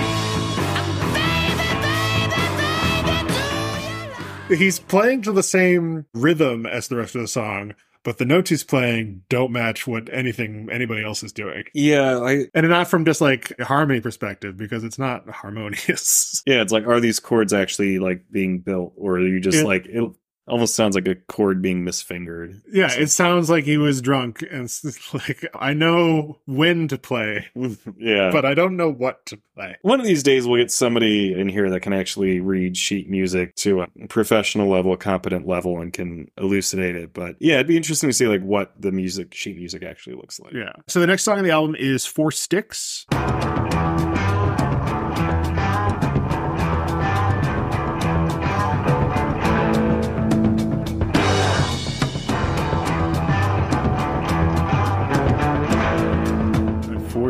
He's 4.55 4.79
playing 4.79 5.21
to 5.23 5.31
the 5.31 5.41
same 5.43 6.05
rhythm 6.13 6.65
as 6.65 6.87
the 6.87 6.95
rest 6.97 7.15
of 7.15 7.21
the 7.21 7.27
song, 7.27 7.73
but 8.03 8.17
the 8.19 8.25
notes 8.25 8.49
he's 8.51 8.63
playing 8.63 9.23
don't 9.29 9.51
match 9.51 9.87
what 9.87 10.13
anything 10.13 10.67
anybody 10.71 11.03
else 11.03 11.23
is 11.23 11.31
doing. 11.31 11.63
Yeah, 11.73 12.19
I 12.19 12.45
And 12.53 12.69
not 12.69 12.87
from 12.87 13.05
just 13.05 13.19
like 13.21 13.53
a 13.57 13.65
harmony 13.65 13.99
perspective, 14.01 14.55
because 14.57 14.83
it's 14.83 14.99
not 14.99 15.27
harmonious. 15.33 16.43
yeah, 16.45 16.61
it's 16.61 16.71
like 16.73 16.85
are 16.85 16.99
these 16.99 17.19
chords 17.19 17.51
actually 17.53 17.97
like 17.99 18.25
being 18.31 18.59
built, 18.59 18.93
or 18.97 19.17
are 19.17 19.27
you 19.27 19.39
just 19.39 19.57
Yeah. 19.59 19.63
like 19.63 19.85
it 19.87 20.03
almost 20.47 20.75
sounds 20.75 20.95
like 20.95 21.07
a 21.07 21.15
chord 21.15 21.61
being 21.61 21.83
misfingered? 21.83 22.61
Yeah, 22.71 22.91
it 22.91 23.09
sounds 23.09 23.49
like 23.49 23.63
he 23.63 23.77
was 23.77 24.01
drunk 24.01 24.43
and 24.49 24.71
like 25.13 25.47
I 25.55 25.73
know 25.73 26.39
when 26.45 26.87
to 26.89 26.97
play, 26.97 27.47
yeah, 27.97 28.31
but 28.31 28.45
I 28.45 28.53
don't 28.53 28.77
know 28.77 28.91
what 28.91 29.25
to 29.27 29.39
play. 29.55 29.77
One 29.81 29.99
of 29.99 30.05
these 30.05 30.23
days, 30.23 30.47
we'll 30.47 30.61
get 30.61 30.71
somebody 30.71 31.33
in 31.33 31.49
here 31.49 31.69
that 31.69 31.81
can 31.81 31.93
actually 31.93 32.39
read 32.39 32.77
sheet 32.77 33.09
music 33.09 33.55
to 33.57 33.81
a 33.81 33.87
professional 34.09 34.69
level, 34.69 34.93
a 34.93 34.97
competent 34.97 35.47
level, 35.47 35.79
and 35.79 35.93
can 35.93 36.29
elucidate 36.37 36.95
it. 36.95 37.13
But 37.13 37.35
yeah, 37.39 37.55
it'd 37.55 37.67
be 37.67 37.77
interesting 37.77 38.09
to 38.09 38.13
see 38.13 38.27
like 38.27 38.41
what 38.41 38.73
the 38.79 38.91
music, 38.91 39.33
sheet 39.33 39.57
music, 39.57 39.83
actually 39.83 40.15
looks 40.15 40.39
like. 40.39 40.53
Yeah. 40.53 40.73
So 40.87 40.99
the 40.99 41.07
next 41.07 41.23
song 41.23 41.37
on 41.37 41.43
the 41.43 41.51
album 41.51 41.75
is 41.75 42.05
Four 42.05 42.31
Sticks. 42.31 43.05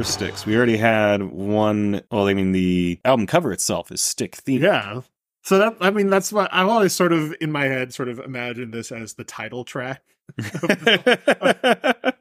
Four 0.04 0.12
sticks. 0.12 0.46
We 0.46 0.58
already 0.58 0.76
had 0.76 1.24
one. 1.24 2.02
Well, 2.12 2.28
I 2.28 2.34
mean, 2.34 2.52
the 2.52 3.00
album 3.06 3.26
cover 3.26 3.54
itself 3.54 3.90
is 3.90 4.02
stick 4.02 4.36
themed. 4.36 4.60
Yeah. 4.60 5.00
So 5.44 5.60
that 5.60 5.78
I 5.80 5.92
mean 5.92 6.10
that's 6.10 6.34
what 6.34 6.54
I've 6.54 6.68
always 6.68 6.92
sort 6.92 7.14
of 7.14 7.34
in 7.40 7.54
my 7.54 7.68
head 7.68 7.94
sort 7.94 8.10
of 8.10 8.20
imagined 8.20 8.74
this 8.74 8.92
as 8.92 9.14
the 9.14 9.24
title 9.24 9.64
track 9.64 10.02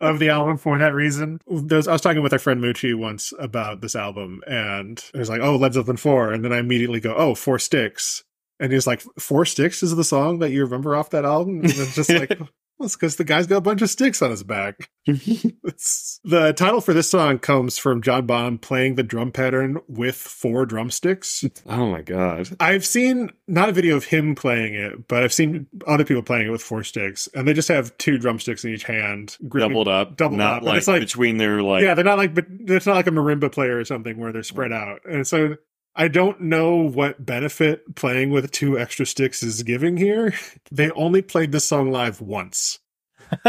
of 0.00 0.20
the 0.20 0.28
album 0.30 0.58
for 0.58 0.78
that 0.78 0.94
reason. 0.94 1.40
There's, 1.48 1.88
I 1.88 1.92
was 1.92 2.00
talking 2.00 2.22
with 2.22 2.32
our 2.32 2.38
friend 2.38 2.62
Moochie 2.62 2.96
once 2.96 3.32
about 3.36 3.80
this 3.80 3.96
album, 3.96 4.42
and 4.46 5.04
it 5.12 5.18
was 5.18 5.28
like, 5.28 5.40
"Oh, 5.40 5.56
Led 5.56 5.72
Zeppelin 5.72 5.96
4," 5.96 6.32
and 6.32 6.44
then 6.44 6.52
I 6.52 6.58
immediately 6.58 7.00
go, 7.00 7.16
"Oh, 7.16 7.34
Four 7.34 7.58
Sticks," 7.58 8.22
and 8.60 8.72
he's 8.72 8.86
like, 8.86 9.02
Four 9.18 9.44
Sticks 9.44 9.82
is 9.82 9.96
the 9.96 10.04
song 10.04 10.38
that 10.38 10.52
you 10.52 10.62
remember 10.62 10.94
off 10.94 11.10
that 11.10 11.24
album?" 11.24 11.62
And 11.62 11.70
it's 11.70 11.96
just 11.96 12.10
like. 12.12 12.38
Well, 12.82 12.86
it's 12.86 12.96
because 12.96 13.14
the 13.14 13.22
guy's 13.22 13.46
got 13.46 13.58
a 13.58 13.60
bunch 13.60 13.80
of 13.80 13.90
sticks 13.90 14.20
on 14.22 14.30
his 14.32 14.42
back. 14.42 14.90
The 16.24 16.52
title 16.56 16.80
for 16.80 16.92
this 16.94 17.10
song 17.10 17.38
comes 17.40 17.76
from 17.78 18.02
John 18.02 18.26
Bonham 18.26 18.58
playing 18.58 18.94
the 18.94 19.02
drum 19.02 19.32
pattern 19.32 19.78
with 19.88 20.14
four 20.14 20.64
drumsticks. 20.66 21.44
oh 21.66 21.90
my 21.90 22.02
god. 22.02 22.48
I've 22.60 22.84
seen 22.86 23.30
not 23.48 23.68
a 23.68 23.72
video 23.72 23.96
of 23.96 24.04
him 24.04 24.34
playing 24.36 24.74
it, 24.74 25.08
but 25.08 25.22
I've 25.24 25.32
seen 25.32 25.66
other 25.86 26.04
people 26.04 26.22
playing 26.22 26.46
it 26.46 26.50
with 26.50 26.62
four 26.62 26.84
sticks, 26.84 27.28
and 27.34 27.46
they 27.48 27.52
just 27.54 27.68
have 27.68 27.96
two 27.98 28.18
drumsticks 28.18 28.64
in 28.64 28.72
each 28.72 28.84
hand, 28.84 29.36
gripping- 29.48 29.70
Doubled 29.70 29.88
up, 29.88 30.16
doubled 30.16 30.38
not 30.38 30.58
up. 30.58 30.62
Like, 30.62 30.78
it's 30.78 30.88
like, 30.88 31.00
between 31.00 31.38
their 31.38 31.62
like. 31.62 31.82
yeah, 31.82 31.94
they're 31.94 32.04
not 32.04 32.18
like, 32.18 32.34
but 32.34 32.46
it's 32.48 32.86
not 32.86 32.94
like 32.96 33.06
a 33.08 33.10
marimba 33.10 33.50
player 33.50 33.78
or 33.78 33.84
something 33.84 34.18
where 34.18 34.32
they're 34.32 34.42
spread 34.44 34.72
out, 34.72 35.00
and 35.04 35.26
so 35.26 35.56
I 35.94 36.08
don't 36.08 36.40
know 36.40 36.76
what 36.76 37.24
benefit 37.26 37.94
playing 37.96 38.30
with 38.30 38.50
two 38.50 38.78
extra 38.78 39.04
sticks 39.06 39.42
is 39.42 39.62
giving 39.62 39.96
here. 39.98 40.34
They 40.70 40.90
only 40.92 41.20
played 41.22 41.52
this 41.52 41.66
song 41.66 41.90
live 41.90 42.20
once. 42.20 42.78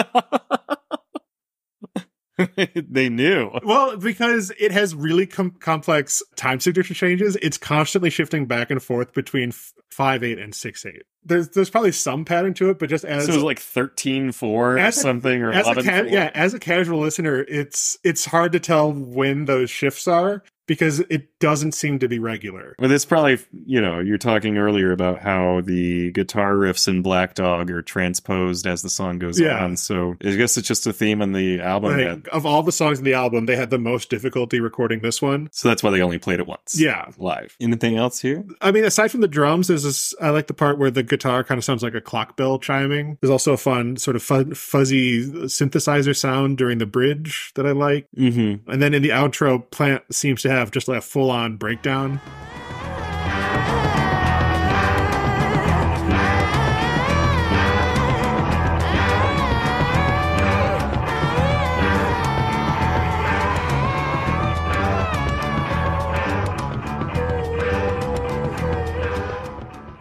they 2.90 3.10
knew. 3.10 3.52
Well, 3.64 3.96
because 3.98 4.52
it 4.60 4.72
has 4.72 4.96
really 4.96 5.28
com- 5.28 5.52
complex 5.52 6.24
time 6.36 6.60
signature 6.60 6.94
changes, 6.96 7.38
it's 7.42 7.58
constantly 7.58 8.10
shifting 8.10 8.48
back 8.48 8.72
and 8.72 8.82
forth 8.82 9.14
between 9.14 9.50
f- 9.50 9.72
five 9.92 10.24
eight 10.24 10.40
and 10.40 10.54
six 10.54 10.84
eight. 10.86 11.04
There's 11.24 11.50
there's 11.50 11.70
probably 11.70 11.92
some 11.92 12.26
pattern 12.26 12.56
to 12.56 12.72
it, 12.72 12.80
but 12.80 12.90
just 12.90 13.06
as 13.06 13.28
So 13.28 13.34
it 13.34 13.36
was 13.36 13.44
like 13.44 13.60
13 13.60 14.32
4 14.32 14.74
or 14.74 14.78
As 14.80 14.98
a- 14.98 15.02
something, 15.02 15.44
or 15.44 15.52
11 15.54 15.86
ca- 15.86 16.00
4. 16.00 16.08
yeah, 16.08 16.32
as 16.34 16.54
a 16.56 16.60
casual 16.60 17.00
listener, 17.00 17.46
it's 17.48 17.98
it's 18.04 18.26
hard 18.26 18.52
to 18.54 18.60
tell 18.60 18.92
when 18.92 19.46
those 19.46 19.70
shifts 19.70 20.08
are. 20.08 20.44
Because 20.68 21.00
it 21.02 21.38
doesn't 21.40 21.74
seem 21.74 22.00
to 22.00 22.08
be 22.08 22.20
regular. 22.20 22.76
Well, 22.80 22.90
this 22.90 23.06
probably, 23.06 23.40
you 23.66 23.82
know, 23.82 24.00
you're 24.00 24.18
talking 24.18 24.58
earlier 24.58 24.92
about 24.92 25.20
how 25.20 25.62
the 25.62 26.12
guitar 26.12 26.54
riffs 26.54 26.88
in 26.88 27.02
Black 27.02 27.36
Dog 27.36 27.70
are 27.72 27.82
transposed 27.82 28.66
as 28.66 28.82
the 28.82 28.90
song 28.90 29.20
goes 29.20 29.40
Yeah. 29.40 29.64
on. 29.64 29.76
So 29.78 30.16
I 30.24 30.36
guess 30.36 30.58
it's 30.58 30.68
just 30.68 30.88
a 30.88 30.94
theme 30.94 31.22
in 31.22 31.34
the 31.34 31.60
album. 31.62 31.98
Like, 31.98 32.28
of 32.32 32.46
all 32.46 32.64
the 32.64 32.72
songs 32.72 32.98
in 33.00 33.06
the 33.06 33.14
album, 33.14 33.46
they 33.46 33.56
had 33.56 33.70
the 33.70 33.78
most 33.80 34.10
difficulty 34.10 34.60
recording 34.60 35.00
this 35.02 35.22
one. 35.22 35.50
so 35.52 35.68
that's 35.68 35.84
why 35.84 35.90
they 35.92 36.02
only 36.02 36.18
played 36.20 36.40
it 36.40 36.48
once. 36.48 36.80
Yeah. 36.80 37.06
Live. 37.18 37.56
Anything 37.60 37.98
else 37.98 38.20
here? 38.20 38.44
I 38.62 38.72
mean, 38.72 38.86
aside 38.86 39.12
from 39.12 39.22
the 39.22 39.28
drums, 39.28 39.68
there's 39.68 39.84
this. 39.84 40.14
I 40.22 40.30
like 40.30 40.48
the 40.48 40.54
part 40.54 40.78
where 40.78 40.92
the 40.92 41.04
guitar 41.04 41.44
kind 41.44 41.58
of 41.58 41.64
sounds 41.66 41.84
like 41.84 41.94
a 41.96 42.02
clock 42.02 42.38
bell 42.38 42.58
chiming. 42.60 43.18
There's 43.22 43.32
also 43.32 43.54
a 43.54 43.58
fun 43.58 43.98
sort 43.98 44.16
of 44.16 44.24
fun, 44.24 44.54
fuzzy 44.54 45.26
synthesizer 45.48 46.16
sound 46.16 46.58
during 46.58 46.78
the 46.78 46.86
bridge 46.86 47.52
that 47.56 47.66
I 47.66 47.72
like. 47.72 48.08
Mm-hmm. 48.18 48.70
And 48.72 48.82
then 48.82 48.94
in 48.94 49.02
the 49.02 49.10
outro, 49.10 49.70
Plant 49.72 50.04
seems 50.12 50.42
to 50.44 50.50
have 50.54 50.72
just 50.72 50.88
like 50.88 51.00
a 51.00 51.02
full 51.02 51.30
on 51.32 51.58
breakdown. 51.58 52.22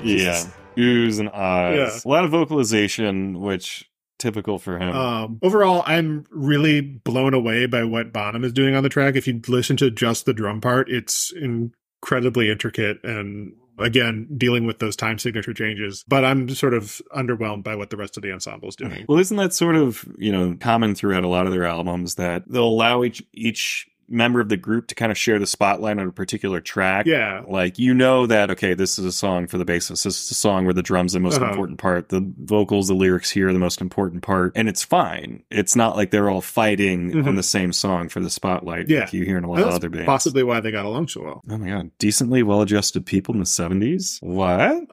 Yeah. 0.04 0.42
Oohs 0.76 1.20
and 1.20 1.28
ahs. 1.28 1.76
Yeah. 1.76 2.00
A 2.04 2.08
lot 2.08 2.24
of 2.24 2.30
vocalization, 2.30 3.40
which 3.40 3.88
typical 4.22 4.58
for 4.58 4.78
him. 4.78 4.94
Um, 4.94 5.38
overall, 5.42 5.82
I'm 5.84 6.24
really 6.30 6.80
blown 6.80 7.34
away 7.34 7.66
by 7.66 7.84
what 7.84 8.12
Bonham 8.12 8.44
is 8.44 8.52
doing 8.52 8.74
on 8.74 8.82
the 8.82 8.88
track. 8.88 9.16
If 9.16 9.26
you 9.26 9.40
listen 9.48 9.76
to 9.78 9.90
just 9.90 10.24
the 10.24 10.32
drum 10.32 10.60
part, 10.60 10.88
it's 10.88 11.32
incredibly 11.32 12.50
intricate 12.50 13.02
and 13.04 13.52
again 13.78 14.28
dealing 14.36 14.66
with 14.66 14.78
those 14.78 14.96
time 14.96 15.18
signature 15.18 15.52
changes. 15.52 16.04
But 16.06 16.24
I'm 16.24 16.48
sort 16.50 16.74
of 16.74 17.02
underwhelmed 17.14 17.64
by 17.64 17.76
what 17.76 17.90
the 17.90 17.96
rest 17.96 18.16
of 18.16 18.22
the 18.22 18.32
ensemble 18.32 18.68
is 18.68 18.76
doing. 18.76 19.04
Well, 19.08 19.18
isn't 19.18 19.36
that 19.36 19.52
sort 19.52 19.76
of 19.76 20.06
you 20.18 20.32
know 20.32 20.56
common 20.58 20.94
throughout 20.94 21.24
a 21.24 21.28
lot 21.28 21.46
of 21.46 21.52
their 21.52 21.64
albums 21.64 22.14
that 22.16 22.44
they'll 22.48 22.64
allow 22.64 23.02
each 23.02 23.22
each 23.32 23.88
member 24.12 24.40
of 24.40 24.48
the 24.48 24.56
group 24.56 24.86
to 24.88 24.94
kind 24.94 25.10
of 25.10 25.18
share 25.18 25.38
the 25.38 25.46
spotlight 25.46 25.98
on 25.98 26.06
a 26.06 26.12
particular 26.12 26.60
track? 26.60 27.06
Yeah. 27.06 27.42
like 27.48 27.78
you 27.78 27.94
know 27.94 28.26
that 28.26 28.50
okay, 28.50 28.74
this 28.74 28.98
is 28.98 29.04
a 29.04 29.12
song 29.12 29.46
for 29.46 29.58
the 29.58 29.64
bassist. 29.64 30.04
This 30.04 30.06
is 30.24 30.30
a 30.30 30.34
song 30.34 30.64
where 30.64 30.74
the 30.74 30.82
drums 30.82 31.14
are 31.14 31.18
the 31.18 31.22
most 31.24 31.36
Uh-huh. 31.40 31.50
important 31.50 31.78
part, 31.78 32.10
the 32.10 32.30
vocals, 32.38 32.88
the 32.88 32.94
lyrics 32.94 33.30
here 33.30 33.48
are 33.48 33.52
the 33.52 33.58
most 33.58 33.80
important 33.80 34.22
part, 34.22 34.52
and 34.54 34.68
it's 34.68 34.84
fine. 34.84 35.42
It's 35.50 35.74
not 35.74 35.96
like 35.96 36.10
they're 36.10 36.30
all 36.30 36.40
fighting 36.42 37.16
on 37.16 37.22
Mhm. 37.24 37.36
the 37.36 37.42
same 37.42 37.72
song 37.72 38.08
for 38.08 38.20
the 38.20 38.30
spotlight. 38.30 38.88
Yeah. 38.88 39.00
like 39.00 39.12
you 39.12 39.24
hear 39.24 39.38
in 39.38 39.44
a 39.44 39.50
lot 39.50 39.60
of 39.62 39.68
other 39.68 39.88
bands. 39.88 40.06
possibly 40.06 40.42
why 40.42 40.60
they 40.60 40.70
got 40.70 40.84
along 40.84 41.08
so 41.08 41.22
well. 41.22 41.42
Oh 41.50 41.56
my 41.58 41.68
god, 41.70 41.90
decently 41.98 42.42
well 42.42 42.60
adjusted 42.62 43.06
people 43.06 43.34
in 43.34 43.40
the 43.40 43.46
70s? 43.46 44.18
What? 44.20 44.84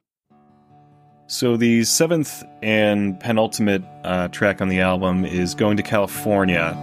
So 1.26 1.56
the 1.56 1.84
seventh 1.84 2.42
and 2.62 3.18
penultimate 3.20 3.84
uh, 4.02 4.28
track 4.28 4.60
on 4.60 4.68
the 4.68 4.80
album 4.80 5.24
is 5.24 5.54
Going 5.54 5.76
to 5.76 5.82
California. 5.84 6.76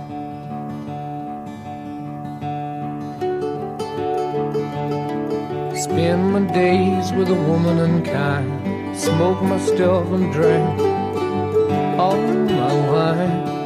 Spend 5.88 6.32
my 6.34 6.40
days 6.54 7.12
with 7.14 7.30
a 7.30 7.34
woman 7.34 7.80
unkind. 7.80 8.98
Smoke 8.98 9.42
my 9.42 9.58
stuff 9.60 10.08
and 10.08 10.32
drink 10.34 10.80
all 12.00 12.18
my 12.18 12.74
wine. 12.92 13.58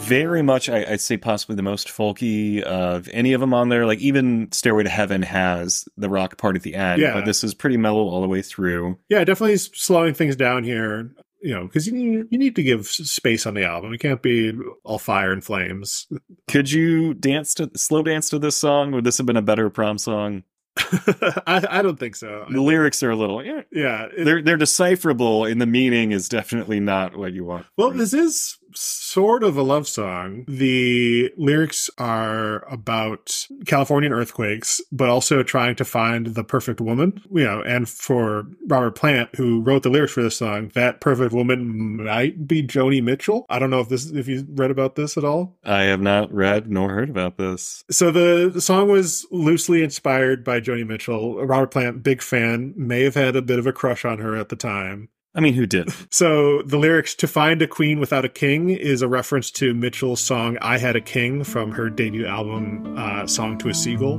Very 0.00 0.40
much, 0.42 0.68
I, 0.68 0.84
I'd 0.92 1.00
say, 1.00 1.16
possibly 1.16 1.56
the 1.56 1.62
most 1.62 1.88
folky 1.88 2.62
of 2.62 3.08
any 3.12 3.32
of 3.32 3.40
them 3.40 3.52
on 3.52 3.68
there. 3.68 3.84
Like 3.86 3.98
even 3.98 4.50
Stairway 4.52 4.84
to 4.84 4.88
Heaven 4.88 5.22
has 5.22 5.88
the 5.96 6.08
rock 6.08 6.38
part 6.38 6.54
at 6.54 6.62
the 6.62 6.76
end, 6.76 7.02
Yeah. 7.02 7.12
but 7.14 7.24
this 7.24 7.42
is 7.42 7.54
pretty 7.54 7.76
mellow 7.76 8.06
all 8.08 8.20
the 8.22 8.28
way 8.28 8.40
through. 8.42 8.98
Yeah, 9.08 9.24
definitely 9.24 9.56
slowing 9.56 10.14
things 10.14 10.36
down 10.36 10.62
here. 10.62 11.10
You 11.42 11.54
know, 11.54 11.66
because 11.66 11.86
you 11.86 11.92
need, 11.92 12.26
you 12.30 12.38
need 12.38 12.56
to 12.56 12.62
give 12.62 12.86
space 12.86 13.46
on 13.46 13.54
the 13.54 13.64
album. 13.64 13.92
It 13.92 13.98
can't 13.98 14.22
be 14.22 14.52
all 14.84 14.98
fire 14.98 15.32
and 15.32 15.44
flames. 15.44 16.06
Could 16.48 16.70
you 16.72 17.14
dance 17.14 17.54
to 17.54 17.70
slow 17.76 18.02
dance 18.02 18.30
to 18.30 18.38
this 18.38 18.56
song? 18.56 18.90
Would 18.92 19.04
this 19.04 19.18
have 19.18 19.26
been 19.26 19.36
a 19.36 19.42
better 19.42 19.68
prom 19.70 19.98
song? 19.98 20.44
I, 20.78 21.64
I 21.70 21.82
don't 21.82 21.98
think 21.98 22.16
so. 22.16 22.44
The 22.50 22.60
lyrics 22.60 23.02
are 23.02 23.10
a 23.10 23.16
little, 23.16 23.42
yeah, 23.44 23.62
Yeah, 23.72 24.06
it- 24.16 24.24
they're 24.24 24.42
they're 24.42 24.56
decipherable, 24.58 25.50
and 25.50 25.60
the 25.60 25.66
meaning 25.66 26.12
is 26.12 26.28
definitely 26.28 26.80
not 26.80 27.16
what 27.16 27.32
you 27.32 27.44
want. 27.44 27.66
Well, 27.76 27.90
this 27.92 28.12
is 28.12 28.58
sort 28.76 29.42
of 29.42 29.56
a 29.56 29.62
love 29.62 29.88
song. 29.88 30.44
The 30.48 31.32
lyrics 31.36 31.90
are 31.98 32.70
about 32.70 33.46
Californian 33.66 34.12
earthquakes, 34.12 34.80
but 34.92 35.08
also 35.08 35.42
trying 35.42 35.76
to 35.76 35.84
find 35.84 36.28
the 36.28 36.44
perfect 36.44 36.80
woman. 36.80 37.20
You 37.30 37.44
know, 37.44 37.62
and 37.62 37.88
for 37.88 38.44
Robert 38.66 38.92
Plant, 38.92 39.34
who 39.36 39.62
wrote 39.62 39.82
the 39.82 39.90
lyrics 39.90 40.12
for 40.12 40.22
this 40.22 40.36
song, 40.36 40.70
that 40.74 41.00
perfect 41.00 41.32
woman 41.32 42.04
might 42.04 42.46
be 42.46 42.62
Joni 42.62 43.02
Mitchell. 43.02 43.46
I 43.48 43.58
don't 43.58 43.70
know 43.70 43.80
if 43.80 43.88
this 43.88 44.10
if 44.10 44.28
you 44.28 44.46
read 44.50 44.70
about 44.70 44.94
this 44.96 45.16
at 45.16 45.24
all. 45.24 45.56
I 45.64 45.82
have 45.82 46.00
not 46.00 46.32
read 46.32 46.70
nor 46.70 46.90
heard 46.90 47.10
about 47.10 47.38
this. 47.38 47.84
So 47.90 48.10
the, 48.10 48.50
the 48.52 48.60
song 48.60 48.88
was 48.88 49.26
loosely 49.30 49.82
inspired 49.82 50.44
by 50.44 50.60
Joni 50.60 50.86
Mitchell. 50.86 51.44
Robert 51.44 51.70
Plant, 51.70 52.02
big 52.02 52.22
fan, 52.22 52.74
may 52.76 53.02
have 53.02 53.14
had 53.14 53.36
a 53.36 53.42
bit 53.42 53.58
of 53.58 53.66
a 53.66 53.72
crush 53.72 54.04
on 54.04 54.18
her 54.18 54.36
at 54.36 54.48
the 54.48 54.56
time. 54.56 55.08
I 55.36 55.40
mean, 55.40 55.54
who 55.54 55.66
did? 55.66 55.90
So 56.10 56.62
the 56.62 56.78
lyrics 56.78 57.14
"To 57.16 57.28
find 57.28 57.60
a 57.60 57.66
queen 57.66 58.00
without 58.00 58.24
a 58.24 58.28
king" 58.28 58.70
is 58.70 59.02
a 59.02 59.08
reference 59.08 59.50
to 59.52 59.74
Mitchell's 59.74 60.20
song 60.20 60.56
"I 60.62 60.78
Had 60.78 60.96
a 60.96 61.00
King" 61.00 61.44
from 61.44 61.72
her 61.72 61.90
debut 61.90 62.24
album, 62.24 62.96
uh, 62.96 63.26
"Song 63.26 63.58
to 63.58 63.68
a 63.68 63.74
Seagull." 63.74 64.18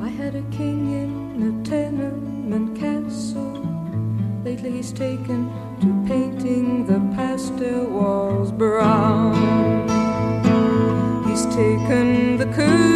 I 0.00 0.08
had 0.08 0.36
a 0.36 0.44
king 0.56 0.80
in 1.02 1.12
a 1.50 1.68
tenement 1.68 2.78
castle. 2.78 3.52
Lately 4.44 4.70
he's 4.70 4.92
taken 4.92 5.50
to 5.80 5.88
painting 6.06 6.86
the 6.86 7.00
pastel 7.16 7.86
walls 7.86 8.52
brown. 8.52 9.34
He's 11.26 11.46
taken 11.46 12.36
the 12.36 12.46
curtains 12.46 12.93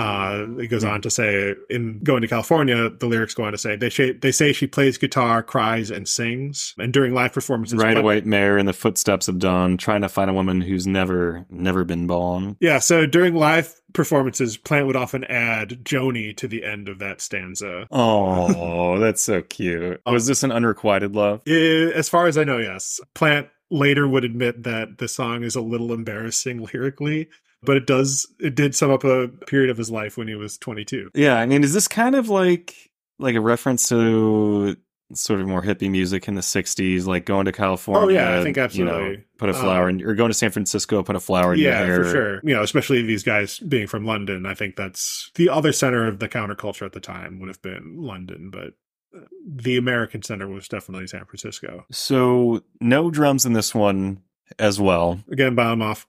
Uh, 0.00 0.46
it 0.58 0.68
goes 0.68 0.82
on 0.84 1.02
to 1.02 1.10
say, 1.10 1.54
in 1.68 2.00
going 2.02 2.22
to 2.22 2.28
California, 2.28 2.88
the 2.88 3.06
lyrics 3.06 3.34
go 3.34 3.44
on 3.44 3.52
to 3.52 3.58
say 3.58 3.76
they 3.76 3.90
sh- 3.90 4.16
they 4.20 4.32
say 4.32 4.52
she 4.52 4.66
plays 4.66 4.96
guitar, 4.96 5.42
cries, 5.42 5.90
and 5.90 6.08
sings, 6.08 6.74
and 6.78 6.92
during 6.92 7.12
live 7.12 7.32
performances, 7.32 7.78
Ride 7.78 7.98
a 7.98 8.02
white 8.02 8.24
mare 8.24 8.56
in 8.56 8.64
the 8.66 8.72
footsteps 8.72 9.28
of 9.28 9.38
dawn, 9.38 9.76
trying 9.76 10.00
to 10.00 10.08
find 10.08 10.30
a 10.30 10.34
woman 10.34 10.62
who's 10.62 10.86
never, 10.86 11.44
never 11.50 11.84
been 11.84 12.06
born. 12.06 12.56
Yeah, 12.60 12.78
so 12.78 13.04
during 13.04 13.34
live 13.34 13.74
performances, 13.92 14.56
Plant 14.56 14.86
would 14.86 14.96
often 14.96 15.24
add 15.24 15.84
Joni 15.84 16.34
to 16.38 16.48
the 16.48 16.64
end 16.64 16.88
of 16.88 16.98
that 17.00 17.20
stanza. 17.20 17.86
Oh, 17.90 18.98
that's 18.98 19.20
so 19.22 19.42
cute. 19.42 20.00
Was 20.06 20.26
this 20.26 20.42
an 20.42 20.52
unrequited 20.52 21.14
love? 21.14 21.42
Eh, 21.46 21.90
As 21.94 22.08
far 22.08 22.26
as 22.26 22.38
I 22.38 22.44
know, 22.44 22.58
yes. 22.58 23.00
Plant 23.14 23.48
later 23.70 24.08
would 24.08 24.24
admit 24.24 24.62
that 24.62 24.98
the 24.98 25.08
song 25.08 25.42
is 25.42 25.56
a 25.56 25.60
little 25.60 25.92
embarrassing 25.92 26.66
lyrically, 26.72 27.28
but 27.62 27.76
it 27.76 27.86
does 27.86 28.26
it 28.38 28.54
did 28.54 28.74
sum 28.74 28.90
up 28.90 29.04
a 29.04 29.28
period 29.28 29.70
of 29.70 29.76
his 29.76 29.90
life 29.90 30.16
when 30.16 30.28
he 30.28 30.34
was 30.34 30.56
22. 30.58 31.10
Yeah, 31.14 31.36
I 31.36 31.46
mean, 31.46 31.62
is 31.64 31.72
this 31.74 31.88
kind 31.88 32.14
of 32.14 32.28
like 32.28 32.74
like 33.18 33.34
a 33.34 33.40
reference 33.40 33.88
to 33.90 34.76
sort 35.12 35.40
of 35.40 35.46
more 35.48 35.60
hippie 35.62 35.90
music 35.90 36.28
in 36.28 36.34
the 36.36 36.40
'60s, 36.40 37.04
like 37.06 37.26
going 37.26 37.44
to 37.46 37.52
California? 37.52 38.06
Oh, 38.06 38.08
yeah, 38.08 38.38
I 38.38 38.42
think 38.42 38.56
You 38.56 38.62
absolutely. 38.62 39.16
know, 39.16 39.22
put 39.38 39.48
a 39.48 39.54
flower 39.54 39.88
in, 39.88 40.00
or 40.02 40.14
going 40.14 40.30
to 40.30 40.34
San 40.34 40.50
Francisco, 40.52 41.02
put 41.02 41.16
a 41.16 41.20
flower 41.20 41.52
in 41.54 41.60
your 41.60 41.70
Yeah, 41.72 41.84
hair. 41.84 42.04
for 42.04 42.10
sure. 42.10 42.40
You 42.44 42.54
know, 42.54 42.62
especially 42.62 43.02
these 43.02 43.24
guys 43.24 43.58
being 43.58 43.86
from 43.88 44.04
London, 44.06 44.46
I 44.46 44.54
think 44.54 44.76
that's 44.76 45.30
the 45.34 45.48
other 45.48 45.72
center 45.72 46.06
of 46.06 46.18
the 46.20 46.28
counterculture 46.28 46.86
at 46.86 46.92
the 46.92 47.00
time 47.00 47.40
would 47.40 47.48
have 47.48 47.60
been 47.60 47.96
London, 47.98 48.50
but 48.50 48.74
uh, 49.16 49.24
the 49.44 49.76
American 49.76 50.22
center 50.22 50.46
was 50.46 50.68
definitely 50.68 51.08
San 51.08 51.24
Francisco. 51.24 51.84
So 51.90 52.62
no 52.80 53.10
drums 53.10 53.44
in 53.44 53.52
this 53.52 53.74
one 53.74 54.22
as 54.58 54.80
well, 54.80 55.20
Again, 55.30 55.54
Bonham 55.54 55.82
off 55.82 56.06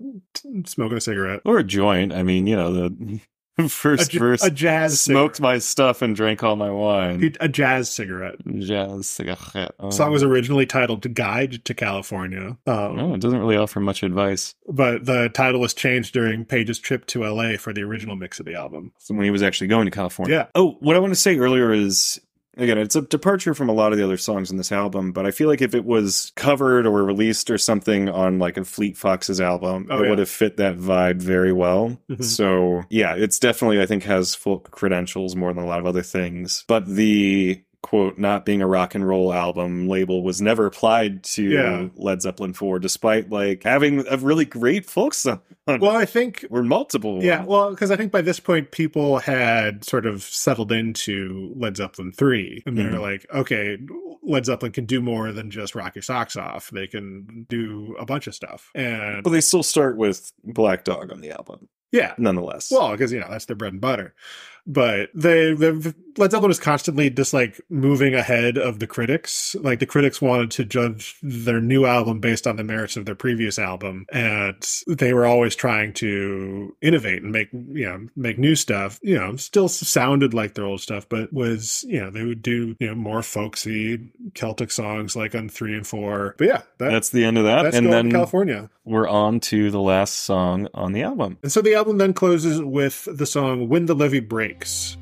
smoking 0.65 0.97
a 0.97 1.01
cigarette. 1.01 1.41
or 1.45 1.59
a 1.59 1.63
joint. 1.63 2.13
I 2.13 2.23
mean, 2.23 2.47
you 2.47 2.55
know, 2.55 2.73
the 2.73 3.19
A, 3.57 3.67
first 3.67 4.11
j- 4.11 4.17
verse 4.17 4.41
a 4.43 4.49
jazz 4.49 5.01
smoked 5.01 5.35
cigarette. 5.35 5.55
my 5.55 5.59
stuff 5.59 6.01
and 6.01 6.15
drank 6.15 6.41
all 6.41 6.55
my 6.55 6.71
wine. 6.71 7.35
a 7.41 7.49
jazz 7.49 7.89
cigarette. 7.89 8.35
Jazz 8.59 9.07
cigarette. 9.09 9.73
Oh. 9.77 9.89
Song 9.89 10.11
was 10.11 10.23
originally 10.23 10.65
titled 10.65 11.13
"Guide 11.13 11.63
to 11.65 11.73
California," 11.73 12.57
um, 12.65 12.99
Oh, 12.99 13.13
it 13.13 13.19
doesn't 13.19 13.37
really 13.39 13.57
offer 13.57 13.81
much 13.81 14.03
advice. 14.03 14.55
but 14.69 15.05
the 15.05 15.27
title 15.29 15.59
was 15.59 15.73
changed 15.73 16.13
during 16.13 16.45
Page's 16.45 16.79
trip 16.79 17.05
to 17.07 17.23
LA 17.25 17.57
for 17.57 17.73
the 17.73 17.81
original 17.83 18.15
mix 18.15 18.39
of 18.39 18.45
the 18.45 18.55
album. 18.55 18.93
So 18.99 19.13
when 19.13 19.25
he 19.25 19.31
was 19.31 19.43
actually 19.43 19.67
going 19.67 19.85
to 19.85 19.91
California. 19.91 20.33
Yeah. 20.33 20.45
Oh, 20.55 20.77
what 20.79 20.95
I 20.95 20.99
want 20.99 21.11
to 21.13 21.19
say 21.19 21.37
earlier 21.37 21.73
is 21.73 22.21
again, 22.57 22.77
it's 22.77 22.95
a 22.95 23.01
departure 23.01 23.53
from 23.53 23.69
a 23.69 23.73
lot 23.73 23.91
of 23.91 23.97
the 23.97 24.03
other 24.03 24.17
songs 24.17 24.51
in 24.51 24.57
this 24.57 24.71
album, 24.71 25.11
but 25.11 25.25
I 25.25 25.31
feel 25.31 25.47
like 25.47 25.61
if 25.61 25.73
it 25.75 25.85
was 25.85 26.31
covered 26.35 26.85
or 26.85 27.03
released 27.03 27.49
or 27.49 27.57
something 27.57 28.09
on 28.09 28.39
like 28.39 28.57
a 28.57 28.65
Fleet 28.65 28.97
Foxes 28.97 29.39
album, 29.41 29.87
Oh, 29.89 29.99
it 29.99 30.03
yeah. 30.03 30.09
would 30.09 30.19
have 30.19 30.29
fit 30.29 30.57
that 30.57 30.77
vibe 30.77 31.21
very 31.21 31.53
well. 31.53 31.97
Mhm. 32.09 32.23
So 32.23 32.83
yeah, 32.89 33.15
it's 33.15 33.39
definitely 33.39 33.81
I 33.81 33.85
think 33.85 34.03
has 34.03 34.35
folk 34.35 34.71
credentials 34.71 35.35
more 35.35 35.53
than 35.53 35.63
a 35.63 35.67
lot 35.67 35.79
of 35.79 35.85
other 35.85 36.03
things. 36.03 36.63
But 36.67 36.85
the 36.87 37.61
quote 37.83 38.17
not 38.19 38.45
being 38.45 38.61
a 38.61 38.67
rock 38.67 38.93
and 38.93 39.07
roll 39.07 39.33
album 39.33 39.87
label 39.87 40.23
was 40.23 40.39
never 40.41 40.65
applied 40.67 41.23
to 41.23 41.43
Yeah. 41.43 41.87
Led 41.95 42.21
Zeppelin 42.21 42.53
4 42.53 42.77
despite 42.79 43.29
like 43.31 43.63
having 43.63 44.05
a 44.07 44.17
really 44.17 44.45
great 44.45 44.85
folk 44.85 45.13
song. 45.15 45.41
Well, 45.67 45.95
I 45.95 46.05
think 46.05 46.45
Or 46.51 46.63
multiple. 46.63 47.23
Yeah, 47.23 47.37
ones. 47.39 47.47
well, 47.49 47.69
because 47.71 47.91
I 47.91 47.95
think 47.95 48.11
by 48.11 48.21
this 48.21 48.39
point 48.39 48.71
people 48.71 49.19
had 49.19 49.83
sort 49.83 50.05
of 50.05 50.21
settled 50.23 50.71
into 50.71 51.53
Led 51.55 51.77
Zeppelin 51.77 52.11
three, 52.11 52.61
and 52.65 52.77
they're 52.77 52.91
Mhm. 52.91 53.01
like, 53.01 53.25
okay, 53.33 53.77
Led 54.23 54.45
Zeppelin 54.45 54.71
can 54.73 54.85
do 54.85 55.01
more 55.01 55.31
than 55.31 55.49
just 55.49 55.73
rock 55.73 55.95
your 55.95 56.01
socks 56.03 56.35
off. 56.35 56.69
They 56.71 56.87
can 56.87 57.45
do 57.49 57.95
a 57.99 58.05
bunch 58.05 58.27
of 58.27 58.35
stuff, 58.35 58.69
and 58.75 59.23
But 59.23 59.29
they 59.31 59.41
still 59.41 59.63
start 59.63 59.97
with 59.97 60.31
Black 60.43 60.83
Dog 60.83 61.11
on 61.11 61.21
the 61.21 61.31
album, 61.31 61.67
yeah, 61.91 62.13
nonetheless. 62.17 62.69
well, 62.71 62.91
because 62.91 63.11
you 63.13 63.19
know 63.19 63.27
that's 63.29 63.45
their 63.45 63.55
bread 63.55 63.73
and 63.73 63.81
butter. 63.81 64.13
But 64.67 65.09
they, 65.13 65.53
the 65.53 65.93
Led 66.17 66.31
Zeppelin 66.31 66.49
was 66.49 66.59
constantly 66.59 67.09
just 67.09 67.33
like 67.33 67.59
moving 67.69 68.13
ahead 68.13 68.57
of 68.57 68.79
the 68.79 68.87
critics. 68.87 69.55
Like 69.59 69.79
the 69.79 69.85
critics 69.85 70.21
wanted 70.21 70.51
to 70.51 70.65
judge 70.65 71.17
their 71.21 71.61
new 71.61 71.85
album 71.85 72.19
based 72.19 72.47
on 72.47 72.57
the 72.57 72.63
merits 72.63 72.97
of 72.97 73.05
their 73.05 73.15
previous 73.15 73.57
album, 73.57 74.05
and 74.11 74.55
they 74.87 75.13
were 75.13 75.25
always 75.25 75.55
trying 75.55 75.93
to 75.93 76.75
innovate 76.81 77.23
and 77.23 77.31
make 77.31 77.49
you 77.53 77.87
know 77.87 78.07
make 78.15 78.37
new 78.37 78.55
stuff. 78.55 78.99
You 79.01 79.17
know, 79.17 79.35
still 79.35 79.69
sounded 79.69 80.33
like 80.33 80.53
their 80.53 80.65
old 80.65 80.81
stuff, 80.81 81.07
but 81.07 81.31
was 81.31 81.85
you 81.87 82.01
know 82.01 82.09
they 82.09 82.23
would 82.23 82.41
do 82.41 82.75
you 82.79 82.87
know 82.87 82.95
more 82.95 83.23
folksy 83.23 84.11
Celtic 84.33 84.71
songs 84.71 85.15
like 85.15 85.35
on 85.35 85.49
three 85.49 85.75
and 85.75 85.87
four. 85.87 86.35
But 86.37 86.47
yeah, 86.47 86.61
that, 86.77 86.89
That's 86.89 87.09
the 87.09 87.23
end 87.23 87.37
of 87.37 87.45
that. 87.45 87.63
that's 87.63 87.77
and 87.77 87.91
then 87.91 88.11
California. 88.11 88.69
We're 88.91 89.07
on 89.07 89.39
to 89.39 89.71
the 89.71 89.81
last 89.81 90.17
song 90.17 90.67
on 90.73 90.91
the 90.91 91.01
album. 91.01 91.37
And 91.41 91.51
so 91.51 91.61
the 91.61 91.73
album 91.73 91.97
then 91.97 92.13
closes 92.13 92.61
with 92.61 93.07
the 93.11 93.25
song 93.25 93.69
"When 93.69 93.85
the 93.87 93.95
Levee 93.95 94.19
Breaks." 94.19 94.97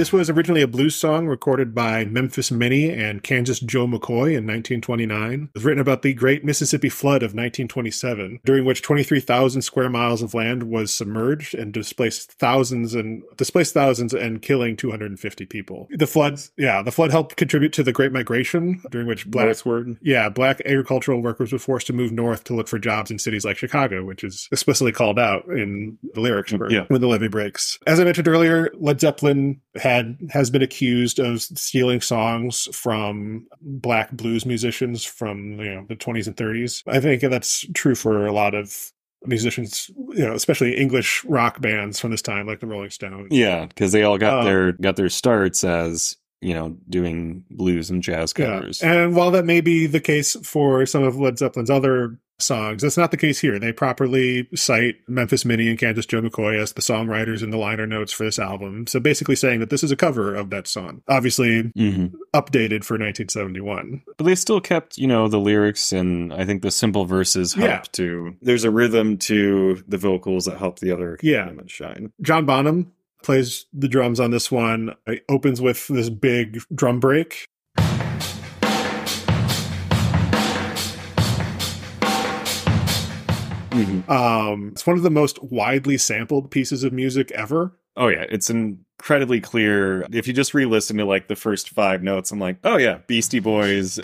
This 0.00 0.14
was 0.14 0.30
originally 0.30 0.62
a 0.62 0.66
blues 0.66 0.94
song 0.94 1.26
recorded 1.26 1.74
by 1.74 2.06
Memphis 2.06 2.50
Minnie 2.50 2.88
and 2.88 3.22
Kansas 3.22 3.60
Joe 3.60 3.86
McCoy 3.86 4.32
in 4.34 4.46
1929. 4.46 5.42
It 5.42 5.48
was 5.54 5.62
written 5.62 5.78
about 5.82 6.00
the 6.00 6.14
Great 6.14 6.42
Mississippi 6.42 6.88
Flood 6.88 7.22
of 7.22 7.34
1927, 7.34 8.40
during 8.46 8.64
which 8.64 8.80
23,000 8.80 9.60
square 9.60 9.90
miles 9.90 10.22
of 10.22 10.32
land 10.32 10.62
was 10.62 10.90
submerged 10.90 11.54
and 11.54 11.70
displaced 11.74 12.32
thousands 12.32 12.94
and 12.94 13.22
displaced 13.36 13.74
thousands 13.74 14.14
and 14.14 14.40
killing 14.40 14.74
250 14.74 15.44
people. 15.44 15.86
The 15.90 16.06
flood, 16.06 16.40
yeah, 16.56 16.80
the 16.80 16.92
flood 16.92 17.10
helped 17.10 17.36
contribute 17.36 17.74
to 17.74 17.82
the 17.82 17.92
Great 17.92 18.10
Migration, 18.10 18.80
during 18.90 19.06
which 19.06 19.26
black 19.30 19.44
Northward. 19.48 19.98
yeah, 20.00 20.30
black 20.30 20.62
agricultural 20.64 21.20
workers 21.20 21.52
were 21.52 21.58
forced 21.58 21.88
to 21.88 21.92
move 21.92 22.10
north 22.10 22.44
to 22.44 22.54
look 22.56 22.68
for 22.68 22.78
jobs 22.78 23.10
in 23.10 23.18
cities 23.18 23.44
like 23.44 23.58
Chicago, 23.58 24.02
which 24.02 24.24
is 24.24 24.48
explicitly 24.50 24.92
called 24.92 25.18
out 25.18 25.44
in 25.48 25.98
the 26.14 26.22
lyrics 26.22 26.52
for 26.52 26.72
Yeah. 26.72 26.86
when 26.88 27.02
the 27.02 27.06
levee 27.06 27.28
breaks. 27.28 27.78
As 27.86 28.00
I 28.00 28.04
mentioned 28.04 28.28
earlier, 28.28 28.70
Led 28.78 28.98
Zeppelin 28.98 29.60
had 29.74 29.89
has 30.30 30.50
been 30.50 30.62
accused 30.62 31.18
of 31.18 31.42
stealing 31.42 32.00
songs 32.00 32.68
from 32.72 33.46
black 33.60 34.10
blues 34.12 34.46
musicians 34.46 35.04
from 35.04 35.58
you 35.60 35.74
know 35.74 35.86
the 35.88 35.96
20s 35.96 36.26
and 36.26 36.36
30s. 36.36 36.82
I 36.86 37.00
think 37.00 37.22
that's 37.22 37.66
true 37.74 37.94
for 37.94 38.26
a 38.26 38.32
lot 38.32 38.54
of 38.54 38.92
musicians, 39.24 39.90
you 40.10 40.24
know, 40.26 40.32
especially 40.32 40.76
English 40.76 41.24
rock 41.24 41.60
bands 41.60 42.00
from 42.00 42.10
this 42.10 42.22
time, 42.22 42.46
like 42.46 42.60
the 42.60 42.66
Rolling 42.66 42.90
Stones. 42.90 43.28
Yeah, 43.30 43.66
because 43.66 43.92
they 43.92 44.02
all 44.02 44.18
got 44.18 44.40
Um, 44.40 44.44
their 44.44 44.72
got 44.72 44.96
their 44.96 45.08
starts 45.08 45.64
as 45.64 46.16
you 46.40 46.54
know 46.54 46.76
doing 46.88 47.44
blues 47.50 47.90
and 47.90 48.02
jazz 48.02 48.32
covers. 48.32 48.82
Yeah. 48.82 48.92
And 48.92 49.16
while 49.16 49.30
that 49.32 49.44
may 49.44 49.60
be 49.60 49.86
the 49.86 50.00
case 50.00 50.36
for 50.42 50.86
some 50.86 51.02
of 51.02 51.18
Led 51.18 51.38
Zeppelin's 51.38 51.70
other 51.70 52.18
songs, 52.42 52.82
that's 52.82 52.96
not 52.96 53.10
the 53.10 53.16
case 53.16 53.38
here. 53.40 53.58
They 53.58 53.72
properly 53.72 54.48
cite 54.54 54.96
Memphis 55.08 55.44
Minnie 55.44 55.68
and 55.68 55.78
Kansas 55.78 56.06
Joe 56.06 56.20
McCoy 56.22 56.58
as 56.60 56.72
the 56.72 56.82
songwriters 56.82 57.42
in 57.42 57.50
the 57.50 57.56
liner 57.56 57.86
notes 57.86 58.12
for 58.12 58.24
this 58.24 58.38
album. 58.38 58.86
So 58.86 59.00
basically 59.00 59.36
saying 59.36 59.60
that 59.60 59.70
this 59.70 59.82
is 59.82 59.90
a 59.92 59.96
cover 59.96 60.34
of 60.34 60.50
that 60.50 60.66
song, 60.66 61.02
obviously 61.08 61.62
hmm 61.76 62.06
updated 62.32 62.84
for 62.84 62.94
1971. 62.96 64.02
But 64.16 64.24
they 64.24 64.36
still 64.36 64.60
kept, 64.60 64.96
you 64.96 65.08
know, 65.08 65.26
the 65.26 65.40
lyrics 65.40 65.92
and 65.92 66.32
I 66.32 66.44
think 66.44 66.62
the 66.62 66.70
simple 66.70 67.04
verses 67.04 67.54
help 67.54 67.68
Yeah. 67.68 67.82
to. 67.92 68.36
There's 68.40 68.62
a 68.62 68.70
rhythm 68.70 69.18
to 69.18 69.82
the 69.88 69.98
vocals 69.98 70.44
that 70.44 70.58
help 70.58 70.78
the 70.78 70.92
other 70.92 71.18
Yeah. 71.22 71.46
elements 71.46 71.72
shine. 71.72 72.12
John 72.22 72.46
Bonham 72.46 72.92
plays 73.24 73.66
the 73.72 73.88
drums 73.88 74.20
on 74.20 74.30
this 74.30 74.50
one. 74.50 74.94
It 75.08 75.24
opens 75.28 75.60
with 75.60 75.88
this 75.88 76.08
big 76.08 76.60
drum 76.74 77.00
break. 77.00 77.46
Um, 83.72 84.70
it's 84.72 84.86
one 84.86 84.96
of 84.96 85.02
the 85.02 85.10
most 85.10 85.42
widely 85.42 85.96
sampled 85.96 86.50
pieces 86.50 86.82
of 86.82 86.92
music 86.92 87.30
ever. 87.32 87.76
Oh 87.96 88.08
yeah, 88.08 88.24
it's 88.28 88.50
incredibly 88.50 89.40
clear. 89.40 90.06
If 90.12 90.26
you 90.26 90.32
just 90.32 90.54
re-listen 90.54 90.96
to 90.96 91.04
like 91.04 91.28
the 91.28 91.36
first 91.36 91.70
five 91.70 92.02
notes, 92.02 92.30
I'm 92.32 92.38
like, 92.40 92.58
oh 92.64 92.78
yeah, 92.78 92.98
Beastie 93.06 93.40
Boys. 93.40 93.96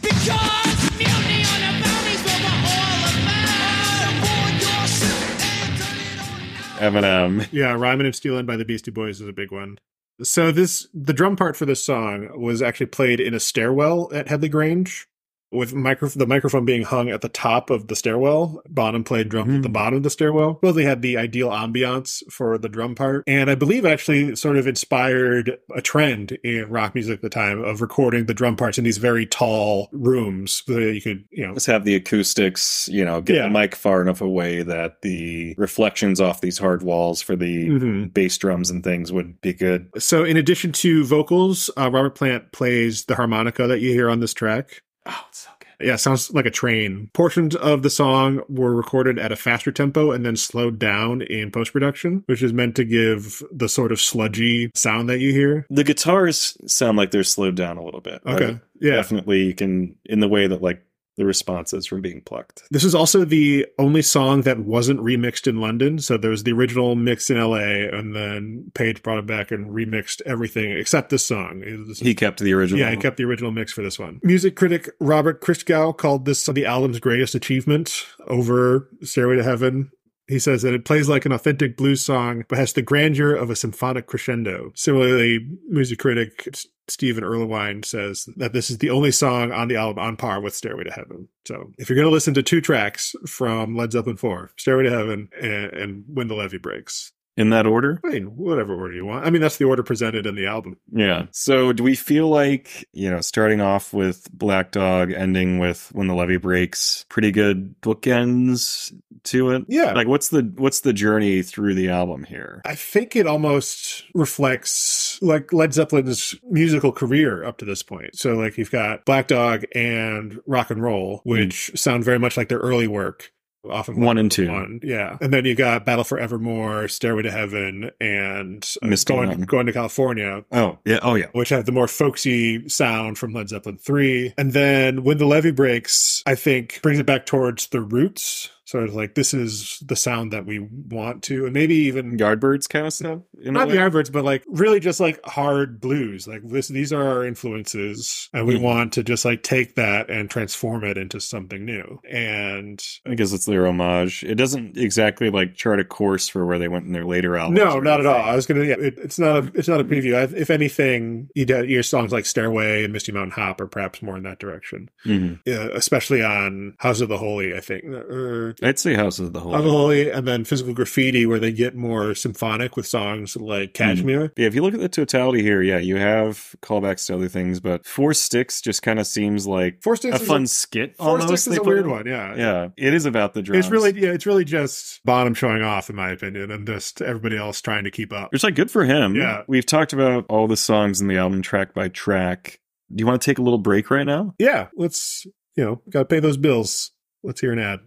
Because 0.00 0.90
mutiny 0.98 1.44
on 1.44 1.60
the 1.60 1.72
bounties 1.82 2.22
what 2.24 2.40
we're 2.40 2.56
all 2.72 3.02
about. 3.22 4.02
Aboard 4.08 4.54
your 4.62 4.86
ship 4.86 5.20
and 5.42 5.72
turn 5.78 5.98
it 5.98 6.18
on 6.20 7.00
now. 7.00 7.00
Eminem. 7.00 7.48
Yeah, 7.52 7.72
Rhymin' 7.74 8.06
and 8.06 8.14
Stealing 8.14 8.46
by 8.46 8.56
the 8.56 8.64
Beastie 8.64 8.90
Boys 8.90 9.20
is 9.20 9.28
a 9.28 9.32
big 9.32 9.52
one. 9.52 9.78
So 10.22 10.52
this 10.52 10.88
the 10.94 11.12
drum 11.12 11.36
part 11.36 11.56
for 11.56 11.66
this 11.66 11.84
song 11.84 12.40
was 12.40 12.62
actually 12.62 12.86
played 12.86 13.18
in 13.20 13.34
a 13.34 13.40
stairwell 13.40 14.08
at 14.12 14.28
Headley 14.28 14.48
Grange. 14.48 15.08
With 15.52 15.74
micro- 15.74 16.08
the 16.08 16.26
microphone 16.26 16.64
being 16.64 16.82
hung 16.82 17.10
at 17.10 17.20
the 17.20 17.28
top 17.28 17.70
of 17.70 17.88
the 17.88 17.96
stairwell, 17.96 18.62
Bonham 18.68 19.04
played 19.04 19.28
drums 19.28 19.54
at 19.56 19.62
the 19.62 19.68
bottom 19.68 19.98
of 19.98 20.02
the 20.02 20.10
stairwell. 20.10 20.58
Well, 20.62 20.72
they 20.72 20.84
had 20.84 21.02
the 21.02 21.16
ideal 21.16 21.50
ambiance 21.50 22.22
for 22.30 22.56
the 22.58 22.68
drum 22.68 22.94
part, 22.94 23.24
and 23.26 23.50
I 23.50 23.54
believe 23.54 23.84
actually 23.84 24.34
sort 24.36 24.56
of 24.56 24.66
inspired 24.66 25.58
a 25.74 25.82
trend 25.82 26.32
in 26.42 26.68
rock 26.68 26.94
music 26.94 27.16
at 27.16 27.22
the 27.22 27.28
time 27.28 27.62
of 27.62 27.80
recording 27.80 28.26
the 28.26 28.34
drum 28.34 28.56
parts 28.56 28.78
in 28.78 28.84
these 28.84 28.98
very 28.98 29.26
tall 29.26 29.88
rooms 29.92 30.62
so 30.66 30.74
that 30.74 30.94
you 30.94 31.00
could, 31.02 31.24
you 31.30 31.46
know, 31.46 31.52
Let's 31.52 31.66
have 31.66 31.84
the 31.84 31.94
acoustics, 31.94 32.88
you 32.90 33.04
know, 33.04 33.20
get 33.20 33.36
Yeah. 33.36 33.42
the 33.44 33.50
mic 33.50 33.74
far 33.74 34.00
enough 34.02 34.20
away 34.20 34.62
that 34.62 35.02
the 35.02 35.54
reflections 35.58 36.20
off 36.20 36.40
these 36.40 36.58
hard 36.58 36.82
walls 36.82 37.20
for 37.20 37.36
the 37.36 37.68
Mhm. 37.68 38.14
bass 38.14 38.38
drums 38.38 38.70
and 38.70 38.82
things 38.82 39.12
would 39.12 39.40
be 39.40 39.52
good. 39.52 39.88
So, 39.98 40.24
in 40.24 40.36
addition 40.36 40.72
to 40.72 41.04
vocals, 41.04 41.68
uh, 41.78 41.90
Robert 41.92 42.14
Plant 42.14 42.52
plays 42.52 43.04
the 43.04 43.16
harmonica 43.16 43.66
that 43.66 43.80
you 43.80 43.90
hear 43.92 44.08
on 44.08 44.20
this 44.20 44.32
track. 44.34 44.82
Oh, 45.06 45.24
it's 45.28 45.38
so 45.40 45.50
good. 45.58 45.86
Yeah, 45.86 45.94
it 45.94 45.98
sounds 45.98 46.32
like 46.32 46.46
a 46.46 46.50
train. 46.50 47.10
Portions 47.12 47.56
of 47.56 47.82
the 47.82 47.90
song 47.90 48.42
were 48.48 48.74
recorded 48.74 49.18
at 49.18 49.32
a 49.32 49.36
faster 49.36 49.72
tempo 49.72 50.12
and 50.12 50.24
then 50.24 50.36
slowed 50.36 50.78
down 50.78 51.22
in 51.22 51.50
post 51.50 51.72
production, 51.72 52.22
which 52.26 52.42
is 52.42 52.52
meant 52.52 52.76
to 52.76 52.84
give 52.84 53.42
the 53.50 53.68
sort 53.68 53.90
of 53.90 54.00
sludgy 54.00 54.70
sound 54.74 55.08
that 55.08 55.18
you 55.18 55.32
hear. 55.32 55.66
The 55.70 55.84
guitars 55.84 56.56
sound 56.66 56.96
like 56.98 57.10
they're 57.10 57.24
slowed 57.24 57.56
down 57.56 57.78
a 57.78 57.84
little 57.84 58.00
bit. 58.00 58.22
Okay. 58.24 58.44
right? 58.44 58.60
Yeah. 58.80 58.96
Definitely 58.96 59.42
you 59.42 59.54
can 59.54 59.96
in 60.04 60.20
the 60.20 60.28
way 60.28 60.46
that 60.46 60.62
like 60.62 60.84
the 61.16 61.26
responses 61.26 61.86
from 61.86 62.00
being 62.00 62.22
plucked. 62.22 62.62
This 62.70 62.84
is 62.84 62.94
also 62.94 63.24
the 63.24 63.66
only 63.78 64.00
song 64.02 64.42
that 64.42 64.60
wasn't 64.60 65.00
remixed 65.00 65.46
in 65.46 65.60
London. 65.60 65.98
So 65.98 66.16
there 66.16 66.30
was 66.30 66.44
the 66.44 66.52
original 66.52 66.94
mix 66.96 67.28
in 67.28 67.36
LA, 67.38 67.58
and 67.92 68.16
then 68.16 68.70
Page 68.74 69.02
brought 69.02 69.18
it 69.18 69.26
back 69.26 69.50
and 69.50 69.70
remixed 69.70 70.22
everything 70.24 70.70
except 70.72 71.10
this 71.10 71.24
song. 71.26 71.62
Was- 71.86 71.98
He 72.00 72.14
kept 72.14 72.40
the 72.40 72.54
original. 72.54 72.80
Yeah, 72.80 72.90
I 72.90 72.96
kept 72.96 73.18
the 73.18 73.24
original 73.24 73.50
mix 73.50 73.72
for 73.72 73.82
this 73.82 73.98
one. 73.98 74.20
Music 74.22 74.56
critic 74.56 74.88
Robert 75.00 75.42
Christgau 75.42 75.96
called 75.96 76.24
this 76.24 76.46
the 76.46 76.64
album's 76.66 76.98
greatest 77.00 77.34
achievement 77.34 78.06
over 78.26 78.88
Stairway 79.02 79.36
to 79.36 79.42
Heaven. 79.44 79.90
He 80.28 80.38
says 80.38 80.62
that 80.62 80.74
it 80.74 80.84
plays 80.84 81.08
like 81.08 81.26
an 81.26 81.32
authentic 81.32 81.76
blues 81.76 82.00
song, 82.00 82.44
but 82.48 82.58
has 82.58 82.72
the 82.72 82.82
grandeur 82.82 83.34
of 83.34 83.50
a 83.50 83.56
symphonic 83.56 84.06
crescendo. 84.06 84.72
Similarly, 84.74 85.46
music 85.68 85.98
critic 85.98 86.48
Stephen 86.88 87.24
Erlewine 87.24 87.84
says 87.84 88.28
that 88.36 88.52
this 88.52 88.70
is 88.70 88.78
the 88.78 88.90
only 88.90 89.10
song 89.10 89.52
on 89.52 89.68
the 89.68 89.76
album 89.76 90.02
on 90.02 90.16
par 90.16 90.40
with 90.40 90.54
Stairway 90.54 90.84
to 90.84 90.92
Heaven. 90.92 91.28
So 91.46 91.72
if 91.78 91.88
you're 91.88 91.96
going 91.96 92.06
to 92.08 92.12
listen 92.12 92.34
to 92.34 92.42
two 92.42 92.60
tracks 92.60 93.14
from 93.26 93.76
Led 93.76 93.92
Zeppelin 93.92 94.16
4, 94.16 94.52
Stairway 94.56 94.84
to 94.84 94.90
Heaven 94.90 95.28
and, 95.40 95.72
and 95.72 96.04
When 96.08 96.28
the 96.28 96.34
Levee 96.34 96.58
Breaks, 96.58 97.12
in 97.36 97.50
that 97.50 97.66
order. 97.66 98.00
I 98.04 98.08
mean, 98.08 98.36
whatever 98.36 98.74
order 98.74 98.94
you 98.94 99.06
want. 99.06 99.26
I 99.26 99.30
mean, 99.30 99.40
that's 99.40 99.56
the 99.56 99.64
order 99.64 99.82
presented 99.82 100.26
in 100.26 100.34
the 100.34 100.46
album. 100.46 100.76
Yeah. 100.92 101.26
So 101.30 101.72
do 101.72 101.82
we 101.82 101.94
feel 101.94 102.28
like, 102.28 102.86
you 102.92 103.10
know, 103.10 103.20
starting 103.20 103.60
off 103.60 103.92
with 103.92 104.30
Black 104.32 104.70
Dog, 104.70 105.12
ending 105.12 105.58
with 105.58 105.88
When 105.92 106.08
the 106.08 106.14
Levee 106.14 106.36
Breaks, 106.36 107.06
pretty 107.08 107.30
good 107.30 107.74
bookends 107.80 108.92
to 109.24 109.50
it? 109.50 109.64
Yeah. 109.68 109.92
Like 109.92 110.08
what's 110.08 110.28
the 110.28 110.52
what's 110.56 110.80
the 110.80 110.92
journey 110.92 111.42
through 111.42 111.74
the 111.74 111.88
album 111.88 112.24
here? 112.24 112.60
I 112.66 112.74
think 112.74 113.16
it 113.16 113.26
almost 113.26 114.04
reflects 114.14 115.18
like 115.22 115.52
Led 115.52 115.72
Zeppelin's 115.72 116.34
musical 116.50 116.92
career 116.92 117.44
up 117.44 117.56
to 117.58 117.64
this 117.64 117.82
point. 117.82 118.16
So 118.16 118.34
like 118.34 118.58
you've 118.58 118.70
got 118.70 119.04
Black 119.06 119.28
Dog 119.28 119.64
and 119.74 120.40
Rock 120.46 120.70
and 120.70 120.82
Roll, 120.82 121.18
hmm. 121.24 121.30
which 121.30 121.72
sound 121.76 122.04
very 122.04 122.18
much 122.18 122.36
like 122.36 122.48
their 122.48 122.58
early 122.58 122.86
work. 122.86 123.32
Often 123.68 124.00
One 124.00 124.18
and 124.18 124.30
two. 124.30 124.50
One, 124.50 124.80
yeah. 124.82 125.16
And 125.20 125.32
then 125.32 125.44
you 125.44 125.54
got 125.54 125.84
Battle 125.84 126.02
for 126.04 126.18
Evermore, 126.18 126.88
Stairway 126.88 127.22
to 127.22 127.30
Heaven, 127.30 127.90
and 128.00 128.68
uh, 128.82 128.88
going, 129.06 129.40
going 129.42 129.66
to 129.66 129.72
California, 129.72 130.44
Oh, 130.50 130.78
yeah. 130.84 130.98
Oh 131.02 131.14
yeah. 131.14 131.26
which 131.32 131.50
have 131.50 131.64
the 131.66 131.72
more 131.72 131.86
folksy 131.88 132.68
sound 132.68 133.18
from 133.18 133.32
Led 133.32 133.48
Zeppelin 133.48 133.78
3. 133.78 134.34
And 134.36 134.52
then 134.52 135.04
When 135.04 135.18
the 135.18 135.26
Levee 135.26 135.52
Breaks, 135.52 136.22
I 136.26 136.34
think 136.34 136.80
brings 136.82 136.98
it 136.98 137.06
back 137.06 137.24
towards 137.26 137.68
the 137.68 137.80
roots. 137.80 138.50
Sort 138.72 138.84
of 138.84 138.94
like 138.94 139.14
this 139.16 139.34
is 139.34 139.82
the 139.84 139.94
sound 139.96 140.32
that 140.32 140.46
we 140.46 140.58
want 140.60 141.22
to, 141.24 141.44
and 141.44 141.52
maybe 141.52 141.74
even 141.74 142.16
Yardbirds 142.16 142.66
kind 142.70 142.86
of 142.86 142.94
stuff. 142.94 143.18
not 143.38 143.68
the 143.68 143.74
Yardbirds, 143.74 144.10
but 144.10 144.24
like 144.24 144.42
really 144.48 144.80
just 144.80 144.98
like 144.98 145.20
hard 145.26 145.78
blues. 145.78 146.26
Like 146.26 146.40
this, 146.48 146.68
these 146.68 146.90
are 146.90 147.06
our 147.06 147.22
influences, 147.26 148.30
and 148.32 148.46
we 148.46 148.54
Mhm. 148.56 148.62
want 148.62 148.92
to 148.94 149.02
just 149.02 149.26
like 149.26 149.42
take 149.42 149.74
that 149.74 150.08
and 150.10 150.30
transform 150.30 150.84
it 150.84 150.96
into 150.96 151.20
something 151.20 151.66
new. 151.66 152.00
And 152.10 152.82
I 153.06 153.14
guess 153.14 153.34
it's 153.34 153.44
their 153.44 153.66
homage. 153.66 154.24
It 154.24 154.36
doesn't 154.36 154.78
exactly 154.78 155.28
like 155.28 155.54
chart 155.54 155.78
a 155.78 155.84
course 155.84 156.28
for 156.28 156.46
where 156.46 156.58
they 156.58 156.68
went 156.68 156.86
in 156.86 156.92
their 156.92 157.04
later 157.04 157.36
albums. 157.36 157.58
no, 157.58 157.78
not 157.78 158.00
at 158.00 158.06
all. 158.06 158.22
I 158.22 158.34
was 158.34 158.46
gonna. 158.46 158.64
Yeah, 158.64 158.76
it, 158.78 158.94
it's 158.96 159.18
not 159.18 159.36
a. 159.36 159.52
It's 159.54 159.68
not 159.68 159.80
a 159.80 159.84
preview. 159.84 160.14
I, 160.14 160.22
if 160.34 160.48
anything, 160.48 161.28
your 161.34 161.82
songs 161.82 162.10
like 162.10 162.24
Stairway 162.24 162.84
and 162.84 162.92
Misty 162.94 163.12
Mountain 163.12 163.32
Hop 163.32 163.60
are 163.60 163.66
perhaps 163.66 164.00
more 164.00 164.16
in 164.16 164.22
that 164.22 164.38
direction. 164.38 164.88
Mhm. 165.04 165.40
Yeah, 165.44 165.68
especially 165.74 166.22
on 166.22 166.74
House 166.78 167.02
of 167.02 167.10
the 167.10 167.18
Holy. 167.18 167.54
I 167.54 167.60
think. 167.60 167.84
Uh, 167.84 168.52
I'd 168.62 168.78
say 168.78 168.94
House 168.94 169.18
of 169.18 169.32
the 169.32 169.40
Holy. 169.40 169.54
Of 169.54 169.64
the 169.64 169.70
Holy, 169.70 170.10
and 170.10 170.26
then 170.26 170.44
Physical 170.44 170.74
Graffiti, 170.74 171.26
where 171.26 171.38
they 171.38 171.52
get 171.52 171.74
more 171.74 172.14
symphonic 172.14 172.76
with 172.76 172.86
songs 172.86 173.36
like 173.36 173.70
hmm. 173.70 173.84
Kashmir. 173.84 174.32
Yeah, 174.36 174.46
if 174.46 174.54
you 174.54 174.62
look 174.62 174.74
at 174.74 174.80
the 174.80 174.88
totality 174.88 175.42
here, 175.42 175.62
yeah, 175.62 175.78
you 175.78 175.96
have 175.96 176.54
callbacks 176.62 177.06
to 177.06 177.14
other 177.14 177.28
things, 177.28 177.60
but 177.60 177.86
Four 177.86 178.14
Sticks 178.14 178.60
just 178.60 178.82
kind 178.82 178.98
of 178.98 179.06
seems 179.06 179.46
like 179.46 179.82
Four 179.82 179.96
Sticks 179.96 180.16
a 180.16 180.18
fun 180.18 180.44
a- 180.44 180.46
skit. 180.46 180.96
Four 180.96 181.08
almost 181.08 181.28
Sticks 181.28 181.46
is 181.46 181.58
a 181.58 181.62
weird 181.62 181.86
one. 181.86 182.06
Yeah, 182.06 182.34
Yeah, 182.36 182.68
it 182.76 182.94
is 182.94 183.06
about 183.06 183.34
the 183.34 183.42
drums. 183.42 183.66
It's 183.66 183.72
really, 183.72 183.98
yeah, 183.98 184.10
it's 184.10 184.26
really 184.26 184.44
just 184.44 185.04
Bonham 185.04 185.34
showing 185.34 185.62
off, 185.62 185.90
in 185.90 185.96
my 185.96 186.10
opinion, 186.10 186.50
and 186.50 186.66
just 186.66 187.02
everybody 187.02 187.36
else 187.36 187.60
trying 187.60 187.84
to 187.84 187.90
keep 187.90 188.12
up. 188.12 188.30
It's 188.32 188.44
like 188.44 188.54
good 188.54 188.70
for 188.70 188.84
him. 188.84 189.14
Yeah. 189.14 189.42
We've 189.46 189.66
talked 189.66 189.92
about 189.92 190.26
all 190.28 190.46
the 190.46 190.56
songs 190.56 191.00
in 191.00 191.08
the 191.08 191.16
album 191.16 191.42
track 191.42 191.74
by 191.74 191.88
track. 191.88 192.60
Do 192.94 193.00
you 193.02 193.06
want 193.06 193.22
to 193.22 193.30
take 193.30 193.38
a 193.38 193.42
little 193.42 193.58
break 193.58 193.90
right 193.90 194.06
now? 194.06 194.34
Yeah, 194.38 194.68
let's, 194.76 195.26
you 195.56 195.64
know, 195.64 195.82
got 195.88 196.00
to 196.00 196.04
pay 196.04 196.20
those 196.20 196.36
bills. 196.36 196.90
Let's 197.22 197.40
hear 197.40 197.52
an 197.52 197.58
ad. 197.58 197.80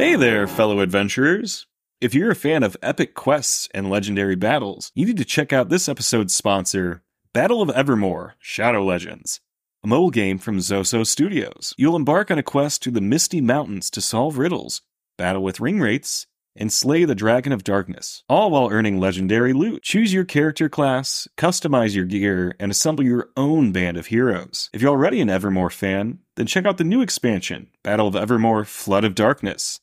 Hey 0.00 0.16
there, 0.16 0.46
fellow 0.46 0.80
adventurers. 0.80 1.66
If 2.00 2.14
you're 2.14 2.30
a 2.30 2.34
fan 2.34 2.62
of 2.62 2.74
epic 2.82 3.14
quests 3.14 3.68
and 3.74 3.90
legendary 3.90 4.34
battles, 4.34 4.90
you 4.94 5.04
need 5.04 5.18
to 5.18 5.26
check 5.26 5.52
out 5.52 5.68
this 5.68 5.90
episode's 5.90 6.34
sponsor, 6.34 7.02
Battle 7.34 7.60
of 7.60 7.68
Evermore 7.68 8.34
Shadow 8.38 8.82
Legends, 8.82 9.40
a 9.84 9.88
mobile 9.88 10.08
game 10.08 10.38
from 10.38 10.56
Zoso 10.56 11.06
Studios. 11.06 11.74
You'll 11.76 11.96
embark 11.96 12.30
on 12.30 12.38
a 12.38 12.42
quest 12.42 12.82
through 12.82 12.92
the 12.92 13.02
misty 13.02 13.42
mountains 13.42 13.90
to 13.90 14.00
solve 14.00 14.38
riddles, 14.38 14.80
battle 15.18 15.42
with 15.42 15.60
ring 15.60 15.80
wraiths, 15.80 16.26
and 16.56 16.72
slay 16.72 17.04
the 17.04 17.14
Dragon 17.14 17.52
of 17.52 17.62
Darkness, 17.62 18.24
all 18.26 18.50
while 18.50 18.70
earning 18.70 18.98
legendary 18.98 19.52
loot. 19.52 19.82
Choose 19.82 20.14
your 20.14 20.24
character 20.24 20.70
class, 20.70 21.28
customize 21.36 21.94
your 21.94 22.06
gear, 22.06 22.56
and 22.58 22.72
assemble 22.72 23.04
your 23.04 23.28
own 23.36 23.70
band 23.70 23.98
of 23.98 24.06
heroes. 24.06 24.70
If 24.72 24.80
you're 24.80 24.92
already 24.92 25.20
an 25.20 25.28
Evermore 25.28 25.68
fan, 25.68 26.20
then 26.36 26.46
check 26.46 26.64
out 26.64 26.78
the 26.78 26.84
new 26.84 27.02
expansion, 27.02 27.68
Battle 27.82 28.06
of 28.06 28.16
Evermore 28.16 28.64
Flood 28.64 29.04
of 29.04 29.14
Darkness. 29.14 29.78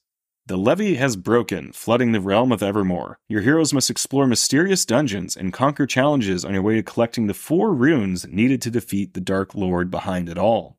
The 0.48 0.58
levee 0.58 0.96
has 0.96 1.18
broken, 1.18 1.74
flooding 1.74 2.14
the 2.14 2.22
realm 2.22 2.54
of 2.54 2.64
Evermore. 2.64 3.20
Your 3.28 3.42
heroes 3.42 3.74
must 3.74 3.90
explore 3.90 4.26
mysterious 4.26 4.86
dungeons 4.86 5.36
and 5.36 5.52
conquer 5.52 5.86
challenges 5.86 6.46
on 6.46 6.54
your 6.54 6.64
way 6.64 6.76
to 6.76 6.84
collecting 6.84 7.28
the 7.28 7.34
four 7.34 7.74
runes 7.74 8.26
needed 8.30 8.62
to 8.62 8.72
defeat 8.72 9.14
the 9.14 9.20
Dark 9.20 9.56
Lord 9.56 9.92
behind 9.92 10.30
it 10.30 10.38
all. 10.38 10.78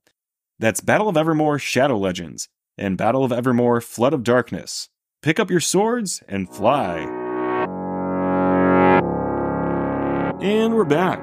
That's 0.59 0.81
Battle 0.81 1.07
of 1.07 1.19
Evermore 1.19 1.59
Shadow 1.59 1.99
Legends 1.99 2.49
and 2.79 2.97
Battle 2.97 3.25
of 3.25 3.31
Evermore 3.31 3.83
Flood 3.83 4.15
of 4.15 4.23
Darkness. 4.23 4.89
Pick 5.21 5.39
up 5.39 5.51
your 5.51 5.61
swords 5.61 6.23
and 6.27 6.49
fly. 6.49 7.01
And 10.41 10.75
we're 10.75 10.85
back. 10.87 11.21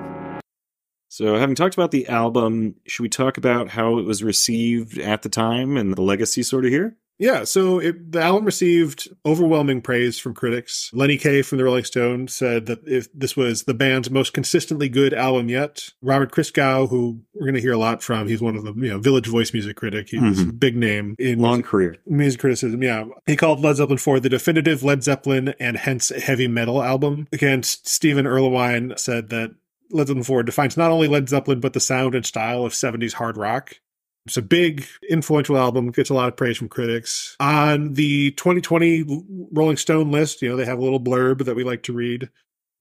So, 1.07 1.37
having 1.37 1.55
talked 1.55 1.73
about 1.73 1.89
the 1.89 2.07
album, 2.09 2.75
should 2.85 3.01
we 3.01 3.09
talk 3.09 3.37
about 3.37 3.69
how 3.69 3.97
it 3.97 4.05
was 4.05 4.21
received 4.21 4.99
at 4.99 5.23
the 5.23 5.29
time 5.29 5.77
and 5.77 5.95
the 5.95 6.03
legacy 6.03 6.43
sort 6.43 6.65
of 6.65 6.69
here? 6.69 6.95
Yeah, 7.17 7.45
so 7.45 7.79
it, 7.79 8.11
the 8.11 8.21
album 8.21 8.45
received 8.45 9.07
overwhelming 9.25 9.81
praise 9.81 10.19
from 10.19 10.33
critics. 10.33 10.89
Lenny 10.93 11.17
Kaye 11.17 11.41
from 11.41 11.57
the 11.57 11.63
Rolling 11.63 11.85
Stone 11.85 12.27
said 12.27 12.65
that 12.65 12.85
if 12.85 13.07
this 13.13 13.37
was 13.37 13.63
the 13.63 13.73
band's 13.73 14.09
most 14.09 14.33
consistently 14.33 14.89
good 14.89 15.13
album 15.13 15.49
yet. 15.49 15.89
Robert 16.01 16.31
Christgau, 16.31 16.89
who 16.89 17.21
we're 17.33 17.45
going 17.45 17.55
to 17.55 17.61
hear 17.61 17.73
a 17.73 17.77
lot 17.77 18.03
from, 18.03 18.27
he's 18.27 18.41
one 18.41 18.55
of 18.55 18.63
the 18.63 18.73
you 18.73 18.89
know 18.89 18.99
Village 18.99 19.27
Voice 19.27 19.53
music 19.53 19.77
critic. 19.77 20.09
He 20.09 20.19
was 20.19 20.39
a 20.39 20.43
mm-hmm. 20.43 20.57
big 20.57 20.75
name 20.75 21.15
in 21.17 21.39
Long 21.39 21.57
music, 21.57 21.65
career. 21.65 21.95
music 22.05 22.41
criticism. 22.41 22.83
Yeah, 22.83 23.05
he 23.25 23.35
called 23.35 23.61
Led 23.61 23.77
Zeppelin 23.77 23.97
4 23.97 24.19
the 24.19 24.29
definitive 24.29 24.83
Led 24.83 25.03
Zeppelin 25.03 25.53
and 25.59 25.77
hence 25.77 26.09
heavy 26.09 26.47
metal 26.47 26.83
album. 26.83 27.27
Again, 27.31 27.63
Stephen 27.63 28.25
Erlewine 28.25 28.97
said 28.99 29.29
that 29.29 29.55
Led 29.91 30.07
Zeppelin 30.07 30.23
4 30.23 30.43
defines 30.43 30.77
not 30.77 30.91
only 30.91 31.07
Led 31.07 31.29
Zeppelin 31.29 31.59
but 31.59 31.73
the 31.73 31.79
sound 31.79 32.15
and 32.15 32.25
style 32.25 32.65
of 32.65 32.73
70s 32.73 33.13
hard 33.13 33.37
rock. 33.37 33.77
It's 34.25 34.37
a 34.37 34.41
big, 34.41 34.85
influential 35.07 35.57
album, 35.57 35.91
gets 35.91 36.09
a 36.09 36.15
lot 36.15 36.29
of 36.29 36.35
praise 36.35 36.57
from 36.57 36.69
critics. 36.69 37.35
On 37.39 37.93
the 37.93 38.31
2020 38.31 39.23
Rolling 39.51 39.77
Stone 39.77 40.11
list, 40.11 40.41
you 40.41 40.49
know, 40.49 40.55
they 40.55 40.65
have 40.65 40.79
a 40.79 40.83
little 40.83 40.99
blurb 40.99 41.45
that 41.45 41.55
we 41.55 41.63
like 41.63 41.83
to 41.83 41.93
read. 41.93 42.29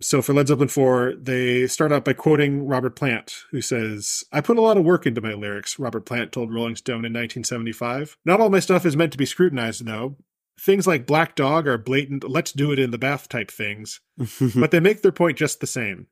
So 0.01 0.23
for 0.23 0.33
Led 0.33 0.49
Zeppelin 0.49 0.69
4, 0.69 1.15
they 1.17 1.67
start 1.67 1.93
out 1.93 2.05
by 2.05 2.15
quoting 2.15 2.67
Robert 2.67 2.97
Plant, 2.97 3.37
who 3.51 3.61
says, 3.61 4.25
I 4.33 4.41
put 4.41 4.59
a 4.59 4.63
lot 4.63 4.77
of 4.77 4.85
work 4.85 5.07
into 5.07 5.21
my 5.21 5.35
lyrics, 5.35 5.79
Robert 5.79 6.05
Plant 6.05 6.33
told 6.33 6.53
Rolling 6.53 6.77
Stone 6.77 7.05
in 7.05 7.13
1975. 7.13 8.17
Not 8.25 8.41
all 8.41 8.51
my 8.51 8.61
stuff 8.61 8.85
is 8.85 8.97
meant 8.97 9.13
to 9.13 9.19
be 9.19 9.27
scrutinized, 9.27 9.85
though. 9.87 10.17
Things 10.59 10.87
like 10.87 11.07
Black 11.07 11.37
Dog 11.37 11.67
are 11.67 11.79
blatant, 11.79 12.29
let's 12.29 12.53
do 12.53 12.73
it 12.73 12.79
in 12.79 12.91
the 12.91 12.99
bath 12.99 13.29
type 13.29 13.51
things, 13.51 14.01
but 14.55 14.71
they 14.71 14.81
make 14.81 15.03
their 15.03 15.13
point 15.13 15.37
just 15.37 15.61
the 15.61 15.67
same. 15.67 16.07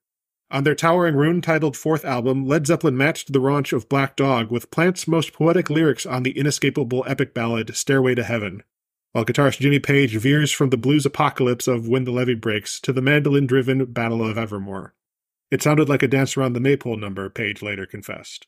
On 0.52 0.64
their 0.64 0.74
Towering 0.74 1.16
Rune 1.16 1.40
titled 1.40 1.78
fourth 1.78 2.04
album, 2.04 2.46
Led 2.46 2.66
Zeppelin 2.66 2.94
matched 2.94 3.32
the 3.32 3.38
raunch 3.40 3.72
of 3.72 3.88
Black 3.88 4.16
Dog 4.16 4.50
with 4.50 4.70
Plant's 4.70 5.08
most 5.08 5.32
poetic 5.32 5.70
lyrics 5.70 6.04
on 6.04 6.24
the 6.24 6.38
inescapable 6.38 7.04
epic 7.08 7.32
ballad 7.32 7.74
Stairway 7.74 8.14
to 8.16 8.22
Heaven, 8.22 8.62
while 9.12 9.24
guitarist 9.24 9.60
Jimmy 9.60 9.78
Page 9.78 10.14
veers 10.18 10.52
from 10.52 10.68
the 10.68 10.76
blues 10.76 11.06
apocalypse 11.06 11.66
of 11.66 11.88
When 11.88 12.04
the 12.04 12.10
Levee 12.12 12.34
Breaks 12.34 12.78
to 12.80 12.92
the 12.92 13.00
mandolin 13.00 13.46
driven 13.46 13.86
Battle 13.86 14.22
of 14.28 14.36
Evermore. 14.36 14.94
It 15.50 15.62
sounded 15.62 15.88
like 15.88 16.02
a 16.02 16.08
dance 16.08 16.36
around 16.36 16.52
the 16.52 16.60
maypole 16.60 16.98
number, 16.98 17.30
Page 17.30 17.62
later 17.62 17.86
confessed. 17.86 18.46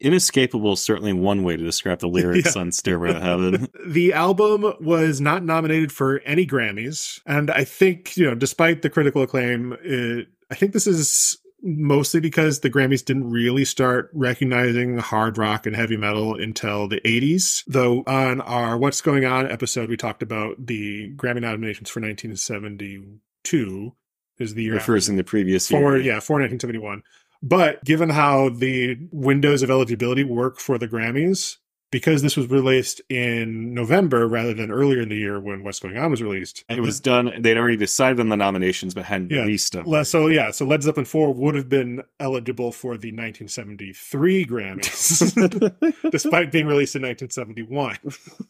Inescapable 0.00 0.72
is 0.72 0.80
certainly 0.82 1.12
one 1.12 1.44
way 1.44 1.56
to 1.56 1.62
describe 1.64 2.00
the 2.00 2.08
lyrics 2.08 2.52
Yeah. 2.56 2.62
on 2.62 2.72
Stairway 2.72 3.12
to 3.12 3.20
Heaven. 3.20 3.68
The 3.86 4.12
album 4.12 4.74
was 4.80 5.20
not 5.20 5.44
nominated 5.44 5.92
for 5.92 6.18
any 6.20 6.46
Grammys, 6.46 7.20
and 7.26 7.48
I 7.50 7.62
think, 7.64 8.16
you 8.16 8.24
know, 8.26 8.34
despite 8.34 8.82
the 8.82 8.90
critical 8.90 9.22
acclaim, 9.22 9.76
it, 9.82 10.28
I 10.50 10.54
think 10.54 10.72
this 10.72 10.86
is 10.86 11.38
mostly 11.62 12.20
because 12.20 12.60
the 12.60 12.70
Grammys 12.70 13.04
didn't 13.04 13.30
really 13.30 13.64
start 13.64 14.10
recognizing 14.14 14.98
hard 14.98 15.36
rock 15.38 15.66
and 15.66 15.74
heavy 15.74 15.96
metal 15.96 16.34
until 16.34 16.88
the 16.88 17.00
80s. 17.00 17.64
Though 17.66 18.04
on 18.06 18.40
our 18.40 18.78
What's 18.78 19.00
Going 19.00 19.24
On 19.24 19.50
episode, 19.50 19.88
we 19.88 19.96
talked 19.96 20.22
about 20.22 20.66
the 20.66 21.12
Grammy 21.16 21.40
nominations 21.40 21.90
for 21.90 22.00
1972 22.00 23.94
is 24.38 24.54
the 24.54 24.62
year 24.62 24.76
after. 24.76 24.92
Refers 24.92 25.08
in 25.08 25.16
the 25.16 25.24
previous 25.24 25.70
year. 25.70 25.80
for 25.80 25.96
year. 25.96 26.06
yeah 26.06 26.20
for 26.20 26.34
1971 26.34 27.02
but 27.42 27.82
given 27.84 28.10
how 28.10 28.48
the 28.48 28.96
windows 29.12 29.62
of 29.62 29.70
eligibility 29.70 30.24
work 30.24 30.58
for 30.58 30.78
the 30.78 30.88
grammys 30.88 31.56
because 31.90 32.20
this 32.22 32.36
was 32.36 32.46
released 32.48 33.00
in 33.08 33.72
november 33.74 34.28
rather 34.28 34.52
than 34.52 34.70
earlier 34.70 35.00
in 35.00 35.08
the 35.08 35.16
year 35.16 35.40
when 35.40 35.64
what's 35.64 35.80
going 35.80 35.96
on 35.96 36.10
was 36.10 36.22
released 36.22 36.64
It 36.68 36.80
was 36.80 37.00
done. 37.00 37.32
They'd 37.40 37.56
already 37.56 37.76
decided 37.76 38.20
on 38.20 38.28
the 38.28 38.36
nominations, 38.36 38.94
but 38.94 39.04
hadn't 39.04 39.30
Yeah. 39.30 39.40
released 39.42 39.72
them. 39.72 39.86
Le- 39.86 40.04
so 40.04 40.26
yeah 40.28 40.50
so 40.50 40.64
led 40.66 40.82
zeppelin 40.82 41.06
4 41.06 41.32
would 41.34 41.54
have 41.54 41.68
been 41.68 42.02
eligible 42.20 42.72
for 42.72 42.98
the 42.98 43.08
1973 43.12 44.44
grammys 44.46 46.10
despite 46.10 46.52
being 46.52 46.66
released 46.66 46.94
in 46.96 47.02
1971 47.02 47.96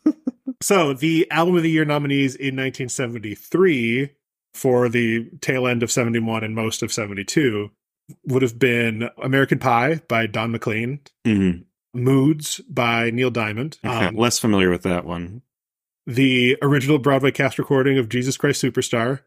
so 0.62 0.92
the 0.92 1.30
album 1.30 1.56
of 1.56 1.62
the 1.62 1.70
year 1.70 1.84
nominees 1.84 2.34
in 2.34 2.56
1973 2.56 4.10
for 4.54 4.88
the 4.88 5.30
tail 5.40 5.66
end 5.66 5.82
of 5.82 5.90
71 5.90 6.42
and 6.42 6.54
most 6.54 6.82
of 6.82 6.92
72 6.92 7.70
would 8.26 8.42
have 8.42 8.58
been 8.58 9.08
American 9.22 9.58
Pie 9.58 10.00
by 10.08 10.26
Don 10.26 10.50
McLean, 10.50 11.00
Mhm. 11.26 11.64
Moods 11.94 12.60
by 12.68 13.10
Neil 13.10 13.30
Diamond, 13.30 13.78
Okay, 13.84 14.06
um, 14.06 14.16
Less 14.16 14.38
familiar 14.38 14.70
with 14.70 14.82
that 14.82 15.04
one. 15.04 15.42
the 16.06 16.56
original 16.62 16.98
Broadway 16.98 17.30
cast 17.30 17.58
recording 17.58 17.98
of 17.98 18.08
Jesus 18.08 18.36
Christ 18.36 18.62
Superstar. 18.62 19.20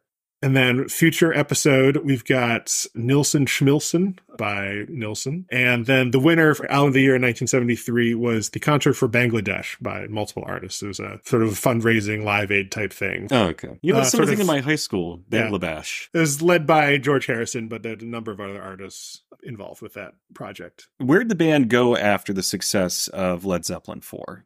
And 0.43 0.55
then 0.57 0.87
future 0.87 1.31
episode, 1.31 1.97
we've 1.97 2.25
got 2.25 2.87
Nilsson 2.95 3.45
Schmilsson 3.45 4.17
by 4.39 4.85
Nilsson. 4.89 5.45
And 5.51 5.85
then 5.85 6.09
the 6.09 6.19
winner 6.19 6.55
for 6.55 6.65
Album 6.71 6.87
of 6.87 6.93
the 6.95 7.01
Year 7.01 7.15
in 7.15 7.21
1973 7.21 8.15
was 8.15 8.49
The 8.49 8.59
Concert 8.59 8.93
for 8.95 9.07
Bangladesh 9.07 9.75
by 9.79 10.07
multiple 10.07 10.43
artists. 10.47 10.81
It 10.81 10.87
was 10.87 10.99
a 10.99 11.19
sort 11.25 11.43
of 11.43 11.49
fundraising 11.49 12.23
live 12.23 12.49
aid 12.49 12.71
type 12.71 12.91
thing. 12.91 13.27
Oh, 13.29 13.49
okay. 13.49 13.77
You 13.83 13.93
know, 13.93 13.99
Uh, 13.99 14.01
that's 14.01 14.13
sort 14.13 14.21
something 14.23 14.33
of- 14.33 14.39
in 14.41 14.47
my 14.47 14.61
high 14.61 14.73
school, 14.77 15.23
Yeah. 15.31 15.43
Bangladesh. 15.47 16.07
It 16.11 16.17
was 16.17 16.41
led 16.41 16.65
by 16.65 16.97
George 16.97 17.27
Harrison, 17.27 17.67
but 17.67 17.83
there's 17.83 18.01
a 18.01 18.05
number 18.07 18.31
of 18.31 18.39
other 18.39 18.59
artists 18.59 19.21
involved 19.43 19.81
with 19.81 19.93
that 19.93 20.13
project. 20.33 20.87
Where'd 20.99 21.29
the 21.29 21.35
band 21.35 21.69
go 21.69 21.95
after 21.95 22.33
the 22.33 22.43
success 22.43 23.07
of 23.09 23.45
Led 23.45 23.65
Zeppelin 23.65 24.01
4? 24.01 24.45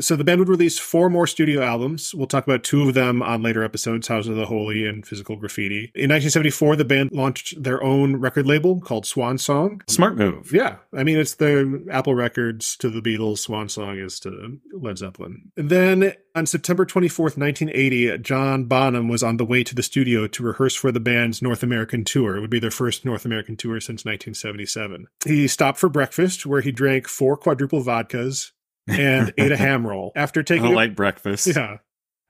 So 0.00 0.16
the 0.16 0.24
band 0.24 0.40
would 0.40 0.48
release 0.48 0.78
four 0.78 1.08
more 1.08 1.26
studio 1.26 1.62
albums. 1.62 2.14
We'll 2.14 2.26
talk 2.26 2.44
about 2.44 2.64
two 2.64 2.88
of 2.88 2.94
them 2.94 3.22
on 3.22 3.42
later 3.42 3.62
episodes, 3.62 4.08
House 4.08 4.26
of 4.26 4.36
the 4.36 4.46
Holy 4.46 4.86
and 4.86 5.06
Physical 5.06 5.36
Graffiti. 5.36 5.92
In 5.94 6.10
1974, 6.10 6.76
the 6.76 6.84
band 6.84 7.12
launched 7.12 7.62
their 7.62 7.82
own 7.82 8.16
record 8.16 8.46
label 8.46 8.80
called 8.80 9.06
Swan 9.06 9.38
Song. 9.38 9.82
Smart 9.88 10.16
move. 10.16 10.52
Yeah, 10.52 10.76
I 10.92 11.04
mean, 11.04 11.18
it's 11.18 11.34
the 11.34 11.86
Apple 11.90 12.14
Records 12.14 12.76
to 12.78 12.90
the 12.90 13.00
Beatles, 13.00 13.38
Swan 13.38 13.68
Song 13.68 13.98
is 13.98 14.18
to 14.20 14.58
Led 14.72 14.98
Zeppelin. 14.98 15.52
And 15.56 15.70
then 15.70 16.14
on 16.34 16.46
September 16.46 16.84
24th, 16.84 17.38
1980, 17.38 18.18
John 18.18 18.64
Bonham 18.64 19.08
was 19.08 19.22
on 19.22 19.36
the 19.36 19.44
way 19.44 19.62
to 19.62 19.74
the 19.74 19.82
studio 19.82 20.26
to 20.26 20.42
rehearse 20.42 20.74
for 20.74 20.90
the 20.90 21.00
band's 21.00 21.40
North 21.40 21.62
American 21.62 22.04
tour. 22.04 22.36
It 22.36 22.40
would 22.40 22.50
be 22.50 22.58
their 22.58 22.70
first 22.70 23.04
North 23.04 23.24
American 23.24 23.56
tour 23.56 23.80
since 23.80 24.04
1977. 24.04 25.06
He 25.24 25.46
stopped 25.46 25.78
for 25.78 25.88
breakfast 25.88 26.46
where 26.46 26.60
he 26.60 26.72
drank 26.72 27.06
four 27.06 27.36
quadruple 27.36 27.82
vodkas 27.82 28.50
and 28.88 29.32
ate 29.38 29.52
a 29.52 29.56
ham 29.56 29.86
roll. 29.86 30.12
After 30.16 30.42
taking 30.42 30.66
a- 30.72 30.76
light 30.76 30.94
breakfast. 30.96 31.46
yeah. 31.46 31.78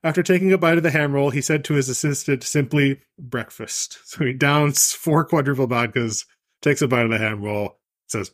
After 0.02 0.22
taking 0.22 0.52
a 0.52 0.58
bite 0.58 0.76
of 0.76 0.82
the 0.82 0.90
ham 0.90 1.12
roll, 1.14 1.30
he 1.30 1.40
said 1.40 1.64
to 1.64 1.74
his 1.74 1.88
assistant 1.88 2.42
simply, 2.42 3.00
breakfast. 3.18 3.98
So 4.04 4.24
he 4.24 4.34
downs 4.34 4.92
four 4.92 5.24
quadruple 5.24 5.66
vodkas, 5.66 6.26
takes 6.60 6.82
a 6.82 6.88
bite 6.88 7.06
of 7.06 7.10
the 7.10 7.16
ham 7.16 7.42
roll, 7.42 7.78
says, 8.08 8.30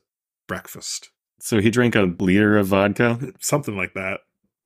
breakfast. 0.48 1.10
So 1.38 1.60
he 1.60 1.70
drank 1.70 1.94
a 1.94 2.12
liter 2.18 2.58
of 2.58 2.66
vodka. 2.66 3.32
Something 3.38 3.76
like 3.76 3.94
that. 3.94 4.18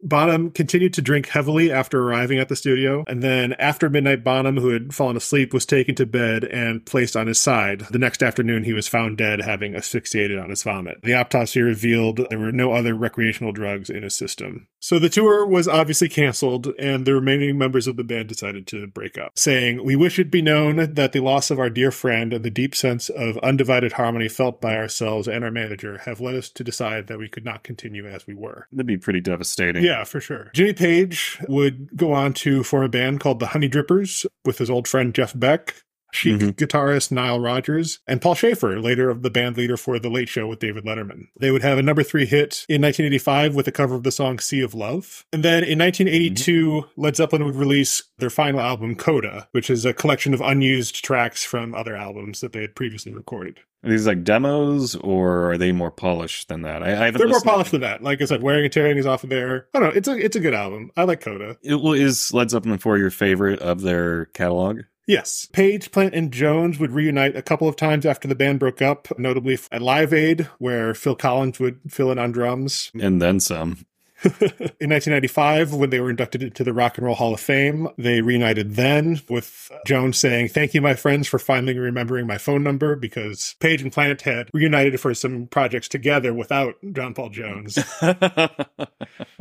Bonham 0.05 0.51
continued 0.51 0.93
to 0.95 1.03
drink 1.03 1.29
heavily 1.29 1.73
after 1.73 2.03
arriving 2.03 2.39
at 2.39 2.49
the 2.49 2.57
studio, 2.57 3.05
and 3.09 3.23
then 3.23 3.55
after 3.55 3.89
midnight, 3.89 4.23
Bonham, 4.23 4.59
who 4.59 4.69
had 4.69 4.95
fallen 4.95 5.17
asleep, 5.17 5.55
was 5.55 5.65
taken 5.65 5.95
to 5.95 6.07
bed 6.07 6.45
and 6.45 6.85
placed 6.85 7.17
on 7.17 7.27
his 7.27 7.41
side. 7.41 7.87
The 7.91 7.99
next 7.99 8.23
afternoon, 8.23 8.65
he 8.65 8.75
was 8.75 8.87
found 8.87 9.17
dead, 9.17 9.41
having 9.41 9.75
asphyxiated 9.75 10.39
on 10.39 10.51
his 10.51 10.63
vomit. 10.63 11.01
The 11.03 11.15
autopsy 11.15 11.63
revealed 11.63 12.27
there 12.29 12.39
were 12.39 12.53
no 12.53 12.73
other 12.73 12.95
recreational 12.95 13.53
drugs 13.53 13.89
in 13.89 14.03
his 14.03 14.15
system. 14.15 14.69
So 14.79 14.99
the 14.99 15.09
tour 15.09 15.47
was 15.47 15.67
obviously 15.67 16.11
canceled, 16.11 16.67
and 16.79 17.07
the 17.07 17.15
remaining 17.15 17.57
members 17.57 17.87
of 17.87 17.97
the 17.97 18.05
band 18.05 18.29
decided 18.29 18.67
to 18.69 18.87
break 18.87 19.17
up, 19.17 19.33
saying, 19.39 19.83
We 19.83 19.97
wish 19.97 20.19
it 20.19 20.31
be 20.31 20.43
known 20.43 20.95
that 20.95 21.13
the 21.13 21.21
loss 21.21 21.51
of 21.51 21.59
our 21.59 21.71
dear 21.71 21.91
friend 21.91 22.35
and 22.35 22.45
the 22.45 22.51
deep 22.51 22.75
sense 22.75 23.09
of 23.09 23.39
undivided 23.39 23.93
harmony 23.93 24.29
felt 24.29 24.61
by 24.61 24.77
ourselves 24.77 25.27
and 25.27 25.43
our 25.43 25.51
manager 25.51 25.99
have 26.05 26.21
led 26.21 26.35
us 26.35 26.51
to 26.51 26.65
decide 26.65 27.07
that 27.07 27.19
we 27.19 27.29
could 27.29 27.45
not 27.45 27.63
continue 27.63 28.07
as 28.07 28.27
we 28.27 28.35
were. 28.35 28.69
That'd 28.73 28.87
be 28.87 28.99
pretty 28.99 29.21
devastating. 29.21 29.85
Yeah, 29.85 29.94
for 30.03 30.21
sure. 30.21 30.51
Jimmy 30.53 30.73
Page 30.73 31.39
would 31.49 31.97
go 31.97 32.13
on 32.13 32.33
to 32.35 32.65
form 32.65 32.85
a 32.85 32.89
band 32.89 33.21
called 33.21 33.39
the 33.39 33.47
Honeydrippers 33.47 34.27
with 34.45 34.59
his 34.59 34.69
old 34.69 34.89
friend 34.89 35.15
Jeff 35.15 35.39
Beck, 35.39 35.84
chic 36.15 36.41
Mhm. 36.41 36.53
guitarist 36.55 37.11
Nile 37.11 37.41
Rodgers, 37.41 37.99
and 38.07 38.21
Paul 38.21 38.35
Shaffer, 38.35 38.81
later 38.81 39.11
of 39.11 39.23
the 39.23 39.31
band 39.31 39.57
leader 39.57 39.77
for 39.77 39.99
The 39.99 40.09
Late 40.11 40.29
Show 40.29 40.47
with 40.47 40.59
David 40.61 40.85
Letterman. 40.85 41.27
They 41.39 41.51
would 41.51 41.63
have 41.63 41.79
a 41.79 41.83
number 41.83 42.03
three 42.03 42.27
hit 42.27 42.65
in 42.69 42.81
1985 42.81 43.55
with 43.55 43.67
a 43.69 43.73
cover 43.73 43.95
of 43.95 44.03
the 44.05 44.13
song 44.13 44.39
Sea 44.39 44.61
of 44.63 44.75
Love. 44.75 45.25
And 45.33 45.43
then 45.43 45.65
in 45.65 45.79
1982, 45.79 46.85
Led 46.97 47.17
Zeppelin 47.17 47.45
would 47.45 47.57
release 47.57 48.03
their 48.19 48.31
final 48.31 48.61
album, 48.61 48.95
Coda, 48.95 49.49
which 49.53 49.69
is 49.71 49.85
a 49.85 49.93
collection 49.93 50.33
of 50.35 50.41
unused 50.41 51.05
tracks 51.05 51.45
from 51.45 51.75
other 51.75 51.97
albums 51.97 52.41
that 52.41 52.53
they 52.53 52.61
had 52.61 52.75
previously 52.75 53.13
recorded. 53.13 53.59
Are 53.85 53.91
these 53.91 54.07
like 54.07 54.25
demos 54.25 54.97
or 54.97 55.51
are 55.51 55.59
they 55.59 55.71
more 55.71 55.91
polished 55.91 56.49
than 56.49 56.63
that? 56.63 56.83
I, 56.83 56.87
I 56.87 57.05
haven't 57.07 57.19
They're 57.19 57.29
more 57.29 57.41
polished 57.43 57.73
than 57.73 57.83
that. 57.83 58.03
Like 58.03 58.23
I 58.23 58.25
said, 58.25 58.43
Wearing 58.43 58.65
and 58.65 58.73
Tearing 58.73 58.97
is 58.97 59.05
off 59.05 59.25
of 59.25 59.31
there. 59.31 59.67
I 59.75 59.79
don't 59.81 59.89
know. 59.91 59.95
It's 59.95 60.09
a 60.09 60.17
it's 60.17 60.37
a 60.37 60.41
good 60.41 60.55
album. 60.55 60.91
I 60.97 61.05
like 61.05 61.21
Coda. 61.21 61.59
It, 61.63 61.75
well, 61.83 61.93
is 61.93 62.33
Led 62.33 62.49
Zeppelin 62.51 62.79
4 62.79 62.97
your 62.97 63.11
favorite 63.11 63.59
of 63.61 63.83
their 63.83 64.27
catalog? 64.27 64.81
Yes. 65.07 65.47
Page, 65.53 65.93
Plant, 65.93 66.15
and 66.15 66.33
Jones 66.33 66.79
would 66.79 66.93
reunite 66.93 67.37
a 67.37 67.43
couple 67.43 67.69
of 67.69 67.77
times 67.77 68.07
after 68.07 68.27
the 68.27 68.35
band 68.35 68.59
broke 68.61 68.81
up, 68.81 69.09
notably 69.19 69.59
at 69.71 69.83
Live 69.83 70.13
Aid, 70.13 70.49
where 70.59 70.95
Phil 70.95 71.15
Collins 71.15 71.61
would 71.61 71.81
fill 71.89 72.11
in 72.11 72.19
on 72.19 72.33
drums. 72.33 72.91
And 72.99 73.21
then 73.21 73.41
some. 73.41 73.85
In 74.25 74.89
1995, 74.89 75.75
when 75.75 75.91
they 75.91 76.01
were 76.01 76.09
inducted 76.09 76.43
into 76.43 76.65
the 76.65 76.73
Rock 76.73 76.97
and 76.97 77.07
Roll 77.07 77.15
Hall 77.15 77.35
of 77.35 77.41
Fame, 77.41 77.89
they 77.99 78.23
reunited 78.23 78.75
then 78.75 79.21
with 79.29 79.71
Jones 79.87 80.17
saying, 80.17 80.49
Thank 80.49 80.73
you, 80.73 80.81
my 80.81 80.95
friends, 80.95 81.29
for 81.29 81.39
finally 81.39 81.79
remembering 81.79 82.27
my 82.27 82.39
phone 82.39 82.63
number 82.63 82.97
because 82.97 83.55
Page 83.61 83.83
and 83.83 83.93
Plant 83.93 84.23
had 84.23 84.49
reunited 84.55 84.99
for 84.99 85.13
some 85.13 85.47
projects 85.49 85.89
together 85.89 86.33
without 86.33 86.77
John 86.93 87.13
Paul 87.13 87.29
Jones. 87.29 87.79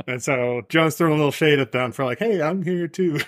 and 0.07 0.21
so 0.21 0.63
Jones 0.67 0.95
threw 0.95 1.11
a 1.11 1.15
little 1.15 1.31
shade 1.31 1.59
at 1.59 1.71
them 1.71 1.93
for 1.93 2.03
like, 2.03 2.19
Hey, 2.19 2.41
I'm 2.41 2.61
here 2.63 2.89
too. 2.89 3.21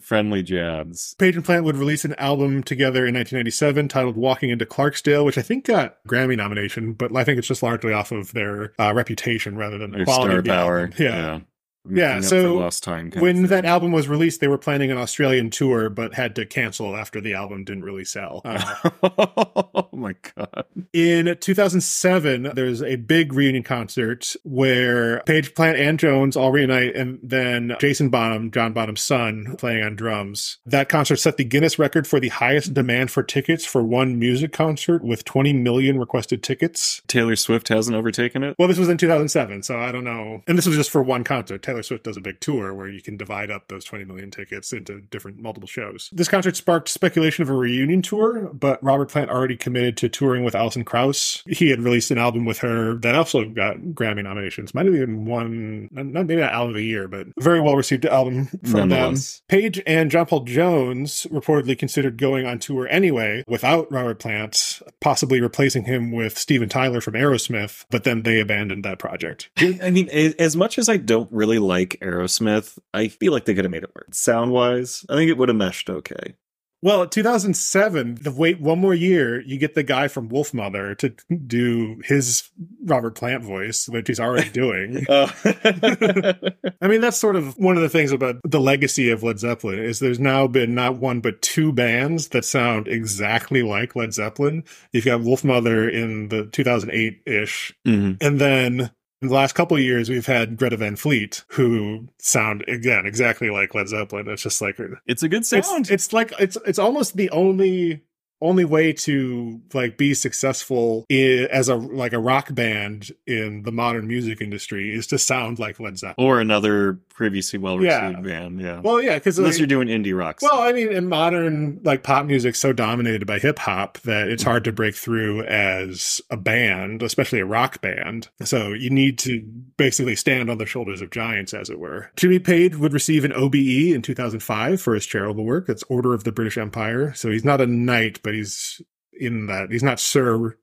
Friendly 0.00 0.42
jabs. 0.42 1.14
Page 1.18 1.34
and 1.36 1.44
Plant 1.44 1.64
would 1.64 1.76
release 1.76 2.04
an 2.04 2.14
album 2.14 2.62
together 2.62 3.06
in 3.06 3.14
1997 3.14 3.88
titled 3.88 4.16
Walking 4.16 4.50
into 4.50 4.64
Clarksdale, 4.64 5.24
which 5.24 5.36
I 5.36 5.42
think 5.42 5.64
got 5.64 5.96
Grammy 6.06 6.36
nomination, 6.36 6.92
but 6.92 7.14
I 7.16 7.24
think 7.24 7.38
it's 7.38 7.48
just 7.48 7.62
largely 7.62 7.92
off 7.92 8.12
of 8.12 8.32
their 8.32 8.72
uh, 8.78 8.92
reputation 8.94 9.56
rather 9.56 9.78
than 9.78 9.90
the 9.90 9.98
Their 9.98 10.04
quality 10.06 10.30
star 10.30 10.38
of 10.38 10.44
the 10.44 10.50
power. 10.50 10.78
album. 10.80 10.94
Yeah. 10.98 11.32
Making 11.32 11.46
Yeah, 11.88 12.20
so 12.20 12.56
lost 12.56 12.82
time. 12.82 13.10
When 13.12 13.44
that 13.44 13.64
album 13.64 13.92
was 13.92 14.08
released, 14.08 14.40
they 14.40 14.48
were 14.48 14.58
planning 14.58 14.90
an 14.90 14.98
Australian 14.98 15.50
tour, 15.50 15.88
but 15.88 16.14
had 16.14 16.36
to 16.36 16.44
cancel 16.44 16.94
after 16.94 17.20
the 17.20 17.34
album 17.34 17.64
didn't 17.64 17.84
really 17.84 18.04
sell. 18.04 18.42
Uh, 18.50 18.90
oh 19.02 19.88
my 19.92 20.14
god. 20.34 20.64
in 20.92 21.36
2007, 21.40 22.50
there's 22.54 22.82
a 22.82 22.96
big 22.96 23.32
reunion 23.32 23.62
concert 23.62 24.34
where 24.44 25.20
Page 25.20 25.54
Plant 25.54 25.78
and 25.78 25.98
Jones 25.98 26.36
all 26.36 26.50
reunite, 26.52 26.96
and 26.96 27.18
then 27.22 27.76
Jason 27.80 28.08
Bonham, 28.10 28.50
John 28.50 28.72
Bonham's 28.72 29.00
son, 29.00 29.54
playing 29.56 29.84
on 29.84 29.96
drums. 29.96 30.58
That 30.66 30.88
concert 30.88 31.16
set 31.16 31.36
the 31.36 31.44
Guinness 31.44 31.78
record 31.78 32.06
for 32.06 32.18
the 32.18 32.28
highest 32.28 32.74
demand 32.74 33.10
for 33.10 33.22
tickets 33.22 33.64
for 33.64 33.82
one 33.82 34.18
music 34.18 34.52
concert 34.52 35.04
with 35.04 35.24
20 35.24 35.52
million 35.52 35.98
requested 35.98 36.42
tickets. 36.42 37.02
Taylor 37.06 37.36
Swift 37.36 37.68
hasn't 37.68 37.96
overtaken 37.96 38.42
it. 38.42 38.56
Well, 38.58 38.68
this 38.68 38.78
was 38.78 38.88
in 38.88 38.98
2007, 38.98 39.62
so 39.62 39.78
I 39.78 39.92
don't 39.92 40.04
know. 40.04 40.42
And 40.46 40.58
this 40.58 40.66
was 40.66 40.76
just 40.76 40.90
for 40.90 41.02
one 41.02 41.24
concert. 41.24 41.62
Taylor 41.70 41.84
Swift 41.84 42.02
does 42.02 42.16
a 42.16 42.20
big 42.20 42.40
tour 42.40 42.74
where 42.74 42.88
you 42.88 43.00
can 43.00 43.16
divide 43.16 43.48
up 43.48 43.68
those 43.68 43.84
20 43.84 44.04
million 44.04 44.32
tickets 44.32 44.72
into 44.72 45.02
different 45.02 45.38
multiple 45.38 45.68
shows. 45.68 46.10
This 46.12 46.26
concert 46.26 46.56
sparked 46.56 46.88
speculation 46.88 47.42
of 47.42 47.48
a 47.48 47.54
reunion 47.54 48.02
tour, 48.02 48.50
but 48.52 48.82
Robert 48.82 49.08
Plant 49.08 49.30
already 49.30 49.56
committed 49.56 49.96
to 49.98 50.08
touring 50.08 50.42
with 50.42 50.56
Alison 50.56 50.84
Krauss. 50.84 51.44
He 51.46 51.70
had 51.70 51.80
released 51.80 52.10
an 52.10 52.18
album 52.18 52.44
with 52.44 52.58
her 52.58 52.94
that 52.96 53.14
also 53.14 53.44
got 53.44 53.76
Grammy 53.76 54.24
nominations. 54.24 54.74
Might 54.74 54.86
have 54.86 54.96
even 54.96 55.26
won, 55.26 55.88
not 55.92 56.26
maybe 56.26 56.40
not 56.40 56.52
album 56.52 56.70
of 56.70 56.76
the 56.76 56.84
year, 56.84 57.06
but 57.06 57.28
a 57.28 57.32
very 57.40 57.60
well 57.60 57.76
received 57.76 58.04
album 58.04 58.46
from 58.64 58.88
them. 58.88 59.14
Page 59.46 59.80
and 59.86 60.10
John 60.10 60.26
Paul 60.26 60.40
Jones 60.40 61.24
reportedly 61.30 61.78
considered 61.78 62.18
going 62.18 62.46
on 62.46 62.58
tour 62.58 62.88
anyway 62.88 63.44
without 63.46 63.92
Robert 63.92 64.18
Plant, 64.18 64.82
possibly 65.00 65.40
replacing 65.40 65.84
him 65.84 66.10
with 66.10 66.36
Steven 66.36 66.68
Tyler 66.68 67.00
from 67.00 67.14
Aerosmith, 67.14 67.84
but 67.90 68.02
then 68.02 68.24
they 68.24 68.40
abandoned 68.40 68.84
that 68.84 68.98
project. 68.98 69.50
I 69.56 69.90
mean, 69.90 70.08
as 70.10 70.56
much 70.56 70.76
as 70.76 70.88
I 70.88 70.96
don't 70.96 71.30
really 71.30 71.59
like 71.60 71.98
Aerosmith, 72.00 72.78
I 72.92 73.08
feel 73.08 73.32
like 73.32 73.44
they 73.44 73.54
could 73.54 73.64
have 73.64 73.72
made 73.72 73.84
it 73.84 73.94
work. 73.94 74.14
Sound 74.14 74.52
wise, 74.52 75.04
I 75.08 75.14
think 75.14 75.30
it 75.30 75.38
would 75.38 75.48
have 75.48 75.56
meshed 75.56 75.90
okay. 75.90 76.34
Well, 76.82 77.06
2007, 77.06 78.20
the 78.22 78.32
wait 78.32 78.58
one 78.58 78.78
more 78.78 78.94
year, 78.94 79.42
you 79.42 79.58
get 79.58 79.74
the 79.74 79.82
guy 79.82 80.08
from 80.08 80.30
Wolfmother 80.30 80.96
to 80.98 81.10
do 81.36 82.00
his 82.04 82.48
Robert 82.84 83.14
Plant 83.14 83.42
voice, 83.44 83.86
which 83.86 84.08
he's 84.08 84.20
already 84.20 84.48
doing. 84.52 85.04
Uh, 85.06 85.30
I 86.80 86.88
mean, 86.88 87.02
that's 87.02 87.18
sort 87.18 87.36
of 87.36 87.58
one 87.58 87.76
of 87.76 87.82
the 87.82 87.90
things 87.90 88.12
about 88.12 88.36
the 88.44 88.60
legacy 88.60 89.10
of 89.10 89.22
Led 89.22 89.38
Zeppelin 89.38 89.78
is 89.78 89.98
there's 89.98 90.18
now 90.18 90.46
been 90.46 90.74
not 90.74 90.96
one 90.96 91.20
but 91.20 91.42
two 91.42 91.70
bands 91.70 92.28
that 92.28 92.46
sound 92.46 92.88
exactly 92.88 93.62
like 93.62 93.94
Led 93.94 94.14
Zeppelin. 94.14 94.64
You've 94.92 95.04
got 95.04 95.20
Wolfmother 95.20 95.92
in 95.92 96.28
the 96.28 96.46
2008 96.46 97.22
ish, 97.26 97.74
mhm. 97.86 98.16
and 98.22 98.40
then 98.40 98.90
in 99.22 99.28
the 99.28 99.34
last 99.34 99.54
couple 99.54 99.76
of 99.76 99.82
years 99.82 100.08
we've 100.08 100.26
had 100.26 100.56
Greta 100.56 100.76
Van 100.76 100.96
Fleet, 100.96 101.44
who 101.48 102.08
sound 102.18 102.64
again 102.68 103.06
exactly 103.06 103.50
like 103.50 103.74
Led 103.74 103.88
Zeppelin. 103.88 104.28
It's 104.28 104.42
just 104.42 104.60
like 104.62 104.78
It's 105.06 105.22
a 105.22 105.28
good 105.28 105.40
it's, 105.40 105.48
sound. 105.48 105.90
it's 105.90 106.12
like 106.12 106.32
it's 106.38 106.56
it's 106.66 106.78
almost 106.78 107.16
the 107.16 107.30
only 107.30 108.02
only 108.40 108.64
way 108.64 108.92
to 108.92 109.60
like 109.74 109.96
be 109.98 110.14
successful 110.14 111.04
i- 111.10 111.14
as 111.50 111.68
a 111.68 111.74
like 111.76 112.12
a 112.12 112.18
rock 112.18 112.54
band 112.54 113.10
in 113.26 113.62
the 113.62 113.72
modern 113.72 114.06
music 114.06 114.40
industry 114.40 114.94
is 114.94 115.06
to 115.08 115.18
sound 115.18 115.58
like 115.58 115.78
Led 115.80 115.98
Zeppelin. 115.98 116.26
Or 116.26 116.40
another 116.40 116.98
previously 117.14 117.58
well 117.58 117.78
received 117.78 118.16
Yeah. 118.16 118.20
band. 118.22 118.60
Yeah. 118.60 118.80
Well, 118.80 119.02
yeah, 119.02 119.14
because 119.14 119.38
Unless 119.38 119.58
you're 119.58 119.66
doing 119.66 119.88
indie 119.88 120.16
rock. 120.16 120.38
Well, 120.40 120.60
I 120.62 120.72
mean, 120.72 120.90
in 120.90 121.08
modern 121.08 121.80
like 121.84 122.02
pop 122.02 122.24
music, 122.26 122.54
so 122.54 122.72
dominated 122.72 123.26
by 123.26 123.38
hip 123.38 123.58
hop 123.58 123.98
that 124.00 124.28
it's 124.28 124.42
hard 124.42 124.64
to 124.64 124.72
break 124.72 124.94
through 124.94 125.42
as 125.44 126.20
a 126.30 126.36
band, 126.36 127.02
especially 127.02 127.40
a 127.40 127.44
rock 127.44 127.80
band. 127.82 128.28
So 128.42 128.72
you 128.72 128.88
need 128.88 129.18
to 129.20 129.42
basically 129.76 130.16
stand 130.16 130.50
on 130.50 130.56
the 130.58 130.66
shoulders 130.66 131.02
of 131.02 131.10
giants, 131.10 131.52
as 131.52 131.68
it 131.68 131.78
were. 131.78 132.10
Jimmy 132.16 132.38
Page 132.38 132.76
would 132.76 132.92
receive 132.94 133.24
an 133.24 133.32
OBE 133.34 133.92
in 133.94 134.00
2005 134.02 134.80
for 134.80 134.94
his 134.94 135.04
charitable 135.06 135.44
work. 135.44 135.66
That's 135.66 135.82
Order 135.90 136.14
of 136.14 136.24
the 136.24 136.32
British 136.32 136.56
Empire. 136.56 137.12
So 137.14 137.30
he's 137.30 137.44
not 137.44 137.60
a 137.60 137.66
knight, 137.66 138.20
but 138.22 138.29
he's 138.34 138.80
in 139.12 139.46
that. 139.46 139.70
He's 139.70 139.82
not 139.82 140.00
Sir 140.00 140.56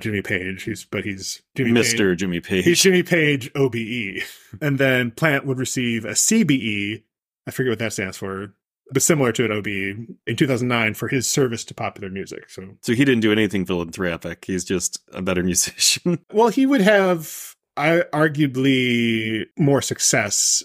Jimmy 0.00 0.22
Page. 0.22 0.62
He's 0.62 0.84
but 0.84 1.04
he's 1.04 1.42
Jimmy 1.54 1.72
Page. 1.72 1.94
Mr. 1.94 2.16
Jimmy 2.16 2.40
Page. 2.40 2.64
He's 2.64 2.80
Jimmy 2.80 3.02
Page 3.02 3.50
OBE. 3.54 4.22
And 4.60 4.78
then 4.78 5.10
Plant 5.10 5.46
would 5.46 5.58
receive 5.58 6.04
a 6.04 6.10
CBE. 6.10 7.02
I 7.46 7.50
forget 7.50 7.72
what 7.72 7.78
that 7.80 7.92
stands 7.92 8.16
for, 8.16 8.54
but 8.90 9.02
similar 9.02 9.32
to 9.32 9.44
an 9.44 9.52
OBE 9.52 10.16
in 10.26 10.36
2009 10.36 10.94
for 10.94 11.08
his 11.08 11.28
service 11.28 11.64
to 11.66 11.74
popular 11.74 12.08
music. 12.08 12.48
So, 12.48 12.76
so 12.80 12.94
he 12.94 13.04
didn't 13.04 13.20
do 13.20 13.32
anything 13.32 13.66
philanthropic. 13.66 14.44
He's 14.46 14.64
just 14.64 15.02
a 15.12 15.20
better 15.20 15.42
musician. 15.44 16.24
well, 16.32 16.48
he 16.48 16.66
would 16.66 16.80
have 16.80 17.54
I, 17.76 18.04
arguably 18.12 19.44
more 19.58 19.82
success 19.82 20.62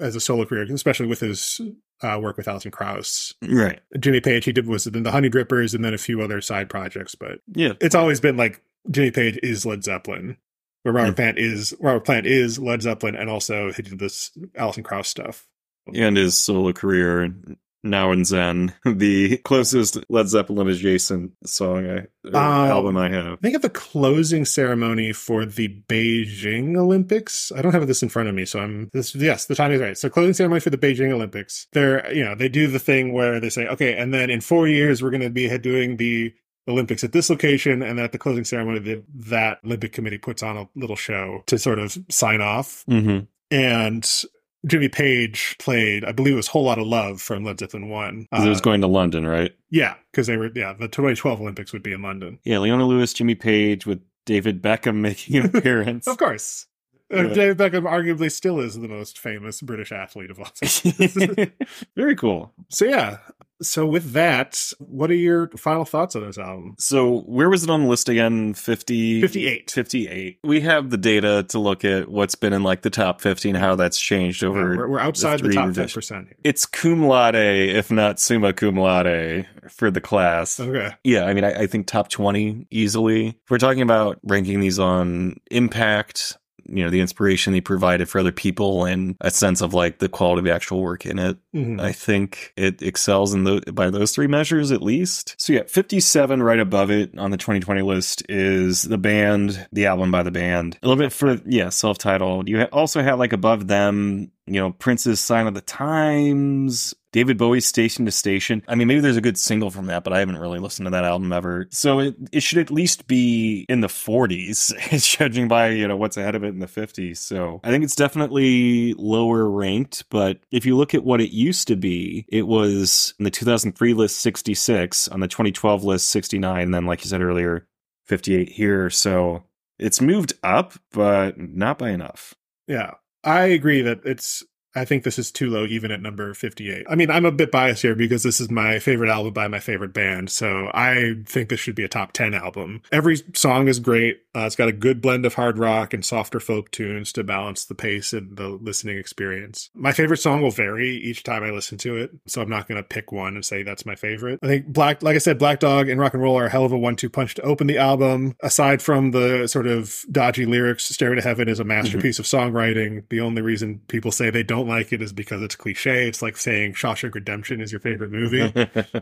as 0.00 0.16
a 0.16 0.20
solo 0.20 0.44
career, 0.46 0.62
especially 0.72 1.06
with 1.06 1.20
his 1.20 1.60
uh, 2.02 2.18
work 2.22 2.36
with 2.36 2.48
Alison 2.48 2.70
Krauss. 2.70 3.34
right. 3.42 3.80
Jimmy 3.98 4.20
Page, 4.20 4.44
he 4.44 4.52
did 4.52 4.66
was 4.66 4.86
in 4.86 5.02
the 5.02 5.10
Honeydrippers 5.10 5.74
and 5.74 5.84
then 5.84 5.94
a 5.94 5.98
few 5.98 6.20
other 6.22 6.40
side 6.40 6.68
projects, 6.68 7.14
but 7.14 7.40
Yeah. 7.54 7.72
it's 7.80 7.94
always 7.94 8.20
been 8.20 8.36
like 8.36 8.62
Jimmy 8.90 9.10
Page 9.10 9.38
is 9.42 9.64
Led 9.66 9.82
Zeppelin, 9.84 10.36
where 10.82 10.92
Robert 10.94 11.08
Yeah. 11.08 11.14
Plant 11.14 11.38
is 11.38 11.74
Robert 11.80 12.04
Plant 12.04 12.26
is 12.26 12.58
Led 12.58 12.82
Zeppelin, 12.82 13.16
and 13.16 13.28
also 13.30 13.72
he 13.72 13.82
did 13.82 13.98
this 13.98 14.30
Alison 14.54 14.82
Krauss 14.82 15.08
stuff. 15.08 15.46
And 15.94 16.16
his 16.16 16.36
solo 16.36 16.72
career, 16.72 17.32
Now 17.82 18.10
and 18.10 18.26
Zen, 18.26 18.74
the 18.84 19.38
closest 19.38 19.98
Led 20.08 20.28
Zeppelin 20.28 20.68
adjacent 20.68 21.32
song 21.44 21.86
I, 21.88 21.98
Um, 22.26 22.34
album 22.34 22.96
I 22.96 23.08
have. 23.08 23.40
Think 23.40 23.56
of 23.56 23.62
the 23.62 23.70
closing 23.70 24.44
ceremony 24.44 25.12
for 25.12 25.44
the 25.44 25.82
Beijing 25.88 26.76
Olympics. 26.76 27.52
I 27.54 27.62
don't 27.62 27.72
have 27.72 27.86
this 27.86 28.02
in 28.02 28.08
front 28.08 28.28
of 28.28 28.34
me, 28.34 28.44
so 28.44 28.60
I'm 28.60 28.90
this. 28.92 29.14
Yes, 29.14 29.46
the 29.46 29.54
timing 29.54 29.76
is 29.76 29.80
right. 29.80 29.98
So 29.98 30.08
closing 30.08 30.34
ceremony 30.34 30.60
for 30.60 30.70
the 30.70 30.78
Beijing 30.78 31.12
Olympics. 31.12 31.66
They're 31.72 32.12
you 32.12 32.24
know 32.24 32.34
they 32.34 32.48
do 32.48 32.66
the 32.66 32.78
thing 32.78 33.12
where 33.12 33.40
they 33.40 33.50
say, 33.50 33.66
okay, 33.68 33.96
and 33.96 34.12
then 34.12 34.30
in 34.30 34.40
four 34.40 34.66
years 34.68 35.02
we're 35.02 35.10
going 35.10 35.22
to 35.22 35.30
be 35.30 35.56
doing 35.58 35.96
the 35.96 36.34
Olympics 36.68 37.04
at 37.04 37.12
this 37.12 37.30
location, 37.30 37.82
and 37.82 38.00
at 38.00 38.12
the 38.12 38.18
closing 38.18 38.44
ceremony, 38.44 38.80
the, 38.80 39.04
that 39.14 39.58
Olympic 39.64 39.92
committee 39.92 40.18
puts 40.18 40.42
on 40.42 40.56
a 40.56 40.68
little 40.74 40.96
show 40.96 41.44
to 41.46 41.58
sort 41.58 41.78
of 41.78 41.96
sign 42.10 42.40
off. 42.40 42.84
Mm-hmm. 42.90 43.24
And 43.52 44.22
Jimmy 44.66 44.88
Page 44.88 45.56
played, 45.58 46.04
I 46.04 46.12
believe 46.12 46.34
it 46.34 46.36
was 46.36 46.48
"Whole 46.48 46.64
Lot 46.64 46.78
of 46.78 46.86
Love" 46.86 47.20
from 47.22 47.44
Led 47.44 47.58
Zeppelin 47.60 47.88
One. 47.88 48.26
it 48.32 48.48
was 48.48 48.58
Uh, 48.58 48.62
going 48.62 48.80
to 48.80 48.86
London, 48.86 49.26
right? 49.26 49.52
yeah, 49.70 49.94
because 50.10 50.26
they 50.26 50.36
were 50.36 50.50
yeah 50.54 50.72
the 50.72 50.88
2012 50.88 51.40
Olympics 51.40 51.72
would 51.72 51.82
be 51.82 51.92
in 51.92 52.02
London. 52.02 52.38
Yeah, 52.44 52.58
Leona 52.58 52.86
Lewis, 52.86 53.12
Jimmy 53.12 53.34
Page 53.34 53.86
with 53.86 54.00
David 54.24 54.60
Beckham 54.62 54.96
making 54.96 55.36
an 55.36 55.46
appearance. 55.56 56.06
Of 56.08 56.18
course. 56.18 56.66
Yeah. 57.10 57.22
David 57.28 57.56
Beckham 57.58 57.82
arguably 57.84 58.30
still 58.32 58.58
is 58.60 58.74
the 58.78 58.88
most 58.88 59.18
famous 59.18 59.60
British 59.62 59.92
athlete 59.92 60.30
of 60.30 60.38
all 60.40 60.46
time. 60.46 61.52
Very 61.96 62.16
cool. 62.16 62.52
so 62.68 62.84
yeah. 62.84 63.18
So 63.62 63.86
with 63.86 64.12
that, 64.12 64.70
what 64.80 65.10
are 65.10 65.14
your 65.14 65.48
final 65.56 65.86
thoughts 65.86 66.14
on 66.14 66.26
this 66.26 66.36
album? 66.36 66.74
So 66.78 67.20
where 67.20 67.48
was 67.48 67.64
it 67.64 67.70
on 67.70 67.84
the 67.84 67.88
list 67.88 68.06
again? 68.10 68.52
50, 68.52 69.22
58. 69.22 69.70
58. 69.70 70.38
We 70.44 70.60
have 70.60 70.90
the 70.90 70.98
data 70.98 71.42
to 71.48 71.58
look 71.58 71.82
at 71.82 72.10
what's 72.10 72.34
been 72.34 72.52
in 72.52 72.62
like 72.62 72.82
the 72.82 72.90
top 72.90 73.22
50 73.22 73.48
and 73.50 73.56
how 73.58 73.74
that's 73.74 73.98
changed 73.98 74.42
Yeah, 74.42 74.50
over. 74.50 74.76
we're, 74.76 74.88
we're 74.90 74.98
outside 74.98 75.38
the, 75.38 75.44
three 75.44 75.54
top 75.54 75.70
10%. 75.70 76.10
here. 76.26 76.36
It's 76.44 76.66
cum 76.66 77.06
laude, 77.06 77.34
if 77.34 77.90
not 77.90 78.20
summa 78.20 78.52
cum 78.52 78.76
laude 78.76 79.46
for 79.70 79.90
the 79.90 80.02
class. 80.02 80.60
Okay. 80.60 80.90
Yeah, 81.02 81.24
I 81.24 81.32
mean, 81.32 81.44
I, 81.44 81.62
I 81.62 81.66
think 81.66 81.86
top 81.86 82.10
20 82.10 82.66
easily. 82.70 83.28
If 83.28 83.50
we're 83.50 83.56
talking 83.56 83.80
about 83.80 84.18
ranking 84.22 84.60
these 84.60 84.78
on 84.78 85.36
impact, 85.50 86.36
you 86.68 86.84
know, 86.84 86.90
the 86.90 87.00
inspiration 87.00 87.52
they 87.52 87.60
provided 87.60 88.08
for 88.08 88.18
other 88.18 88.32
people 88.32 88.84
and 88.84 89.16
a 89.20 89.30
sense 89.30 89.60
of 89.60 89.74
like 89.74 89.98
the 89.98 90.08
quality 90.08 90.40
of 90.40 90.44
the 90.44 90.54
actual 90.54 90.80
work 90.82 91.06
in 91.06 91.18
it, 91.18 91.36
Mhm. 91.54 91.80
I 91.80 91.92
think 91.92 92.52
it 92.56 92.82
excels 92.82 93.32
in 93.34 93.44
the 93.44 93.60
by 93.72 93.90
those 93.90 94.12
three 94.12 94.26
measures 94.26 94.70
at 94.72 94.82
least. 94.82 95.34
So 95.38 95.52
yeah, 95.52 95.62
57 95.66 96.42
right 96.42 96.58
above 96.60 96.90
it 96.90 97.16
on 97.18 97.30
the 97.30 97.36
2020 97.36 97.82
list 97.82 98.22
is 98.28 98.82
the 98.82 98.98
band, 98.98 99.66
the 99.72 99.86
album 99.86 100.10
by 100.10 100.22
the 100.22 100.30
band. 100.30 100.78
A 100.82 100.88
little 100.88 101.02
bit 101.02 101.12
for 101.12 101.40
yeah, 101.46 101.68
self-titled. 101.70 102.48
You 102.48 102.62
also 102.72 103.02
have 103.02 103.18
like 103.18 103.32
above 103.32 103.68
them, 103.68 104.30
you 104.46 104.60
know, 104.60 104.72
Prince's 104.72 105.20
Sign 105.20 105.46
of 105.46 105.54
the 105.54 105.60
Times, 105.60 106.94
David 107.16 107.38
Bowie's 107.38 107.64
Station 107.64 108.04
to 108.04 108.10
Station. 108.10 108.62
I 108.68 108.74
mean, 108.74 108.88
maybe 108.88 109.00
there's 109.00 109.16
a 109.16 109.22
good 109.22 109.38
single 109.38 109.70
from 109.70 109.86
that, 109.86 110.04
but 110.04 110.12
I 110.12 110.18
haven't 110.18 110.36
really 110.36 110.58
listened 110.58 110.84
to 110.84 110.90
that 110.90 111.04
album 111.04 111.32
ever. 111.32 111.66
So 111.70 111.98
it, 111.98 112.14
it 112.30 112.40
should 112.40 112.58
at 112.58 112.70
least 112.70 113.06
be 113.06 113.64
in 113.70 113.80
the 113.80 113.86
40s, 113.86 114.74
judging 115.18 115.48
by, 115.48 115.70
you 115.70 115.88
know, 115.88 115.96
what's 115.96 116.18
ahead 116.18 116.34
of 116.34 116.44
it 116.44 116.48
in 116.48 116.58
the 116.58 116.66
50s. 116.66 117.16
So 117.16 117.62
I 117.64 117.70
think 117.70 117.84
it's 117.84 117.96
definitely 117.96 118.92
lower 118.98 119.48
ranked, 119.48 120.04
but 120.10 120.40
if 120.50 120.66
you 120.66 120.76
look 120.76 120.92
at 120.92 121.04
what 121.04 121.22
it 121.22 121.30
used 121.30 121.68
to 121.68 121.76
be, 121.76 122.26
it 122.28 122.46
was 122.46 123.14
in 123.18 123.24
the 123.24 123.30
2003 123.30 123.94
list 123.94 124.20
66, 124.20 125.08
on 125.08 125.20
the 125.20 125.26
2012 125.26 125.84
list 125.84 126.10
69, 126.10 126.64
and 126.64 126.74
then, 126.74 126.84
like 126.84 127.02
you 127.02 127.08
said 127.08 127.22
earlier, 127.22 127.66
58 128.04 128.50
here. 128.50 128.90
So 128.90 129.44
it's 129.78 130.02
moved 130.02 130.34
up, 130.42 130.74
but 130.92 131.38
not 131.38 131.78
by 131.78 131.92
enough. 131.92 132.34
Yeah. 132.66 132.90
I 133.24 133.46
agree 133.46 133.80
that 133.80 134.02
it's 134.04 134.44
I 134.76 134.84
think 134.84 135.02
this 135.02 135.18
is 135.18 135.30
too 135.30 135.50
low 135.50 135.64
even 135.64 135.90
at 135.90 136.02
number 136.02 136.34
58. 136.34 136.86
I 136.88 136.94
mean, 136.94 137.10
I'm 137.10 137.24
a 137.24 137.32
bit 137.32 137.50
biased 137.50 137.82
here 137.82 137.94
because 137.94 138.22
this 138.22 138.40
is 138.40 138.50
my 138.50 138.78
favorite 138.78 139.10
album 139.10 139.32
by 139.32 139.48
my 139.48 139.58
favorite 139.58 139.94
band. 139.94 140.30
So 140.30 140.70
I 140.74 141.14
think 141.24 141.48
this 141.48 141.58
should 141.58 141.74
be 141.74 141.84
a 141.84 141.88
top 141.88 142.12
10 142.12 142.34
album. 142.34 142.82
Every 142.92 143.22
song 143.34 143.68
is 143.68 143.80
great. 143.80 144.20
Uh, 144.34 144.44
it's 144.44 144.56
got 144.56 144.68
a 144.68 144.72
good 144.72 145.00
blend 145.00 145.24
of 145.24 145.34
hard 145.34 145.56
rock 145.56 145.94
and 145.94 146.04
softer 146.04 146.38
folk 146.38 146.70
tunes 146.70 147.10
to 147.12 147.24
balance 147.24 147.64
the 147.64 147.74
pace 147.74 148.12
and 148.12 148.36
the 148.36 148.48
listening 148.48 148.98
experience. 148.98 149.70
My 149.74 149.92
favorite 149.92 150.18
song 150.18 150.42
will 150.42 150.50
vary 150.50 150.90
each 150.90 151.22
time 151.22 151.42
I 151.42 151.50
listen 151.50 151.78
to 151.78 151.96
it. 151.96 152.10
So 152.26 152.42
I'm 152.42 152.50
not 152.50 152.68
going 152.68 152.76
to 152.76 152.86
pick 152.86 153.12
one 153.12 153.34
and 153.34 153.44
say 153.44 153.62
that's 153.62 153.86
my 153.86 153.94
favorite. 153.94 154.40
I 154.42 154.46
think 154.46 154.66
Black, 154.66 155.02
like 155.02 155.14
I 155.14 155.20
said, 155.20 155.38
Black 155.38 155.58
Dog 155.58 155.88
and 155.88 155.98
Rock 155.98 156.12
and 156.12 156.22
Roll 156.22 156.38
are 156.38 156.46
a 156.46 156.50
hell 156.50 156.66
of 156.66 156.72
a 156.72 156.78
one 156.78 156.96
two 156.96 157.08
punch 157.08 157.34
to 157.36 157.42
open 157.42 157.66
the 157.66 157.78
album. 157.78 158.36
Aside 158.42 158.82
from 158.82 159.12
the 159.12 159.46
sort 159.46 159.66
of 159.66 160.04
dodgy 160.12 160.44
lyrics, 160.44 160.84
Stairway 160.84 161.16
to 161.16 161.22
Heaven 161.22 161.48
is 161.48 161.58
a 161.58 161.64
masterpiece 161.64 162.18
of 162.18 162.26
songwriting. 162.26 163.08
The 163.08 163.20
only 163.20 163.40
reason 163.40 163.80
people 163.88 164.12
say 164.12 164.28
they 164.28 164.42
don't 164.42 164.65
like 164.68 164.92
it 164.92 165.02
is 165.02 165.12
because 165.12 165.42
it's 165.42 165.56
cliche. 165.56 166.08
It's 166.08 166.22
like 166.22 166.36
saying 166.36 166.74
Shawshank 166.74 167.14
Redemption 167.14 167.60
is 167.60 167.72
your 167.72 167.80
favorite 167.80 168.10
movie. 168.10 168.52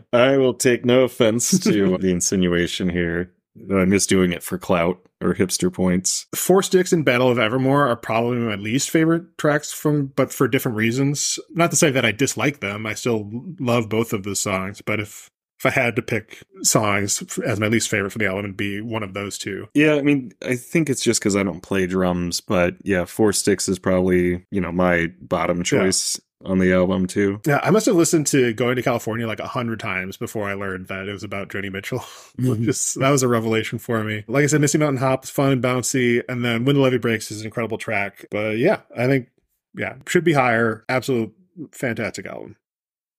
I 0.13 0.37
will 0.37 0.53
take 0.53 0.85
no 0.85 1.03
offense 1.03 1.59
to 1.59 1.97
the 1.97 2.09
insinuation 2.09 2.89
here. 2.89 3.31
I'm 3.71 3.91
just 3.91 4.09
doing 4.09 4.33
it 4.33 4.43
for 4.43 4.57
clout 4.57 4.99
or 5.21 5.33
hipster 5.33 5.71
points. 5.71 6.27
Four 6.35 6.61
Sticks 6.61 6.91
and 6.91 7.05
Battle 7.05 7.29
of 7.29 7.39
Evermore 7.39 7.87
are 7.87 7.95
probably 7.95 8.37
my 8.37 8.55
least 8.55 8.89
favorite 8.89 9.37
tracks 9.37 9.71
from, 9.71 10.07
but 10.07 10.33
for 10.33 10.47
different 10.47 10.75
reasons. 10.77 11.39
Not 11.51 11.71
to 11.71 11.77
say 11.77 11.89
that 11.91 12.05
I 12.05 12.11
dislike 12.11 12.59
them. 12.59 12.85
I 12.85 12.95
still 12.95 13.31
love 13.59 13.87
both 13.87 14.11
of 14.11 14.23
the 14.23 14.35
songs, 14.35 14.81
but 14.81 14.99
if 14.99 15.29
if 15.59 15.65
I 15.65 15.69
had 15.69 15.95
to 15.95 16.01
pick 16.01 16.43
songs 16.63 17.23
as 17.45 17.59
my 17.59 17.67
least 17.67 17.89
favorite 17.89 18.11
for 18.11 18.19
the 18.19 18.27
album, 18.27 18.45
it'd 18.45 18.57
be 18.57 18.81
one 18.81 19.03
of 19.03 19.13
those 19.13 19.37
two. 19.37 19.67
Yeah, 19.73 19.95
I 19.95 20.01
mean, 20.01 20.33
I 20.45 20.55
think 20.55 20.89
it's 20.89 21.03
just 21.03 21.19
because 21.19 21.35
I 21.35 21.43
don't 21.43 21.61
play 21.61 21.87
drums, 21.87 22.41
but 22.41 22.75
yeah, 22.83 23.05
Four 23.05 23.33
Sticks 23.33 23.69
is 23.69 23.79
probably, 23.79 24.45
you 24.51 24.61
know, 24.61 24.71
my 24.71 25.11
bottom 25.21 25.63
choice 25.63 26.19
on 26.43 26.59
the 26.59 26.73
album 26.73 27.07
too. 27.07 27.41
Yeah, 27.45 27.59
I 27.63 27.71
must 27.71 27.85
have 27.85 27.95
listened 27.95 28.27
to 28.27 28.53
Going 28.53 28.75
to 28.75 28.81
California 28.81 29.27
like 29.27 29.39
a 29.39 29.47
hundred 29.47 29.79
times 29.79 30.17
before 30.17 30.47
I 30.47 30.53
learned 30.53 30.87
that 30.87 31.07
it 31.07 31.13
was 31.13 31.23
about 31.23 31.49
Joni 31.49 31.71
Mitchell. 31.71 32.03
Mm-hmm. 32.35 32.65
Just 32.65 32.99
that 32.99 33.11
was 33.11 33.23
a 33.23 33.29
revelation 33.29 33.79
for 33.79 34.03
me. 34.03 34.25
Like 34.27 34.43
I 34.43 34.47
said, 34.47 34.59
Misty 34.59 34.77
Mountain 34.77 34.97
Hop 34.97 35.23
is 35.23 35.29
fun 35.29 35.53
and 35.53 35.63
bouncy, 35.63 36.21
and 36.27 36.43
then 36.43 36.65
When 36.65 36.75
the 36.75 36.81
Levee 36.81 36.97
Breaks 36.97 37.31
is 37.31 37.39
an 37.39 37.45
incredible 37.45 37.77
track. 37.77 38.25
But 38.29 38.57
yeah, 38.57 38.81
I 38.95 39.07
think 39.07 39.29
yeah 39.73 39.95
should 40.05 40.25
be 40.25 40.33
higher. 40.33 40.83
Absolute 40.89 41.33
fantastic 41.71 42.25
album. 42.25 42.57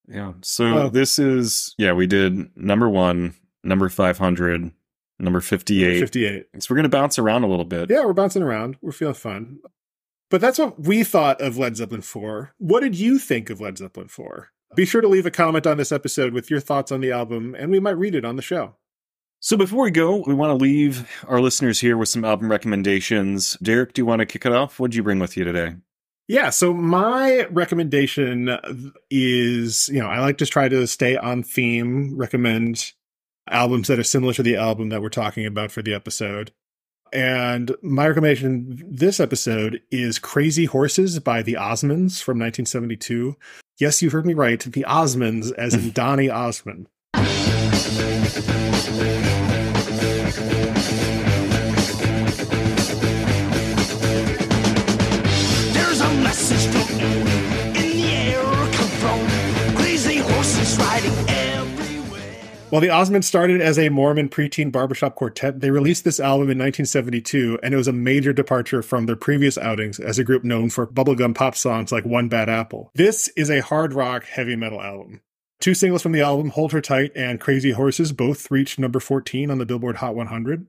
Yeah. 0.08 0.32
So 0.42 0.64
Oh. 0.66 0.88
this 0.88 1.18
is, 1.18 1.74
yeah, 1.78 1.92
we 1.92 2.06
did 2.06 2.56
number 2.56 2.88
one, 2.88 3.34
number 3.64 3.88
500, 3.88 4.70
number 5.18 5.40
58. 5.40 5.98
Fifty 6.00 6.24
eight. 6.26 6.46
So 6.58 6.66
we're 6.70 6.76
going 6.76 6.84
to 6.84 6.88
bounce 6.88 7.18
around 7.18 7.42
a 7.44 7.48
little 7.48 7.64
bit. 7.64 7.90
Yeah, 7.90 8.04
we're 8.04 8.12
bouncing 8.12 8.42
around. 8.42 8.76
We're 8.80 8.92
feeling 8.92 9.14
fun. 9.14 9.58
But 10.30 10.40
that's 10.40 10.58
what 10.58 10.80
we 10.80 11.04
thought 11.04 11.40
of 11.40 11.56
Led 11.56 11.76
Zeppelin 11.76 12.02
4. 12.02 12.52
What 12.58 12.80
did 12.80 12.98
you 12.98 13.18
think 13.18 13.48
of 13.50 13.60
Led 13.60 13.78
Zeppelin 13.78 14.08
4? 14.08 14.48
Be 14.74 14.84
sure 14.84 15.00
to 15.00 15.08
leave 15.08 15.26
a 15.26 15.30
comment 15.30 15.66
on 15.66 15.76
this 15.76 15.92
episode 15.92 16.32
with 16.32 16.50
your 16.50 16.58
thoughts 16.60 16.90
on 16.90 17.00
the 17.00 17.12
album, 17.12 17.54
and 17.56 17.70
we 17.70 17.78
might 17.80 17.90
read 17.96 18.14
it 18.16 18.24
on 18.24 18.34
the 18.36 18.42
show. 18.42 18.74
So 19.38 19.56
before 19.56 19.84
we 19.84 19.90
go, 19.92 20.24
we 20.26 20.34
want 20.34 20.50
to 20.50 20.62
leave 20.62 21.08
our 21.28 21.40
listeners 21.40 21.78
here 21.78 21.96
with 21.96 22.08
some 22.08 22.24
album 22.24 22.50
recommendations. 22.50 23.56
Derek, 23.62 23.92
do 23.92 24.00
you 24.02 24.06
want 24.06 24.18
to 24.20 24.26
kick 24.26 24.44
it 24.44 24.52
off? 24.52 24.80
What 24.80 24.90
did 24.90 24.96
you 24.96 25.02
bring 25.04 25.20
with 25.20 25.36
you 25.36 25.44
today? 25.44 25.76
Yeah, 26.28 26.51
so 26.51 26.74
my 26.74 27.44
recommendation 27.51 28.59
is, 29.11 29.89
you 29.89 30.01
know, 30.01 30.09
I 30.09 30.20
like 30.20 30.39
to 30.39 30.47
try 30.47 30.69
to 30.69 30.86
stay 30.86 31.16
on 31.16 31.44
theme, 31.44 32.16
recommend 32.16 32.93
albums 33.48 33.86
that 33.86 34.01
are 34.01 34.05
similar 34.05 34.32
to 34.32 34.43
the 34.43 34.57
album 34.57 34.89
that 34.89 35.03
we're 35.03 35.09
talking 35.09 35.47
about 35.47 35.70
for 35.70 35.82
the 35.82 35.94
episode. 35.94 36.51
And 37.12 37.74
my 37.81 38.09
recommendation 38.09 38.82
this 38.90 39.20
episode 39.20 39.81
is 39.93 40.19
Crazy 40.19 40.65
Horses 40.65 41.20
by 41.20 41.43
the 41.43 41.55
Osmonds 41.55 42.20
from 42.20 42.39
1972. 42.39 43.36
Yes, 43.78 44.03
you 44.03 44.11
heard 44.11 44.27
me 44.27 44.35
right. 44.35 44.61
The 44.61 44.85
Osmonds, 44.89 45.53
as 45.53 45.74
in 45.74 45.90
Donny 45.93 46.28
Osmond. 46.28 46.89
While 62.70 62.80
the 62.80 62.88
Osmonds 62.88 63.24
started 63.24 63.60
as 63.60 63.78
a 63.78 63.90
Mormon 63.90 64.28
preteen 64.28 64.72
barbershop 64.72 65.14
quartet, 65.14 65.60
they 65.60 65.70
released 65.70 66.02
this 66.02 66.18
album 66.18 66.51
in 66.51 66.59
1972, 66.59 67.60
and 67.62 67.72
it 67.72 67.76
was 67.76 67.86
a 67.86 67.93
major 67.93 68.32
departure 68.32 68.82
from 68.82 69.06
their 69.06 69.14
previous 69.14 69.56
outings 69.56 70.01
as 70.01 70.18
a 70.18 70.24
group 70.24 70.43
known 70.43 70.70
for 70.70 70.84
bubblegum 70.84 71.32
pop 71.32 71.55
songs 71.55 71.93
like 71.93 72.05
One 72.05 72.28
Bad 72.28 72.48
Apple. 72.48 72.90
This 72.93 73.28
is 73.36 73.51
a 73.51 73.62
hard 73.62 73.94
rock 73.94 74.24
heavy 74.24 74.56
metal 74.56 74.82
album. 74.82 75.20
Two 75.60 75.74
singles 75.74 76.02
from 76.02 76.10
the 76.10 76.22
album, 76.22 76.51
Hold 76.51 76.72
Her 76.72 76.80
Tight 76.80 77.12
and 77.14 77.40
Crazy 77.40 77.70
Horses, 77.70 78.12
both 78.12 78.51
reached 78.51 78.80
number 78.80 78.98
14 78.98 79.48
on 79.48 79.59
the 79.59 79.66
Billboard 79.66 79.98
Hot 79.98 80.16
100. 80.16 80.66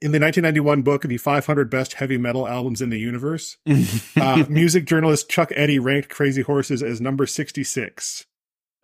In 0.00 0.12
the 0.12 0.20
1991 0.20 0.82
book, 0.82 1.02
The 1.02 1.18
500 1.18 1.68
Best 1.68 1.94
Heavy 1.94 2.16
Metal 2.16 2.46
Albums 2.46 2.80
in 2.80 2.90
the 2.90 3.00
Universe, 3.00 3.56
uh, 4.16 4.44
music 4.48 4.86
journalist 4.86 5.28
Chuck 5.28 5.50
Eddy 5.56 5.80
ranked 5.80 6.10
Crazy 6.10 6.42
Horses 6.42 6.80
as 6.80 7.00
number 7.00 7.26
66. 7.26 8.24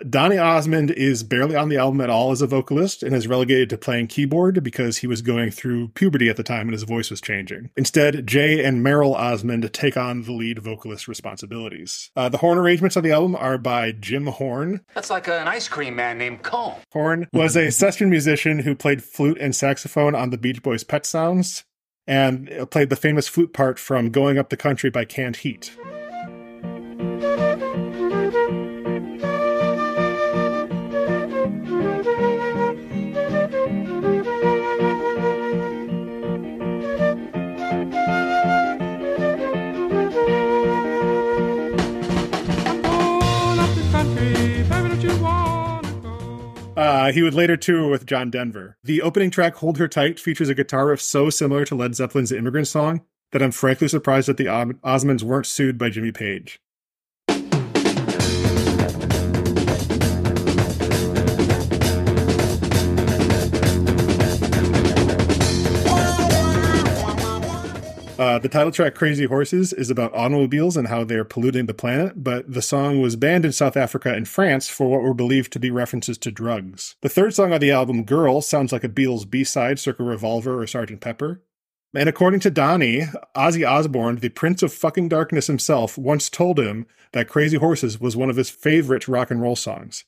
Donny 0.08 0.38
Osmond 0.38 0.90
is 0.90 1.22
barely 1.22 1.54
on 1.54 1.68
the 1.68 1.76
album 1.76 2.00
at 2.00 2.10
all 2.10 2.30
as 2.32 2.40
a 2.40 2.46
vocalist 2.46 3.02
and 3.02 3.14
is 3.14 3.28
relegated 3.28 3.68
to 3.70 3.78
playing 3.78 4.06
keyboard 4.06 4.62
because 4.62 4.98
he 4.98 5.06
was 5.06 5.22
going 5.22 5.50
through 5.50 5.88
puberty 5.88 6.28
at 6.28 6.36
the 6.36 6.42
time 6.42 6.62
and 6.62 6.72
his 6.72 6.84
voice 6.84 7.10
was 7.10 7.20
changing. 7.20 7.70
Instead, 7.76 8.26
Jay 8.26 8.64
and 8.64 8.82
Merrill 8.82 9.14
Osmond 9.14 9.70
take 9.72 9.96
on 9.96 10.22
the 10.22 10.32
lead 10.32 10.58
vocalist 10.60 11.06
responsibilities. 11.08 12.10
Uh, 12.16 12.28
the 12.28 12.38
horn 12.38 12.58
arrangements 12.58 12.96
on 12.96 13.02
the 13.02 13.12
album 13.12 13.36
are 13.36 13.58
by 13.58 13.92
Jim 13.92 14.26
Horn. 14.26 14.80
That's 14.94 15.10
like 15.10 15.28
an 15.28 15.48
ice 15.48 15.68
cream 15.68 15.96
man 15.96 16.18
named 16.18 16.42
Cone. 16.42 16.76
Horn 16.92 17.28
was 17.32 17.56
a 17.56 17.70
session 17.70 18.08
musician 18.08 18.60
who 18.60 18.74
played 18.74 19.04
flute 19.04 19.38
and 19.38 19.54
saxophone 19.54 20.14
on 20.14 20.30
the 20.30 20.38
Beach 20.38 20.62
Boys' 20.62 20.84
Pet 20.84 21.04
Sounds 21.04 21.64
and 22.06 22.50
played 22.70 22.90
the 22.90 22.96
famous 22.96 23.28
flute 23.28 23.52
part 23.52 23.78
from 23.78 24.10
Going 24.10 24.38
Up 24.38 24.48
the 24.48 24.56
Country 24.56 24.90
by 24.90 25.04
Canned 25.04 25.36
Heat. 25.36 25.76
Uh, 47.00 47.12
he 47.12 47.22
would 47.22 47.32
later 47.32 47.56
tour 47.56 47.88
with 47.88 48.04
John 48.04 48.28
Denver. 48.30 48.76
The 48.84 49.00
opening 49.00 49.30
track, 49.30 49.54
Hold 49.54 49.78
Her 49.78 49.88
Tight, 49.88 50.20
features 50.20 50.50
a 50.50 50.54
guitar 50.54 50.88
riff 50.88 51.00
so 51.00 51.30
similar 51.30 51.64
to 51.64 51.74
Led 51.74 51.94
Zeppelin's 51.94 52.30
Immigrant 52.30 52.68
Song 52.68 53.00
that 53.32 53.42
I'm 53.42 53.52
frankly 53.52 53.88
surprised 53.88 54.28
that 54.28 54.36
the 54.36 54.48
Os- 54.48 54.74
Osmonds 54.84 55.22
weren't 55.22 55.46
sued 55.46 55.78
by 55.78 55.88
Jimmy 55.88 56.12
Page. 56.12 56.60
Uh, 68.20 68.38
the 68.38 68.50
title 68.50 68.70
track 68.70 68.94
Crazy 68.94 69.24
Horses 69.24 69.72
is 69.72 69.88
about 69.88 70.12
automobiles 70.12 70.76
and 70.76 70.88
how 70.88 71.04
they're 71.04 71.24
polluting 71.24 71.64
the 71.64 71.72
planet, 71.72 72.22
but 72.22 72.52
the 72.52 72.60
song 72.60 73.00
was 73.00 73.16
banned 73.16 73.46
in 73.46 73.52
South 73.52 73.78
Africa 73.78 74.12
and 74.12 74.28
France 74.28 74.68
for 74.68 74.90
what 74.90 75.00
were 75.00 75.14
believed 75.14 75.50
to 75.54 75.58
be 75.58 75.70
references 75.70 76.18
to 76.18 76.30
drugs. 76.30 76.96
The 77.00 77.08
third 77.08 77.32
song 77.32 77.54
on 77.54 77.60
the 77.60 77.70
album, 77.70 78.04
Girl, 78.04 78.42
sounds 78.42 78.72
like 78.72 78.84
a 78.84 78.90
Beatles 78.90 79.28
B 79.30 79.42
side, 79.42 79.78
circa 79.78 80.02
Revolver 80.02 80.60
or 80.60 80.66
Sgt. 80.66 81.00
Pepper. 81.00 81.40
And 81.94 82.10
according 82.10 82.40
to 82.40 82.50
Donny, 82.50 83.06
Ozzy 83.34 83.66
Osbourne, 83.66 84.16
the 84.16 84.28
Prince 84.28 84.62
of 84.62 84.74
Fucking 84.74 85.08
Darkness 85.08 85.46
himself, 85.46 85.96
once 85.96 86.28
told 86.28 86.60
him 86.60 86.86
that 87.12 87.26
Crazy 87.26 87.56
Horses 87.56 87.98
was 87.98 88.18
one 88.18 88.28
of 88.28 88.36
his 88.36 88.50
favorite 88.50 89.08
rock 89.08 89.30
and 89.30 89.40
roll 89.40 89.56
songs. 89.56 90.04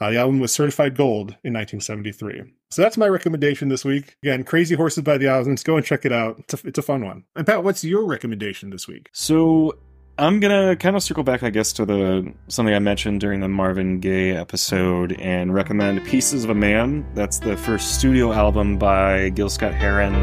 Uh, 0.00 0.10
the 0.10 0.18
album 0.18 0.40
was 0.40 0.52
certified 0.52 0.96
gold 0.96 1.30
in 1.42 1.54
1973. 1.54 2.42
So 2.70 2.82
that's 2.82 2.96
my 2.96 3.08
recommendation 3.08 3.68
this 3.68 3.84
week. 3.84 4.16
Again, 4.22 4.44
Crazy 4.44 4.74
Horses 4.74 5.02
by 5.02 5.16
the 5.16 5.26
Osmonds. 5.26 5.64
Go 5.64 5.76
and 5.76 5.86
check 5.86 6.04
it 6.04 6.12
out. 6.12 6.38
It's 6.40 6.54
a, 6.54 6.68
it's 6.68 6.78
a 6.78 6.82
fun 6.82 7.04
one. 7.04 7.24
And 7.34 7.46
Pat, 7.46 7.64
what's 7.64 7.82
your 7.82 8.04
recommendation 8.04 8.70
this 8.70 8.86
week? 8.86 9.08
So 9.12 9.78
I'm 10.18 10.40
gonna 10.40 10.76
kind 10.76 10.96
of 10.96 11.02
circle 11.02 11.24
back, 11.24 11.42
I 11.42 11.50
guess, 11.50 11.72
to 11.74 11.86
the 11.86 12.32
something 12.48 12.74
I 12.74 12.78
mentioned 12.78 13.20
during 13.20 13.40
the 13.40 13.48
Marvin 13.48 14.00
Gaye 14.00 14.36
episode 14.36 15.12
and 15.20 15.54
recommend 15.54 16.04
"Pieces 16.04 16.44
of 16.44 16.50
a 16.50 16.54
Man." 16.54 17.06
That's 17.14 17.38
the 17.38 17.56
first 17.56 17.98
studio 17.98 18.32
album 18.32 18.78
by 18.78 19.30
Gil 19.30 19.48
Scott 19.48 19.74
Heron. 19.74 20.14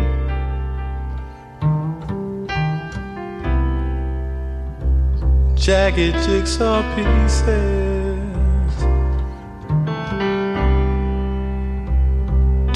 jagged 5.64 6.14
jigsaw 6.26 6.84
pieces 6.94 7.93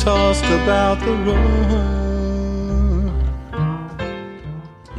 tossed 0.08 0.46
about 0.46 0.98
the 1.02 1.12
room. 1.12 1.44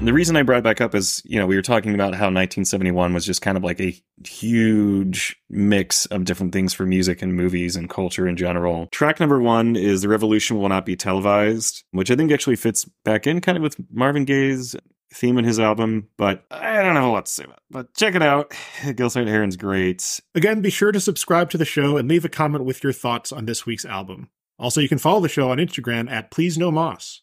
The 0.04 0.12
reason 0.12 0.36
I 0.36 0.42
brought 0.42 0.58
it 0.58 0.64
back 0.64 0.82
up 0.82 0.94
is, 0.94 1.22
you 1.24 1.38
know, 1.38 1.46
we 1.46 1.56
were 1.56 1.62
talking 1.62 1.94
about 1.94 2.12
how 2.12 2.26
1971 2.26 3.14
was 3.14 3.24
just 3.24 3.40
kind 3.40 3.56
of 3.56 3.64
like 3.64 3.80
a 3.80 3.98
huge 4.26 5.34
mix 5.48 6.04
of 6.06 6.26
different 6.26 6.52
things 6.52 6.74
for 6.74 6.84
music 6.84 7.22
and 7.22 7.34
movies 7.34 7.74
and 7.74 7.88
culture 7.88 8.28
in 8.28 8.36
general. 8.36 8.86
Track 8.88 9.18
number 9.18 9.40
one 9.40 9.76
is 9.76 10.02
The 10.02 10.08
Revolution 10.08 10.58
Will 10.58 10.68
Not 10.68 10.84
Be 10.84 10.94
Televised, 10.94 11.84
which 11.92 12.10
I 12.10 12.14
think 12.14 12.30
actually 12.30 12.56
fits 12.56 12.84
back 13.06 13.26
in 13.26 13.40
kind 13.40 13.56
of 13.56 13.62
with 13.62 13.78
Marvin 13.90 14.26
Gaye's 14.26 14.76
theme 15.14 15.38
in 15.38 15.44
his 15.46 15.58
album, 15.58 16.10
but 16.18 16.44
I 16.50 16.82
don't 16.82 16.96
have 16.96 17.04
a 17.04 17.08
lot 17.08 17.24
to 17.24 17.32
say 17.32 17.44
about 17.44 17.56
it. 17.56 17.62
But 17.70 17.94
check 17.94 18.14
it 18.14 18.20
out. 18.20 18.52
Gil 18.94 19.08
Scott 19.08 19.26
Heron's 19.26 19.56
great. 19.56 20.20
Again, 20.34 20.60
be 20.60 20.68
sure 20.68 20.92
to 20.92 21.00
subscribe 21.00 21.48
to 21.48 21.56
the 21.56 21.64
show 21.64 21.96
and 21.96 22.10
leave 22.10 22.26
a 22.26 22.28
comment 22.28 22.66
with 22.66 22.84
your 22.84 22.92
thoughts 22.92 23.32
on 23.32 23.46
this 23.46 23.64
week's 23.64 23.86
album. 23.86 24.28
Also, 24.58 24.80
you 24.80 24.88
can 24.88 24.98
follow 24.98 25.20
the 25.20 25.28
show 25.28 25.50
on 25.50 25.58
Instagram 25.58 26.10
at 26.10 26.30
Please 26.30 26.58
No 26.58 26.70
Moss. 26.70 27.22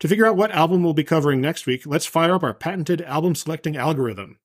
To 0.00 0.08
figure 0.08 0.26
out 0.26 0.36
what 0.36 0.52
album 0.52 0.84
we'll 0.84 0.94
be 0.94 1.02
covering 1.02 1.40
next 1.40 1.66
week, 1.66 1.82
let's 1.84 2.06
fire 2.06 2.34
up 2.34 2.44
our 2.44 2.54
patented 2.54 3.02
album 3.02 3.34
selecting 3.34 3.76
algorithm. 3.76 4.38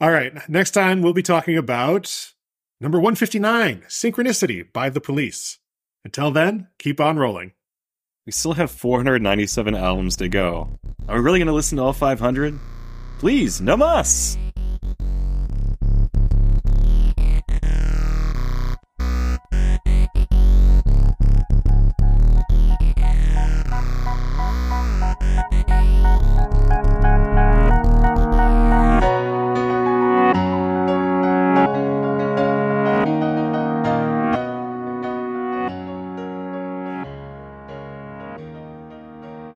All 0.00 0.10
right, 0.10 0.48
next 0.48 0.70
time 0.70 1.02
we'll 1.02 1.12
be 1.12 1.22
talking 1.22 1.56
about 1.56 2.32
number 2.80 2.98
159, 2.98 3.84
Synchronicity 3.88 4.72
by 4.72 4.90
the 4.90 5.00
Police. 5.00 5.58
Until 6.04 6.30
then, 6.30 6.68
keep 6.78 7.00
on 7.00 7.18
rolling. 7.18 7.52
We 8.26 8.32
still 8.32 8.54
have 8.54 8.70
497 8.70 9.74
albums 9.74 10.16
to 10.16 10.28
go. 10.28 10.78
Are 11.08 11.16
we 11.16 11.22
really 11.22 11.38
going 11.38 11.48
to 11.48 11.52
listen 11.52 11.76
to 11.76 11.84
all 11.84 11.92
500? 11.92 12.58
Please, 13.18 13.60
no 13.60 13.76
mas! 13.76 14.38